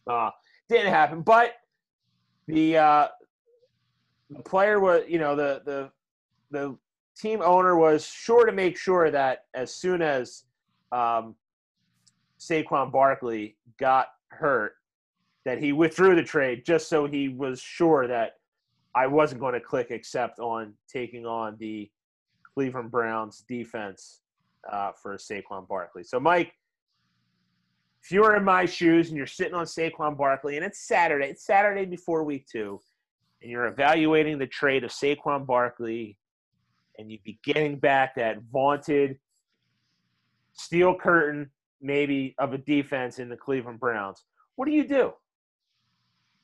uh, 0.09 0.31
didn't 0.69 0.91
happen, 0.91 1.21
but 1.21 1.53
the 2.47 2.77
uh, 2.77 3.07
the 4.31 4.41
player 4.41 4.79
was, 4.79 5.03
you 5.07 5.19
know, 5.19 5.35
the 5.35 5.61
the 5.65 5.91
the 6.49 6.75
team 7.15 7.41
owner 7.43 7.77
was 7.77 8.07
sure 8.07 8.45
to 8.47 8.51
make 8.51 8.75
sure 8.75 9.11
that 9.11 9.45
as 9.53 9.73
soon 9.73 10.01
as 10.01 10.45
um, 10.91 11.35
Saquon 12.39 12.91
Barkley 12.91 13.55
got 13.79 14.07
hurt, 14.29 14.73
that 15.45 15.61
he 15.61 15.73
withdrew 15.73 16.15
the 16.15 16.23
trade 16.23 16.65
just 16.65 16.89
so 16.89 17.05
he 17.05 17.29
was 17.29 17.61
sure 17.61 18.07
that 18.07 18.37
I 18.95 19.05
wasn't 19.05 19.41
going 19.41 19.53
to 19.53 19.59
click 19.59 19.91
accept 19.91 20.39
on 20.39 20.73
taking 20.91 21.27
on 21.27 21.55
the 21.59 21.91
Cleveland 22.55 22.89
Browns 22.89 23.43
defense 23.47 24.22
uh, 24.71 24.91
for 25.01 25.15
Saquon 25.17 25.67
Barkley. 25.67 26.03
So, 26.03 26.19
Mike, 26.19 26.53
if 28.03 28.11
you 28.11 28.21
were 28.21 28.35
in 28.35 28.43
my 28.43 28.65
shoes 28.65 29.09
and 29.09 29.17
you're 29.17 29.27
sitting 29.27 29.53
on 29.53 29.65
Saquon 29.65 30.17
Barkley 30.17 30.57
and 30.57 30.65
it's 30.65 30.87
Saturday, 30.87 31.27
it's 31.27 31.45
Saturday 31.45 31.85
before 31.85 32.23
week 32.23 32.47
two, 32.51 32.79
and 33.41 33.51
you're 33.51 33.67
evaluating 33.67 34.37
the 34.37 34.47
trade 34.47 34.83
of 34.83 34.91
Saquon 34.91 35.45
Barkley, 35.45 36.17
and 36.97 37.11
you'd 37.11 37.23
be 37.23 37.39
getting 37.43 37.77
back 37.77 38.15
that 38.15 38.39
vaunted 38.51 39.17
steel 40.53 40.95
curtain, 40.95 41.49
maybe, 41.81 42.35
of 42.37 42.53
a 42.53 42.57
defense 42.57 43.19
in 43.19 43.29
the 43.29 43.37
Cleveland 43.37 43.79
Browns, 43.79 44.23
what 44.55 44.65
do 44.65 44.71
you 44.71 44.87
do? 44.87 45.13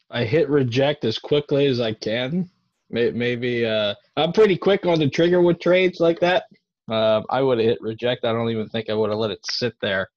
I 0.10 0.24
hit 0.24 0.50
reject 0.50 1.06
as 1.06 1.20
quickly 1.20 1.68
as 1.68 1.80
I 1.80 1.94
can. 1.94 2.50
Maybe 2.90 3.66
uh, 3.66 3.94
I'm 4.18 4.34
pretty 4.34 4.58
quick 4.58 4.88
on 4.88 4.98
the 4.98 5.08
trigger 5.08 5.41
with 5.41 5.60
trades 5.60 6.00
like 6.00 6.20
that. 6.22 6.46
Uh, 6.90 7.22
I 7.30 7.41
would 7.41 7.60
have 7.60 7.68
hit 7.68 7.82
reject. 7.82 8.26
I 8.26 8.34
don't 8.34 8.49
even 8.49 8.70
think 8.70 8.90
I 8.90 8.94
would 8.94 9.10
have 9.10 9.20
let 9.20 9.32
it 9.32 9.45
sit 9.49 9.74
there. 9.82 10.10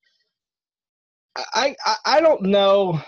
I, 1.36 1.74
I 1.86 1.96
I 2.04 2.20
don't 2.20 2.42
know. 2.42 3.00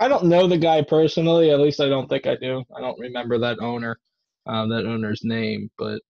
I 0.00 0.08
don't 0.08 0.26
know 0.26 0.46
the 0.46 0.58
guy 0.58 0.82
personally. 0.82 1.50
At 1.50 1.60
least 1.60 1.80
I 1.80 1.88
don't 1.88 2.08
think 2.08 2.26
I 2.26 2.36
do. 2.36 2.62
I 2.76 2.80
don't 2.80 2.98
remember 3.00 3.38
that 3.38 3.58
owner, 3.60 3.98
uh, 4.46 4.66
that 4.66 4.86
owner's 4.86 5.22
name. 5.24 5.70
But 5.78 6.02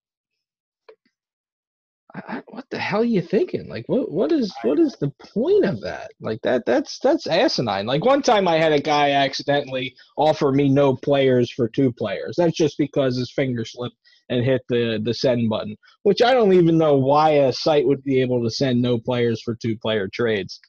I, 2.15 2.43
what 2.49 2.65
the 2.71 2.79
hell 2.79 3.01
are 3.01 3.05
you 3.05 3.21
thinking? 3.21 3.69
Like, 3.69 3.85
what 3.89 4.11
what 4.11 4.33
is 4.33 4.55
what 4.63 4.79
is 4.79 4.97
the 4.97 5.11
point 5.35 5.65
of 5.65 5.81
that? 5.83 6.11
Like 6.21 6.41
that 6.43 6.65
that's 6.67 6.99
that's 6.99 7.27
asinine. 7.27 7.87
Like 7.87 8.05
one 8.05 8.23
time 8.23 8.49
I 8.49 8.57
had 8.57 8.73
a 8.73 8.81
guy 8.81 9.11
accidentally 9.11 9.95
offer 10.17 10.53
me 10.53 10.69
no 10.69 10.97
players 10.97 11.51
for 11.51 11.69
two 11.69 11.93
players. 11.93 12.37
That's 12.39 12.57
just 12.57 12.79
because 12.79 13.17
his 13.17 13.33
finger 13.33 13.65
slipped 13.65 13.97
and 14.29 14.45
hit 14.45 14.63
the 14.69 15.01
the 15.03 15.15
send 15.15 15.49
button, 15.49 15.77
which 16.03 16.23
I 16.23 16.35
don't 16.35 16.53
even 16.53 16.79
know 16.79 16.97
why 16.97 17.31
a 17.31 17.53
site 17.53 17.87
would 17.87 18.03
be 18.03 18.21
able 18.21 18.43
to 18.43 18.51
send 18.51 18.81
no 18.81 18.99
players 18.99 19.43
for 19.43 19.55
two 19.55 19.77
player 19.79 20.09
trades. 20.13 20.61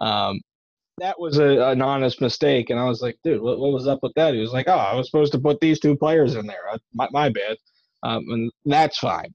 Um, 0.00 0.40
that 0.98 1.18
was 1.18 1.38
a, 1.38 1.70
an 1.70 1.82
honest 1.82 2.20
mistake, 2.20 2.70
and 2.70 2.78
I 2.78 2.84
was 2.84 3.00
like, 3.00 3.16
dude, 3.24 3.40
what, 3.42 3.58
what 3.58 3.72
was 3.72 3.86
up 3.86 4.00
with 4.02 4.12
that? 4.16 4.34
He 4.34 4.40
was 4.40 4.52
like, 4.52 4.68
oh, 4.68 4.72
I 4.72 4.94
was 4.94 5.06
supposed 5.06 5.32
to 5.32 5.38
put 5.38 5.60
these 5.60 5.80
two 5.80 5.96
players 5.96 6.34
in 6.34 6.46
there. 6.46 6.58
My, 6.94 7.08
my 7.10 7.28
bad. 7.30 7.56
Um, 8.02 8.24
and 8.30 8.50
that's 8.64 8.98
fine 8.98 9.32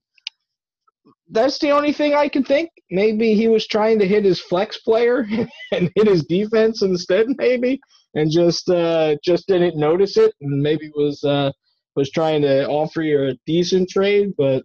that's 1.30 1.58
the 1.58 1.70
only 1.70 1.92
thing 1.92 2.14
I 2.14 2.28
can 2.28 2.44
think. 2.44 2.70
Maybe 2.90 3.34
he 3.34 3.48
was 3.48 3.66
trying 3.66 3.98
to 3.98 4.06
hit 4.06 4.24
his 4.24 4.40
flex 4.40 4.78
player 4.78 5.26
and 5.72 5.90
hit 5.94 6.06
his 6.06 6.24
defense 6.24 6.82
instead, 6.82 7.26
maybe, 7.38 7.80
and 8.14 8.30
just 8.30 8.68
uh, 8.68 9.16
just 9.24 9.46
didn't 9.46 9.76
notice 9.76 10.16
it, 10.16 10.32
and 10.40 10.62
maybe 10.62 10.90
was 10.94 11.22
uh, 11.24 11.50
was 11.96 12.10
trying 12.10 12.42
to 12.42 12.68
offer 12.68 13.02
you 13.02 13.24
a 13.24 13.38
decent 13.46 13.88
trade. 13.90 14.34
But 14.38 14.64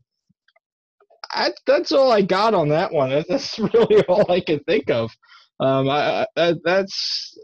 I, 1.31 1.51
that's 1.65 1.91
all 1.91 2.11
I 2.11 2.21
got 2.21 2.53
on 2.53 2.69
that 2.69 2.91
one. 2.91 3.09
That's 3.29 3.57
really 3.57 4.03
all 4.05 4.29
I 4.31 4.41
can 4.41 4.59
think 4.65 4.89
of. 4.89 5.11
Um, 5.61 5.89
I, 5.89 6.25
I, 6.35 6.55
that's 6.63 7.37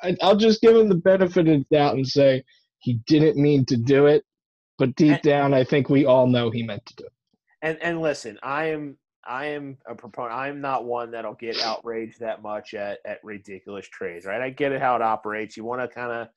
I, 0.00 0.16
I'll 0.22 0.36
just 0.36 0.60
give 0.62 0.76
him 0.76 0.88
the 0.88 0.94
benefit 0.94 1.48
of 1.48 1.58
the 1.58 1.76
doubt 1.76 1.96
and 1.96 2.06
say 2.06 2.44
he 2.78 3.00
didn't 3.06 3.36
mean 3.36 3.64
to 3.66 3.76
do 3.76 4.06
it, 4.06 4.24
but 4.78 4.94
deep 4.94 5.22
down, 5.22 5.52
I 5.52 5.64
think 5.64 5.90
we 5.90 6.06
all 6.06 6.28
know 6.28 6.50
he 6.50 6.62
meant 6.62 6.86
to 6.86 6.94
do 6.96 7.04
it 7.04 7.12
and 7.62 7.78
and 7.80 8.02
listen, 8.02 8.38
I 8.42 8.66
am 8.66 8.98
I 9.24 9.46
am 9.46 9.78
a 9.86 9.94
proponent. 9.94 10.34
I'm 10.34 10.60
not 10.60 10.84
one 10.84 11.12
that'll 11.12 11.34
get 11.34 11.62
outraged 11.62 12.20
that 12.20 12.42
much 12.42 12.74
at 12.74 12.98
at 13.06 13.24
ridiculous 13.24 13.86
trades, 13.86 14.26
right? 14.26 14.42
I 14.42 14.50
get 14.50 14.72
it 14.72 14.82
how 14.82 14.96
it 14.96 15.02
operates. 15.02 15.56
You 15.56 15.64
want 15.64 15.80
to 15.80 15.88
kind 15.88 16.12
of 16.12 16.28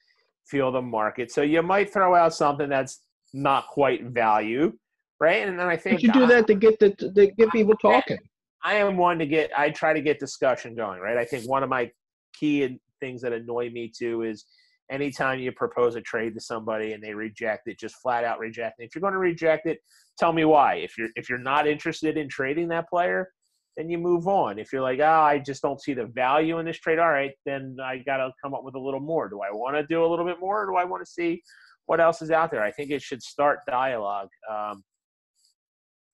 feel 0.48 0.72
the 0.72 0.82
market, 0.82 1.32
so 1.32 1.42
you 1.42 1.62
might 1.62 1.92
throw 1.92 2.16
out 2.16 2.34
something 2.34 2.70
that's 2.70 3.02
not 3.34 3.68
quite 3.68 4.06
value, 4.06 4.74
right? 5.20 5.48
And 5.48 5.60
then 5.60 5.68
I 5.68 5.78
think 5.78 5.98
but 5.98 6.04
you 6.04 6.12
do 6.12 6.28
that 6.28 6.48
to 6.48 6.56
get 6.56 6.80
the 6.80 6.92
to 6.92 7.28
get 7.38 7.52
people 7.52 7.76
talking. 7.76 8.18
I 8.64 8.76
am 8.76 8.98
one 8.98 9.20
to 9.20 9.26
get. 9.26 9.52
I 9.58 9.70
try 9.70 9.94
to 9.94 10.02
get 10.02 10.20
discussion 10.20 10.76
going, 10.76 11.00
right? 11.00 11.18
I 11.18 11.26
think 11.26 11.48
one 11.50 11.64
of 11.64 11.70
my 11.70 11.92
key 12.34 12.80
things 13.00 13.22
that 13.22 13.34
annoy 13.34 13.70
me 13.70 13.92
too 13.96 14.24
is 14.24 14.46
anytime 14.90 15.40
you 15.40 15.52
propose 15.52 15.96
a 15.96 16.02
trade 16.02 16.34
to 16.34 16.40
somebody 16.40 16.94
and 16.94 17.04
they 17.04 17.14
reject 17.14 17.68
it, 17.68 17.80
just 17.80 17.96
flat 18.02 18.24
out 18.24 18.40
reject 18.40 18.80
it. 18.80 18.86
If 18.86 18.96
you're 18.96 19.02
going 19.02 19.14
to 19.14 19.20
reject 19.20 19.68
it, 19.68 19.80
tell 20.18 20.34
me 20.34 20.46
why. 20.46 20.76
If 20.76 20.98
you're 20.98 21.10
if 21.16 21.30
you're 21.30 21.38
not 21.38 21.68
interested 21.68 22.18
in 22.18 22.30
trading 22.30 22.68
that 22.70 22.90
player, 22.90 23.30
then 23.77 23.89
you 23.89 23.97
move 23.97 24.27
on. 24.27 24.57
If 24.57 24.72
you're 24.72 24.81
like, 24.81 24.99
oh, 24.99 25.03
I 25.06 25.39
just 25.39 25.61
don't 25.61 25.81
see 25.81 25.93
the 25.93 26.06
value 26.06 26.60
in 26.60 26.65
this 26.65 26.80
trade, 26.80 26.99
all 26.99 27.10
right, 27.10 27.31
then 27.45 27.77
I 27.84 27.97
got 27.97 28.18
to 28.18 28.31
come 28.41 28.53
up 28.53 28.64
with 28.64 28.76
a 28.76 28.80
little 28.80 28.99
more. 28.99 29.30
Do 29.30 29.41
I 29.41 29.52
want 29.52 29.76
to 29.76 29.85
do 29.85 30.06
a 30.06 30.07
little 30.07 30.26
bit 30.26 30.39
more, 30.39 30.64
or 30.64 30.65
do 30.65 30.76
I 30.76 30.85
want 30.85 31.06
to 31.06 31.11
see 31.11 31.41
what 31.85 31.99
else 31.99 32.22
is 32.22 32.31
out 32.31 32.52
there? 32.52 32.64
I 32.64 32.72
think 32.72 32.91
it 32.91 33.02
should 33.02 33.22
start 33.22 33.60
dialogue 33.68 34.30
um, 34.49 34.84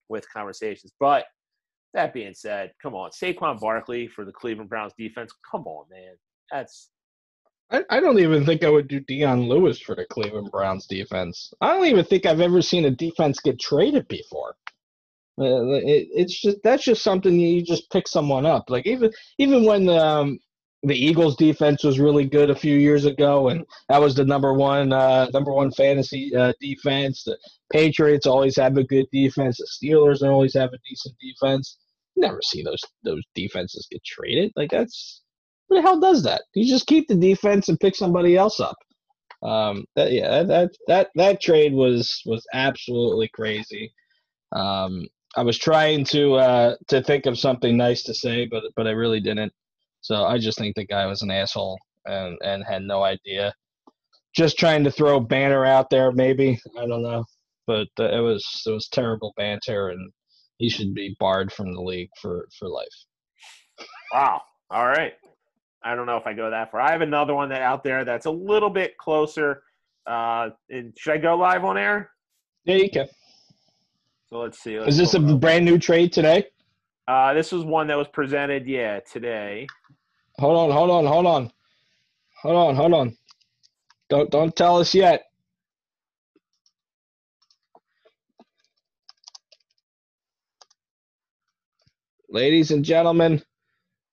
with 0.08 0.24
conversations. 0.32 0.92
But 0.98 1.24
that 1.94 2.12
being 2.12 2.34
said, 2.34 2.72
come 2.82 2.94
on, 2.94 3.10
Saquon 3.10 3.60
Barkley 3.60 4.08
for 4.08 4.24
the 4.24 4.32
Cleveland 4.32 4.70
Browns 4.70 4.92
defense. 4.98 5.32
Come 5.50 5.66
on, 5.66 5.86
man, 5.90 6.14
that's 6.50 6.90
I, 7.72 7.84
I 7.88 8.00
don't 8.00 8.18
even 8.18 8.44
think 8.44 8.62
I 8.62 8.68
would 8.68 8.86
do 8.86 9.00
Dion 9.00 9.48
Lewis 9.48 9.80
for 9.80 9.94
the 9.94 10.04
Cleveland 10.04 10.50
Browns 10.50 10.86
defense. 10.86 11.54
I 11.60 11.68
don't 11.68 11.86
even 11.86 12.04
think 12.04 12.26
I've 12.26 12.40
ever 12.40 12.60
seen 12.60 12.84
a 12.84 12.90
defense 12.90 13.40
get 13.40 13.58
traded 13.58 14.06
before. 14.08 14.56
Uh, 15.40 15.80
it, 15.80 16.08
it's 16.12 16.40
just 16.40 16.58
that's 16.62 16.84
just 16.84 17.02
something 17.02 17.38
you 17.38 17.62
just 17.62 17.90
pick 17.90 18.06
someone 18.06 18.44
up. 18.46 18.64
Like 18.68 18.86
even 18.86 19.10
even 19.38 19.64
when 19.64 19.86
the 19.86 19.96
um, 19.96 20.38
the 20.82 20.94
Eagles 20.94 21.36
defense 21.36 21.84
was 21.84 22.00
really 22.00 22.24
good 22.24 22.50
a 22.50 22.54
few 22.54 22.76
years 22.76 23.04
ago, 23.04 23.48
and 23.48 23.64
that 23.88 24.00
was 24.00 24.14
the 24.14 24.24
number 24.24 24.52
one 24.52 24.92
uh, 24.92 25.28
number 25.32 25.52
one 25.52 25.70
fantasy 25.72 26.34
uh, 26.36 26.52
defense. 26.60 27.24
The 27.24 27.38
Patriots 27.72 28.26
always 28.26 28.56
have 28.56 28.76
a 28.76 28.84
good 28.84 29.06
defense. 29.12 29.58
The 29.58 29.88
Steelers 29.88 30.22
always 30.22 30.54
have 30.54 30.70
a 30.72 30.78
decent 30.88 31.14
defense. 31.20 31.78
Never 32.16 32.40
see 32.42 32.62
those 32.62 32.82
those 33.04 33.22
defenses 33.34 33.86
get 33.90 34.04
traded. 34.04 34.52
Like 34.54 34.70
that's 34.70 35.22
who 35.68 35.76
the 35.76 35.82
hell 35.82 36.00
does 36.00 36.22
that? 36.24 36.42
You 36.54 36.66
just 36.68 36.86
keep 36.86 37.08
the 37.08 37.14
defense 37.14 37.68
and 37.68 37.80
pick 37.80 37.94
somebody 37.96 38.36
else 38.36 38.60
up. 38.60 38.76
Um, 39.42 39.86
that, 39.96 40.12
yeah, 40.12 40.42
that 40.42 40.70
that 40.88 41.08
that 41.14 41.40
trade 41.40 41.72
was 41.72 42.22
was 42.26 42.46
absolutely 42.52 43.28
crazy. 43.28 43.92
Um, 44.54 45.06
I 45.36 45.42
was 45.42 45.58
trying 45.58 46.04
to 46.06 46.34
uh, 46.34 46.76
to 46.88 47.02
think 47.02 47.26
of 47.26 47.38
something 47.38 47.76
nice 47.76 48.02
to 48.04 48.14
say, 48.14 48.46
but 48.46 48.64
but 48.76 48.86
I 48.86 48.90
really 48.90 49.20
didn't. 49.20 49.52
So 50.00 50.24
I 50.24 50.38
just 50.38 50.58
think 50.58 50.76
the 50.76 50.86
guy 50.86 51.06
was 51.06 51.22
an 51.22 51.30
asshole 51.30 51.78
and 52.06 52.38
and 52.42 52.64
had 52.64 52.82
no 52.82 53.02
idea. 53.02 53.54
Just 54.34 54.58
trying 54.58 54.84
to 54.84 54.90
throw 54.90 55.20
banner 55.20 55.64
out 55.64 55.90
there, 55.90 56.12
maybe 56.12 56.58
I 56.78 56.86
don't 56.86 57.02
know, 57.02 57.24
but 57.66 57.88
uh, 57.98 58.10
it 58.10 58.20
was 58.20 58.44
it 58.66 58.70
was 58.70 58.88
terrible 58.88 59.32
banter, 59.36 59.88
and 59.90 60.12
he 60.58 60.68
should 60.68 60.94
be 60.94 61.16
barred 61.18 61.52
from 61.52 61.72
the 61.72 61.80
league 61.80 62.10
for 62.20 62.46
for 62.58 62.68
life. 62.68 62.86
Wow. 64.12 64.42
All 64.70 64.86
right. 64.86 65.14
I 65.84 65.94
don't 65.94 66.06
know 66.06 66.16
if 66.16 66.26
I 66.26 66.32
go 66.32 66.50
that 66.50 66.70
far. 66.70 66.80
I 66.80 66.92
have 66.92 67.00
another 67.00 67.34
one 67.34 67.48
that 67.48 67.62
out 67.62 67.82
there 67.82 68.04
that's 68.04 68.26
a 68.26 68.30
little 68.30 68.70
bit 68.70 68.96
closer. 68.98 69.62
Uh, 70.06 70.50
and 70.70 70.92
should 70.98 71.14
I 71.14 71.18
go 71.18 71.36
live 71.36 71.64
on 71.64 71.76
air? 71.76 72.10
Yeah, 72.64 72.76
you 72.76 72.90
can. 72.90 73.08
So 74.32 74.38
let's 74.38 74.58
see. 74.58 74.78
Let's 74.78 74.92
Is 74.92 74.96
this 74.96 75.12
a 75.12 75.18
up. 75.18 75.40
brand 75.40 75.66
new 75.66 75.78
trade 75.78 76.10
today? 76.10 76.46
Uh, 77.06 77.34
this 77.34 77.52
was 77.52 77.64
one 77.64 77.86
that 77.88 77.98
was 77.98 78.08
presented, 78.08 78.66
yeah, 78.66 79.00
today. 79.00 79.66
Hold 80.38 80.56
on, 80.56 80.70
hold 80.74 80.90
on, 80.90 81.04
hold 81.04 81.26
on, 81.26 81.52
hold 82.40 82.56
on, 82.56 82.74
hold 82.74 82.94
on. 82.94 83.16
Don't 84.08 84.30
don't 84.30 84.56
tell 84.56 84.78
us 84.78 84.94
yet. 84.94 85.24
Ladies 92.30 92.70
and 92.70 92.82
gentlemen, 92.82 93.42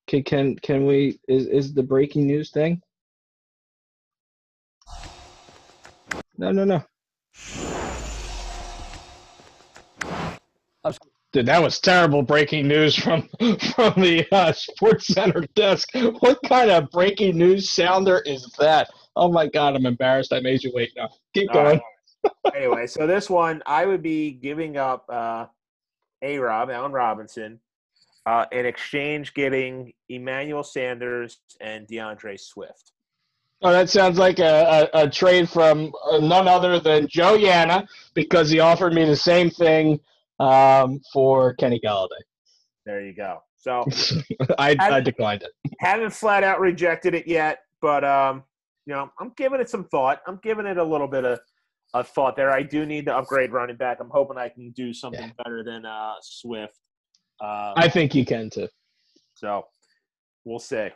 can 0.08 0.24
can 0.24 0.58
can 0.58 0.86
we 0.86 1.18
is 1.30 1.46
is 1.46 1.74
the 1.74 1.84
breaking 1.84 2.28
news 2.28 2.52
thing? 2.52 2.82
No, 6.38 6.52
no, 6.52 6.66
no. 6.66 6.84
Dude, 11.32 11.46
that 11.46 11.62
was 11.62 11.80
terrible 11.80 12.24
breaking 12.24 12.68
news 12.68 12.96
from 12.96 13.30
from 13.76 13.94
the 14.02 14.26
uh, 14.32 14.52
Sports 14.52 15.08
Center 15.08 15.46
desk. 15.56 15.90
What 15.94 16.40
kind 16.48 16.72
of 16.72 16.90
breaking 16.90 17.38
news 17.38 17.70
sounder 17.70 18.24
is 18.26 18.52
that? 18.58 18.90
Oh 19.16 19.32
my 19.32 19.48
god, 19.48 19.76
I'm 19.76 19.86
embarrassed. 19.86 20.34
I 20.34 20.40
made 20.40 20.64
you 20.64 20.72
wait. 20.74 20.92
Now 20.98 21.10
keep 21.36 21.52
going. 21.52 21.80
right. 22.26 22.56
anyway, 22.56 22.88
so 22.88 23.06
this 23.06 23.30
one, 23.30 23.62
I 23.68 23.86
would 23.86 24.02
be 24.02 24.32
giving 24.32 24.78
up 24.78 25.06
uh, 25.08 25.46
A 26.24 26.40
Rob, 26.40 26.72
Allen 26.72 26.92
Robinson, 26.92 27.60
uh, 28.26 28.46
in 28.52 28.66
exchange 28.66 29.36
getting 29.36 29.94
Emmanuel 30.10 30.64
Sanders 30.64 31.40
and 31.62 31.88
DeAndre 31.88 32.40
Swift. 32.40 32.92
Oh, 33.62 33.72
that 33.72 33.90
sounds 33.90 34.18
like 34.18 34.40
a, 34.40 34.90
a, 34.94 35.04
a 35.04 35.10
trade 35.10 35.50
from 35.50 35.94
uh, 36.10 36.18
none 36.18 36.48
other 36.48 36.80
than 36.80 37.08
Joe 37.08 37.38
Yanna 37.38 37.86
because 38.14 38.50
he 38.50 38.60
offered 38.60 38.94
me 38.94 39.06
the 39.06 39.16
same 39.16 39.50
thing 39.50 40.00
um, 40.40 41.00
for 41.14 41.54
Kenny 41.56 41.80
Golladay. 41.84 42.10
There 42.86 43.02
you 43.06 43.14
go. 43.14 43.40
So 43.58 43.86
I, 44.60 44.76
I 44.80 45.02
declined 45.02 45.44
it. 45.44 45.52
haven't 45.80 46.12
flat 46.12 46.44
out 46.44 46.60
rejected 46.60 47.14
it 47.14 47.28
yet, 47.28 47.60
but 47.82 48.04
um, 48.04 48.44
you 48.86 48.94
know, 48.94 49.12
I'm 49.20 49.32
giving 49.38 49.60
it 49.60 49.70
some 49.70 49.84
thought. 49.86 50.22
I'm 50.28 50.40
giving 50.42 50.66
it 50.66 50.78
a 50.78 50.84
little 50.84 51.08
bit 51.08 51.26
of, 51.26 51.40
of 51.94 52.08
thought 52.08 52.36
there. 52.36 52.52
I 52.52 52.64
do 52.64 52.86
need 52.86 53.06
to 53.06 53.16
upgrade 53.16 53.52
running 53.52 53.76
back. 53.76 53.98
I'm 54.00 54.10
hoping 54.10 54.38
I 54.38 54.50
can 54.50 54.72
do 54.72 54.94
something 54.94 55.22
Yeah. 55.22 55.44
better 55.44 55.64
than 55.64 55.86
uh, 55.86 56.14
Swift. 56.22 56.80
Um, 57.42 57.74
I 57.78 57.90
think 57.90 58.16
you 58.16 58.26
can 58.26 58.50
too. 58.50 58.68
so 59.36 59.66
we'll 60.46 60.60
see. 60.60 60.90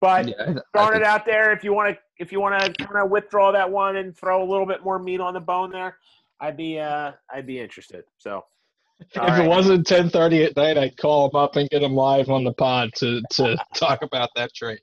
But 0.00 0.28
Yeah, 0.28 0.54
throwing 0.76 0.96
it 0.96 1.02
out 1.02 1.24
there, 1.26 1.52
if 1.52 1.64
you 1.64 1.72
want 1.72 1.94
to, 1.94 2.00
if 2.18 2.30
you 2.30 2.40
want 2.40 2.60
to 2.60 2.84
kind 2.84 3.02
of 3.04 3.10
withdraw 3.10 3.50
that 3.52 3.68
one 3.70 3.96
and 3.96 4.16
throw 4.16 4.42
a 4.42 4.48
little 4.48 4.66
bit 4.66 4.84
more 4.84 4.98
meat 4.98 5.20
on 5.20 5.34
the 5.34 5.40
bone 5.40 5.70
there, 5.72 5.98
I'd 6.40 6.56
be, 6.56 6.78
uh, 6.78 7.12
I'd 7.32 7.46
be 7.46 7.58
interested. 7.58 8.04
So 8.18 8.44
if 9.00 9.18
all 9.18 9.40
it 9.40 9.48
wasn't 9.48 9.86
10:30 9.86 10.46
at 10.46 10.56
night, 10.56 10.78
I'd 10.78 10.96
call 10.96 11.28
him 11.28 11.36
up 11.36 11.56
and 11.56 11.68
get 11.70 11.82
him 11.82 11.94
live 11.94 12.30
on 12.30 12.44
the 12.44 12.52
pod 12.52 12.90
to 12.96 13.22
to 13.32 13.56
talk 13.74 14.02
about 14.02 14.30
that 14.36 14.54
trade. 14.54 14.80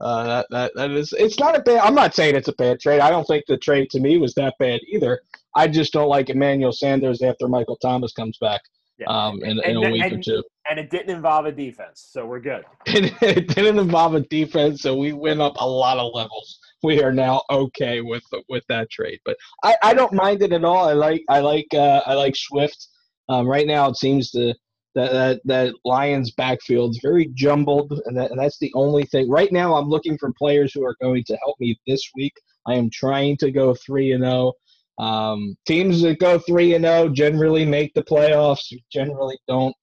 Uh, 0.00 0.24
that 0.24 0.46
that 0.50 0.72
that 0.74 0.90
is. 0.90 1.12
It's 1.18 1.38
not 1.38 1.56
a 1.56 1.62
bad. 1.62 1.78
I'm 1.78 1.94
not 1.94 2.14
saying 2.14 2.34
it's 2.36 2.48
a 2.48 2.54
bad 2.54 2.80
trade. 2.80 3.00
I 3.00 3.10
don't 3.10 3.24
think 3.26 3.44
the 3.46 3.56
trade 3.56 3.88
to 3.90 4.00
me 4.00 4.18
was 4.18 4.34
that 4.34 4.54
bad 4.58 4.80
either. 4.88 5.20
I 5.54 5.68
just 5.68 5.92
don't 5.92 6.08
like 6.08 6.28
Emmanuel 6.28 6.72
Sanders 6.72 7.22
after 7.22 7.48
Michael 7.48 7.76
Thomas 7.76 8.12
comes 8.12 8.36
back 8.38 8.60
yeah. 8.98 9.06
um, 9.08 9.42
in, 9.42 9.58
in 9.64 9.76
And- 9.76 9.86
a 9.86 9.90
week 9.90 10.12
or 10.12 10.20
two. 10.22 10.42
and 10.68 10.78
it 10.78 10.90
didn't 10.90 11.10
involve 11.14 11.46
a 11.46 11.52
defense, 11.52 12.06
so 12.12 12.26
we're 12.26 12.40
good. 12.40 12.64
It, 12.86 13.14
it 13.22 13.48
didn't 13.48 13.78
involve 13.78 14.14
a 14.14 14.20
defense, 14.20 14.82
so 14.82 14.96
we 14.96 15.12
went 15.12 15.40
up 15.40 15.54
a 15.58 15.68
lot 15.68 15.98
of 15.98 16.12
levels. 16.14 16.58
We 16.82 17.02
are 17.02 17.12
now 17.12 17.42
okay 17.50 18.00
with 18.00 18.24
with 18.48 18.64
that 18.68 18.90
trade, 18.90 19.20
but 19.24 19.36
I, 19.64 19.76
I 19.82 19.94
don't 19.94 20.12
mind 20.12 20.42
it 20.42 20.52
at 20.52 20.64
all. 20.64 20.88
I 20.88 20.92
like 20.92 21.22
I 21.28 21.40
like 21.40 21.68
uh, 21.72 22.02
I 22.06 22.14
like 22.14 22.36
Swift. 22.36 22.88
Um, 23.28 23.46
right 23.46 23.66
now, 23.66 23.88
it 23.88 23.96
seems 23.96 24.30
to 24.32 24.54
that 24.94 25.12
that 25.12 25.40
that 25.44 25.74
Lions 25.84 26.32
backfield 26.32 26.92
is 26.92 27.00
very 27.02 27.30
jumbled, 27.34 28.00
and 28.06 28.16
that 28.16 28.30
and 28.30 28.40
that's 28.40 28.58
the 28.58 28.72
only 28.74 29.04
thing. 29.04 29.28
Right 29.28 29.52
now, 29.52 29.74
I'm 29.74 29.88
looking 29.88 30.16
for 30.18 30.32
players 30.32 30.72
who 30.72 30.84
are 30.84 30.96
going 31.00 31.24
to 31.24 31.36
help 31.36 31.56
me 31.60 31.78
this 31.86 32.10
week. 32.14 32.32
I 32.66 32.74
am 32.74 32.90
trying 32.90 33.36
to 33.38 33.50
go 33.50 33.74
three 33.74 34.12
and 34.12 34.24
zero. 34.24 34.52
Um, 34.98 35.56
teams 35.66 36.00
that 36.02 36.18
go 36.18 36.38
three 36.38 36.74
and 36.74 36.84
zero 36.84 37.08
generally 37.10 37.64
make 37.64 37.92
the 37.94 38.02
playoffs. 38.02 38.72
Generally, 38.90 39.38
don't 39.46 39.74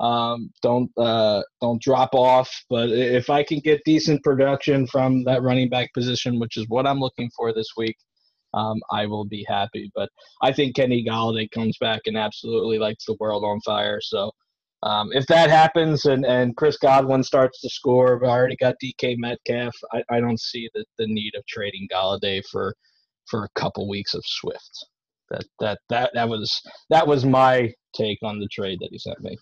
um, 0.00 0.50
don't 0.62 0.90
uh, 0.96 1.42
don't 1.60 1.80
drop 1.80 2.14
off. 2.14 2.50
But 2.70 2.90
if 2.90 3.30
I 3.30 3.42
can 3.42 3.60
get 3.60 3.82
decent 3.84 4.22
production 4.24 4.86
from 4.86 5.24
that 5.24 5.42
running 5.42 5.68
back 5.68 5.92
position, 5.92 6.40
which 6.40 6.56
is 6.56 6.66
what 6.68 6.86
I'm 6.86 6.98
looking 6.98 7.30
for 7.36 7.52
this 7.52 7.68
week, 7.76 7.96
um, 8.54 8.80
I 8.90 9.06
will 9.06 9.24
be 9.24 9.44
happy. 9.48 9.90
But 9.94 10.08
I 10.42 10.52
think 10.52 10.76
Kenny 10.76 11.04
Golladay 11.04 11.50
comes 11.50 11.76
back 11.78 12.02
and 12.06 12.16
absolutely 12.16 12.78
lights 12.78 13.04
the 13.06 13.16
world 13.20 13.44
on 13.44 13.60
fire. 13.60 14.00
So 14.00 14.30
um, 14.82 15.10
if 15.12 15.26
that 15.26 15.50
happens 15.50 16.06
and, 16.06 16.26
and 16.26 16.56
Chris 16.56 16.76
Godwin 16.76 17.22
starts 17.22 17.60
to 17.60 17.68
score, 17.68 18.24
I 18.24 18.28
already 18.28 18.56
got 18.56 18.74
DK 18.82 19.16
Metcalf. 19.16 19.74
I, 19.92 20.02
I 20.10 20.20
don't 20.20 20.40
see 20.40 20.68
the, 20.74 20.84
the 20.98 21.06
need 21.06 21.34
of 21.36 21.46
trading 21.46 21.88
Golladay 21.92 22.42
for 22.50 22.74
for 23.26 23.44
a 23.44 23.60
couple 23.60 23.88
weeks 23.88 24.14
of 24.14 24.22
Swift. 24.26 24.86
That 25.30 25.44
that 25.60 25.78
that 25.88 26.10
that 26.14 26.28
was 26.28 26.60
that 26.90 27.06
was 27.06 27.24
my 27.24 27.72
take 27.94 28.18
on 28.22 28.40
the 28.40 28.48
trade 28.48 28.78
that 28.80 28.88
he 28.90 28.98
sent 28.98 29.20
me. 29.20 29.38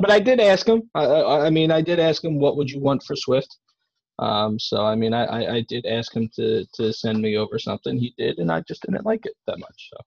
But 0.00 0.10
I 0.10 0.18
did 0.18 0.40
ask 0.40 0.66
him. 0.66 0.82
I, 0.94 1.04
I, 1.04 1.46
I 1.46 1.50
mean, 1.50 1.70
I 1.70 1.80
did 1.80 2.00
ask 2.00 2.24
him 2.24 2.40
what 2.40 2.56
would 2.56 2.70
you 2.70 2.80
want 2.80 3.02
for 3.02 3.14
Swift. 3.14 3.56
Um, 4.18 4.58
so 4.58 4.84
I 4.84 4.94
mean, 4.94 5.12
I, 5.12 5.24
I, 5.24 5.54
I 5.56 5.60
did 5.68 5.86
ask 5.86 6.14
him 6.14 6.28
to 6.36 6.66
to 6.74 6.92
send 6.92 7.20
me 7.20 7.36
over 7.36 7.58
something. 7.58 7.98
He 7.98 8.14
did, 8.16 8.38
and 8.38 8.50
I 8.50 8.62
just 8.62 8.82
didn't 8.82 9.04
like 9.04 9.26
it 9.26 9.34
that 9.46 9.58
much. 9.58 9.90
So 9.92 9.98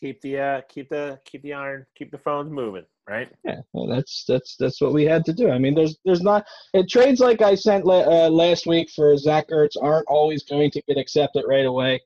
Keep 0.00 0.20
the, 0.20 0.38
uh, 0.38 0.60
keep 0.68 0.88
the, 0.90 1.18
keep 1.24 1.42
the 1.42 1.54
iron, 1.54 1.84
keep 1.96 2.12
the 2.12 2.18
phones 2.18 2.52
moving, 2.52 2.84
right? 3.08 3.28
yeah, 3.44 3.60
well, 3.72 3.88
that's 3.88 4.24
that's 4.28 4.54
that's 4.56 4.80
what 4.80 4.92
we 4.92 5.04
had 5.04 5.24
to 5.24 5.32
do. 5.32 5.50
I 5.50 5.58
mean, 5.58 5.74
there's 5.74 5.98
there's 6.04 6.22
not 6.22 6.46
it, 6.72 6.88
trades 6.88 7.18
like 7.18 7.42
I 7.42 7.56
sent 7.56 7.84
la- 7.84 8.26
uh, 8.26 8.30
last 8.30 8.66
week 8.66 8.90
for 8.94 9.16
Zach 9.16 9.48
Ertz 9.48 9.72
aren't 9.80 10.06
always 10.06 10.44
going 10.44 10.70
to 10.70 10.82
get 10.86 10.98
accepted 10.98 11.44
right 11.48 11.66
away. 11.66 12.00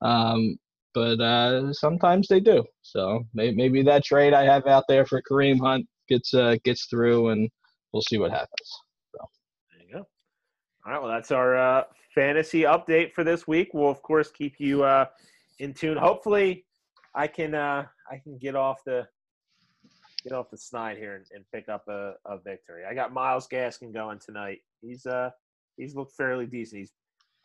Um, 0.00 0.56
but 0.94 1.20
uh, 1.20 1.72
sometimes 1.74 2.28
they 2.28 2.40
do. 2.40 2.64
So 2.82 3.24
maybe, 3.34 3.56
maybe 3.56 3.82
that 3.82 4.04
trade 4.04 4.32
I 4.32 4.44
have 4.44 4.66
out 4.66 4.84
there 4.88 5.04
for 5.04 5.20
Kareem 5.20 5.60
Hunt 5.60 5.86
gets 6.08 6.32
uh, 6.32 6.56
gets 6.64 6.86
through, 6.86 7.28
and 7.28 7.50
we'll 7.92 8.02
see 8.02 8.16
what 8.16 8.30
happens. 8.30 8.83
All 10.86 10.92
right. 10.92 11.02
Well, 11.02 11.10
that's 11.10 11.30
our 11.30 11.56
uh, 11.56 11.84
fantasy 12.14 12.62
update 12.62 13.12
for 13.12 13.24
this 13.24 13.46
week. 13.46 13.70
We'll 13.72 13.90
of 13.90 14.02
course 14.02 14.30
keep 14.30 14.54
you 14.58 14.84
uh, 14.84 15.06
in 15.58 15.72
tune. 15.72 15.96
Hopefully, 15.96 16.66
I 17.14 17.26
can 17.26 17.54
uh, 17.54 17.86
I 18.10 18.18
can 18.18 18.36
get 18.38 18.54
off 18.54 18.84
the 18.84 19.06
get 20.22 20.32
off 20.32 20.50
the 20.50 20.58
snide 20.58 20.96
here 20.96 21.16
and, 21.16 21.24
and 21.34 21.44
pick 21.52 21.68
up 21.68 21.84
a, 21.88 22.14
a 22.26 22.38
victory. 22.38 22.82
I 22.88 22.94
got 22.94 23.12
Myles 23.12 23.46
Gaskin 23.46 23.92
going 23.92 24.18
tonight. 24.18 24.58
He's 24.80 25.06
uh 25.06 25.30
he's 25.76 25.94
looked 25.94 26.12
fairly 26.16 26.46
decent. 26.46 26.80
He's 26.80 26.92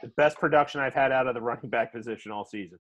the 0.02 0.10
best 0.18 0.38
production 0.38 0.82
I've 0.82 0.94
had 0.94 1.11
out 1.11 1.28
of 1.28 1.34
the 1.34 1.41
running 1.41 1.70
back 1.70 1.94
position 1.94 2.32
all 2.32 2.45
season. 2.45 2.80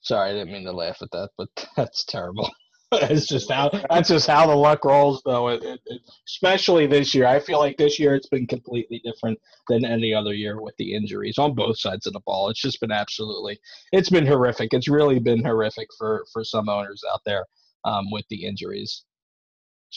Sorry, 0.00 0.30
I 0.30 0.32
didn't 0.32 0.52
mean 0.52 0.64
to 0.64 0.72
laugh 0.72 0.98
at 1.02 1.10
that, 1.12 1.30
but 1.36 1.48
that's 1.76 2.04
terrible. 2.04 2.50
it's 2.92 3.26
just 3.26 3.50
how 3.50 3.70
that's 3.90 4.08
just 4.08 4.26
how 4.26 4.46
the 4.46 4.54
luck 4.54 4.84
rolls, 4.84 5.20
though. 5.26 5.48
It, 5.48 5.62
it, 5.62 5.80
it, 5.86 6.00
especially 6.26 6.86
this 6.86 7.14
year, 7.14 7.26
I 7.26 7.38
feel 7.38 7.58
like 7.58 7.76
this 7.76 7.98
year 7.98 8.14
it's 8.14 8.28
been 8.28 8.46
completely 8.46 9.02
different 9.04 9.38
than 9.68 9.84
any 9.84 10.14
other 10.14 10.32
year 10.32 10.60
with 10.62 10.74
the 10.78 10.94
injuries 10.94 11.36
on 11.38 11.54
both 11.54 11.78
sides 11.78 12.06
of 12.06 12.14
the 12.14 12.20
ball. 12.20 12.48
It's 12.48 12.62
just 12.62 12.80
been 12.80 12.90
absolutely, 12.92 13.58
it's 13.92 14.08
been 14.08 14.26
horrific. 14.26 14.72
It's 14.72 14.88
really 14.88 15.18
been 15.18 15.44
horrific 15.44 15.88
for 15.98 16.24
for 16.32 16.44
some 16.44 16.70
owners 16.70 17.02
out 17.12 17.20
there 17.26 17.44
um, 17.84 18.10
with 18.10 18.24
the 18.30 18.46
injuries. 18.46 19.04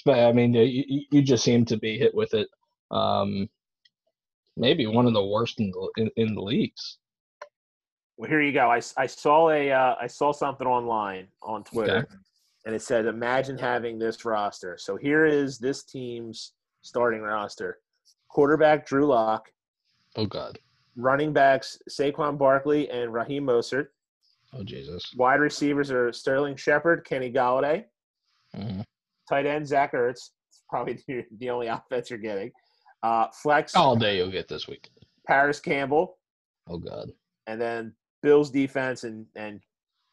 But 0.06 0.20
I 0.20 0.34
mean, 0.34 0.54
you, 0.54 1.06
you- 1.12 1.22
just 1.22 1.44
seem 1.46 1.66
to 1.66 1.78
be 1.78 1.98
hit 1.98 2.14
with 2.14 2.34
it. 2.34 2.50
Um, 2.92 3.50
maybe 4.58 4.86
one 4.86 5.06
of 5.08 5.14
the 5.14 5.26
worst 5.26 5.60
in 5.62 5.72
the 5.72 5.92
in, 5.98 6.12
in 6.18 6.36
the 6.36 6.42
leagues. 6.42 6.98
Well, 8.18 8.30
here 8.30 8.42
you 8.42 8.52
go. 8.52 8.70
I, 8.70 8.82
I 8.98 9.08
saw 9.08 9.50
a 9.50 9.72
uh, 9.72 9.96
I 10.00 10.08
saw 10.08 10.32
something 10.34 10.68
online 10.68 11.28
on 11.42 11.64
Twitter, 11.64 12.00
Okay. 12.00 12.16
And 12.66 12.76
it 12.76 12.82
said, 12.82 13.06
"Imagine 13.06 13.58
having 13.58 13.98
this 13.98 14.24
roster." 14.24 14.78
So 14.78 14.96
here 14.96 15.26
is 15.26 15.58
this 15.58 15.84
team's 15.84 16.54
starting 16.82 17.22
roster: 17.22 17.80
quarterback 18.30 18.86
Drew 18.86 19.06
Lock, 19.08 19.52
Oh 20.16 20.26
God. 20.26 20.60
running 20.96 21.34
backs 21.34 21.80
Saquon 21.90 22.38
Barkley 22.38 22.90
and 22.90 23.14
Raheem 23.14 23.46
Mostert, 23.46 23.88
Oh 24.54 24.64
Jesus. 24.64 25.12
wide 25.18 25.40
receivers 25.40 25.90
are 25.92 26.12
Sterling 26.14 26.56
Shepard, 26.56 27.04
Kenny 27.06 27.32
Golladay, 27.32 27.86
Mhm. 28.56 28.84
tight 29.30 29.46
end 29.46 29.68
Zach 29.68 29.94
Ertz. 29.94 30.32
It's 30.50 30.64
probably 30.70 30.94
the, 31.08 31.26
the 31.38 31.50
only 31.50 31.68
offense 31.68 32.10
you're 32.10 32.20
getting. 32.20 32.52
Uh, 33.04 33.28
flex 33.32 33.76
All 33.76 33.96
day 33.96 34.18
you'll 34.18 34.30
get 34.30 34.48
this 34.48 34.68
week. 34.68 34.90
Parris 35.26 35.60
Campbell, 35.60 36.20
Oh 36.68 36.78
God. 36.78 37.12
and 37.48 37.60
then 37.60 37.96
Bills 38.22 38.52
defense 38.52 39.04
and 39.04 39.26
and 39.36 39.62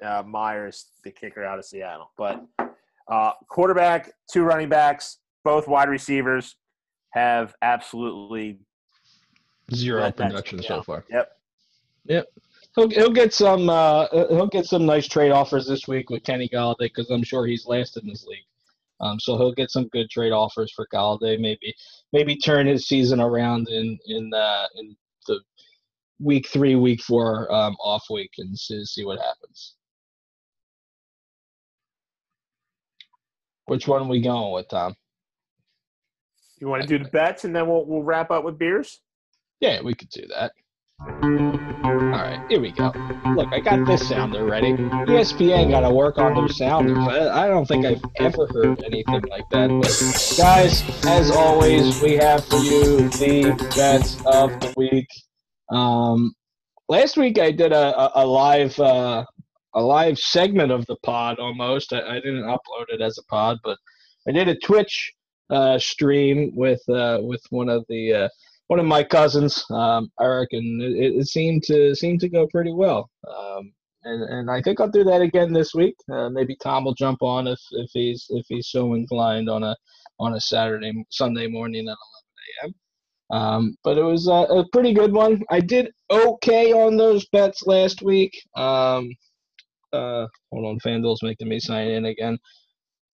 uh, 0.05 0.23
Myers, 0.27 0.91
the 1.05 1.11
kicker 1.11 1.45
out 1.45 1.59
of 1.59 1.65
Seattle. 1.65 2.11
But 2.17 2.45
uh, 3.09 3.33
quarterback, 3.49 4.13
two 4.33 4.43
running 4.43 4.69
backs, 4.69 5.19
both 5.45 5.69
wide 5.69 5.89
receivers 5.89 6.57
have 7.11 7.55
absolutely 7.63 8.59
Zero 9.75 10.11
production 10.11 10.63
so 10.63 10.83
far. 10.83 11.05
Yep. 11.11 12.27
He'll, 12.75 12.89
he'll 12.89 13.13
get 13.13 13.35
some 13.35 13.69
uh, 13.69 14.07
he'll 14.11 14.47
get 14.47 14.67
some 14.67 14.87
nice 14.87 15.07
trade 15.07 15.31
offers 15.31 15.67
this 15.67 15.87
week 15.87 16.11
with 16.11 16.23
Kenny 16.23 16.49
Golladay 16.49 16.79
because 16.81 17.11
I'm 17.11 17.23
sure 17.23 17.47
he's 17.47 17.67
last 17.67 17.97
in 17.97 18.07
this 18.07 18.25
league. 18.25 18.45
Um, 19.01 19.21
so 19.21 19.37
he'll 19.37 19.53
get 19.53 19.71
some 19.71 19.89
good 19.89 20.09
trade 20.11 20.33
offers 20.33 20.73
for 20.73 20.87
Golladay. 20.93 21.39
Maybe 21.39 21.75
maybe 22.13 22.37
turn 22.37 22.67
his 22.67 22.87
season 22.87 23.21
around 23.21 23.69
in 23.69 23.99
in 24.07 24.33
uh, 24.33 24.67
in 24.77 24.97
the 25.27 25.41
week 26.21 26.49
three, 26.49 26.77
week 26.77 27.03
four 27.03 27.53
um, 27.53 27.77
off 27.83 28.05
week 28.11 28.33
and 28.39 28.59
see, 28.59 28.85
see 28.85 29.05
what 29.05 29.19
happens. 29.19 29.75
Which 33.69 33.87
one 33.87 34.03
are 34.03 34.09
we 34.09 34.23
going 34.23 34.53
with, 34.53 34.69
Tom? 34.69 34.95
You 36.59 36.69
want 36.69 36.83
to 36.83 36.89
do 36.89 36.99
the 36.99 37.11
bets 37.11 37.45
and 37.45 37.55
then 37.55 37.69
we'll 37.69 37.87
we'll 37.87 38.03
wrap 38.03 38.31
up 38.31 38.43
with 38.43 38.59
beers? 38.59 39.01
Yeah, 39.61 39.83
we 39.83 39.95
could 39.95 40.09
do 40.09 40.27
that. 40.35 40.53
All 41.01 42.25
right, 42.25 42.45
here 42.49 42.61
we 42.61 42.73
go. 42.73 42.87
Look, 43.37 43.53
I 43.53 43.61
got 43.61 43.87
this 43.87 44.09
sounder 44.09 44.45
ready. 44.45 44.73
ESPN 44.73 45.71
got 45.71 45.81
to 45.81 45.91
work 45.91 46.19
on 46.19 46.35
their 46.35 46.49
sounders. 46.49 46.99
I, 46.99 47.45
I 47.45 47.49
don't 47.49 47.67
think 47.67 47.87
I've 47.87 48.03
ever 48.17 48.47
heard 48.49 48.83
anything 48.83 49.23
like 49.29 49.49
that. 49.51 49.69
But 49.69 50.43
guys, 50.43 50.83
as 51.07 51.31
always, 51.31 52.01
we 52.03 52.15
have 52.15 52.45
for 52.47 52.57
you 52.57 53.09
the 53.11 53.55
bets 53.77 54.17
of 54.27 54.59
the 54.61 54.75
week. 54.77 55.07
Um, 55.71 56.35
last 56.89 57.17
week 57.17 57.39
I 57.39 57.53
did 57.53 57.73
a, 57.73 57.97
a, 57.97 58.25
a 58.25 58.27
live 58.27 58.79
uh, 58.81 59.25
a 59.79 59.83
live 59.83 60.19
segment 60.19 60.73
of 60.73 60.85
the 60.87 60.97
pod 61.05 61.39
almost. 61.39 61.93
I, 61.93 62.01
I 62.01 62.15
didn't 62.15 62.43
upload 62.43 62.89
it 62.89 63.01
as 63.01 63.17
a 63.17 63.25
pod, 63.25 63.59
but 63.63 63.79
I 64.27 64.33
did 64.33 64.49
a 64.49 64.59
Twitch 64.59 65.13
uh, 65.51 65.79
stream 65.79 66.51
with 66.55 66.83
uh, 66.89 67.19
with 67.23 67.43
one 67.51 67.69
of 67.69 67.85
the 67.89 68.13
uh, 68.13 68.29
one 68.67 68.81
of 68.81 68.87
my 68.87 69.05
cousins, 69.05 69.65
um, 69.71 70.11
Eric, 70.21 70.51
and 70.53 70.83
it, 70.83 71.15
it 71.21 71.29
seemed 71.29 71.63
to 71.65 71.95
seemed 71.95 72.21
to 72.21 72.29
go 72.29 72.47
pretty 72.49 72.73
well. 72.73 73.09
Um, 73.29 73.73
and 74.03 74.23
and 74.25 74.51
I 74.51 74.61
think 74.61 74.81
I'll 74.81 74.91
do 74.91 75.05
that 75.05 75.23
again 75.23 75.53
this 75.53 75.75
week. 75.75 75.95
Uh, 76.13 76.29
maybe 76.29 76.57
Tom 76.57 76.85
will 76.85 76.95
jump 76.95 77.23
on 77.23 77.47
if, 77.47 77.61
if 77.73 77.91
he's 77.93 78.27
if 78.31 78.47
he's 78.49 78.69
so 78.69 78.95
inclined 78.95 79.49
on 79.49 79.63
a 79.63 79.77
on 80.19 80.35
a 80.35 80.41
Saturday 80.41 80.93
Sunday 81.11 81.47
morning 81.47 81.89
at 81.89 81.97
11 82.65 82.75
a.m. 82.75 82.75
Um, 83.31 83.77
but 83.85 83.97
it 83.97 84.03
was 84.03 84.27
a, 84.27 84.33
a 84.33 84.69
pretty 84.73 84.93
good 84.93 85.13
one. 85.13 85.43
I 85.51 85.61
did 85.61 85.93
okay 86.11 86.73
on 86.73 86.97
those 86.97 87.27
bets 87.27 87.63
last 87.67 88.03
week. 88.03 88.33
Um, 88.57 89.11
uh, 89.93 90.27
hold 90.53 90.67
on, 90.67 90.79
FanDuel's 90.85 91.23
making 91.23 91.49
me 91.49 91.61
sign 91.61 91.89
in 91.89 92.07
again. 92.07 92.39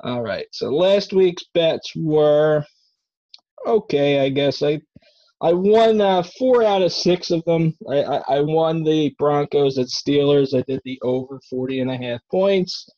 All 0.02 0.22
right, 0.22 0.46
so 0.52 0.70
last 0.70 1.12
week's 1.12 1.44
bets 1.54 1.92
were 1.96 2.64
okay. 3.66 4.20
I 4.20 4.28
guess 4.28 4.62
I 4.62 4.80
I 5.40 5.52
won 5.52 6.00
uh, 6.00 6.22
four 6.38 6.62
out 6.62 6.82
of 6.82 6.92
six 6.92 7.30
of 7.30 7.44
them. 7.44 7.74
I, 7.88 8.02
I, 8.02 8.16
I 8.36 8.40
won 8.40 8.82
the 8.82 9.14
Broncos 9.18 9.78
at 9.78 9.88
Steelers. 9.88 10.56
I 10.56 10.62
did 10.66 10.80
the 10.84 10.98
over 11.02 11.40
40 11.50 11.80
and 11.80 11.90
a 11.90 11.96
half 11.96 12.20
points. 12.30 12.88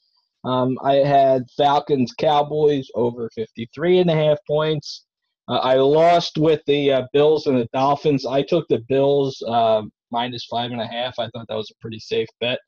Um, 0.45 0.79
I 0.85 0.97
had 0.97 1.43
Falcons 1.57 2.13
Cowboys 2.17 2.89
over 2.95 3.29
53 3.35 3.99
and 3.99 4.11
a 4.11 4.15
half 4.15 4.39
points. 4.47 5.07
Uh, 5.49 5.57
I 5.57 5.75
lost 5.75 6.39
with 6.39 6.61
the 6.67 6.93
uh, 6.93 7.03
Bills 7.13 7.47
and 7.47 7.59
the 7.59 7.69
Dolphins. 7.73 8.25
I 8.27 8.43
took 8.43 8.67
the 8.69 8.83
Bills 8.89 9.43
uh, 9.49 9.83
minus 10.13 10.47
five 10.49 10.71
and 10.71 10.81
a 10.81 10.87
half. 10.87 11.19
I 11.19 11.29
thought 11.31 11.47
that 11.49 11.57
was 11.57 11.71
a 11.73 11.81
pretty 11.81 11.99
safe 11.99 12.29
bet. 12.41 12.61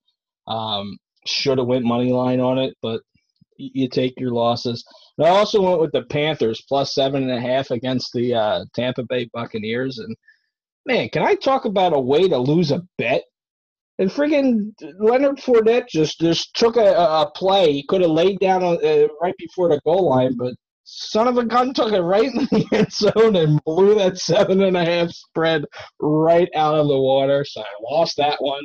Um, 0.48 0.98
Should 1.26 1.58
have 1.58 1.66
went 1.66 1.84
money 1.84 2.12
line 2.12 2.40
on 2.40 2.58
it, 2.58 2.74
but 2.82 3.02
you 3.58 3.88
take 3.88 4.18
your 4.18 4.30
losses. 4.30 4.84
And 5.18 5.26
I 5.26 5.30
also 5.30 5.60
went 5.60 5.80
with 5.80 5.92
the 5.92 6.02
Panthers 6.02 6.62
plus 6.68 6.94
seven 6.94 7.24
and 7.24 7.32
a 7.32 7.40
half 7.40 7.70
against 7.70 8.12
the 8.12 8.34
uh, 8.34 8.64
Tampa 8.74 9.02
Bay 9.02 9.28
Buccaneers. 9.32 9.98
And 9.98 10.16
man, 10.86 11.08
can 11.10 11.22
I 11.22 11.34
talk 11.34 11.64
about 11.64 11.92
a 11.92 12.00
way 12.00 12.28
to 12.28 12.38
lose 12.38 12.70
a 12.70 12.82
bet? 12.98 13.24
And 13.98 14.10
friggin' 14.10 14.72
Leonard 15.00 15.38
Fournette 15.38 15.88
just 15.88 16.20
just 16.20 16.54
took 16.54 16.76
a, 16.76 16.92
a 16.94 17.22
a 17.22 17.30
play. 17.32 17.72
He 17.72 17.84
could 17.88 18.00
have 18.00 18.10
laid 18.12 18.38
down 18.38 18.62
on, 18.62 18.76
uh, 18.84 19.08
right 19.20 19.34
before 19.38 19.68
the 19.68 19.80
goal 19.84 20.08
line, 20.08 20.36
but 20.36 20.54
son 20.84 21.28
of 21.28 21.36
a 21.36 21.44
gun 21.44 21.74
took 21.74 21.92
it 21.92 22.00
right 22.00 22.32
in 22.32 22.46
the 22.50 22.66
end 22.72 22.92
zone 22.92 23.36
and 23.36 23.60
blew 23.64 23.96
that 23.96 24.18
seven 24.18 24.62
and 24.62 24.76
a 24.76 24.84
half 24.84 25.10
spread 25.10 25.64
right 26.00 26.48
out 26.54 26.76
of 26.76 26.86
the 26.86 26.98
water. 26.98 27.44
So 27.44 27.60
I 27.60 27.66
lost 27.90 28.16
that 28.18 28.40
one. 28.40 28.64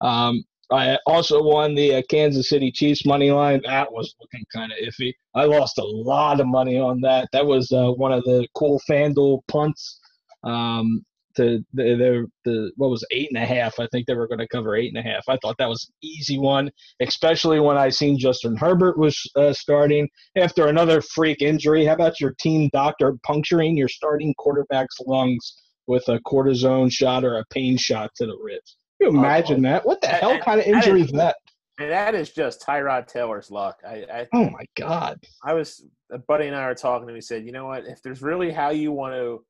Um, 0.00 0.44
I 0.70 0.98
also 1.06 1.42
won 1.42 1.74
the 1.74 1.96
uh, 1.96 2.02
Kansas 2.10 2.48
City 2.48 2.70
Chiefs 2.70 3.06
money 3.06 3.30
line. 3.30 3.62
That 3.64 3.90
was 3.92 4.14
looking 4.20 4.44
kind 4.54 4.70
of 4.70 4.78
iffy. 4.78 5.12
I 5.34 5.44
lost 5.44 5.78
a 5.78 5.84
lot 5.84 6.40
of 6.40 6.46
money 6.46 6.78
on 6.78 7.00
that. 7.02 7.28
That 7.32 7.46
was 7.46 7.72
uh, 7.72 7.90
one 7.92 8.12
of 8.12 8.22
the 8.24 8.46
cool 8.54 8.80
FanDuel 8.88 9.40
punts. 9.48 10.00
Um, 10.44 11.04
to 11.38 11.64
the, 11.72 11.84
the 11.94 12.26
the 12.44 12.72
what 12.76 12.90
was 12.90 13.04
eight 13.12 13.28
and 13.32 13.42
a 13.42 13.46
half? 13.46 13.78
I 13.78 13.86
think 13.92 14.06
they 14.06 14.14
were 14.14 14.26
going 14.26 14.40
to 14.40 14.48
cover 14.48 14.74
eight 14.74 14.92
and 14.94 14.98
a 14.98 15.08
half. 15.08 15.22
I 15.28 15.38
thought 15.40 15.56
that 15.58 15.68
was 15.68 15.90
easy 16.02 16.38
one, 16.38 16.70
especially 17.00 17.60
when 17.60 17.78
I 17.78 17.90
seen 17.90 18.18
Justin 18.18 18.56
Herbert 18.56 18.98
was 18.98 19.16
uh, 19.36 19.52
starting 19.52 20.08
after 20.36 20.66
another 20.66 21.00
freak 21.00 21.40
injury. 21.40 21.84
How 21.84 21.94
about 21.94 22.20
your 22.20 22.34
team 22.40 22.68
doctor 22.72 23.14
puncturing 23.24 23.76
your 23.76 23.88
starting 23.88 24.34
quarterback's 24.36 24.98
lungs 25.06 25.54
with 25.86 26.08
a 26.08 26.18
cortisone 26.20 26.90
shot 26.90 27.24
or 27.24 27.38
a 27.38 27.44
pain 27.50 27.76
shot 27.76 28.10
to 28.16 28.26
the 28.26 28.36
ribs? 28.42 28.77
You 29.00 29.08
oh, 29.08 29.10
imagine 29.10 29.62
that? 29.62 29.86
What 29.86 30.00
the 30.00 30.08
That- 30.08 30.20
hell 30.20 30.38
kind 30.40 30.60
of 30.60 30.66
injury 30.66 31.02
is- 31.02 31.12
that? 31.12 31.36
And 31.80 31.92
that 31.92 32.16
is 32.16 32.30
just 32.32 32.60
Tyrod 32.60 33.06
Taylor's 33.06 33.52
luck. 33.52 33.78
I, 33.86 34.04
I 34.12 34.26
Oh 34.32 34.50
my 34.50 34.64
god! 34.76 35.20
I 35.44 35.54
was 35.54 35.84
a 36.10 36.18
buddy 36.18 36.48
and 36.48 36.56
I 36.56 36.66
were 36.66 36.74
talking 36.74 37.06
and 37.08 37.14
we 37.14 37.20
said, 37.20 37.46
you 37.46 37.52
know 37.52 37.66
what, 37.66 37.86
if 37.86 38.02
there's 38.02 38.20
really 38.20 38.50
how 38.50 38.70
you 38.70 38.90
want 38.90 39.14
to 39.14 39.44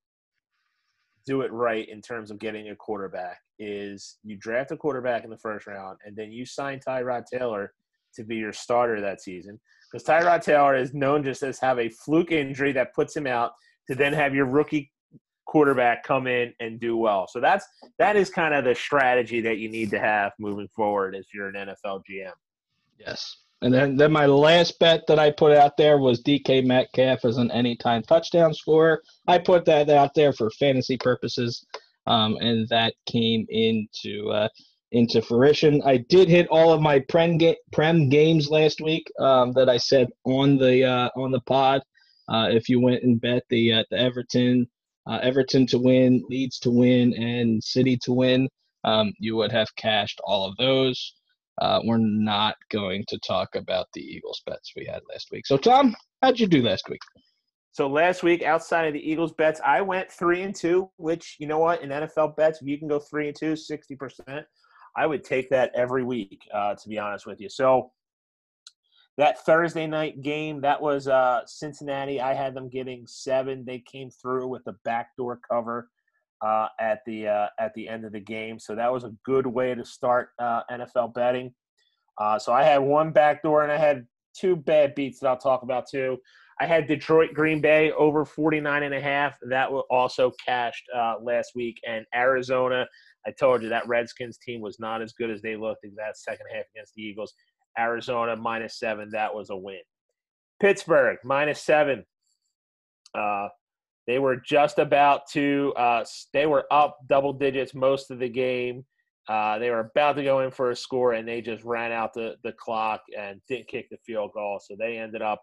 do 1.24 1.40
it 1.40 1.52
right 1.52 1.88
in 1.88 2.02
terms 2.02 2.30
of 2.30 2.38
getting 2.38 2.68
a 2.68 2.76
quarterback 2.76 3.38
is 3.58 4.18
you 4.24 4.36
draft 4.36 4.72
a 4.72 4.76
quarterback 4.76 5.24
in 5.24 5.30
the 5.30 5.38
first 5.38 5.66
round 5.66 5.98
and 6.04 6.14
then 6.16 6.30
you 6.30 6.44
sign 6.44 6.80
Tyrod 6.86 7.24
Taylor 7.26 7.72
to 8.14 8.24
be 8.24 8.36
your 8.36 8.52
starter 8.52 9.00
that 9.00 9.22
season. 9.22 9.58
Because 9.90 10.06
Tyrod 10.06 10.42
Taylor 10.42 10.76
is 10.76 10.92
known 10.92 11.24
just 11.24 11.42
as 11.42 11.58
have 11.60 11.78
a 11.78 11.88
fluke 11.88 12.30
injury 12.32 12.72
that 12.72 12.94
puts 12.94 13.16
him 13.16 13.26
out 13.26 13.52
to 13.88 13.94
then 13.94 14.12
have 14.12 14.34
your 14.34 14.46
rookie 14.46 14.90
quarterback 15.48 16.04
come 16.04 16.28
in 16.28 16.52
and 16.60 16.78
do 16.78 16.96
well. 16.96 17.26
So 17.26 17.40
that's 17.40 17.66
that 17.98 18.14
is 18.14 18.30
kind 18.30 18.54
of 18.54 18.64
the 18.64 18.74
strategy 18.74 19.40
that 19.40 19.58
you 19.58 19.68
need 19.68 19.90
to 19.90 19.98
have 19.98 20.32
moving 20.38 20.68
forward 20.76 21.16
if 21.16 21.26
you're 21.34 21.48
an 21.48 21.54
NFL 21.54 22.02
GM. 22.08 22.32
Yes. 22.98 23.38
And 23.60 23.74
then, 23.74 23.96
then 23.96 24.12
my 24.12 24.26
last 24.26 24.78
bet 24.78 25.04
that 25.08 25.18
I 25.18 25.32
put 25.32 25.52
out 25.52 25.76
there 25.76 25.98
was 25.98 26.22
DK 26.22 26.64
Metcalf 26.64 27.24
as 27.24 27.38
an 27.38 27.50
anytime 27.50 28.02
touchdown 28.02 28.54
scorer. 28.54 29.02
I 29.26 29.38
put 29.38 29.64
that 29.64 29.90
out 29.90 30.14
there 30.14 30.32
for 30.32 30.48
fantasy 30.50 30.96
purposes, 30.96 31.66
um, 32.06 32.36
and 32.40 32.68
that 32.68 32.94
came 33.06 33.46
into 33.48 34.30
uh, 34.30 34.48
into 34.92 35.20
fruition. 35.20 35.82
I 35.84 35.96
did 35.96 36.28
hit 36.28 36.46
all 36.48 36.72
of 36.72 36.80
my 36.80 37.00
prem 37.00 37.36
ga- 37.36 37.58
prem 37.72 38.08
games 38.08 38.48
last 38.48 38.80
week 38.80 39.10
um, 39.18 39.52
that 39.54 39.68
I 39.68 39.76
said 39.76 40.08
on 40.24 40.56
the 40.56 40.84
uh, 40.84 41.08
on 41.16 41.32
the 41.32 41.40
pod. 41.40 41.82
Uh, 42.28 42.48
if 42.52 42.68
you 42.68 42.78
went 42.78 43.02
and 43.02 43.20
bet 43.20 43.42
the 43.50 43.72
uh, 43.72 43.84
the 43.90 43.98
Everton 43.98 44.68
uh, 45.08 45.18
Everton 45.22 45.66
to 45.68 45.78
win, 45.78 46.22
Leeds 46.28 46.58
to 46.60 46.70
win, 46.70 47.14
and 47.14 47.62
City 47.62 47.96
to 48.02 48.12
win, 48.12 48.48
um, 48.84 49.12
you 49.18 49.36
would 49.36 49.52
have 49.52 49.74
cashed 49.76 50.20
all 50.24 50.46
of 50.46 50.56
those. 50.56 51.14
Uh, 51.60 51.80
we're 51.84 51.98
not 51.98 52.54
going 52.70 53.04
to 53.08 53.18
talk 53.26 53.48
about 53.56 53.86
the 53.94 54.00
Eagles 54.00 54.42
bets 54.46 54.72
we 54.76 54.84
had 54.84 55.00
last 55.10 55.28
week. 55.32 55.46
So, 55.46 55.56
Tom, 55.56 55.96
how'd 56.22 56.38
you 56.38 56.46
do 56.46 56.62
last 56.62 56.88
week? 56.88 57.00
So 57.72 57.88
last 57.88 58.22
week, 58.22 58.42
outside 58.42 58.86
of 58.86 58.92
the 58.92 59.10
Eagles 59.10 59.32
bets, 59.32 59.60
I 59.64 59.80
went 59.80 60.10
three 60.10 60.42
and 60.42 60.54
two. 60.54 60.90
Which 60.96 61.36
you 61.38 61.46
know 61.46 61.58
what, 61.58 61.82
in 61.82 61.90
NFL 61.90 62.36
bets, 62.36 62.60
if 62.60 62.68
you 62.68 62.78
can 62.78 62.88
go 62.88 62.98
three 62.98 63.28
and 63.28 63.36
two, 63.36 63.56
60 63.56 63.96
percent, 63.96 64.46
I 64.96 65.06
would 65.06 65.24
take 65.24 65.48
that 65.50 65.70
every 65.74 66.02
week. 66.02 66.40
Uh, 66.52 66.74
to 66.74 66.88
be 66.88 66.98
honest 66.98 67.26
with 67.26 67.40
you, 67.40 67.48
so 67.48 67.92
that 69.18 69.44
Thursday 69.44 69.86
night 69.86 70.22
game, 70.22 70.60
that 70.62 70.80
was 70.80 71.08
uh, 71.08 71.40
Cincinnati. 71.44 72.20
I 72.20 72.34
had 72.34 72.54
them 72.54 72.68
getting 72.68 73.04
seven. 73.06 73.64
They 73.66 73.80
came 73.80 74.10
through 74.10 74.46
with 74.46 74.66
a 74.68 74.74
backdoor 74.84 75.40
cover 75.50 75.88
uh, 76.40 76.68
at 76.80 77.00
the 77.04 77.26
uh, 77.26 77.48
at 77.58 77.74
the 77.74 77.88
end 77.88 78.04
of 78.04 78.12
the 78.12 78.20
game. 78.20 78.58
So 78.58 78.76
that 78.76 78.92
was 78.92 79.04
a 79.04 79.12
good 79.24 79.46
way 79.46 79.74
to 79.74 79.84
start 79.84 80.30
uh, 80.38 80.62
NFL 80.70 81.14
betting. 81.14 81.52
Uh, 82.16 82.38
so 82.38 82.52
I 82.52 82.62
had 82.62 82.78
one 82.78 83.10
backdoor 83.10 83.64
and 83.64 83.72
I 83.72 83.76
had 83.76 84.06
two 84.34 84.56
bad 84.56 84.94
beats 84.94 85.20
that 85.20 85.28
I'll 85.28 85.36
talk 85.36 85.62
about 85.62 85.88
too. 85.88 86.18
I 86.60 86.66
had 86.66 86.88
Detroit 86.88 87.34
Green 87.34 87.60
Bay 87.60 87.92
over 87.92 88.24
49 88.24 88.82
and 88.82 88.94
a 88.94 89.00
half. 89.00 89.36
That 89.48 89.70
was 89.70 89.84
also 89.90 90.32
cashed 90.44 90.84
uh, 90.96 91.14
last 91.22 91.52
week. 91.54 91.78
And 91.86 92.04
Arizona, 92.14 92.86
I 93.26 93.30
told 93.30 93.62
you 93.62 93.68
that 93.68 93.86
Redskins 93.86 94.38
team 94.38 94.60
was 94.60 94.80
not 94.80 95.00
as 95.00 95.12
good 95.12 95.30
as 95.30 95.40
they 95.40 95.54
looked 95.54 95.84
in 95.84 95.94
that 95.96 96.16
second 96.16 96.46
half 96.52 96.64
against 96.74 96.94
the 96.94 97.02
Eagles. 97.02 97.32
Arizona 97.78 98.36
minus 98.36 98.78
seven, 98.78 99.10
that 99.12 99.34
was 99.34 99.50
a 99.50 99.56
win. 99.56 99.80
Pittsburgh 100.60 101.18
minus 101.24 101.62
seven. 101.62 102.04
Uh, 103.14 103.48
they 104.06 104.18
were 104.18 104.36
just 104.36 104.78
about 104.78 105.22
to. 105.32 105.72
Uh, 105.76 106.04
they 106.32 106.46
were 106.46 106.66
up 106.70 106.98
double 107.08 107.32
digits 107.32 107.74
most 107.74 108.10
of 108.10 108.18
the 108.18 108.28
game. 108.28 108.84
Uh, 109.28 109.58
they 109.58 109.70
were 109.70 109.90
about 109.94 110.16
to 110.16 110.24
go 110.24 110.40
in 110.40 110.50
for 110.50 110.70
a 110.70 110.76
score, 110.76 111.12
and 111.12 111.28
they 111.28 111.40
just 111.40 111.62
ran 111.64 111.92
out 111.92 112.14
the, 112.14 112.34
the 112.44 112.52
clock 112.52 113.02
and 113.16 113.40
didn't 113.48 113.68
kick 113.68 113.86
the 113.90 113.98
field 114.06 114.30
goal. 114.34 114.58
So 114.62 114.74
they 114.78 114.98
ended 114.98 115.22
up 115.22 115.40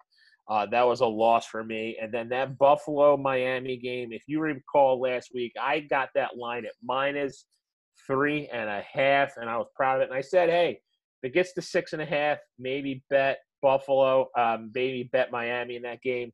Uh, 0.48 0.66
that 0.70 0.86
was 0.86 1.02
a 1.02 1.06
loss 1.06 1.48
for 1.48 1.64
me. 1.64 1.98
And 1.99 2.12
then 2.14 2.30
that 2.30 2.57
Buffalo 2.57 3.18
Miami 3.18 3.78
game, 3.78 4.12
if 4.12 4.24
you 4.28 4.40
recall 4.40 5.02
last 5.02 5.32
week, 5.34 5.53
I 5.60 5.80
got 5.80 6.10
that 6.14 6.38
line 6.38 6.66
at 6.66 6.74
minus 6.84 7.45
three 8.06 8.48
and 8.53 8.70
a 8.70 8.84
half, 8.91 9.38
and 9.38 9.49
I 9.49 9.57
was 9.57 9.68
proud 9.76 9.95
of 9.95 10.02
it. 10.02 10.10
And 10.10 10.18
I 10.18 10.22
said, 10.22 10.49
hey, 10.49 10.80
if 11.26 11.31
it 11.31 11.34
gets 11.34 11.53
to 11.53 11.61
six 11.61 11.93
and 11.93 12.02
a 12.02 12.06
half, 12.06 12.38
maybe 12.60 13.03
bet 13.10 13.39
Buffalo, 13.61 14.27
um, 14.38 14.72
maybe 14.73 15.10
bet 15.11 15.31
Miami 15.31 15.76
in 15.76 15.81
that 15.81 16.02
game. 16.02 16.31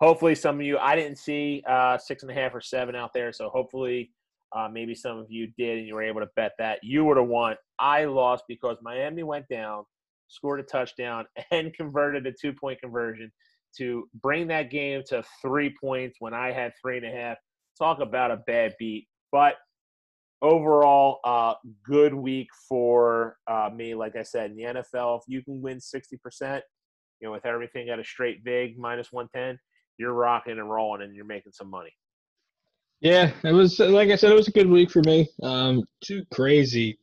Hopefully, 0.00 0.34
some 0.34 0.56
of 0.56 0.66
you, 0.66 0.76
I 0.78 0.96
didn't 0.96 1.18
see 1.18 1.62
uh, 1.68 1.96
six 1.98 2.22
and 2.22 2.30
a 2.30 2.34
half 2.34 2.54
or 2.54 2.60
seven 2.60 2.94
out 2.94 3.12
there, 3.14 3.32
so 3.32 3.48
hopefully, 3.48 4.10
uh, 4.54 4.68
maybe 4.70 4.94
some 4.94 5.18
of 5.18 5.26
you 5.30 5.48
did 5.56 5.78
and 5.78 5.86
you 5.86 5.94
were 5.94 6.02
able 6.02 6.20
to 6.20 6.28
bet 6.36 6.52
that. 6.58 6.78
You 6.82 7.04
would 7.04 7.16
have 7.16 7.26
won. 7.26 7.56
I 7.78 8.04
lost 8.04 8.44
because 8.48 8.76
Miami 8.82 9.22
went 9.22 9.46
down 9.48 9.84
scored 10.28 10.60
a 10.60 10.62
touchdown, 10.62 11.26
and 11.50 11.72
converted 11.74 12.26
a 12.26 12.32
two 12.32 12.52
point 12.52 12.80
conversion 12.80 13.30
to 13.78 14.08
bring 14.22 14.46
that 14.48 14.70
game 14.70 15.02
to 15.08 15.22
three 15.42 15.74
points 15.82 16.16
when 16.20 16.34
I 16.34 16.52
had 16.52 16.72
three 16.80 16.96
and 16.96 17.06
a 17.06 17.10
half. 17.10 17.38
Talk 17.78 18.00
about 18.00 18.30
a 18.30 18.36
bad 18.46 18.74
beat. 18.78 19.08
But 19.32 19.54
overall, 20.44 21.20
uh, 21.24 21.54
good 21.84 22.14
week 22.14 22.48
for 22.68 23.36
uh, 23.46 23.70
me. 23.74 23.94
Like 23.94 24.14
I 24.16 24.22
said, 24.22 24.50
in 24.50 24.56
the 24.56 24.62
NFL, 24.62 25.18
if 25.18 25.24
you 25.26 25.42
can 25.42 25.60
win 25.62 25.78
60%, 25.78 26.60
you 27.20 27.28
know, 27.28 27.32
with 27.32 27.46
everything 27.46 27.88
at 27.88 27.98
a 27.98 28.04
straight 28.04 28.42
vig 28.44 28.78
minus 28.78 29.10
110, 29.10 29.58
you're 29.98 30.12
rocking 30.12 30.58
and 30.58 30.70
rolling 30.70 31.02
and 31.02 31.14
you're 31.14 31.24
making 31.24 31.52
some 31.52 31.70
money. 31.70 31.92
Yeah, 33.00 33.32
it 33.42 33.52
was 33.52 33.78
like 33.80 34.10
I 34.10 34.16
said, 34.16 34.30
it 34.30 34.36
was 34.36 34.48
a 34.48 34.52
good 34.52 34.68
week 34.68 34.90
for 34.90 35.02
me. 35.02 35.28
Um, 35.42 35.84
two 36.02 36.24
crazy 36.32 36.98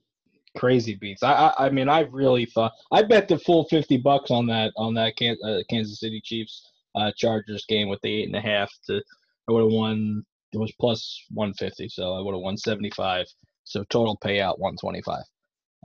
crazy 0.57 0.95
beats. 0.95 1.23
I, 1.23 1.31
I, 1.31 1.65
I 1.65 1.69
mean, 1.69 1.87
I 1.87 2.01
really 2.01 2.45
thought 2.45 2.71
I 2.91 3.03
bet 3.03 3.27
the 3.27 3.37
full 3.37 3.65
fifty 3.65 3.97
bucks 3.97 4.31
on 4.31 4.47
that 4.47 4.73
on 4.77 4.93
that 4.95 5.13
uh, 5.45 5.61
Kansas 5.69 5.99
City 5.99 6.19
Chiefs 6.23 6.71
uh, 6.95 7.11
Chargers 7.15 7.65
game 7.69 7.87
with 7.87 7.99
the 8.01 8.11
eight 8.11 8.25
and 8.25 8.35
a 8.35 8.41
half. 8.41 8.71
To 8.87 9.01
I 9.47 9.51
would 9.51 9.63
have 9.63 9.71
won. 9.71 10.25
It 10.53 10.57
was 10.57 10.73
plus 10.79 11.23
one 11.29 11.53
fifty, 11.53 11.87
so 11.89 12.13
I 12.13 12.21
would 12.21 12.33
have 12.33 12.41
won 12.41 12.57
seventy 12.57 12.91
five. 12.91 13.25
So 13.63 13.83
total 13.89 14.17
payout 14.23 14.59
one 14.59 14.75
twenty 14.77 15.01
five. 15.01 15.23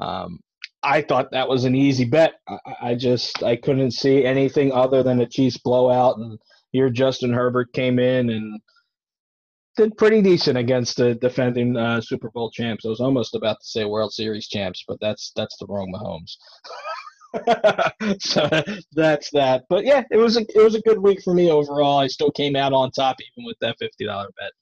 Um, 0.01 0.41
I 0.83 1.03
thought 1.03 1.31
that 1.33 1.49
was 1.49 1.65
an 1.65 1.75
easy 1.75 2.05
bet. 2.05 2.35
I, 2.49 2.59
I 2.83 2.95
just 2.95 3.43
I 3.43 3.57
couldn't 3.57 3.93
see 3.93 4.25
anything 4.25 4.73
other 4.73 5.03
than 5.03 5.21
a 5.21 5.27
Chiefs 5.27 5.59
blowout, 5.59 6.19
and 6.19 6.39
here 6.73 6.91
Justin 6.91 7.33
Herbert 7.33 7.73
came 7.73 7.99
in 7.99 8.31
and 8.31 8.61
did 9.77 9.97
pretty 9.97 10.23
decent 10.23 10.57
against 10.57 10.97
the 10.97 11.15
defending 11.15 11.77
uh, 11.77 12.01
Super 12.01 12.31
Bowl 12.31 12.51
champs. 12.51 12.87
I 12.87 12.89
was 12.89 13.01
almost 13.01 13.35
about 13.35 13.61
to 13.61 13.67
say 13.67 13.85
World 13.85 14.13
Series 14.13 14.49
champs, 14.49 14.85
but 14.87 14.99
that's 15.01 15.33
that's 15.37 15.57
the 15.59 15.67
wrong 15.67 15.93
Mahomes. 15.95 16.37
so 18.21 18.49
that's 18.93 19.31
that. 19.31 19.65
But 19.69 19.85
yeah, 19.85 20.03
it 20.11 20.17
was 20.17 20.37
a 20.37 20.41
it 20.41 20.63
was 20.63 20.75
a 20.75 20.81
good 20.83 20.99
week 20.99 21.23
for 21.23 21.35
me 21.35 21.51
overall. 21.51 21.99
I 21.99 22.07
still 22.07 22.31
came 22.31 22.57
out 22.57 22.73
on 22.73 22.91
top 22.91 23.17
even 23.33 23.47
with 23.47 23.57
that 23.61 23.77
fifty 23.79 24.07
dollar 24.07 24.29
bet, 24.39 24.53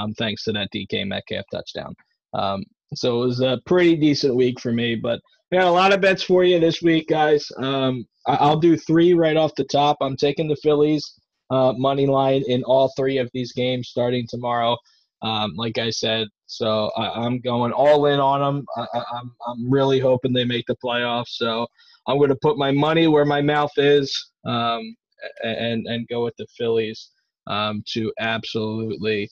um, 0.00 0.14
thanks 0.14 0.44
to 0.44 0.52
that 0.52 0.68
DK 0.74 1.06
Metcalf 1.06 1.44
touchdown. 1.52 1.94
Um, 2.34 2.64
so 2.94 3.22
it 3.22 3.26
was 3.26 3.40
a 3.40 3.60
pretty 3.66 3.96
decent 3.96 4.34
week 4.34 4.60
for 4.60 4.72
me. 4.72 4.94
But 4.94 5.20
we 5.50 5.58
got 5.58 5.66
a 5.66 5.70
lot 5.70 5.92
of 5.92 6.00
bets 6.00 6.22
for 6.22 6.44
you 6.44 6.60
this 6.60 6.82
week, 6.82 7.08
guys. 7.08 7.50
Um, 7.58 8.06
I'll 8.26 8.60
do 8.60 8.76
three 8.76 9.14
right 9.14 9.36
off 9.36 9.54
the 9.56 9.64
top. 9.64 9.96
I'm 10.00 10.16
taking 10.16 10.48
the 10.48 10.56
Phillies 10.56 11.14
uh, 11.50 11.72
money 11.76 12.06
line 12.06 12.42
in 12.46 12.62
all 12.64 12.92
three 12.96 13.18
of 13.18 13.30
these 13.32 13.52
games 13.52 13.88
starting 13.88 14.26
tomorrow. 14.28 14.76
Um, 15.22 15.54
like 15.56 15.78
I 15.78 15.90
said, 15.90 16.28
so 16.46 16.90
I, 16.96 17.26
am 17.26 17.40
going 17.40 17.72
all 17.72 18.06
in 18.06 18.20
on 18.20 18.40
them. 18.40 18.64
I, 18.76 18.98
am 18.98 19.04
I'm, 19.12 19.32
I'm 19.46 19.70
really 19.70 19.98
hoping 19.98 20.32
they 20.32 20.44
make 20.44 20.66
the 20.66 20.76
playoffs. 20.76 21.30
So 21.30 21.66
I'm 22.06 22.18
going 22.18 22.30
to 22.30 22.38
put 22.40 22.56
my 22.56 22.70
money 22.70 23.06
where 23.08 23.24
my 23.24 23.42
mouth 23.42 23.72
is 23.76 24.30
um, 24.46 24.96
and 25.42 25.86
and 25.86 26.08
go 26.08 26.24
with 26.24 26.34
the 26.38 26.46
Phillies 26.56 27.10
um, 27.48 27.82
to 27.88 28.12
absolutely 28.20 29.28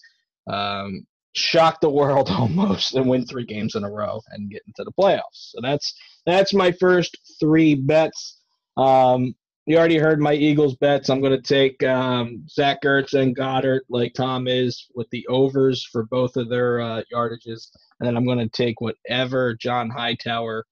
um, 0.51 1.07
shock 1.35 1.81
the 1.81 1.91
world 1.91 2.29
almost 2.33 2.95
and 2.95 3.09
win 3.09 3.25
three 3.27 3.45
games 3.45 3.75
in 3.75 3.85
a 3.85 3.91
row 3.91 4.21
and 4.31 4.51
get 4.51 4.63
into 4.67 4.85
the 4.85 4.93
playoffs. 4.93 5.53
So 5.53 5.59
that's 5.63 5.95
that's 6.25 6.53
my 6.53 6.73
first 6.73 7.17
three 7.39 7.75
bets. 7.75 8.41
Um, 8.77 9.35
you 9.66 9.76
already 9.76 9.98
heard 9.98 10.20
my 10.20 10.32
Eagles 10.32 10.76
bets. 10.76 11.10
I'm 11.10 11.20
going 11.20 11.32
to 11.32 11.43
take 11.43 11.82
um, 11.82 12.44
Zach 12.48 12.82
Ertz 12.82 13.14
and 13.14 13.36
Goedert, 13.36 13.80
like 13.88 14.14
Tom 14.14 14.47
is, 14.47 14.86
with 14.94 15.10
the 15.10 15.26
overs 15.26 15.84
for 15.90 16.05
both 16.05 16.36
of 16.36 16.48
their 16.48 16.80
uh, 16.80 17.02
yardages. 17.12 17.70
And 17.98 18.06
then 18.06 18.16
I'm 18.16 18.24
going 18.24 18.38
to 18.38 18.48
take 18.48 18.80
whatever 18.80 19.56
John 19.56 19.90
Hightower, 19.90 20.64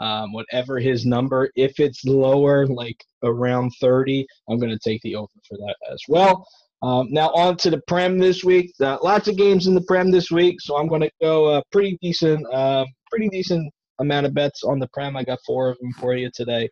um, 0.00 0.34
whatever 0.34 0.78
his 0.78 1.06
number, 1.06 1.50
if 1.56 1.80
it's 1.80 2.04
lower, 2.04 2.66
like 2.66 3.02
around 3.22 3.72
30, 3.80 4.26
I'm 4.50 4.58
going 4.58 4.70
to 4.70 4.78
take 4.78 5.00
the 5.00 5.16
over 5.16 5.32
for 5.48 5.56
that 5.56 5.76
as 5.90 6.02
well. 6.06 6.46
Um, 6.82 7.08
now 7.10 7.30
on 7.30 7.56
to 7.58 7.70
the 7.70 7.80
Prem 7.86 8.18
this 8.18 8.44
week. 8.44 8.72
Uh, 8.80 8.98
lots 9.02 9.28
of 9.28 9.36
games 9.38 9.66
in 9.66 9.74
the 9.74 9.82
Prem 9.82 10.10
this 10.10 10.30
week, 10.30 10.60
so 10.60 10.76
I'm 10.76 10.88
going 10.88 11.00
to 11.00 11.10
go 11.22 11.46
uh, 11.46 11.62
pretty 11.70 11.96
decent, 12.02 12.44
uh, 12.52 12.84
pretty 13.08 13.30
decent 13.30 13.72
amount 13.98 14.26
of 14.26 14.34
bets 14.34 14.62
on 14.62 14.78
the 14.78 14.88
Prem. 14.88 15.16
I 15.16 15.24
got 15.24 15.38
four 15.46 15.70
of 15.70 15.78
them 15.78 15.92
for 15.94 16.14
you 16.14 16.30
today. 16.34 16.68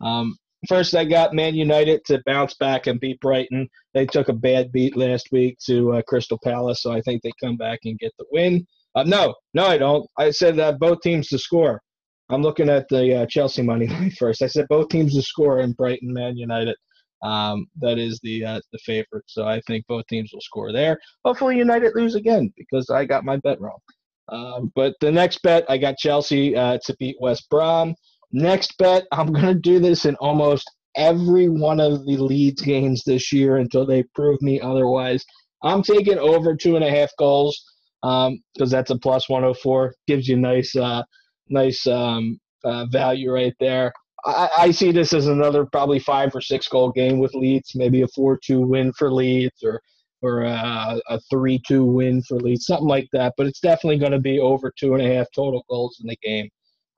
Um, 0.00 0.36
First, 0.68 0.94
I 0.94 1.04
got 1.04 1.34
Man 1.34 1.54
United 1.54 2.04
to 2.06 2.22
bounce 2.24 2.54
back 2.54 2.86
and 2.86 3.00
beat 3.00 3.20
Brighton. 3.20 3.68
They 3.94 4.06
took 4.06 4.28
a 4.28 4.32
bad 4.32 4.70
beat 4.70 4.96
last 4.96 5.28
week 5.32 5.58
to 5.66 5.94
uh, 5.94 6.02
Crystal 6.06 6.38
Palace, 6.42 6.82
so 6.82 6.92
I 6.92 7.00
think 7.00 7.22
they 7.22 7.32
come 7.42 7.56
back 7.56 7.80
and 7.84 7.98
get 7.98 8.12
the 8.18 8.26
win. 8.30 8.66
Uh, 8.94 9.02
no, 9.04 9.34
no, 9.54 9.66
I 9.66 9.78
don't. 9.78 10.08
I 10.18 10.30
said 10.30 10.60
uh, 10.60 10.72
both 10.72 11.00
teams 11.00 11.28
to 11.28 11.38
score. 11.38 11.80
I'm 12.28 12.42
looking 12.42 12.68
at 12.68 12.88
the 12.88 13.22
uh, 13.22 13.26
Chelsea 13.26 13.62
money 13.62 13.86
line 13.88 14.12
first. 14.12 14.42
I 14.42 14.46
said 14.46 14.66
both 14.68 14.88
teams 14.88 15.14
to 15.14 15.22
score 15.22 15.60
in 15.60 15.72
Brighton, 15.72 16.12
Man 16.12 16.36
United. 16.36 16.76
Um, 17.22 17.66
that 17.80 17.98
is 17.98 18.18
the 18.22 18.44
uh, 18.44 18.60
the 18.72 18.78
favorite, 18.78 19.24
so 19.26 19.46
I 19.46 19.60
think 19.66 19.86
both 19.86 20.06
teams 20.08 20.30
will 20.32 20.40
score 20.40 20.72
there. 20.72 20.98
Hopefully, 21.24 21.56
United 21.56 21.94
lose 21.94 22.14
again 22.14 22.52
because 22.56 22.90
I 22.90 23.04
got 23.04 23.24
my 23.24 23.36
bet 23.36 23.60
wrong. 23.60 23.78
Um, 24.28 24.72
but 24.74 24.94
the 25.00 25.12
next 25.12 25.42
bet, 25.42 25.64
I 25.68 25.78
got 25.78 25.98
Chelsea 25.98 26.56
uh, 26.56 26.78
to 26.84 26.96
beat 26.98 27.16
West 27.20 27.48
Brom. 27.50 27.94
Next 28.32 28.76
bet, 28.78 29.04
I'm 29.12 29.32
going 29.32 29.46
to 29.46 29.54
do 29.54 29.78
this 29.78 30.04
in 30.06 30.14
almost 30.16 30.70
every 30.96 31.48
one 31.48 31.80
of 31.80 32.04
the 32.06 32.16
Leeds 32.16 32.62
games 32.62 33.02
this 33.04 33.32
year 33.32 33.56
until 33.56 33.86
they 33.86 34.02
prove 34.14 34.40
me 34.42 34.60
otherwise. 34.60 35.24
I'm 35.62 35.82
taking 35.82 36.18
over 36.18 36.56
two 36.56 36.76
and 36.76 36.84
a 36.84 36.90
half 36.90 37.10
goals 37.18 37.62
because 38.02 38.28
um, 38.28 38.68
that's 38.68 38.90
a 38.90 38.98
plus 38.98 39.28
104. 39.28 39.94
Gives 40.06 40.28
you 40.28 40.36
nice, 40.36 40.74
uh, 40.74 41.02
nice 41.48 41.86
um, 41.86 42.40
uh, 42.64 42.86
value 42.86 43.30
right 43.30 43.54
there. 43.60 43.92
I, 44.24 44.48
I, 44.58 44.70
see 44.70 44.92
this 44.92 45.12
as 45.12 45.26
another 45.26 45.66
probably 45.66 45.98
five 45.98 46.34
or 46.34 46.40
six 46.40 46.68
goal 46.68 46.92
game 46.92 47.18
with 47.18 47.34
Leeds, 47.34 47.72
maybe 47.74 48.02
a 48.02 48.08
4 48.08 48.38
2 48.44 48.60
win 48.60 48.92
for 48.92 49.12
Leeds 49.12 49.62
or 49.64 49.80
or 50.22 50.42
a, 50.42 51.00
a 51.08 51.20
3 51.28 51.60
2 51.66 51.84
win 51.84 52.22
for 52.22 52.38
Leeds, 52.38 52.66
something 52.66 52.86
like 52.86 53.08
that. 53.12 53.34
But 53.36 53.46
it's 53.46 53.60
definitely 53.60 53.98
going 53.98 54.12
to 54.12 54.20
be 54.20 54.38
over 54.38 54.72
two 54.78 54.94
and 54.94 55.02
a 55.02 55.14
half 55.14 55.26
total 55.34 55.64
goals 55.68 55.98
in 56.00 56.06
the 56.06 56.16
game. 56.22 56.48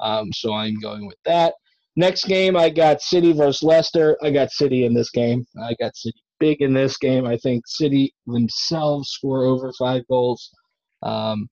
Um, 0.00 0.32
so 0.32 0.52
I'm 0.52 0.78
going 0.80 1.06
with 1.06 1.18
that. 1.24 1.54
Next 1.96 2.24
game, 2.24 2.56
I 2.56 2.70
got 2.70 3.00
City 3.00 3.32
versus 3.32 3.62
Leicester. 3.62 4.16
I 4.22 4.30
got 4.30 4.50
City 4.50 4.84
in 4.84 4.94
this 4.94 5.10
game. 5.10 5.46
I 5.62 5.74
got 5.78 5.96
City 5.96 6.20
big 6.40 6.60
in 6.60 6.74
this 6.74 6.96
game. 6.98 7.26
I 7.26 7.36
think 7.36 7.66
City 7.66 8.12
themselves 8.26 9.10
score 9.10 9.44
over 9.44 9.72
five 9.78 10.02
goals. 10.08 10.50
Um, 11.02 11.48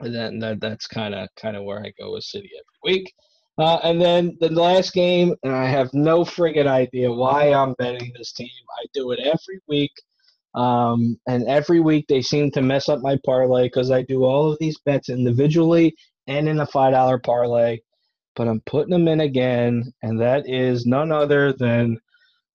and 0.00 0.14
then 0.14 0.38
that, 0.40 0.60
that's 0.60 0.86
kind 0.86 1.14
of 1.14 1.28
kind 1.36 1.56
of 1.56 1.64
where 1.64 1.80
I 1.80 1.92
go 1.98 2.12
with 2.12 2.24
City 2.24 2.50
every 2.54 2.94
week. 2.94 3.12
Uh, 3.58 3.78
and 3.84 4.00
then 4.00 4.36
the 4.40 4.50
last 4.50 4.92
game, 4.92 5.34
and 5.42 5.54
I 5.54 5.66
have 5.66 5.88
no 5.94 6.24
friggin' 6.24 6.66
idea 6.66 7.10
why 7.10 7.54
I'm 7.54 7.74
betting 7.78 8.12
this 8.14 8.32
team. 8.32 8.50
I 8.78 8.84
do 8.92 9.12
it 9.12 9.20
every 9.20 9.60
week. 9.66 9.92
Um, 10.54 11.18
and 11.26 11.46
every 11.46 11.80
week 11.80 12.06
they 12.08 12.20
seem 12.20 12.50
to 12.52 12.62
mess 12.62 12.88
up 12.88 13.00
my 13.00 13.18
parlay 13.24 13.64
because 13.64 13.90
I 13.90 14.02
do 14.02 14.24
all 14.24 14.52
of 14.52 14.58
these 14.58 14.78
bets 14.84 15.08
individually 15.08 15.94
and 16.26 16.48
in 16.48 16.60
a 16.60 16.66
five 16.66 16.92
dollar 16.92 17.18
parlay, 17.18 17.78
but 18.34 18.48
I'm 18.48 18.60
putting 18.66 18.90
them 18.90 19.08
in 19.08 19.20
again, 19.20 19.92
and 20.02 20.20
that 20.20 20.48
is 20.48 20.86
none 20.86 21.12
other 21.12 21.52
than 21.52 22.00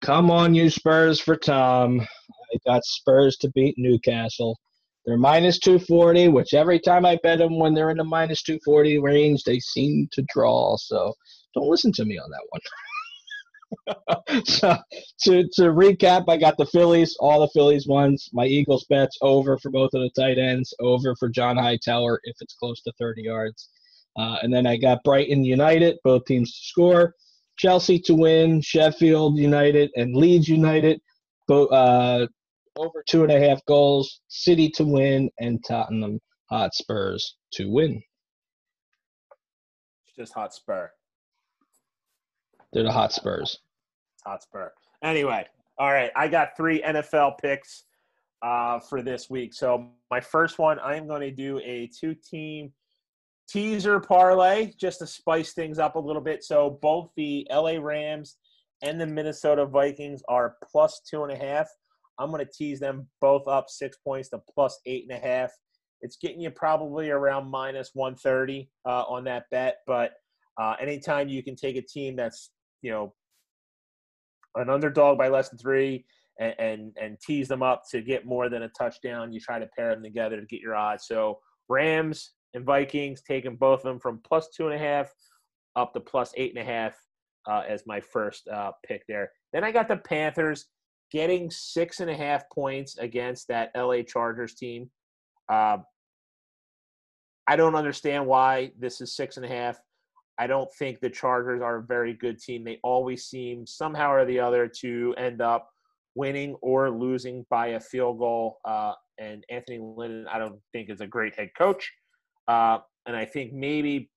come 0.01 0.31
on, 0.31 0.53
you 0.55 0.69
Spurs 0.69 1.19
for 1.19 1.35
Tom. 1.35 2.01
I 2.01 2.57
got 2.65 2.83
Spurs 2.83 3.37
to 3.37 3.51
beat 3.51 3.75
Newcastle. 3.77 4.57
They're 5.05 5.17
minus 5.17 5.57
240, 5.59 6.27
which 6.27 6.53
every 6.53 6.79
time 6.79 7.05
I 7.05 7.17
bet 7.23 7.39
them 7.39 7.57
when 7.57 7.73
they're 7.73 7.89
in 7.89 7.97
the 7.97 8.03
minus 8.03 8.43
240 8.43 8.99
range, 8.99 9.43
they 9.43 9.59
seem 9.59 10.07
to 10.11 10.23
draw. 10.33 10.77
So 10.77 11.13
don't 11.55 11.69
listen 11.69 11.91
to 11.93 12.05
me 12.05 12.19
on 12.19 12.29
that 12.29 12.45
one. 12.49 12.61
so 14.45 14.75
to 15.21 15.43
to 15.53 15.63
recap, 15.63 16.25
I 16.27 16.37
got 16.37 16.57
the 16.57 16.65
Phillies, 16.65 17.15
all 17.19 17.41
the 17.41 17.49
Phillies 17.49 17.87
ones. 17.87 18.29
My 18.33 18.45
Eagles 18.45 18.85
bets 18.89 19.17
over 19.21 19.57
for 19.57 19.69
both 19.69 19.91
of 19.93 20.01
the 20.01 20.11
tight 20.15 20.37
ends, 20.37 20.73
over 20.79 21.15
for 21.15 21.29
John 21.29 21.57
Hightower 21.57 22.19
if 22.23 22.35
it's 22.41 22.55
close 22.55 22.81
to 22.81 22.93
30 22.99 23.23
yards. 23.23 23.69
Uh, 24.17 24.37
and 24.41 24.53
then 24.53 24.67
I 24.67 24.77
got 24.77 25.03
Brighton 25.03 25.43
United, 25.43 25.97
both 26.03 26.25
teams 26.25 26.51
to 26.51 26.65
score. 26.65 27.15
Chelsea 27.57 27.99
to 27.99 28.15
win, 28.15 28.61
Sheffield 28.61 29.37
United 29.37 29.91
and 29.95 30.15
Leeds 30.15 30.47
United, 30.47 30.99
both 31.47 31.71
uh, 31.71 32.27
over 32.77 33.03
two 33.07 33.23
and 33.23 33.31
a 33.31 33.39
half 33.39 33.63
goals. 33.65 34.21
City 34.27 34.69
to 34.69 34.83
win 34.83 35.29
and 35.39 35.63
Tottenham 35.67 36.19
Hotspurs 36.49 37.35
to 37.53 37.69
win. 37.69 38.01
Just 40.17 40.33
Hotspur. 40.33 40.89
They're 42.73 42.83
the 42.83 42.91
Hotspurs. 42.91 43.59
Hotspur. 44.25 44.69
Anyway, 45.03 45.45
all 45.77 45.91
right. 45.91 46.11
I 46.15 46.27
got 46.27 46.55
three 46.55 46.81
NFL 46.81 47.39
picks 47.41 47.85
uh, 48.41 48.79
for 48.79 49.01
this 49.01 49.29
week. 49.29 49.53
So 49.53 49.89
my 50.09 50.21
first 50.21 50.59
one, 50.59 50.79
I 50.79 50.95
am 50.95 51.07
going 51.07 51.21
to 51.21 51.31
do 51.31 51.59
a 51.59 51.89
two-team 51.99 52.71
teaser 53.49 53.99
parlay 53.99 54.71
just 54.79 54.99
to 54.99 55.07
spice 55.07 55.53
things 55.53 55.79
up 55.79 55.95
a 55.95 55.99
little 55.99 56.21
bit. 56.21 56.43
So 56.43 56.79
both 56.81 57.09
the 57.17 57.45
LA 57.51 57.77
Rams 57.79 58.37
and 58.81 58.99
the 58.99 59.07
Minnesota 59.07 59.65
Vikings 59.65 60.21
are 60.29 60.55
plus 60.71 61.01
two 61.09 61.23
and 61.23 61.31
a 61.31 61.35
half. 61.35 61.67
I'm 62.17 62.29
going 62.29 62.45
to 62.45 62.51
tease 62.51 62.79
them 62.79 63.07
both 63.19 63.47
up 63.47 63.69
six 63.69 63.97
points 63.97 64.29
to 64.29 64.41
plus 64.53 64.79
eight 64.85 65.05
and 65.09 65.17
a 65.17 65.21
half. 65.21 65.51
It's 66.01 66.17
getting 66.17 66.41
you 66.41 66.49
probably 66.49 67.09
around 67.09 67.49
minus 67.49 67.91
130 67.93 68.69
uh, 68.85 69.03
on 69.03 69.23
that 69.25 69.43
bet, 69.51 69.77
but 69.85 70.13
uh, 70.59 70.75
anytime 70.79 71.29
you 71.29 71.43
can 71.43 71.55
take 71.55 71.75
a 71.75 71.81
team 71.81 72.15
that's 72.15 72.49
you 72.81 72.91
know 72.91 73.13
an 74.55 74.69
underdog 74.69 75.17
by 75.17 75.29
less 75.29 75.49
than 75.49 75.57
three 75.57 76.05
and, 76.39 76.55
and 76.59 76.97
and 76.99 77.19
tease 77.19 77.47
them 77.47 77.63
up 77.63 77.83
to 77.91 78.01
get 78.01 78.25
more 78.25 78.49
than 78.49 78.63
a 78.63 78.69
touchdown, 78.69 79.31
you 79.31 79.39
try 79.39 79.59
to 79.59 79.69
pair 79.77 79.93
them 79.93 80.03
together 80.03 80.39
to 80.39 80.45
get 80.45 80.61
your 80.61 80.75
odds. 80.75 81.05
So 81.07 81.39
Rams 81.69 82.31
and 82.53 82.65
Vikings 82.65 83.21
taking 83.21 83.55
both 83.55 83.79
of 83.79 83.83
them 83.83 83.99
from 83.99 84.19
plus 84.23 84.49
two 84.49 84.67
and 84.67 84.75
a 84.75 84.79
half 84.79 85.11
up 85.75 85.93
to 85.93 85.99
plus 85.99 86.33
eight 86.35 86.55
and 86.55 86.67
a 86.67 86.69
half 86.69 86.95
uh, 87.47 87.63
as 87.67 87.83
my 87.85 87.99
first 87.99 88.47
uh, 88.47 88.71
pick 88.85 89.03
there. 89.07 89.31
Then 89.53 89.63
I 89.63 89.71
got 89.71 89.87
the 89.87 89.97
Panthers 89.97 90.65
getting 91.11 91.49
six 91.51 91.99
and 91.99 92.09
a 92.09 92.15
half 92.15 92.43
points 92.49 92.97
against 92.97 93.47
that 93.47 93.71
LA 93.75 94.01
Chargers 94.01 94.55
team. 94.55 94.89
Uh, 95.49 95.77
I 97.47 97.55
don't 97.55 97.75
understand 97.75 98.25
why 98.25 98.71
this 98.79 99.01
is 99.01 99.15
six 99.15 99.37
and 99.37 99.45
a 99.45 99.49
half. 99.49 99.79
I 100.41 100.47
don't 100.47 100.73
think 100.73 100.99
the 100.99 101.09
Chargers 101.09 101.61
are 101.61 101.77
a 101.77 101.83
very 101.83 102.15
good 102.15 102.39
team. 102.39 102.63
They 102.63 102.79
always 102.83 103.25
seem 103.25 103.67
somehow 103.67 104.11
or 104.11 104.25
the 104.25 104.39
other 104.39 104.67
to 104.79 105.13
end 105.15 105.39
up 105.39 105.69
winning 106.15 106.55
or 106.63 106.89
losing 106.89 107.45
by 107.51 107.67
a 107.67 107.79
field 107.79 108.17
goal. 108.17 108.57
Uh, 108.65 108.93
and 109.19 109.43
Anthony 109.51 109.77
Lynn, 109.79 110.25
I 110.33 110.39
don't 110.39 110.59
think 110.71 110.89
is 110.89 110.99
a 110.99 111.05
great 111.05 111.35
head 111.35 111.51
coach. 111.55 111.91
Uh, 112.47 112.79
and 113.05 113.15
I 113.15 113.23
think 113.23 113.53
maybe 113.53 114.09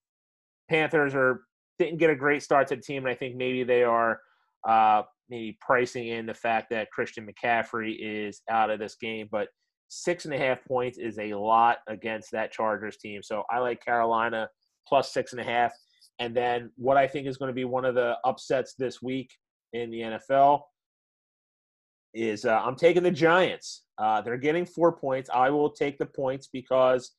Panthers 0.70 1.14
are 1.14 1.42
didn't 1.78 1.98
get 1.98 2.08
a 2.08 2.16
great 2.16 2.42
start 2.42 2.68
to 2.68 2.76
the 2.76 2.80
team, 2.80 3.04
and 3.04 3.12
I 3.12 3.14
think 3.14 3.36
maybe 3.36 3.62
they 3.62 3.82
are 3.82 4.18
uh, 4.66 5.02
maybe 5.28 5.58
pricing 5.60 6.08
in 6.08 6.24
the 6.24 6.32
fact 6.32 6.68
that 6.70 6.90
Christian 6.90 7.28
McCaffrey 7.28 7.96
is 8.00 8.40
out 8.48 8.70
of 8.70 8.78
this 8.78 8.96
game. 8.98 9.28
But 9.30 9.48
six 9.88 10.24
and 10.24 10.32
a 10.32 10.38
half 10.38 10.64
points 10.64 10.96
is 10.96 11.18
a 11.18 11.34
lot 11.34 11.80
against 11.86 12.30
that 12.32 12.50
Chargers 12.50 12.96
team. 12.96 13.22
So 13.22 13.42
I 13.50 13.58
like 13.58 13.84
Carolina 13.84 14.48
plus 14.88 15.12
six 15.12 15.32
and 15.32 15.40
a 15.42 15.44
half. 15.44 15.72
And 16.18 16.34
then 16.34 16.70
what 16.76 16.96
I 16.96 17.06
think 17.06 17.26
is 17.26 17.36
going 17.36 17.48
to 17.48 17.54
be 17.54 17.64
one 17.64 17.84
of 17.84 17.94
the 17.94 18.16
upsets 18.24 18.74
this 18.74 19.02
week 19.02 19.30
in 19.72 19.90
the 19.90 20.00
NFL 20.00 20.62
is 22.14 22.44
uh, 22.44 22.60
I'm 22.62 22.76
taking 22.76 23.02
the 23.02 23.10
Giants. 23.10 23.82
Uh, 23.98 24.20
they're 24.20 24.36
getting 24.36 24.64
four 24.64 24.92
points. 24.92 25.28
I 25.32 25.50
will 25.50 25.70
take 25.70 25.98
the 25.98 26.06
points 26.06 26.48
because, 26.52 27.12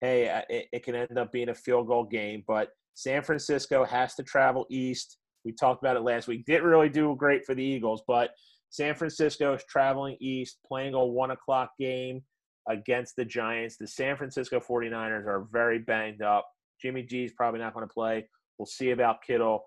hey, 0.00 0.28
uh, 0.28 0.42
it, 0.50 0.66
it 0.72 0.84
can 0.84 0.94
end 0.94 1.18
up 1.18 1.32
being 1.32 1.48
a 1.48 1.54
field 1.54 1.86
goal 1.86 2.04
game. 2.04 2.44
But 2.46 2.70
San 2.94 3.22
Francisco 3.22 3.84
has 3.84 4.14
to 4.16 4.22
travel 4.22 4.66
east. 4.70 5.18
We 5.44 5.52
talked 5.52 5.82
about 5.82 5.96
it 5.96 6.02
last 6.02 6.28
week. 6.28 6.44
Didn't 6.44 6.68
really 6.68 6.90
do 6.90 7.16
great 7.16 7.44
for 7.44 7.54
the 7.54 7.64
Eagles, 7.64 8.02
but 8.06 8.30
San 8.70 8.94
Francisco 8.94 9.54
is 9.54 9.64
traveling 9.68 10.16
east, 10.20 10.58
playing 10.66 10.94
a 10.94 11.04
one 11.04 11.30
o'clock 11.30 11.70
game 11.78 12.22
against 12.68 13.16
the 13.16 13.24
Giants. 13.24 13.76
The 13.76 13.86
San 13.86 14.16
Francisco 14.16 14.60
49ers 14.60 15.26
are 15.26 15.46
very 15.50 15.78
banged 15.78 16.22
up. 16.22 16.46
Jimmy 16.80 17.02
G 17.02 17.24
is 17.24 17.32
probably 17.32 17.60
not 17.60 17.74
going 17.74 17.86
to 17.86 17.92
play. 17.92 18.28
We'll 18.58 18.66
see 18.66 18.90
about 18.90 19.22
Kittle. 19.26 19.64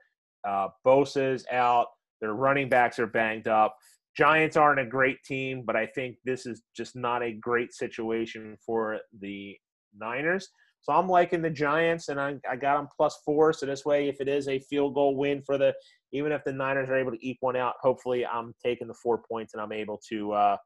Uh, 0.47 0.67
Bosa's 0.85 1.45
out. 1.51 1.87
Their 2.21 2.33
running 2.33 2.69
backs 2.69 2.99
are 2.99 3.07
banged 3.07 3.47
up. 3.47 3.75
Giants 4.15 4.55
aren't 4.55 4.79
a 4.79 4.85
great 4.85 5.17
team, 5.25 5.63
but 5.65 5.75
I 5.75 5.87
think 5.87 6.17
this 6.23 6.45
is 6.45 6.61
just 6.75 6.95
not 6.95 7.21
a 7.21 7.33
great 7.33 7.73
situation 7.73 8.55
for 8.65 8.99
the 9.19 9.57
Niners. 9.97 10.47
So 10.81 10.93
I'm 10.93 11.09
liking 11.09 11.41
the 11.41 11.49
Giants, 11.49 12.09
and 12.09 12.21
I, 12.21 12.35
I 12.49 12.55
got 12.55 12.77
them 12.77 12.87
plus 12.95 13.19
four. 13.25 13.51
So 13.51 13.65
this 13.65 13.85
way, 13.85 14.07
if 14.07 14.21
it 14.21 14.27
is 14.27 14.47
a 14.47 14.59
field 14.59 14.93
goal 14.93 15.15
win 15.15 15.41
for 15.41 15.57
the, 15.57 15.73
even 16.13 16.31
if 16.31 16.43
the 16.45 16.53
Niners 16.53 16.89
are 16.89 16.95
able 16.95 17.11
to 17.11 17.27
eke 17.27 17.39
one 17.41 17.55
out, 17.55 17.73
hopefully 17.81 18.25
I'm 18.25 18.53
taking 18.63 18.87
the 18.87 18.93
four 18.93 19.21
points 19.29 19.53
and 19.53 19.61
I'm 19.61 19.71
able 19.71 19.99
to 20.09 20.31
uh, 20.31 20.57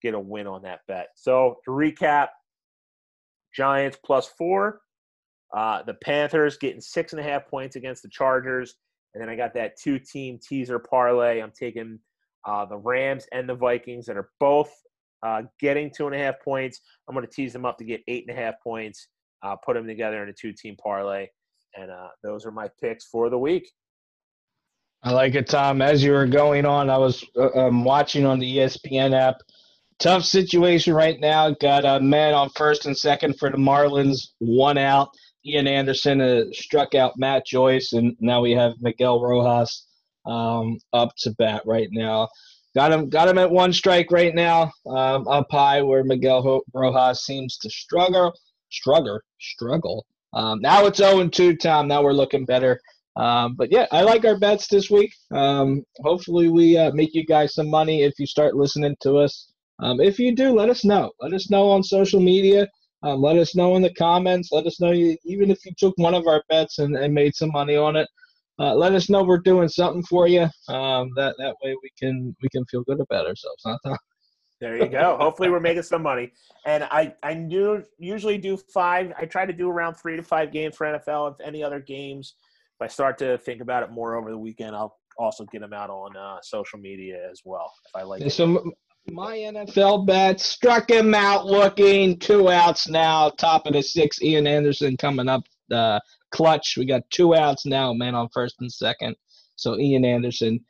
get 0.00 0.14
a 0.14 0.20
win 0.20 0.46
on 0.46 0.62
that 0.62 0.80
bet. 0.86 1.08
So 1.16 1.56
to 1.64 1.72
recap, 1.72 2.28
Giants 3.54 3.98
plus 4.04 4.28
four, 4.38 4.80
uh, 5.54 5.82
the 5.82 5.94
Panthers 5.94 6.56
getting 6.56 6.80
six 6.80 7.12
and 7.12 7.20
a 7.20 7.24
half 7.24 7.46
points 7.46 7.76
against 7.76 8.02
the 8.02 8.08
Chargers. 8.08 8.74
And 9.14 9.22
then 9.22 9.28
I 9.28 9.36
got 9.36 9.54
that 9.54 9.78
two 9.80 9.98
team 9.98 10.38
teaser 10.42 10.78
parlay. 10.78 11.40
I'm 11.40 11.52
taking 11.52 11.98
uh, 12.46 12.64
the 12.64 12.76
Rams 12.76 13.26
and 13.32 13.48
the 13.48 13.54
Vikings 13.54 14.06
that 14.06 14.16
are 14.16 14.30
both 14.40 14.70
uh, 15.24 15.42
getting 15.60 15.90
two 15.90 16.06
and 16.06 16.14
a 16.14 16.18
half 16.18 16.34
points. 16.44 16.80
I'm 17.08 17.14
going 17.14 17.26
to 17.26 17.32
tease 17.32 17.52
them 17.52 17.64
up 17.64 17.78
to 17.78 17.84
get 17.84 18.02
eight 18.08 18.24
and 18.28 18.36
a 18.36 18.40
half 18.40 18.54
points, 18.62 19.08
uh, 19.42 19.56
put 19.56 19.74
them 19.74 19.86
together 19.86 20.22
in 20.22 20.28
a 20.28 20.32
two 20.32 20.52
team 20.52 20.76
parlay. 20.82 21.28
And 21.76 21.90
uh, 21.90 22.08
those 22.22 22.44
are 22.46 22.50
my 22.50 22.68
picks 22.80 23.06
for 23.06 23.30
the 23.30 23.38
week. 23.38 23.68
I 25.02 25.12
like 25.12 25.34
it, 25.34 25.48
Tom. 25.48 25.82
As 25.82 26.02
you 26.02 26.12
were 26.12 26.26
going 26.26 26.64
on, 26.64 26.88
I 26.88 26.96
was 26.96 27.24
uh, 27.36 27.66
um, 27.66 27.84
watching 27.84 28.24
on 28.24 28.38
the 28.38 28.56
ESPN 28.56 29.14
app. 29.14 29.36
Tough 29.98 30.24
situation 30.24 30.94
right 30.94 31.20
now. 31.20 31.50
Got 31.50 31.84
a 31.84 32.00
man 32.00 32.34
on 32.34 32.48
first 32.56 32.86
and 32.86 32.96
second 32.96 33.38
for 33.38 33.50
the 33.50 33.58
Marlins, 33.58 34.28
one 34.38 34.78
out. 34.78 35.10
Ian 35.46 35.66
Anderson 35.66 36.20
uh, 36.20 36.44
struck 36.52 36.94
out 36.94 37.18
Matt 37.18 37.46
Joyce, 37.46 37.92
and 37.92 38.16
now 38.20 38.40
we 38.40 38.52
have 38.52 38.72
Miguel 38.80 39.20
Rojas 39.20 39.86
um, 40.26 40.78
up 40.92 41.10
to 41.18 41.30
bat 41.32 41.62
right 41.66 41.88
now. 41.90 42.28
Got 42.74 42.92
him, 42.92 43.08
got 43.08 43.28
him 43.28 43.38
at 43.38 43.50
one 43.50 43.72
strike 43.72 44.10
right 44.10 44.34
now, 44.34 44.72
um, 44.86 45.28
up 45.28 45.46
high 45.50 45.82
where 45.82 46.02
Miguel 46.02 46.62
Rojas 46.72 47.24
seems 47.24 47.56
to 47.58 47.70
struggle, 47.70 48.32
struggle, 48.70 49.20
struggle. 49.40 50.06
Um, 50.32 50.60
now 50.60 50.86
it's 50.86 50.98
0 50.98 51.28
2, 51.28 51.56
Tom. 51.56 51.86
Now 51.86 52.02
we're 52.02 52.12
looking 52.12 52.44
better. 52.44 52.80
Um, 53.16 53.54
but 53.54 53.70
yeah, 53.70 53.86
I 53.92 54.02
like 54.02 54.24
our 54.24 54.38
bets 54.38 54.66
this 54.66 54.90
week. 54.90 55.14
Um, 55.30 55.84
hopefully, 56.02 56.48
we 56.48 56.76
uh, 56.76 56.90
make 56.92 57.14
you 57.14 57.24
guys 57.24 57.54
some 57.54 57.68
money 57.70 58.02
if 58.02 58.14
you 58.18 58.26
start 58.26 58.56
listening 58.56 58.96
to 59.02 59.18
us. 59.18 59.52
Um, 59.80 60.00
if 60.00 60.18
you 60.18 60.34
do, 60.34 60.50
let 60.50 60.68
us 60.68 60.84
know. 60.84 61.12
Let 61.20 61.32
us 61.32 61.50
know 61.50 61.68
on 61.68 61.82
social 61.82 62.20
media. 62.20 62.68
Um, 63.04 63.20
let 63.20 63.36
us 63.36 63.54
know 63.54 63.76
in 63.76 63.82
the 63.82 63.92
comments. 63.94 64.50
Let 64.50 64.66
us 64.66 64.80
know 64.80 64.92
you, 64.92 65.16
even 65.24 65.50
if 65.50 65.64
you 65.66 65.72
took 65.76 65.92
one 65.98 66.14
of 66.14 66.26
our 66.26 66.42
bets 66.48 66.78
and, 66.78 66.96
and 66.96 67.12
made 67.12 67.34
some 67.34 67.50
money 67.52 67.76
on 67.76 67.96
it. 67.96 68.08
Uh, 68.58 68.74
let 68.74 68.94
us 68.94 69.10
know 69.10 69.22
we're 69.22 69.38
doing 69.38 69.68
something 69.68 70.02
for 70.04 70.26
you. 70.26 70.42
Um, 70.68 71.10
that 71.16 71.34
that 71.38 71.56
way 71.62 71.74
we 71.82 71.90
can 71.98 72.34
we 72.40 72.48
can 72.50 72.64
feel 72.66 72.82
good 72.84 73.00
about 73.00 73.26
ourselves. 73.26 73.62
There 74.60 74.78
you 74.78 74.88
go. 74.88 75.18
Hopefully 75.20 75.50
we're 75.50 75.60
making 75.60 75.82
some 75.82 76.02
money. 76.02 76.32
And 76.64 76.84
I 76.84 77.12
I 77.22 77.34
do 77.34 77.82
usually 77.98 78.38
do 78.38 78.56
five. 78.72 79.12
I 79.18 79.26
try 79.26 79.44
to 79.44 79.52
do 79.52 79.68
around 79.68 79.96
three 79.96 80.16
to 80.16 80.22
five 80.22 80.52
games 80.52 80.76
for 80.76 80.86
NFL. 80.86 81.32
If 81.32 81.46
any 81.46 81.62
other 81.62 81.80
games, 81.80 82.36
if 82.80 82.84
I 82.84 82.88
start 82.88 83.18
to 83.18 83.36
think 83.38 83.60
about 83.60 83.82
it 83.82 83.90
more 83.90 84.14
over 84.14 84.30
the 84.30 84.38
weekend, 84.38 84.74
I'll 84.76 84.96
also 85.18 85.44
get 85.46 85.60
them 85.60 85.72
out 85.72 85.90
on 85.90 86.16
uh, 86.16 86.38
social 86.42 86.78
media 86.78 87.28
as 87.30 87.42
well. 87.44 87.70
If 87.86 88.00
I 88.00 88.04
like. 88.04 88.30
So 88.30 88.72
my 89.10 89.36
NFL 89.36 90.06
bet 90.06 90.40
struck 90.40 90.90
him 90.90 91.14
out 91.14 91.46
looking 91.46 92.18
two 92.18 92.50
outs 92.50 92.88
now. 92.88 93.30
Top 93.30 93.66
of 93.66 93.74
the 93.74 93.82
six, 93.82 94.22
Ian 94.22 94.46
Anderson 94.46 94.96
coming 94.96 95.28
up 95.28 95.44
uh, 95.70 96.00
clutch. 96.30 96.76
We 96.76 96.86
got 96.86 97.08
two 97.10 97.34
outs 97.34 97.66
now, 97.66 97.92
man 97.92 98.14
on 98.14 98.28
first 98.32 98.56
and 98.60 98.72
second. 98.72 99.16
So 99.56 99.78
Ian 99.78 100.04
Anderson 100.04 100.60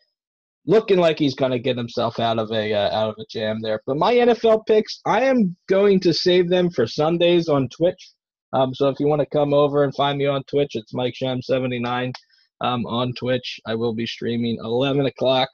looking 0.66 0.98
like 0.98 1.19
he's 1.19 1.35
going 1.35 1.52
to 1.52 1.59
get 1.59 1.77
himself 1.77 2.19
out 2.19 2.39
of 2.39 2.51
a 2.51 2.73
uh, 2.73 2.97
out 2.97 3.11
of 3.11 3.16
a 3.19 3.24
jam 3.31 3.61
there. 3.62 3.81
But 3.86 3.98
my 3.98 4.15
NFL 4.15 4.66
picks, 4.66 5.01
I 5.06 5.23
am 5.23 5.56
going 5.69 6.01
to 6.01 6.12
save 6.12 6.48
them 6.48 6.70
for 6.70 6.86
Sundays 6.86 7.48
on 7.48 7.69
Twitch. 7.69 8.11
Um, 8.52 8.74
so 8.74 8.89
if 8.89 9.01
you 9.01 9.06
want 9.06 9.20
to 9.20 9.27
come 9.27 9.55
over 9.55 9.85
and 9.85 9.94
find 9.94 10.19
me 10.19 10.27
on 10.27 10.43
Twitch, 10.44 10.73
it's 10.74 10.94
Mike 10.94 11.15
Sham 11.15 11.40
seventy 11.40 11.78
nine 11.78 12.12
um, 12.61 12.85
on 12.86 13.12
Twitch. 13.15 13.61
I 13.66 13.74
will 13.74 13.94
be 13.94 14.06
streaming 14.06 14.59
eleven 14.62 15.06
o'clock 15.06 15.48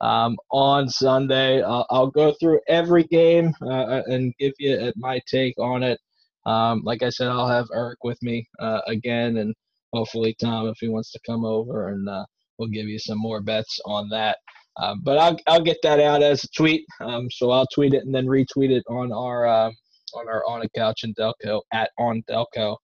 um, 0.00 0.36
on 0.50 0.88
Sunday. 0.88 1.62
I'll, 1.62 1.86
I'll, 1.90 2.10
go 2.10 2.34
through 2.40 2.60
every 2.68 3.04
game 3.04 3.52
uh, 3.62 3.68
uh 3.68 4.02
and 4.06 4.34
give 4.38 4.52
you 4.58 4.92
my 4.96 5.20
take 5.28 5.58
on 5.58 5.82
it. 5.82 5.98
Um, 6.46 6.82
like 6.84 7.02
I 7.02 7.10
said, 7.10 7.28
I'll 7.28 7.48
have 7.48 7.66
Eric 7.74 8.04
with 8.04 8.20
me 8.22 8.46
uh, 8.58 8.80
again, 8.86 9.38
and 9.38 9.54
hopefully 9.92 10.34
Tom, 10.40 10.68
if 10.68 10.76
he 10.80 10.88
wants 10.88 11.12
to 11.12 11.20
come 11.26 11.44
over, 11.44 11.88
and 11.88 12.08
uh, 12.08 12.24
we'll 12.58 12.68
give 12.68 12.86
you 12.86 12.98
some 12.98 13.18
more 13.18 13.40
bets 13.42 13.78
on 13.84 14.08
that. 14.10 14.38
Um, 14.78 15.00
but 15.02 15.18
I'll 15.18 15.36
I'll 15.46 15.62
get 15.62 15.78
that 15.82 16.00
out 16.00 16.22
as 16.22 16.44
a 16.44 16.48
tweet. 16.56 16.84
Um, 17.00 17.28
so 17.30 17.50
I'll 17.50 17.66
tweet 17.74 17.94
it 17.94 18.04
and 18.04 18.14
then 18.14 18.26
retweet 18.26 18.70
it 18.70 18.84
on 18.88 19.12
our 19.12 19.46
uh, 19.46 19.70
on 20.14 20.28
our 20.28 20.44
on 20.46 20.62
a 20.62 20.68
couch 20.70 21.00
and 21.02 21.14
Delco 21.16 21.62
at 21.72 21.90
on 21.98 22.22
Delco. 22.30 22.76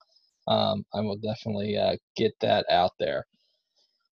Um, 0.47 0.85
I 0.93 1.01
will 1.01 1.17
definitely 1.17 1.77
uh, 1.79 1.97
get 2.17 2.33
that 2.41 2.67
out 2.71 2.91
there. 2.99 3.25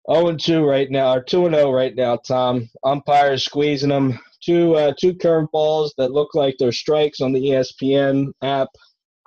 0 0.09 0.29
and 0.29 0.39
2 0.39 0.65
right 0.65 0.89
now, 0.89 1.13
or 1.13 1.21
2 1.21 1.45
and 1.45 1.55
0 1.55 1.71
right 1.71 1.95
now, 1.95 2.17
Tom. 2.17 2.69
Umpires 2.83 3.45
squeezing 3.45 3.89
them. 3.89 4.19
Two 4.43 4.75
uh, 4.75 4.91
two 4.99 5.13
curveballs 5.13 5.91
that 5.97 6.11
look 6.11 6.33
like 6.33 6.55
they're 6.57 6.71
strikes 6.71 7.21
on 7.21 7.31
the 7.31 7.39
ESPN 7.39 8.31
app 8.41 8.69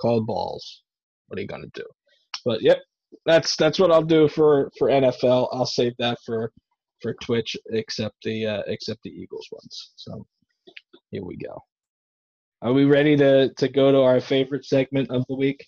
called 0.00 0.26
balls. 0.26 0.82
What 1.28 1.38
are 1.38 1.42
you 1.42 1.46
gonna 1.46 1.68
do? 1.72 1.84
But 2.44 2.62
yep, 2.62 2.78
that's 3.24 3.54
that's 3.54 3.78
what 3.78 3.92
I'll 3.92 4.02
do 4.02 4.26
for 4.26 4.72
for 4.76 4.88
NFL. 4.88 5.48
I'll 5.52 5.66
save 5.66 5.92
that 6.00 6.18
for 6.26 6.50
for 7.00 7.14
Twitch 7.22 7.56
except 7.70 8.16
the 8.24 8.44
uh, 8.46 8.62
except 8.66 9.02
the 9.04 9.10
Eagles 9.10 9.46
ones. 9.52 9.92
So 9.94 10.26
here 11.12 11.24
we 11.24 11.36
go. 11.36 11.62
Are 12.62 12.72
we 12.72 12.84
ready 12.84 13.16
to 13.16 13.52
to 13.54 13.68
go 13.68 13.92
to 13.92 14.02
our 14.02 14.20
favorite 14.20 14.64
segment 14.64 15.10
of 15.10 15.24
the 15.28 15.36
week? 15.36 15.64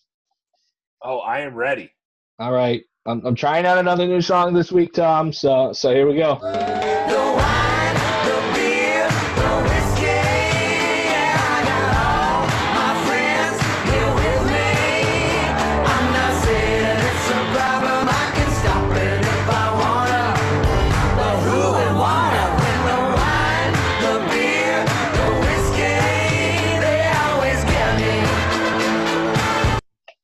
Oh, 1.03 1.19
I 1.19 1.41
am 1.41 1.55
ready. 1.55 1.93
All 2.39 2.53
right. 2.53 2.83
I'm, 3.07 3.25
I'm 3.25 3.35
trying 3.37 3.67
out 3.67 3.79
another 3.79 4.07
new 4.07 4.21
song 4.21 4.53
this 4.53 4.73
week, 4.73 4.93
Tom. 4.93 5.33
So 5.33 5.73
so 5.73 5.95
here 5.95 6.09
we 6.09 6.17
go. 6.17 6.41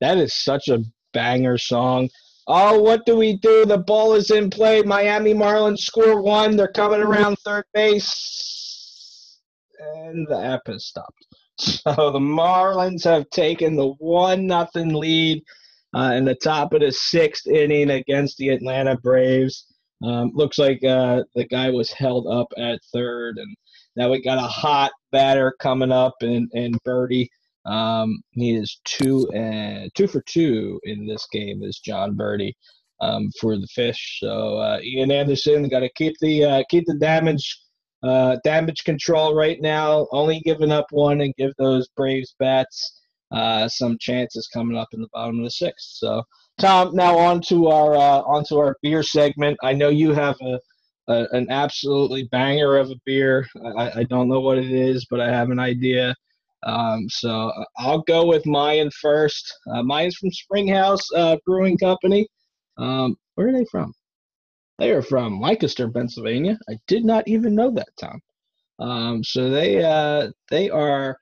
That 0.00 0.18
is 0.18 0.34
such 0.34 0.66
a 0.66 0.82
banger 1.12 1.56
song. 1.56 2.10
Oh, 2.55 2.83
what 2.83 3.07
do 3.07 3.16
we 3.16 3.39
do? 3.39 3.65
The 3.65 3.79
ball 3.79 4.12
is 4.12 4.31
in 4.31 4.51
play. 4.51 4.83
Miami 4.83 5.33
Marlins 5.33 5.79
score 5.79 6.20
one. 6.20 6.55
They're 6.55 6.69
coming 6.69 7.01
around 7.01 7.39
third 7.39 7.65
base. 7.73 9.39
And 9.81 10.27
the 10.29 10.39
app 10.39 10.66
has 10.66 10.85
stopped. 10.85 11.27
So 11.59 12.11
the 12.11 12.19
Marlins 12.19 13.05
have 13.05 13.31
taken 13.31 13.77
the 13.77 13.91
one 13.99 14.47
nothing 14.47 14.93
lead 14.95 15.43
uh, 15.95 16.12
in 16.15 16.24
the 16.24 16.35
top 16.35 16.74
of 16.74 16.81
the 16.81 16.91
sixth 16.93 17.47
inning 17.47 17.91
against 17.91 18.37
the 18.37 18.51
Atlanta 18.51 18.97
Braves. 18.97 19.66
Um, 20.05 20.33
looks 20.35 20.59
like 20.59 20.83
uh, 20.85 21.23
the 21.35 21.47
guy 21.47 21.70
was 21.70 21.93
held 21.93 22.27
up 22.27 22.49
at 22.59 22.81
third, 22.93 23.39
and 23.39 23.57
now 23.97 24.11
we 24.11 24.20
got 24.23 24.39
a 24.39 24.49
hot 24.49 24.93
batter 25.12 25.55
coming 25.61 25.93
up, 25.93 26.15
and 26.20 26.51
and 26.53 26.77
Berti. 26.85 27.29
Um, 27.64 28.22
he 28.32 28.56
is 28.56 28.80
two 28.84 29.28
and 29.34 29.90
two 29.94 30.06
for 30.06 30.22
two 30.22 30.80
in 30.84 31.06
this 31.06 31.26
game. 31.32 31.62
Is 31.62 31.78
Jon 31.78 32.16
Berti 32.16 32.52
um, 33.01 33.30
for 33.40 33.56
the 33.56 33.68
Fish? 33.68 34.18
So 34.20 34.59
uh, 34.59 34.80
Ian 34.82 35.10
Anderson 35.10 35.68
got 35.68 35.80
to 35.80 35.90
keep 35.94 36.14
the 36.20 36.44
uh, 36.44 36.62
keep 36.68 36.84
the 36.86 36.94
damage 36.94 37.59
uh, 38.02 38.36
damage 38.44 38.84
control 38.84 39.34
right 39.34 39.60
now. 39.60 40.09
Only 40.10 40.40
giving 40.40 40.72
up 40.72 40.86
one 40.90 41.20
and 41.20 41.34
give 41.36 41.52
those 41.56 41.89
Braves 41.97 42.34
bats 42.39 43.01
uh, 43.30 43.68
some 43.68 43.97
chances 44.01 44.48
coming 44.52 44.76
up 44.76 44.89
in 44.93 45.01
the 45.01 45.09
bottom 45.12 45.39
of 45.39 45.44
the 45.44 45.51
sixth. 45.51 45.97
So 45.98 46.22
Tom, 46.59 46.94
now 46.94 47.16
on 47.16 47.40
to 47.43 47.68
our 47.68 47.94
uh, 47.94 48.22
onto 48.22 48.56
our 48.59 48.76
beer 48.82 49.02
segment. 49.02 49.56
I 49.62 49.72
know 49.72 49.89
you 49.89 50.12
have 50.12 50.36
a, 50.43 50.59
a 51.09 51.26
an 51.32 51.51
absolutely 51.51 52.24
banger 52.24 52.76
of 52.76 52.90
a 52.90 52.97
beer. 53.06 53.47
I, 53.76 54.01
I 54.01 54.02
don't 54.05 54.28
know 54.28 54.40
what 54.40 54.59
it 54.59 54.70
is, 54.70 55.06
but 55.09 55.20
I 55.20 55.30
have 55.30 55.51
an 55.51 55.59
idea. 55.59 56.14
Um, 56.64 57.09
so 57.09 57.48
uh, 57.48 57.64
I'll 57.78 58.02
go 58.02 58.26
with 58.26 58.47
Mayan 58.47 58.90
first. 58.90 59.52
Uh, 59.72 59.82
mine's 59.82 60.16
from 60.16 60.30
Springhouse 60.30 61.02
uh, 61.14 61.36
Brewing 61.44 61.78
Company. 61.78 62.26
Um, 62.78 63.16
where 63.34 63.48
are 63.48 63.52
they 63.52 63.66
from? 63.70 63.93
They 64.78 64.90
are 64.90 65.02
from 65.02 65.40
Lancaster, 65.40 65.90
Pennsylvania. 65.90 66.59
I 66.68 66.76
did 66.86 67.05
not 67.05 67.28
even 67.28 67.55
know 67.55 67.70
that, 67.72 67.89
Tom. 67.98 68.20
Um, 68.78 69.24
so 69.24 69.51
they 69.51 69.84
uh, 69.84 70.30
they 70.51 70.70
are 70.70 71.16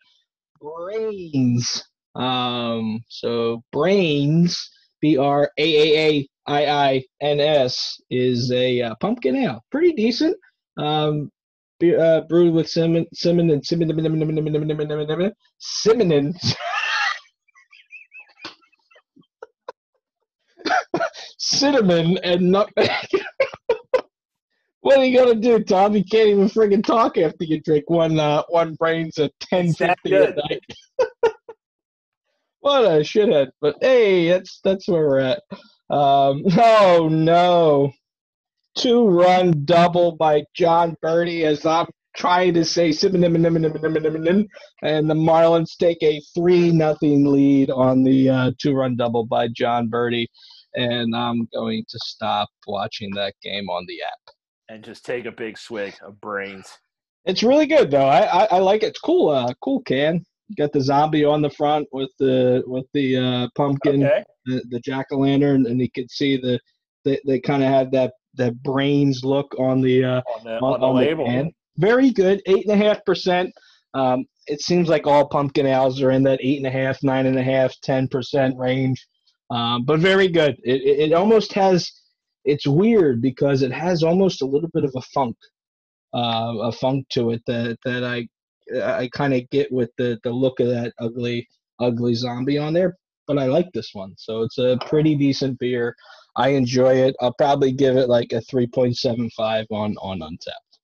brains. 0.60 1.84
Um, 2.14 3.00
so 3.08 3.62
brains, 3.72 4.70
B 5.00 5.16
R 5.16 5.50
A 5.58 5.62
A 5.62 6.08
A 6.08 6.28
I 6.46 6.66
I 6.66 7.04
N 7.20 7.40
S, 7.40 8.00
is 8.10 8.50
a 8.52 8.82
uh, 8.82 8.94
pumpkin 9.00 9.36
ale. 9.36 9.62
Pretty 9.70 9.92
decent. 9.92 10.36
Um, 10.76 11.30
uh, 11.82 12.22
brewed 12.22 12.54
with 12.54 12.68
cinnamon, 12.68 13.06
cinnamon, 13.12 13.50
and 13.50 13.64
cinnamon, 13.64 13.96
cinnamon, 13.96 15.34
cinnamon, 15.58 16.34
cinnamon, 21.60 22.18
and 22.22 22.50
nutmeg. 22.50 22.90
what 24.80 24.98
are 24.98 25.04
you 25.04 25.18
gonna 25.18 25.34
do, 25.34 25.62
Tom? 25.62 25.94
You 25.94 26.04
can't 26.04 26.28
even 26.28 26.48
friggin' 26.48 26.84
talk 26.84 27.18
after 27.18 27.44
you 27.44 27.60
drink 27.60 27.88
one 27.88 28.18
uh, 28.18 28.42
one 28.48 28.74
brains 28.74 29.18
at 29.18 29.32
ten 29.40 29.72
fifty 29.72 30.14
at 30.14 30.36
night. 30.36 30.64
what 32.60 32.84
a 32.84 33.00
shithead! 33.00 33.50
But 33.60 33.76
hey, 33.80 34.28
that's 34.28 34.60
that's 34.62 34.88
where 34.88 35.06
we're 35.06 35.18
at. 35.20 35.42
Um, 35.90 36.44
oh 36.58 37.08
no, 37.10 37.92
two 38.76 39.08
run 39.08 39.64
double 39.64 40.12
by 40.12 40.44
Jon 40.54 40.96
Berti 41.02 41.44
as 41.44 41.66
I'm 41.66 41.86
trying 42.16 42.54
to 42.54 42.64
say 42.64 42.90
and 42.90 43.22
the 45.10 45.14
Marlins 45.14 45.76
take 45.78 46.02
a 46.02 46.20
three 46.34 46.70
nothing 46.72 47.30
lead 47.30 47.70
on 47.70 48.02
the 48.02 48.28
uh, 48.28 48.50
two 48.60 48.74
run 48.74 48.96
double 48.96 49.24
by 49.24 49.48
Jon 49.48 49.88
Berti, 49.88 50.26
and 50.74 51.14
I'm 51.14 51.48
going 51.52 51.84
to 51.88 51.98
stop 52.02 52.48
watching 52.66 53.10
that 53.14 53.34
game 53.42 53.68
on 53.68 53.84
the 53.86 54.02
app. 54.02 54.34
And 54.68 54.84
just 54.84 55.04
take 55.04 55.26
a 55.26 55.32
big 55.32 55.58
swig 55.58 55.94
of 56.02 56.20
brains. 56.20 56.66
It's 57.24 57.42
really 57.42 57.66
good 57.66 57.90
though. 57.90 58.06
I 58.06 58.20
I, 58.20 58.44
I 58.52 58.58
like 58.58 58.82
it. 58.82 58.86
It's 58.86 59.00
cool. 59.00 59.30
Uh, 59.30 59.52
cool 59.62 59.82
can. 59.82 60.24
Got 60.56 60.72
the 60.72 60.80
zombie 60.80 61.24
on 61.24 61.42
the 61.42 61.50
front 61.50 61.86
with 61.92 62.10
the 62.18 62.62
with 62.66 62.86
the 62.92 63.16
uh, 63.16 63.48
pumpkin, 63.56 64.04
Okay. 64.04 64.24
the, 64.46 64.62
the 64.70 64.80
jack 64.80 65.06
o' 65.12 65.18
lantern, 65.18 65.66
and 65.66 65.80
you 65.80 65.88
could 65.94 66.10
see 66.10 66.36
the 66.36 66.58
they, 67.04 67.20
they 67.26 67.40
kind 67.40 67.62
of 67.62 67.68
had 67.68 67.92
that 67.92 68.12
that 68.34 68.62
brains 68.62 69.24
look 69.24 69.54
on 69.58 69.80
the 69.80 70.04
uh, 70.04 70.22
On 70.36 70.44
the, 70.44 70.58
on, 70.58 70.74
on 70.74 70.80
the 70.80 70.86
label. 71.00 71.26
can. 71.26 71.52
Very 71.78 72.10
good, 72.10 72.42
eight 72.46 72.66
and 72.66 72.80
a 72.80 72.84
half 72.84 73.04
percent. 73.04 73.52
Um, 73.94 74.24
it 74.46 74.60
seems 74.60 74.88
like 74.88 75.06
all 75.06 75.28
pumpkin 75.28 75.66
ales 75.66 76.02
are 76.02 76.10
in 76.10 76.22
that 76.24 76.40
eight 76.42 76.58
and 76.58 76.66
a 76.66 76.70
half, 76.70 77.02
nine 77.02 77.26
and 77.26 77.38
a 77.38 77.42
half, 77.42 77.74
ten 77.82 78.08
percent 78.08 78.56
range. 78.56 79.06
Um, 79.50 79.84
but 79.84 80.00
very 80.00 80.28
good. 80.28 80.56
It, 80.62 80.82
it, 80.82 81.10
it 81.10 81.12
almost 81.12 81.52
has. 81.54 81.90
It's 82.44 82.66
weird 82.66 83.20
because 83.20 83.62
it 83.62 83.72
has 83.72 84.02
almost 84.02 84.42
a 84.42 84.46
little 84.46 84.70
bit 84.72 84.84
of 84.84 84.92
a 84.96 85.02
funk, 85.02 85.36
uh, 86.14 86.54
a 86.62 86.72
funk 86.72 87.06
to 87.10 87.30
it 87.30 87.42
that 87.46 87.78
that 87.84 88.04
I 88.04 88.28
I 88.82 89.08
kind 89.12 89.34
of 89.34 89.48
get 89.50 89.70
with 89.72 89.90
the 89.98 90.18
the 90.24 90.30
look 90.30 90.60
of 90.60 90.68
that 90.68 90.92
ugly 90.98 91.46
ugly 91.80 92.14
zombie 92.14 92.58
on 92.58 92.72
there. 92.72 92.96
But 93.26 93.38
I 93.38 93.46
like 93.46 93.70
this 93.72 93.90
one, 93.92 94.14
so 94.16 94.42
it's 94.42 94.58
a 94.58 94.78
pretty 94.86 95.14
decent 95.14 95.58
beer. 95.58 95.94
I 96.36 96.50
enjoy 96.50 96.94
it. 96.94 97.16
I'll 97.20 97.34
probably 97.34 97.72
give 97.72 97.96
it 97.96 98.08
like 98.08 98.32
a 98.32 98.40
three 98.42 98.66
point 98.66 98.96
seven 98.96 99.30
five 99.30 99.66
on 99.70 99.96
on 99.98 100.20
Untappd. 100.20 100.78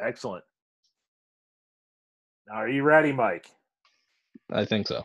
Excellent. 0.00 0.44
Are 2.52 2.68
you 2.68 2.82
ready, 2.82 3.12
Mike? 3.12 3.46
I 4.52 4.64
think 4.64 4.86
so. 4.86 5.04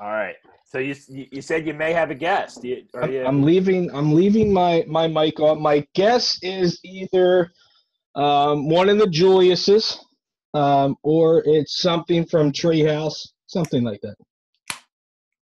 All 0.00 0.10
right. 0.10 0.36
So 0.64 0.78
you 0.78 0.94
you 1.08 1.40
said 1.40 1.66
you 1.66 1.74
may 1.74 1.92
have 1.92 2.10
a 2.10 2.14
guest. 2.14 2.62
You, 2.62 2.84
are 2.94 3.04
I'm, 3.04 3.12
you, 3.12 3.24
I'm 3.24 3.42
leaving. 3.42 3.90
I'm 3.94 4.14
leaving 4.14 4.52
my 4.52 4.84
my 4.86 5.06
mic 5.06 5.40
on. 5.40 5.62
My 5.62 5.86
guess 5.94 6.38
is 6.42 6.78
either 6.84 7.50
um, 8.14 8.68
one 8.68 8.88
of 8.88 8.98
the 8.98 9.06
Juliuses, 9.06 9.96
um, 10.54 10.96
or 11.02 11.42
it's 11.46 11.80
something 11.80 12.26
from 12.26 12.52
Treehouse, 12.52 13.28
something 13.46 13.82
like 13.82 14.00
that. 14.02 14.16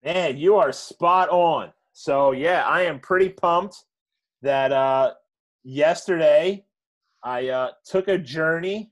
Man, 0.02 0.38
you 0.38 0.56
are 0.56 0.72
spot 0.72 1.28
on. 1.28 1.72
So 2.00 2.32
yeah, 2.32 2.64
I 2.66 2.80
am 2.84 2.98
pretty 2.98 3.28
pumped 3.28 3.84
that 4.40 4.72
uh, 4.72 5.12
yesterday 5.64 6.64
I 7.22 7.48
uh, 7.48 7.70
took 7.84 8.08
a 8.08 8.16
journey 8.16 8.90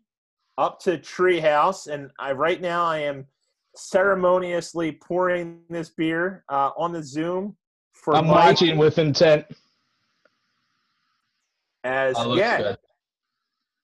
up 0.59 0.79
to 0.81 0.99
Treehouse, 0.99 1.87
and 1.87 2.11
I 2.21 2.33
right 2.33 2.61
now 2.61 2.85
I 2.85 2.99
am 2.99 3.25
ceremoniously 3.75 4.93
pouring 4.93 5.61
this 5.71 5.89
beer 5.89 6.45
uh, 6.51 6.73
on 6.77 6.93
the 6.93 7.03
Zoom 7.03 7.57
for 7.95 8.15
I'm 8.15 8.27
Mike 8.27 8.35
watching 8.35 8.77
with 8.77 8.99
intent. 8.99 9.47
as 11.85 12.15
Oh, 12.19 12.37
yeah. 12.37 12.59
good. 12.59 12.79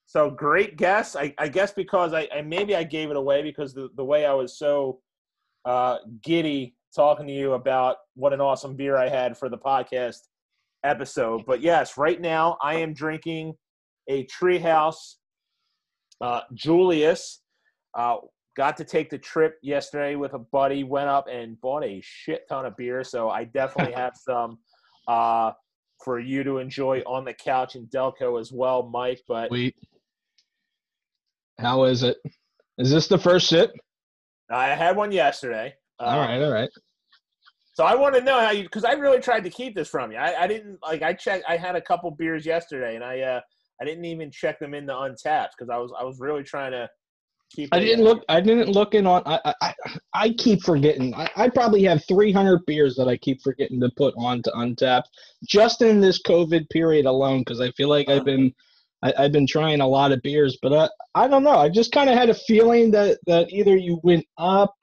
So 0.04 0.28
great 0.28 0.76
guess. 0.76 1.16
I, 1.16 1.32
I 1.38 1.48
guess 1.48 1.72
because 1.72 2.12
I, 2.12 2.28
I 2.30 2.42
maybe 2.42 2.76
I 2.76 2.84
gave 2.84 3.08
it 3.08 3.16
away 3.16 3.42
because 3.42 3.72
the, 3.72 3.88
the 3.96 4.04
way 4.04 4.26
I 4.26 4.34
was 4.34 4.58
so 4.58 5.00
uh, 5.64 5.96
giddy 6.22 6.74
talking 6.94 7.26
to 7.26 7.32
you 7.32 7.54
about 7.54 7.96
what 8.14 8.32
an 8.32 8.40
awesome 8.40 8.76
beer 8.76 8.96
I 8.96 9.08
had 9.08 9.36
for 9.36 9.48
the 9.48 9.58
podcast 9.58 10.18
episode. 10.84 11.44
But 11.46 11.60
yes, 11.60 11.96
right 11.96 12.20
now 12.20 12.56
I 12.62 12.76
am 12.76 12.92
drinking 12.92 13.54
a 14.08 14.26
Treehouse 14.26 15.14
uh, 16.20 16.42
Julius. 16.54 17.40
Uh, 17.96 18.16
got 18.56 18.76
to 18.76 18.84
take 18.84 19.10
the 19.10 19.18
trip 19.18 19.58
yesterday 19.62 20.14
with 20.16 20.34
a 20.34 20.38
buddy. 20.38 20.84
Went 20.84 21.08
up 21.08 21.26
and 21.30 21.60
bought 21.60 21.84
a 21.84 22.00
shit 22.02 22.48
ton 22.48 22.66
of 22.66 22.76
beer. 22.76 23.02
So 23.04 23.30
I 23.30 23.44
definitely 23.44 23.94
have 23.96 24.14
some 24.16 24.58
uh, 25.08 25.52
for 26.04 26.20
you 26.20 26.44
to 26.44 26.58
enjoy 26.58 27.00
on 27.06 27.24
the 27.24 27.34
couch 27.34 27.76
in 27.76 27.86
Delco 27.86 28.40
as 28.40 28.52
well, 28.52 28.84
Mike. 28.84 29.22
But 29.26 29.48
Sweet. 29.48 29.74
How 31.58 31.84
is 31.84 32.02
it? 32.02 32.18
Is 32.78 32.90
this 32.90 33.06
the 33.06 33.18
first 33.18 33.48
sip? 33.48 33.72
I 34.50 34.68
had 34.68 34.96
one 34.96 35.12
yesterday. 35.12 35.74
Uh, 36.00 36.04
all 36.04 36.18
right, 36.18 36.42
all 36.42 36.52
right. 36.52 36.70
So 37.74 37.84
I 37.84 37.96
want 37.96 38.14
to 38.14 38.20
know 38.20 38.38
how 38.38 38.52
you, 38.52 38.62
because 38.62 38.84
I 38.84 38.92
really 38.92 39.20
tried 39.20 39.42
to 39.44 39.50
keep 39.50 39.74
this 39.74 39.88
from 39.88 40.12
you. 40.12 40.18
I, 40.18 40.44
I 40.44 40.46
didn't 40.46 40.78
like. 40.82 41.02
I 41.02 41.12
checked. 41.12 41.44
I 41.48 41.56
had 41.56 41.74
a 41.74 41.80
couple 41.80 42.10
beers 42.12 42.46
yesterday, 42.46 42.94
and 42.94 43.04
I 43.04 43.20
uh, 43.20 43.40
I 43.80 43.84
didn't 43.84 44.04
even 44.04 44.30
check 44.30 44.60
them 44.60 44.74
into 44.74 44.92
Untappd 44.92 45.48
because 45.58 45.68
I 45.70 45.76
was 45.78 45.92
I 45.98 46.04
was 46.04 46.20
really 46.20 46.44
trying 46.44 46.70
to 46.70 46.88
keep. 47.52 47.70
I 47.72 47.80
didn't 47.80 48.04
look. 48.04 48.24
I 48.28 48.40
didn't 48.40 48.68
look 48.68 48.94
in 48.94 49.08
on. 49.08 49.22
I 49.26 49.54
I, 49.60 49.74
I 50.14 50.30
keep 50.38 50.62
forgetting. 50.62 51.14
I, 51.16 51.28
I 51.36 51.48
probably 51.48 51.82
have 51.82 52.04
300 52.06 52.64
beers 52.64 52.94
that 52.94 53.08
I 53.08 53.16
keep 53.16 53.42
forgetting 53.42 53.80
to 53.80 53.90
put 53.96 54.14
on 54.16 54.40
to 54.42 54.50
Untappd 54.52 55.04
just 55.48 55.82
in 55.82 56.00
this 56.00 56.22
COVID 56.22 56.70
period 56.70 57.06
alone 57.06 57.40
because 57.40 57.60
I 57.60 57.72
feel 57.72 57.88
like 57.88 58.08
I've 58.08 58.24
been. 58.24 58.52
I've 59.18 59.32
been 59.32 59.46
trying 59.46 59.82
a 59.82 59.86
lot 59.86 60.12
of 60.12 60.22
beers, 60.22 60.56
but 60.62 60.72
I, 60.72 61.24
I 61.24 61.28
don't 61.28 61.42
know. 61.42 61.58
I 61.58 61.68
just 61.68 61.92
kind 61.92 62.08
of 62.08 62.16
had 62.16 62.30
a 62.30 62.34
feeling 62.34 62.90
that, 62.92 63.18
that 63.26 63.52
either 63.52 63.76
you 63.76 64.00
went 64.02 64.24
up 64.38 64.74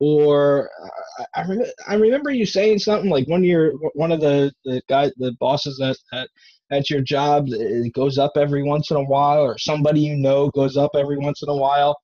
or 0.00 0.70
uh, 0.82 1.24
I, 1.36 1.42
I, 1.42 1.46
rem- 1.46 1.72
I 1.86 1.94
remember 1.94 2.30
you 2.30 2.46
saying 2.46 2.80
something 2.80 3.10
like 3.10 3.28
one 3.28 3.40
of 3.40 3.46
your 3.46 3.72
one 3.94 4.10
of 4.10 4.20
the, 4.20 4.52
the 4.64 4.82
guys 4.88 5.12
the 5.18 5.32
bosses 5.38 5.80
at, 5.80 5.96
at 6.12 6.28
at 6.72 6.90
your 6.90 7.02
job 7.02 7.46
it 7.48 7.92
goes 7.92 8.16
up 8.18 8.32
every 8.36 8.62
once 8.62 8.90
in 8.90 8.96
a 8.96 9.04
while 9.04 9.42
or 9.42 9.58
somebody 9.58 10.00
you 10.00 10.16
know 10.16 10.48
goes 10.50 10.76
up 10.76 10.90
every 10.96 11.18
once 11.18 11.42
in 11.42 11.48
a 11.48 11.56
while 11.56 11.96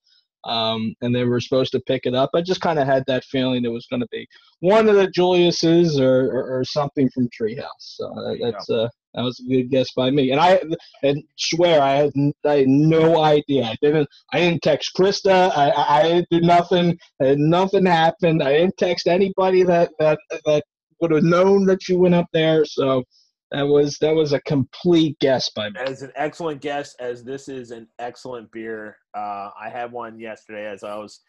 um, 0.44 0.94
and 1.02 1.14
they 1.14 1.24
were 1.24 1.40
supposed 1.40 1.72
to 1.72 1.80
pick 1.80 2.06
it 2.06 2.14
up. 2.14 2.30
I 2.34 2.42
just 2.42 2.60
kind 2.60 2.78
of 2.78 2.86
had 2.86 3.04
that 3.06 3.24
feeling 3.24 3.64
it 3.64 3.72
was 3.72 3.86
going 3.86 4.00
to 4.00 4.08
be 4.10 4.26
one 4.60 4.88
of 4.88 4.96
the 4.96 5.08
Julius's 5.08 6.00
or, 6.00 6.30
or, 6.30 6.58
or 6.58 6.64
something 6.64 7.10
from 7.10 7.28
Treehouse. 7.28 7.66
So 7.78 8.12
that, 8.14 8.36
you 8.38 8.50
that's 8.50 8.70
uh, 8.70 8.88
that 9.14 9.22
was 9.22 9.40
a 9.40 9.48
good 9.48 9.70
guess 9.70 9.92
by 9.92 10.10
me. 10.10 10.30
And 10.30 10.40
I 10.40 10.60
and 11.02 11.22
swear 11.36 11.80
I 11.80 11.94
had, 11.94 12.12
I 12.44 12.58
had 12.58 12.68
no 12.68 13.22
idea. 13.22 13.64
I 13.64 13.76
didn't 13.80 14.08
I 14.32 14.40
didn't 14.40 14.62
text 14.62 14.92
Krista. 14.96 15.50
I, 15.56 15.70
I 15.70 15.98
I 15.98 16.02
didn't 16.02 16.28
do 16.30 16.40
nothing. 16.40 16.98
And 17.20 17.50
nothing 17.50 17.86
happened. 17.86 18.42
I 18.42 18.58
didn't 18.58 18.76
text 18.76 19.06
anybody 19.08 19.62
that 19.64 19.90
that 19.98 20.18
that 20.44 20.64
would 21.00 21.10
have 21.10 21.24
known 21.24 21.66
that 21.66 21.88
you 21.88 21.98
went 21.98 22.14
up 22.14 22.26
there. 22.32 22.64
So 22.64 23.04
that 23.52 23.62
was 23.62 23.98
that 24.00 24.14
was 24.14 24.32
a 24.32 24.40
complete 24.40 25.18
guess 25.20 25.50
by 25.50 25.70
me. 25.70 25.76
As 25.80 26.02
an 26.02 26.12
excellent 26.16 26.60
guess, 26.60 26.94
as 27.00 27.22
this 27.24 27.48
is 27.48 27.70
an 27.70 27.86
excellent 27.98 28.50
beer. 28.52 28.96
Uh, 29.16 29.50
I 29.60 29.68
had 29.70 29.92
one 29.92 30.18
yesterday 30.18 30.66
as 30.66 30.82
I 30.82 30.96
was, 30.96 31.20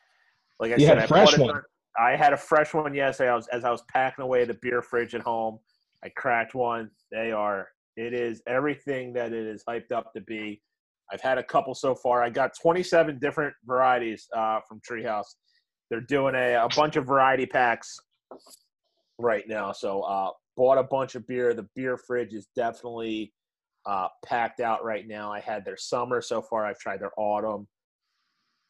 like 0.60 0.72
I 0.72 0.76
You 0.76 0.88
said, 0.88 0.98
had 0.98 1.04
I 1.04 1.08
fresh 1.08 1.34
it- 1.34 1.40
one. 1.42 1.62
I 2.00 2.16
had 2.16 2.32
a 2.34 2.38
fresh 2.38 2.74
one 2.76 2.94
yesterday. 2.94 3.30
I 3.32 3.36
was 3.36 3.48
as 3.48 3.64
I 3.64 3.72
was 3.72 3.82
packing 3.92 4.24
away 4.24 4.46
the 4.46 4.54
beer 4.62 4.82
fridge 4.82 5.16
at 5.16 5.22
home. 5.22 5.60
I 6.04 6.10
cracked 6.10 6.54
one. 6.54 6.92
They 7.12 7.32
are. 7.32 7.68
It 7.96 8.14
is 8.14 8.42
everything 8.48 9.14
that 9.14 9.34
it 9.34 9.48
is 9.48 9.64
hyped 9.68 9.92
up 9.92 10.14
to 10.14 10.22
be. 10.22 10.62
I've 11.12 11.22
had 11.22 11.38
a 11.40 11.44
couple 11.44 11.74
so 11.74 11.96
far. 11.96 12.22
I 12.22 12.30
got 12.30 12.52
27 12.62 13.18
different 13.20 13.56
varieties 13.66 14.28
uh, 14.36 14.60
from 14.68 14.80
Treehouse. 14.88 15.26
They're 15.90 16.02
doing 16.02 16.36
a, 16.36 16.54
a 16.56 16.68
bunch 16.76 16.98
of 16.98 17.06
variety 17.08 17.46
packs 17.48 17.98
right 19.18 19.48
now. 19.48 19.72
So 19.72 20.02
uh, 20.02 20.32
bought 20.58 20.78
a 20.78 20.84
bunch 20.84 21.16
of 21.16 21.26
beer. 21.28 21.54
The 21.54 21.68
beer 21.76 21.98
fridge 21.98 22.34
is 22.34 22.48
definitely 22.56 23.32
uh, 23.86 24.08
packed 24.26 24.60
out 24.60 24.84
right 24.84 25.08
now. 25.08 25.32
I 25.32 25.40
had 25.40 25.64
their 25.64 25.78
summer 25.78 26.22
so 26.22 26.42
far. 26.42 26.66
I've 26.66 26.80
tried 26.80 27.00
their 27.00 27.18
autumn. 27.18 27.68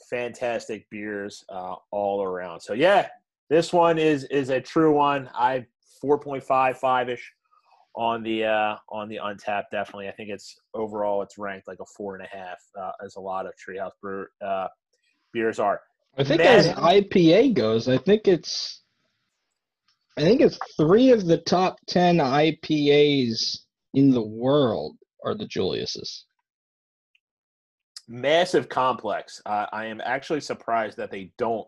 Fantastic 0.09 0.87
beers 0.91 1.43
uh, 1.49 1.75
all 1.89 2.21
around. 2.21 2.59
So 2.59 2.73
yeah, 2.73 3.07
this 3.49 3.73
one 3.73 3.97
is 3.97 4.25
is 4.25 4.49
a 4.49 4.61
true 4.61 4.93
one. 4.93 5.29
I 5.33 5.65
4.55 6.03 7.09
ish 7.09 7.33
on 7.95 8.21
the 8.21 8.45
uh, 8.45 8.75
on 8.89 9.09
the 9.09 9.15
Untappd. 9.15 9.63
Definitely, 9.71 10.07
I 10.07 10.11
think 10.11 10.29
it's 10.29 10.59
overall 10.75 11.23
it's 11.23 11.39
ranked 11.39 11.67
like 11.67 11.79
a 11.81 11.85
four 11.85 12.15
and 12.15 12.23
a 12.23 12.29
half, 12.29 12.59
uh, 12.79 12.91
as 13.03 13.15
a 13.15 13.19
lot 13.19 13.47
of 13.47 13.53
Treehouse 13.53 13.91
brew 14.01 14.27
uh, 14.45 14.67
beers 15.33 15.57
are. 15.57 15.81
I 16.17 16.23
think 16.23 16.39
Man. 16.41 16.59
as 16.59 16.67
IPA 16.67 17.55
goes, 17.55 17.87
I 17.87 17.97
think 17.97 18.27
it's 18.27 18.83
I 20.17 20.21
think 20.21 20.41
it's 20.41 20.57
three 20.75 21.11
of 21.11 21.25
the 21.25 21.37
top 21.37 21.77
ten 21.87 22.17
IPAs 22.17 23.59
in 23.93 24.11
the 24.11 24.21
world 24.21 24.97
are 25.23 25.35
the 25.35 25.45
Julius's. 25.45 26.25
massive 28.07 28.69
complex. 28.69 29.41
Uh, 29.45 29.67
I 29.71 29.85
am 29.85 30.01
actually 30.03 30.39
surprised 30.41 30.97
that 30.97 31.11
they 31.11 31.31
don't 31.37 31.67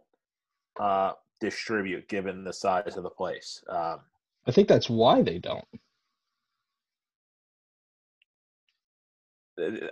uh, 0.79 1.13
distribute, 1.39 2.07
given 2.07 2.43
the 2.43 2.53
size 2.53 2.97
of 2.97 3.03
the 3.03 3.09
place. 3.09 3.61
Um, 3.69 3.99
I 4.47 4.51
think 4.51 4.67
that's 4.67 4.89
why 4.89 5.21
they 5.21 5.37
don't. 5.39 5.65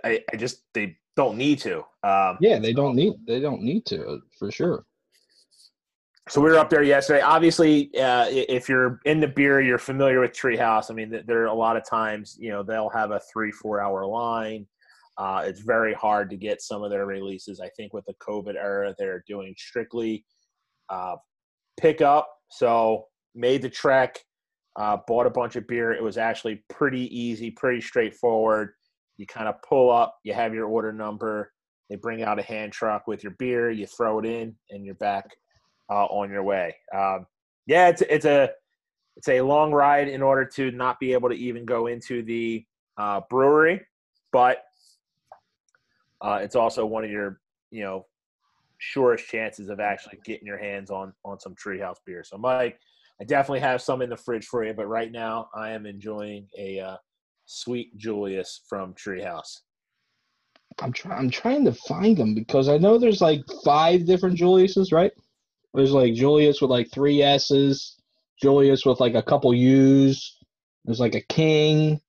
I, 0.02 0.24
I 0.32 0.36
just 0.36 0.62
they 0.72 0.96
don't 1.14 1.36
need 1.36 1.58
to. 1.60 1.84
Um, 2.02 2.38
Yeah, 2.40 2.58
they 2.58 2.72
don't 2.72 2.96
need 2.96 3.14
they 3.26 3.38
don't 3.40 3.62
need 3.62 3.84
to 3.86 4.20
for 4.38 4.50
sure. 4.50 4.86
So 6.30 6.42
we 6.42 6.50
were 6.50 6.58
up 6.58 6.68
there 6.68 6.82
yesterday. 6.82 7.22
Obviously, 7.22 7.90
uh, 7.96 8.26
if 8.28 8.68
you're 8.68 9.00
in 9.06 9.18
the 9.18 9.28
beer, 9.28 9.62
you're 9.62 9.78
familiar 9.78 10.20
with 10.20 10.32
Treehouse. 10.32 10.90
I 10.90 10.94
mean, 10.94 11.22
there 11.26 11.42
are 11.42 11.46
a 11.46 11.54
lot 11.54 11.76
of 11.76 11.88
times, 11.88 12.36
you 12.38 12.50
know, 12.50 12.62
they'll 12.62 12.90
have 12.90 13.12
a 13.12 13.20
three, 13.32 13.50
four 13.50 13.80
hour 13.80 14.04
line. 14.04 14.66
Uh, 15.16 15.42
it's 15.46 15.60
very 15.60 15.94
hard 15.94 16.28
to 16.30 16.36
get 16.36 16.60
some 16.60 16.82
of 16.82 16.90
their 16.90 17.06
releases. 17.06 17.60
I 17.60 17.70
think 17.70 17.94
with 17.94 18.04
the 18.04 18.14
COVID 18.14 18.56
era, 18.56 18.94
they're 18.98 19.24
doing 19.26 19.54
strictly 19.56 20.24
uh, 20.90 21.16
pickup. 21.80 22.28
So 22.50 23.06
made 23.34 23.62
the 23.62 23.70
trek, 23.70 24.18
uh, 24.78 24.98
bought 25.06 25.26
a 25.26 25.30
bunch 25.30 25.56
of 25.56 25.66
beer. 25.66 25.92
It 25.92 26.02
was 26.02 26.18
actually 26.18 26.62
pretty 26.68 27.08
easy, 27.18 27.50
pretty 27.50 27.80
straightforward. 27.80 28.74
You 29.16 29.26
kind 29.26 29.48
of 29.48 29.54
pull 29.66 29.90
up, 29.90 30.14
you 30.24 30.34
have 30.34 30.52
your 30.52 30.66
order 30.66 30.92
number. 30.92 31.52
They 31.88 31.96
bring 31.96 32.22
out 32.22 32.38
a 32.38 32.42
hand 32.42 32.72
truck 32.72 33.06
with 33.06 33.22
your 33.24 33.34
beer. 33.38 33.70
You 33.70 33.86
throw 33.86 34.18
it 34.18 34.26
in, 34.26 34.54
and 34.70 34.84
you're 34.84 34.94
back 34.96 35.24
uh, 35.90 36.06
on 36.06 36.30
your 36.30 36.42
way. 36.42 36.76
Um, 36.94 37.26
yeah, 37.66 37.88
it's 37.88 38.02
it's 38.02 38.24
a 38.24 38.50
it's 39.16 39.28
a 39.28 39.40
long 39.40 39.72
ride 39.72 40.08
in 40.08 40.22
order 40.22 40.44
to 40.44 40.70
not 40.70 41.00
be 41.00 41.12
able 41.12 41.28
to 41.28 41.34
even 41.34 41.64
go 41.64 41.86
into 41.88 42.22
the 42.22 42.64
uh, 42.96 43.20
brewery, 43.28 43.80
but 44.32 44.64
uh, 46.20 46.40
it's 46.42 46.56
also 46.56 46.86
one 46.86 47.04
of 47.04 47.10
your 47.10 47.40
you 47.70 47.82
know 47.82 48.06
surest 48.78 49.26
chances 49.26 49.68
of 49.68 49.80
actually 49.80 50.18
getting 50.24 50.46
your 50.46 50.58
hands 50.58 50.90
on 50.90 51.12
on 51.24 51.38
some 51.38 51.54
Treehouse 51.54 51.98
beer. 52.06 52.24
So, 52.24 52.38
Mike, 52.38 52.78
I 53.20 53.24
definitely 53.24 53.60
have 53.60 53.82
some 53.82 54.02
in 54.02 54.10
the 54.10 54.16
fridge 54.16 54.46
for 54.46 54.64
you, 54.64 54.72
but 54.72 54.86
right 54.86 55.10
now 55.10 55.48
I 55.54 55.70
am 55.70 55.86
enjoying 55.86 56.46
a 56.56 56.80
uh, 56.80 56.96
sweet 57.46 57.96
Julius 57.96 58.60
from 58.68 58.94
Treehouse. 58.94 59.60
I'm 60.80 60.92
trying 60.92 61.18
I'm 61.18 61.30
trying 61.30 61.64
to 61.64 61.72
find 61.72 62.16
them 62.16 62.34
because 62.34 62.68
I 62.68 62.78
know 62.78 62.98
there's 62.98 63.20
like 63.20 63.42
five 63.64 64.04
different 64.06 64.36
Julius's, 64.36 64.92
right? 64.92 65.12
There's 65.78 65.92
like 65.92 66.14
Julius 66.14 66.60
with 66.60 66.72
like 66.72 66.90
three 66.90 67.22
S's, 67.22 67.94
Julius 68.42 68.84
with 68.84 68.98
like 68.98 69.14
a 69.14 69.22
couple 69.22 69.54
U's. 69.54 70.36
There's 70.84 70.98
like 70.98 71.14
a 71.14 71.20
King. 71.20 72.00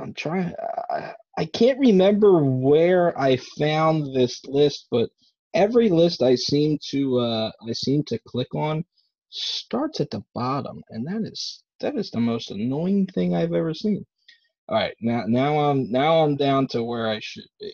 I'm 0.00 0.14
trying. 0.14 0.54
I, 0.88 1.14
I 1.36 1.46
can't 1.46 1.80
remember 1.80 2.44
where 2.44 3.18
I 3.18 3.38
found 3.58 4.14
this 4.14 4.44
list, 4.44 4.86
but 4.88 5.10
every 5.52 5.88
list 5.88 6.22
I 6.22 6.36
seem 6.36 6.78
to 6.90 7.18
uh, 7.18 7.50
I 7.68 7.72
seem 7.72 8.04
to 8.04 8.20
click 8.20 8.54
on 8.54 8.84
starts 9.30 10.00
at 10.00 10.12
the 10.12 10.22
bottom, 10.32 10.80
and 10.90 11.04
that 11.08 11.28
is 11.28 11.64
that 11.80 11.96
is 11.96 12.12
the 12.12 12.20
most 12.20 12.52
annoying 12.52 13.08
thing 13.08 13.34
I've 13.34 13.52
ever 13.52 13.74
seen. 13.74 14.06
All 14.68 14.76
right, 14.76 14.94
now 15.00 15.24
now 15.26 15.58
I'm 15.58 15.90
now 15.90 16.22
I'm 16.22 16.36
down 16.36 16.68
to 16.68 16.84
where 16.84 17.08
I 17.08 17.18
should 17.18 17.50
be. 17.58 17.72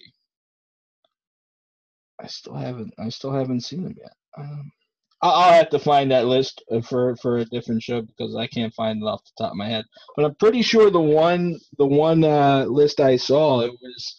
I 2.18 2.28
still 2.28 2.54
haven't 2.54 2.94
I 2.98 3.10
still 3.10 3.32
haven't 3.32 3.60
seen 3.60 3.82
them 3.82 3.94
yet. 4.00 4.14
Um, 4.38 4.72
I'll, 5.22 5.54
have 5.54 5.70
to 5.70 5.78
find 5.78 6.10
that 6.10 6.26
list 6.26 6.62
uh, 6.70 6.80
for 6.82 7.16
for 7.16 7.38
a 7.38 7.44
different 7.46 7.82
show 7.82 8.02
because 8.02 8.36
I 8.36 8.46
can't 8.46 8.74
find 8.74 9.02
it 9.02 9.06
off 9.06 9.24
the 9.24 9.44
top 9.44 9.52
of 9.52 9.56
my 9.56 9.68
head. 9.68 9.84
But 10.14 10.26
I'm 10.26 10.34
pretty 10.36 10.62
sure 10.62 10.90
the 10.90 11.00
one 11.00 11.58
the 11.78 11.86
one 11.86 12.24
uh, 12.24 12.66
list 12.68 13.00
I 13.00 13.16
saw 13.16 13.60
it 13.60 13.72
was 13.72 14.16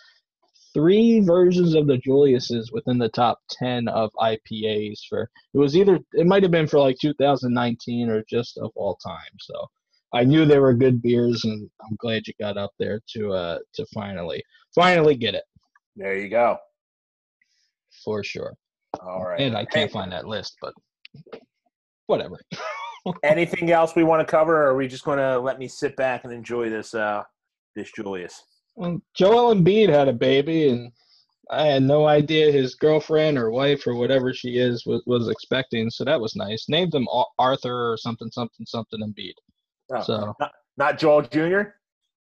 three 0.73 1.21
versions 1.21 1.75
of 1.75 1.87
the 1.87 1.97
Julius's 1.97 2.71
within 2.71 2.97
the 2.97 3.09
top 3.09 3.39
ten 3.49 3.87
of 3.87 4.11
IPAs 4.19 4.99
for 5.07 5.29
it 5.53 5.57
was 5.57 5.75
either 5.75 5.99
it 6.13 6.27
might 6.27 6.43
have 6.43 6.51
been 6.51 6.67
for 6.67 6.79
like 6.79 6.97
2019 6.99 8.09
or 8.09 8.23
just 8.29 8.57
of 8.57 8.71
all 8.75 8.95
time. 8.95 9.37
So 9.39 9.67
I 10.13 10.23
knew 10.23 10.45
they 10.45 10.59
were 10.59 10.73
good 10.73 11.01
beers, 11.01 11.43
and 11.43 11.69
I'm 11.81 11.95
glad 11.99 12.27
you 12.27 12.33
got 12.39 12.57
up 12.57 12.71
there 12.79 13.01
to 13.13 13.33
uh 13.33 13.59
to 13.75 13.85
finally 13.93 14.43
finally 14.73 15.15
get 15.15 15.35
it 15.35 15.43
There 15.95 16.17
you 16.17 16.29
go. 16.29 16.57
for 18.03 18.23
sure. 18.23 18.55
All 19.01 19.23
right. 19.25 19.41
And 19.41 19.55
I 19.55 19.65
can't 19.65 19.91
find 19.91 20.11
that 20.11 20.27
list, 20.27 20.57
but 20.61 20.73
whatever. 22.07 22.39
Anything 23.23 23.71
else 23.71 23.95
we 23.95 24.03
want 24.03 24.25
to 24.25 24.29
cover, 24.29 24.55
or 24.55 24.67
are 24.67 24.75
we 24.75 24.87
just 24.87 25.05
going 25.05 25.17
to 25.17 25.39
let 25.39 25.59
me 25.59 25.67
sit 25.67 25.95
back 25.95 26.23
and 26.23 26.33
enjoy 26.33 26.69
this 26.69 26.93
uh, 26.93 27.23
this 27.75 27.91
Julius? 27.91 28.43
Well, 28.75 29.01
Joel 29.15 29.55
Embiid 29.55 29.89
had 29.89 30.07
a 30.07 30.13
baby, 30.13 30.69
and 30.69 30.91
I 31.49 31.67
had 31.67 31.83
no 31.83 32.05
idea 32.05 32.51
his 32.51 32.75
girlfriend 32.75 33.37
or 33.37 33.49
wife 33.49 33.87
or 33.87 33.95
whatever 33.95 34.33
she 34.33 34.57
is 34.57 34.85
was, 34.85 35.01
was 35.05 35.29
expecting. 35.29 35.89
So 35.89 36.03
that 36.03 36.19
was 36.19 36.35
nice. 36.35 36.65
Named 36.67 36.93
him 36.93 37.07
Arthur 37.39 37.91
or 37.91 37.97
something, 37.97 38.29
something, 38.31 38.65
something 38.65 38.99
Embiid. 39.01 39.33
Oh, 39.93 40.01
So 40.01 40.35
Not 40.77 40.99
Joel 40.99 41.23
Jr. 41.23 41.61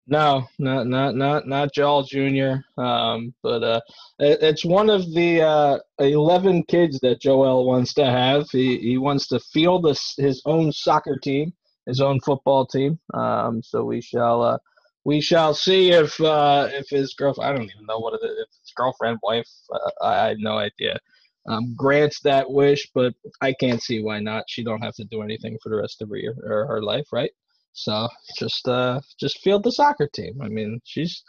no, 0.06 0.46
not 0.58 0.86
not 0.86 1.14
not 1.16 1.46
not 1.46 1.72
Joel 1.72 2.02
Jr. 2.02 2.56
Um, 2.80 3.34
but 3.42 3.62
uh, 3.62 3.80
it, 4.18 4.42
it's 4.42 4.64
one 4.64 4.90
of 4.90 5.12
the 5.14 5.40
uh, 5.42 5.78
eleven 5.98 6.62
kids 6.64 7.00
that 7.00 7.20
Joel 7.20 7.66
wants 7.66 7.94
to 7.94 8.04
have. 8.04 8.48
He 8.50 8.78
he 8.78 8.98
wants 8.98 9.28
to 9.28 9.40
field 9.40 9.84
this, 9.84 10.14
his 10.18 10.42
own 10.44 10.72
soccer 10.72 11.16
team, 11.16 11.54
his 11.86 12.00
own 12.00 12.20
football 12.20 12.66
team. 12.66 12.98
Um, 13.14 13.62
so 13.62 13.84
we 13.84 14.02
shall 14.02 14.42
uh, 14.42 14.58
we 15.04 15.22
shall 15.22 15.54
see 15.54 15.92
if 15.92 16.20
uh, 16.20 16.68
if 16.72 16.88
his 16.90 17.14
girlfriend. 17.14 17.48
I 17.50 17.56
don't 17.56 17.70
even 17.70 17.86
know 17.86 17.98
what 17.98 18.14
it 18.14 18.26
is. 18.26 18.38
If 18.40 18.48
his 18.60 18.72
girlfriend, 18.76 19.18
wife, 19.22 19.48
uh, 19.72 19.90
I, 20.02 20.26
I 20.26 20.28
have 20.28 20.38
no 20.38 20.58
idea. 20.58 20.98
Um, 21.46 21.74
grants 21.76 22.20
that 22.20 22.50
wish, 22.50 22.90
but 22.94 23.14
I 23.42 23.52
can't 23.54 23.82
see 23.82 24.02
why 24.02 24.18
not. 24.20 24.44
She 24.48 24.64
don't 24.64 24.82
have 24.82 24.94
to 24.94 25.04
do 25.04 25.22
anything 25.22 25.58
for 25.62 25.68
the 25.68 25.76
rest 25.76 26.00
of 26.02 26.08
her 26.10 26.16
year 26.16 26.34
or 26.42 26.66
her 26.66 26.82
life, 26.82 27.06
right? 27.12 27.30
So 27.74 28.08
just 28.38 28.66
uh, 28.68 29.00
just 29.20 29.40
field 29.40 29.64
the 29.64 29.72
soccer 29.72 30.08
team. 30.08 30.40
I 30.42 30.48
mean, 30.48 30.80
she's 30.84 31.22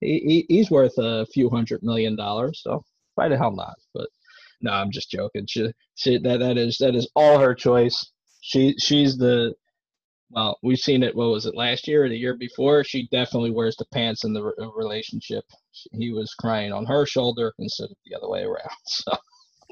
he, 0.00 0.46
he's 0.48 0.70
worth 0.70 0.94
a 0.98 1.26
few 1.26 1.50
hundred 1.50 1.82
million 1.82 2.16
dollars, 2.16 2.62
so 2.62 2.82
why 3.14 3.28
the 3.28 3.36
hell 3.38 3.54
not? 3.54 3.76
But 3.94 4.08
no, 4.62 4.72
I'm 4.72 4.90
just 4.90 5.10
joking. 5.10 5.46
She, 5.48 5.70
she 5.96 6.18
that 6.18 6.40
that 6.40 6.58
is 6.58 6.78
that 6.78 6.94
is 6.96 7.08
all 7.14 7.38
her 7.38 7.54
choice. 7.54 8.12
She 8.40 8.74
she's 8.78 9.16
the 9.18 9.54
well, 10.30 10.58
we've 10.62 10.78
seen 10.78 11.02
it. 11.02 11.14
What 11.14 11.30
was 11.30 11.46
it 11.46 11.56
last 11.56 11.88
year 11.88 12.04
or 12.04 12.08
the 12.08 12.16
year 12.16 12.36
before? 12.36 12.84
She 12.84 13.08
definitely 13.10 13.50
wears 13.50 13.76
the 13.76 13.86
pants 13.92 14.24
in 14.24 14.32
the 14.32 14.44
re- 14.44 14.70
relationship. 14.76 15.44
He 15.92 16.12
was 16.12 16.32
crying 16.34 16.72
on 16.72 16.86
her 16.86 17.04
shoulder 17.06 17.52
instead 17.58 17.90
of 17.90 17.96
the 18.06 18.16
other 18.16 18.28
way 18.28 18.42
around. 18.42 18.70
So 18.86 19.12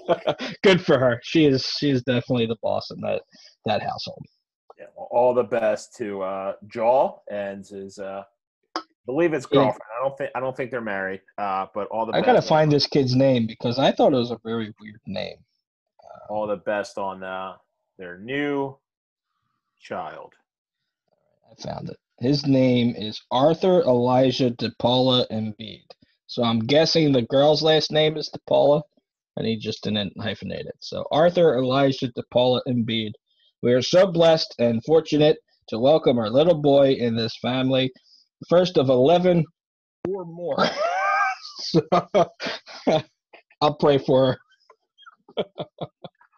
good 0.63 0.85
for 0.85 0.99
her. 0.99 1.21
She 1.23 1.47
is 1.47 1.65
she 1.65 1.91
is 1.91 2.03
definitely 2.03 2.47
the 2.47 2.57
boss 2.63 2.91
in 2.91 3.01
that 3.03 3.23
that 3.67 3.83
household. 3.83 4.25
Yeah, 4.79 4.87
well, 4.97 5.09
all 5.11 5.35
the 5.35 5.43
best 5.43 5.97
to 5.97 6.23
uh, 6.23 6.53
Jaw 6.69 7.19
and 7.31 7.67
his, 7.67 7.99
uh, 7.99 8.23
I 8.77 8.81
believe 9.07 9.33
it's 9.33 9.47
girlfriend. 9.47 9.81
I 9.99 10.03
don't 10.03 10.17
think 10.17 10.31
I 10.35 10.41
don't 10.41 10.57
think 10.57 10.71
they're 10.71 10.81
married, 10.81 11.21
uh, 11.37 11.67
but 11.75 11.89
all 11.89 12.07
the 12.07 12.13
I 12.13 12.21
gotta 12.21 12.43
find 12.43 12.71
this 12.71 12.87
kid's 12.87 13.17
name 13.17 13.47
because 13.47 13.79
I 13.79 13.91
thought 13.91 14.13
it 14.13 14.17
was 14.17 14.31
a 14.31 14.39
very 14.45 14.73
weird 14.81 15.01
name. 15.07 15.37
all 16.29 16.47
the 16.47 16.57
best 16.57 16.99
on 16.99 17.25
uh, 17.25 17.57
their 17.99 18.19
new 18.19 18.77
child. 19.81 20.35
I 21.51 21.61
found 21.61 21.89
it. 21.91 21.97
His 22.21 22.47
name 22.47 22.95
is 22.97 23.21
Arthur 23.31 23.81
Elijah 23.83 24.51
DePaula 24.51 25.27
Embiid. 25.31 25.85
So 26.27 26.43
I'm 26.43 26.61
guessing 26.61 27.13
the 27.13 27.23
girl's 27.23 27.63
last 27.63 27.91
name 27.91 28.17
is 28.17 28.29
DePaula, 28.29 28.83
and 29.37 29.47
he 29.47 29.57
just 29.57 29.83
didn't 29.83 30.17
hyphenate 30.19 30.67
it. 30.67 30.77
So 30.81 31.05
Arthur 31.11 31.57
Elijah 31.57 32.13
DePaula 32.13 32.61
Embiid. 32.69 33.13
We 33.63 33.73
are 33.73 33.83
so 33.83 34.07
blessed 34.07 34.55
and 34.59 34.85
fortunate 34.85 35.39
to 35.69 35.79
welcome 35.79 36.19
our 36.19 36.31
little 36.31 36.55
boy 36.55 36.93
in 36.93 37.17
this 37.17 37.37
family, 37.43 37.93
first 38.49 38.79
of 38.79 38.89
11 38.89 39.45
or 40.09 40.25
more. 40.25 40.57
so 41.59 41.83
I'll 43.61 43.75
pray 43.75 43.99
for 43.99 44.39
her. 45.37 45.45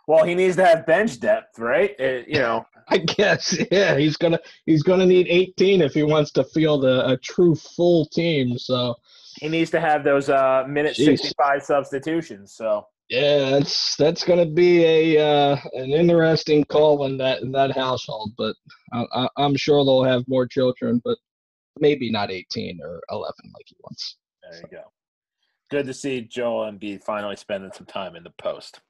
Well, 0.06 0.24
he 0.24 0.34
needs 0.34 0.56
to 0.56 0.64
have 0.64 0.86
bench 0.86 1.20
depth, 1.20 1.58
right? 1.58 1.94
Uh, 2.00 2.22
you 2.26 2.38
know, 2.38 2.64
I 2.88 2.98
guess, 2.98 3.56
yeah, 3.70 3.96
he's 3.96 4.16
gonna 4.16 4.40
he's 4.66 4.82
gonna 4.82 5.06
need 5.06 5.28
18 5.28 5.82
if 5.82 5.92
he 5.92 6.02
wants 6.02 6.32
to 6.32 6.44
field 6.44 6.84
a, 6.84 7.10
a 7.10 7.16
true 7.18 7.54
full 7.54 8.06
team. 8.06 8.58
So 8.58 8.96
he 9.40 9.48
needs 9.48 9.70
to 9.70 9.80
have 9.80 10.02
those 10.02 10.28
uh, 10.28 10.64
minute 10.66 10.96
Jeez. 10.96 11.18
65 11.18 11.62
substitutions. 11.62 12.54
So 12.54 12.86
yeah, 13.10 13.50
that's 13.50 13.96
that's 13.96 14.22
gonna 14.22 14.46
be 14.46 14.84
a 14.84 15.18
uh, 15.20 15.56
an 15.74 15.90
interesting 15.90 16.64
call 16.64 17.06
in 17.06 17.18
that 17.18 17.42
in 17.42 17.50
that 17.52 17.72
household. 17.72 18.32
But 18.38 18.54
I, 18.92 19.04
I, 19.12 19.28
I'm 19.36 19.56
sure 19.56 19.84
they'll 19.84 20.04
have 20.04 20.24
more 20.28 20.46
children, 20.46 21.02
but 21.04 21.18
maybe 21.80 22.10
not 22.10 22.30
18 22.30 22.78
or 22.82 23.00
11 23.10 23.32
like 23.54 23.64
he 23.66 23.76
wants. 23.82 24.16
there 24.42 24.60
you 24.60 24.78
go. 24.78 24.84
Good 25.70 25.86
to 25.86 25.94
see 25.94 26.22
Joel 26.22 26.70
Embiid 26.70 27.02
finally 27.02 27.36
spending 27.36 27.72
some 27.72 27.86
time 27.86 28.14
in 28.14 28.24
the 28.24 28.32
post. 28.38 28.80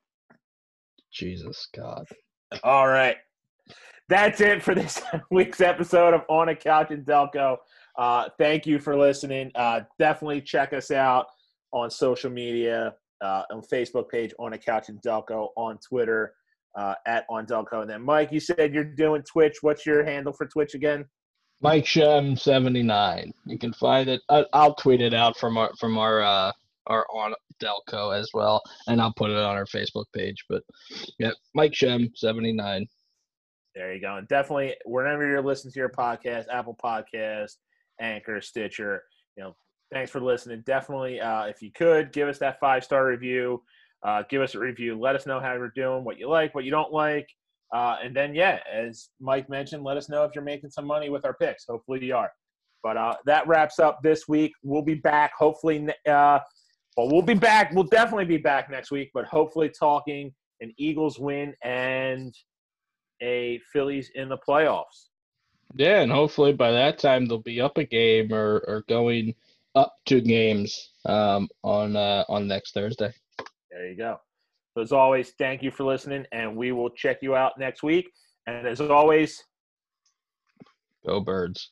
Jesus 1.13 1.69
God. 1.75 2.07
All 2.63 2.89
right. 2.89 3.17
That's 4.09 4.41
it 4.41 4.63
for 4.63 4.75
this 4.75 5.01
week's 5.31 5.61
episode 5.61 6.15
of 6.15 6.23
On 6.29 6.49
a 6.49 6.57
Couch 6.57 6.91
in 6.91 7.05
Delco. 7.05 7.57
Uh, 7.97 8.29
thank 8.39 8.67
you 8.67 8.79
for 8.79 8.97
listening. 8.97 9.51
Uh, 9.55 9.83
definitely 9.99 10.41
check 10.41 10.73
us 10.73 10.91
out 10.91 11.27
on 11.73 11.91
social 11.91 12.31
media, 12.31 12.95
uh, 13.21 13.43
on 13.51 13.63
Facebook 13.63 14.09
page, 14.09 14.33
On 14.39 14.53
a 14.53 14.59
Couch 14.59 14.89
in 14.89 14.99
Delco, 15.01 15.49
on 15.57 15.79
Twitter, 15.79 16.35
uh, 16.77 16.95
at 17.07 17.25
On 17.29 17.47
Delco. 17.47 17.83
And 17.83 17.91
then, 17.91 18.03
Mike, 18.03 18.33
you 18.33 18.41
said 18.41 18.75
you're 18.75 18.85
doing 18.85 19.23
Twitch. 19.23 19.59
What's 19.63 19.87
your 19.87 20.05
handle 20.05 20.33
for 20.33 20.47
Twitch 20.47 20.75
again? 20.75 21.05
Mike 21.63 21.87
Shem 21.87 22.37
79. 22.37 23.33
You 23.47 23.59
can 23.59 23.73
find 23.75 24.09
it. 24.09 24.23
I, 24.29 24.47
I'll 24.53 24.75
tweet 24.75 25.03
it 25.03 25.13
out 25.13 25.37
from 25.37 25.59
our 25.59 25.71
from 25.79 25.99
our 25.99 26.23
uh 26.23 26.53
our 26.87 27.07
on 27.13 27.35
Delco 27.63 28.19
as 28.19 28.31
well, 28.33 28.63
and 28.87 29.01
I'll 29.01 29.13
put 29.13 29.31
it 29.31 29.37
on 29.37 29.57
our 29.57 29.67
Facebook 29.67 30.07
page. 30.15 30.45
But 30.49 30.63
yeah, 31.19 31.33
Mike 31.55 31.75
Shem 31.75 32.11
79. 32.15 32.87
There 33.75 33.95
you 33.95 34.01
go. 34.01 34.17
And 34.17 34.27
definitely, 34.27 34.75
whenever 34.85 35.27
you're 35.29 35.43
listening 35.43 35.73
to 35.73 35.79
your 35.79 35.91
podcast, 35.91 36.47
Apple 36.51 36.77
Podcast, 36.83 37.57
Anchor, 38.01 38.41
Stitcher, 38.41 39.03
you 39.37 39.45
know, 39.45 39.57
thanks 39.93 40.11
for 40.11 40.21
listening. 40.21 40.63
Definitely, 40.67 41.21
uh, 41.21 41.45
if 41.45 41.63
you 41.63 41.71
could, 41.73 42.13
give 42.13 42.29
us 42.29 42.39
that 42.39 42.61
five 42.61 42.85
star 42.85 43.07
review. 43.07 43.63
Uh, 44.03 44.23
give 44.31 44.41
us 44.41 44.55
a 44.55 44.59
review. 44.59 44.99
Let 44.99 45.15
us 45.15 45.27
know 45.27 45.41
how 45.41 45.55
you're 45.55 45.73
doing, 45.75 46.05
what 46.05 46.19
you 46.19 46.29
like, 46.29 46.55
what 46.55 46.65
you 46.65 46.71
don't 46.71 46.93
like. 46.93 47.29
Uh, 47.75 47.97
and 48.03 48.17
then, 48.17 48.35
yeah, 48.35 48.59
as 48.73 49.11
Mike 49.21 49.49
mentioned, 49.49 49.85
let 49.85 49.97
us 49.97 50.09
know 50.09 50.25
if 50.25 50.33
you're 50.35 50.43
making 50.43 50.71
some 50.71 50.87
money 50.87 51.11
with 51.11 51.25
our 51.25 51.35
picks. 51.35 51.67
Hopefully, 51.69 52.05
you 52.05 52.17
are. 52.17 52.31
But 52.83 52.97
uh, 52.97 53.17
that 53.27 53.47
wraps 53.47 53.79
up 53.79 54.01
this 54.03 54.27
week. 54.27 54.53
We'll 54.63 54.83
be 54.83 54.95
back. 54.95 55.33
Hopefully, 55.39 55.87
uh, 56.09 56.41
well, 56.97 57.09
we'll 57.11 57.23
be 57.23 57.35
back. 57.35 57.73
We'll 57.73 57.85
definitely 57.85 58.25
be 58.25 58.39
back 58.39 58.71
next 58.71 58.91
week, 58.91 59.11
but 59.13 59.27
hopefully, 59.27 59.69
talking 59.69 60.33
an 60.61 60.73
Eagles 60.79 61.19
win 61.19 61.55
and 61.63 62.35
a 63.23 63.61
Phillies 63.73 64.11
in 64.15 64.29
the 64.29 64.39
playoffs. 64.39 65.09
Yeah, 65.75 66.01
and 66.01 66.11
hopefully 66.11 66.53
by 66.53 66.73
that 66.73 66.99
time 66.99 67.27
they'll 67.27 67.39
be 67.39 67.61
up 67.61 67.79
a 67.79 67.85
game 67.85 68.33
or, 68.33 68.65
or 68.67 68.85
going 68.89 69.35
up 69.75 69.95
two 70.07 70.21
games 70.21 70.93
um, 71.07 71.49
on 71.63 71.97
uh, 71.97 72.25
on 72.29 72.47
next 72.47 72.73
Thursday. 72.73 73.13
There 73.71 73.89
you 73.89 73.97
go. 73.97 74.19
So 74.75 74.83
as 74.83 74.93
always, 74.93 75.31
thank 75.39 75.63
you 75.63 75.71
for 75.71 75.85
listening, 75.85 76.27
and 76.33 76.57
we 76.57 76.73
will 76.73 76.91
check 76.91 77.19
you 77.23 77.35
out 77.35 77.59
next 77.59 77.83
week. 77.83 78.11
And 78.47 78.67
as 78.67 78.81
always, 78.81 79.43
Go 81.07 81.21
birds. 81.21 81.71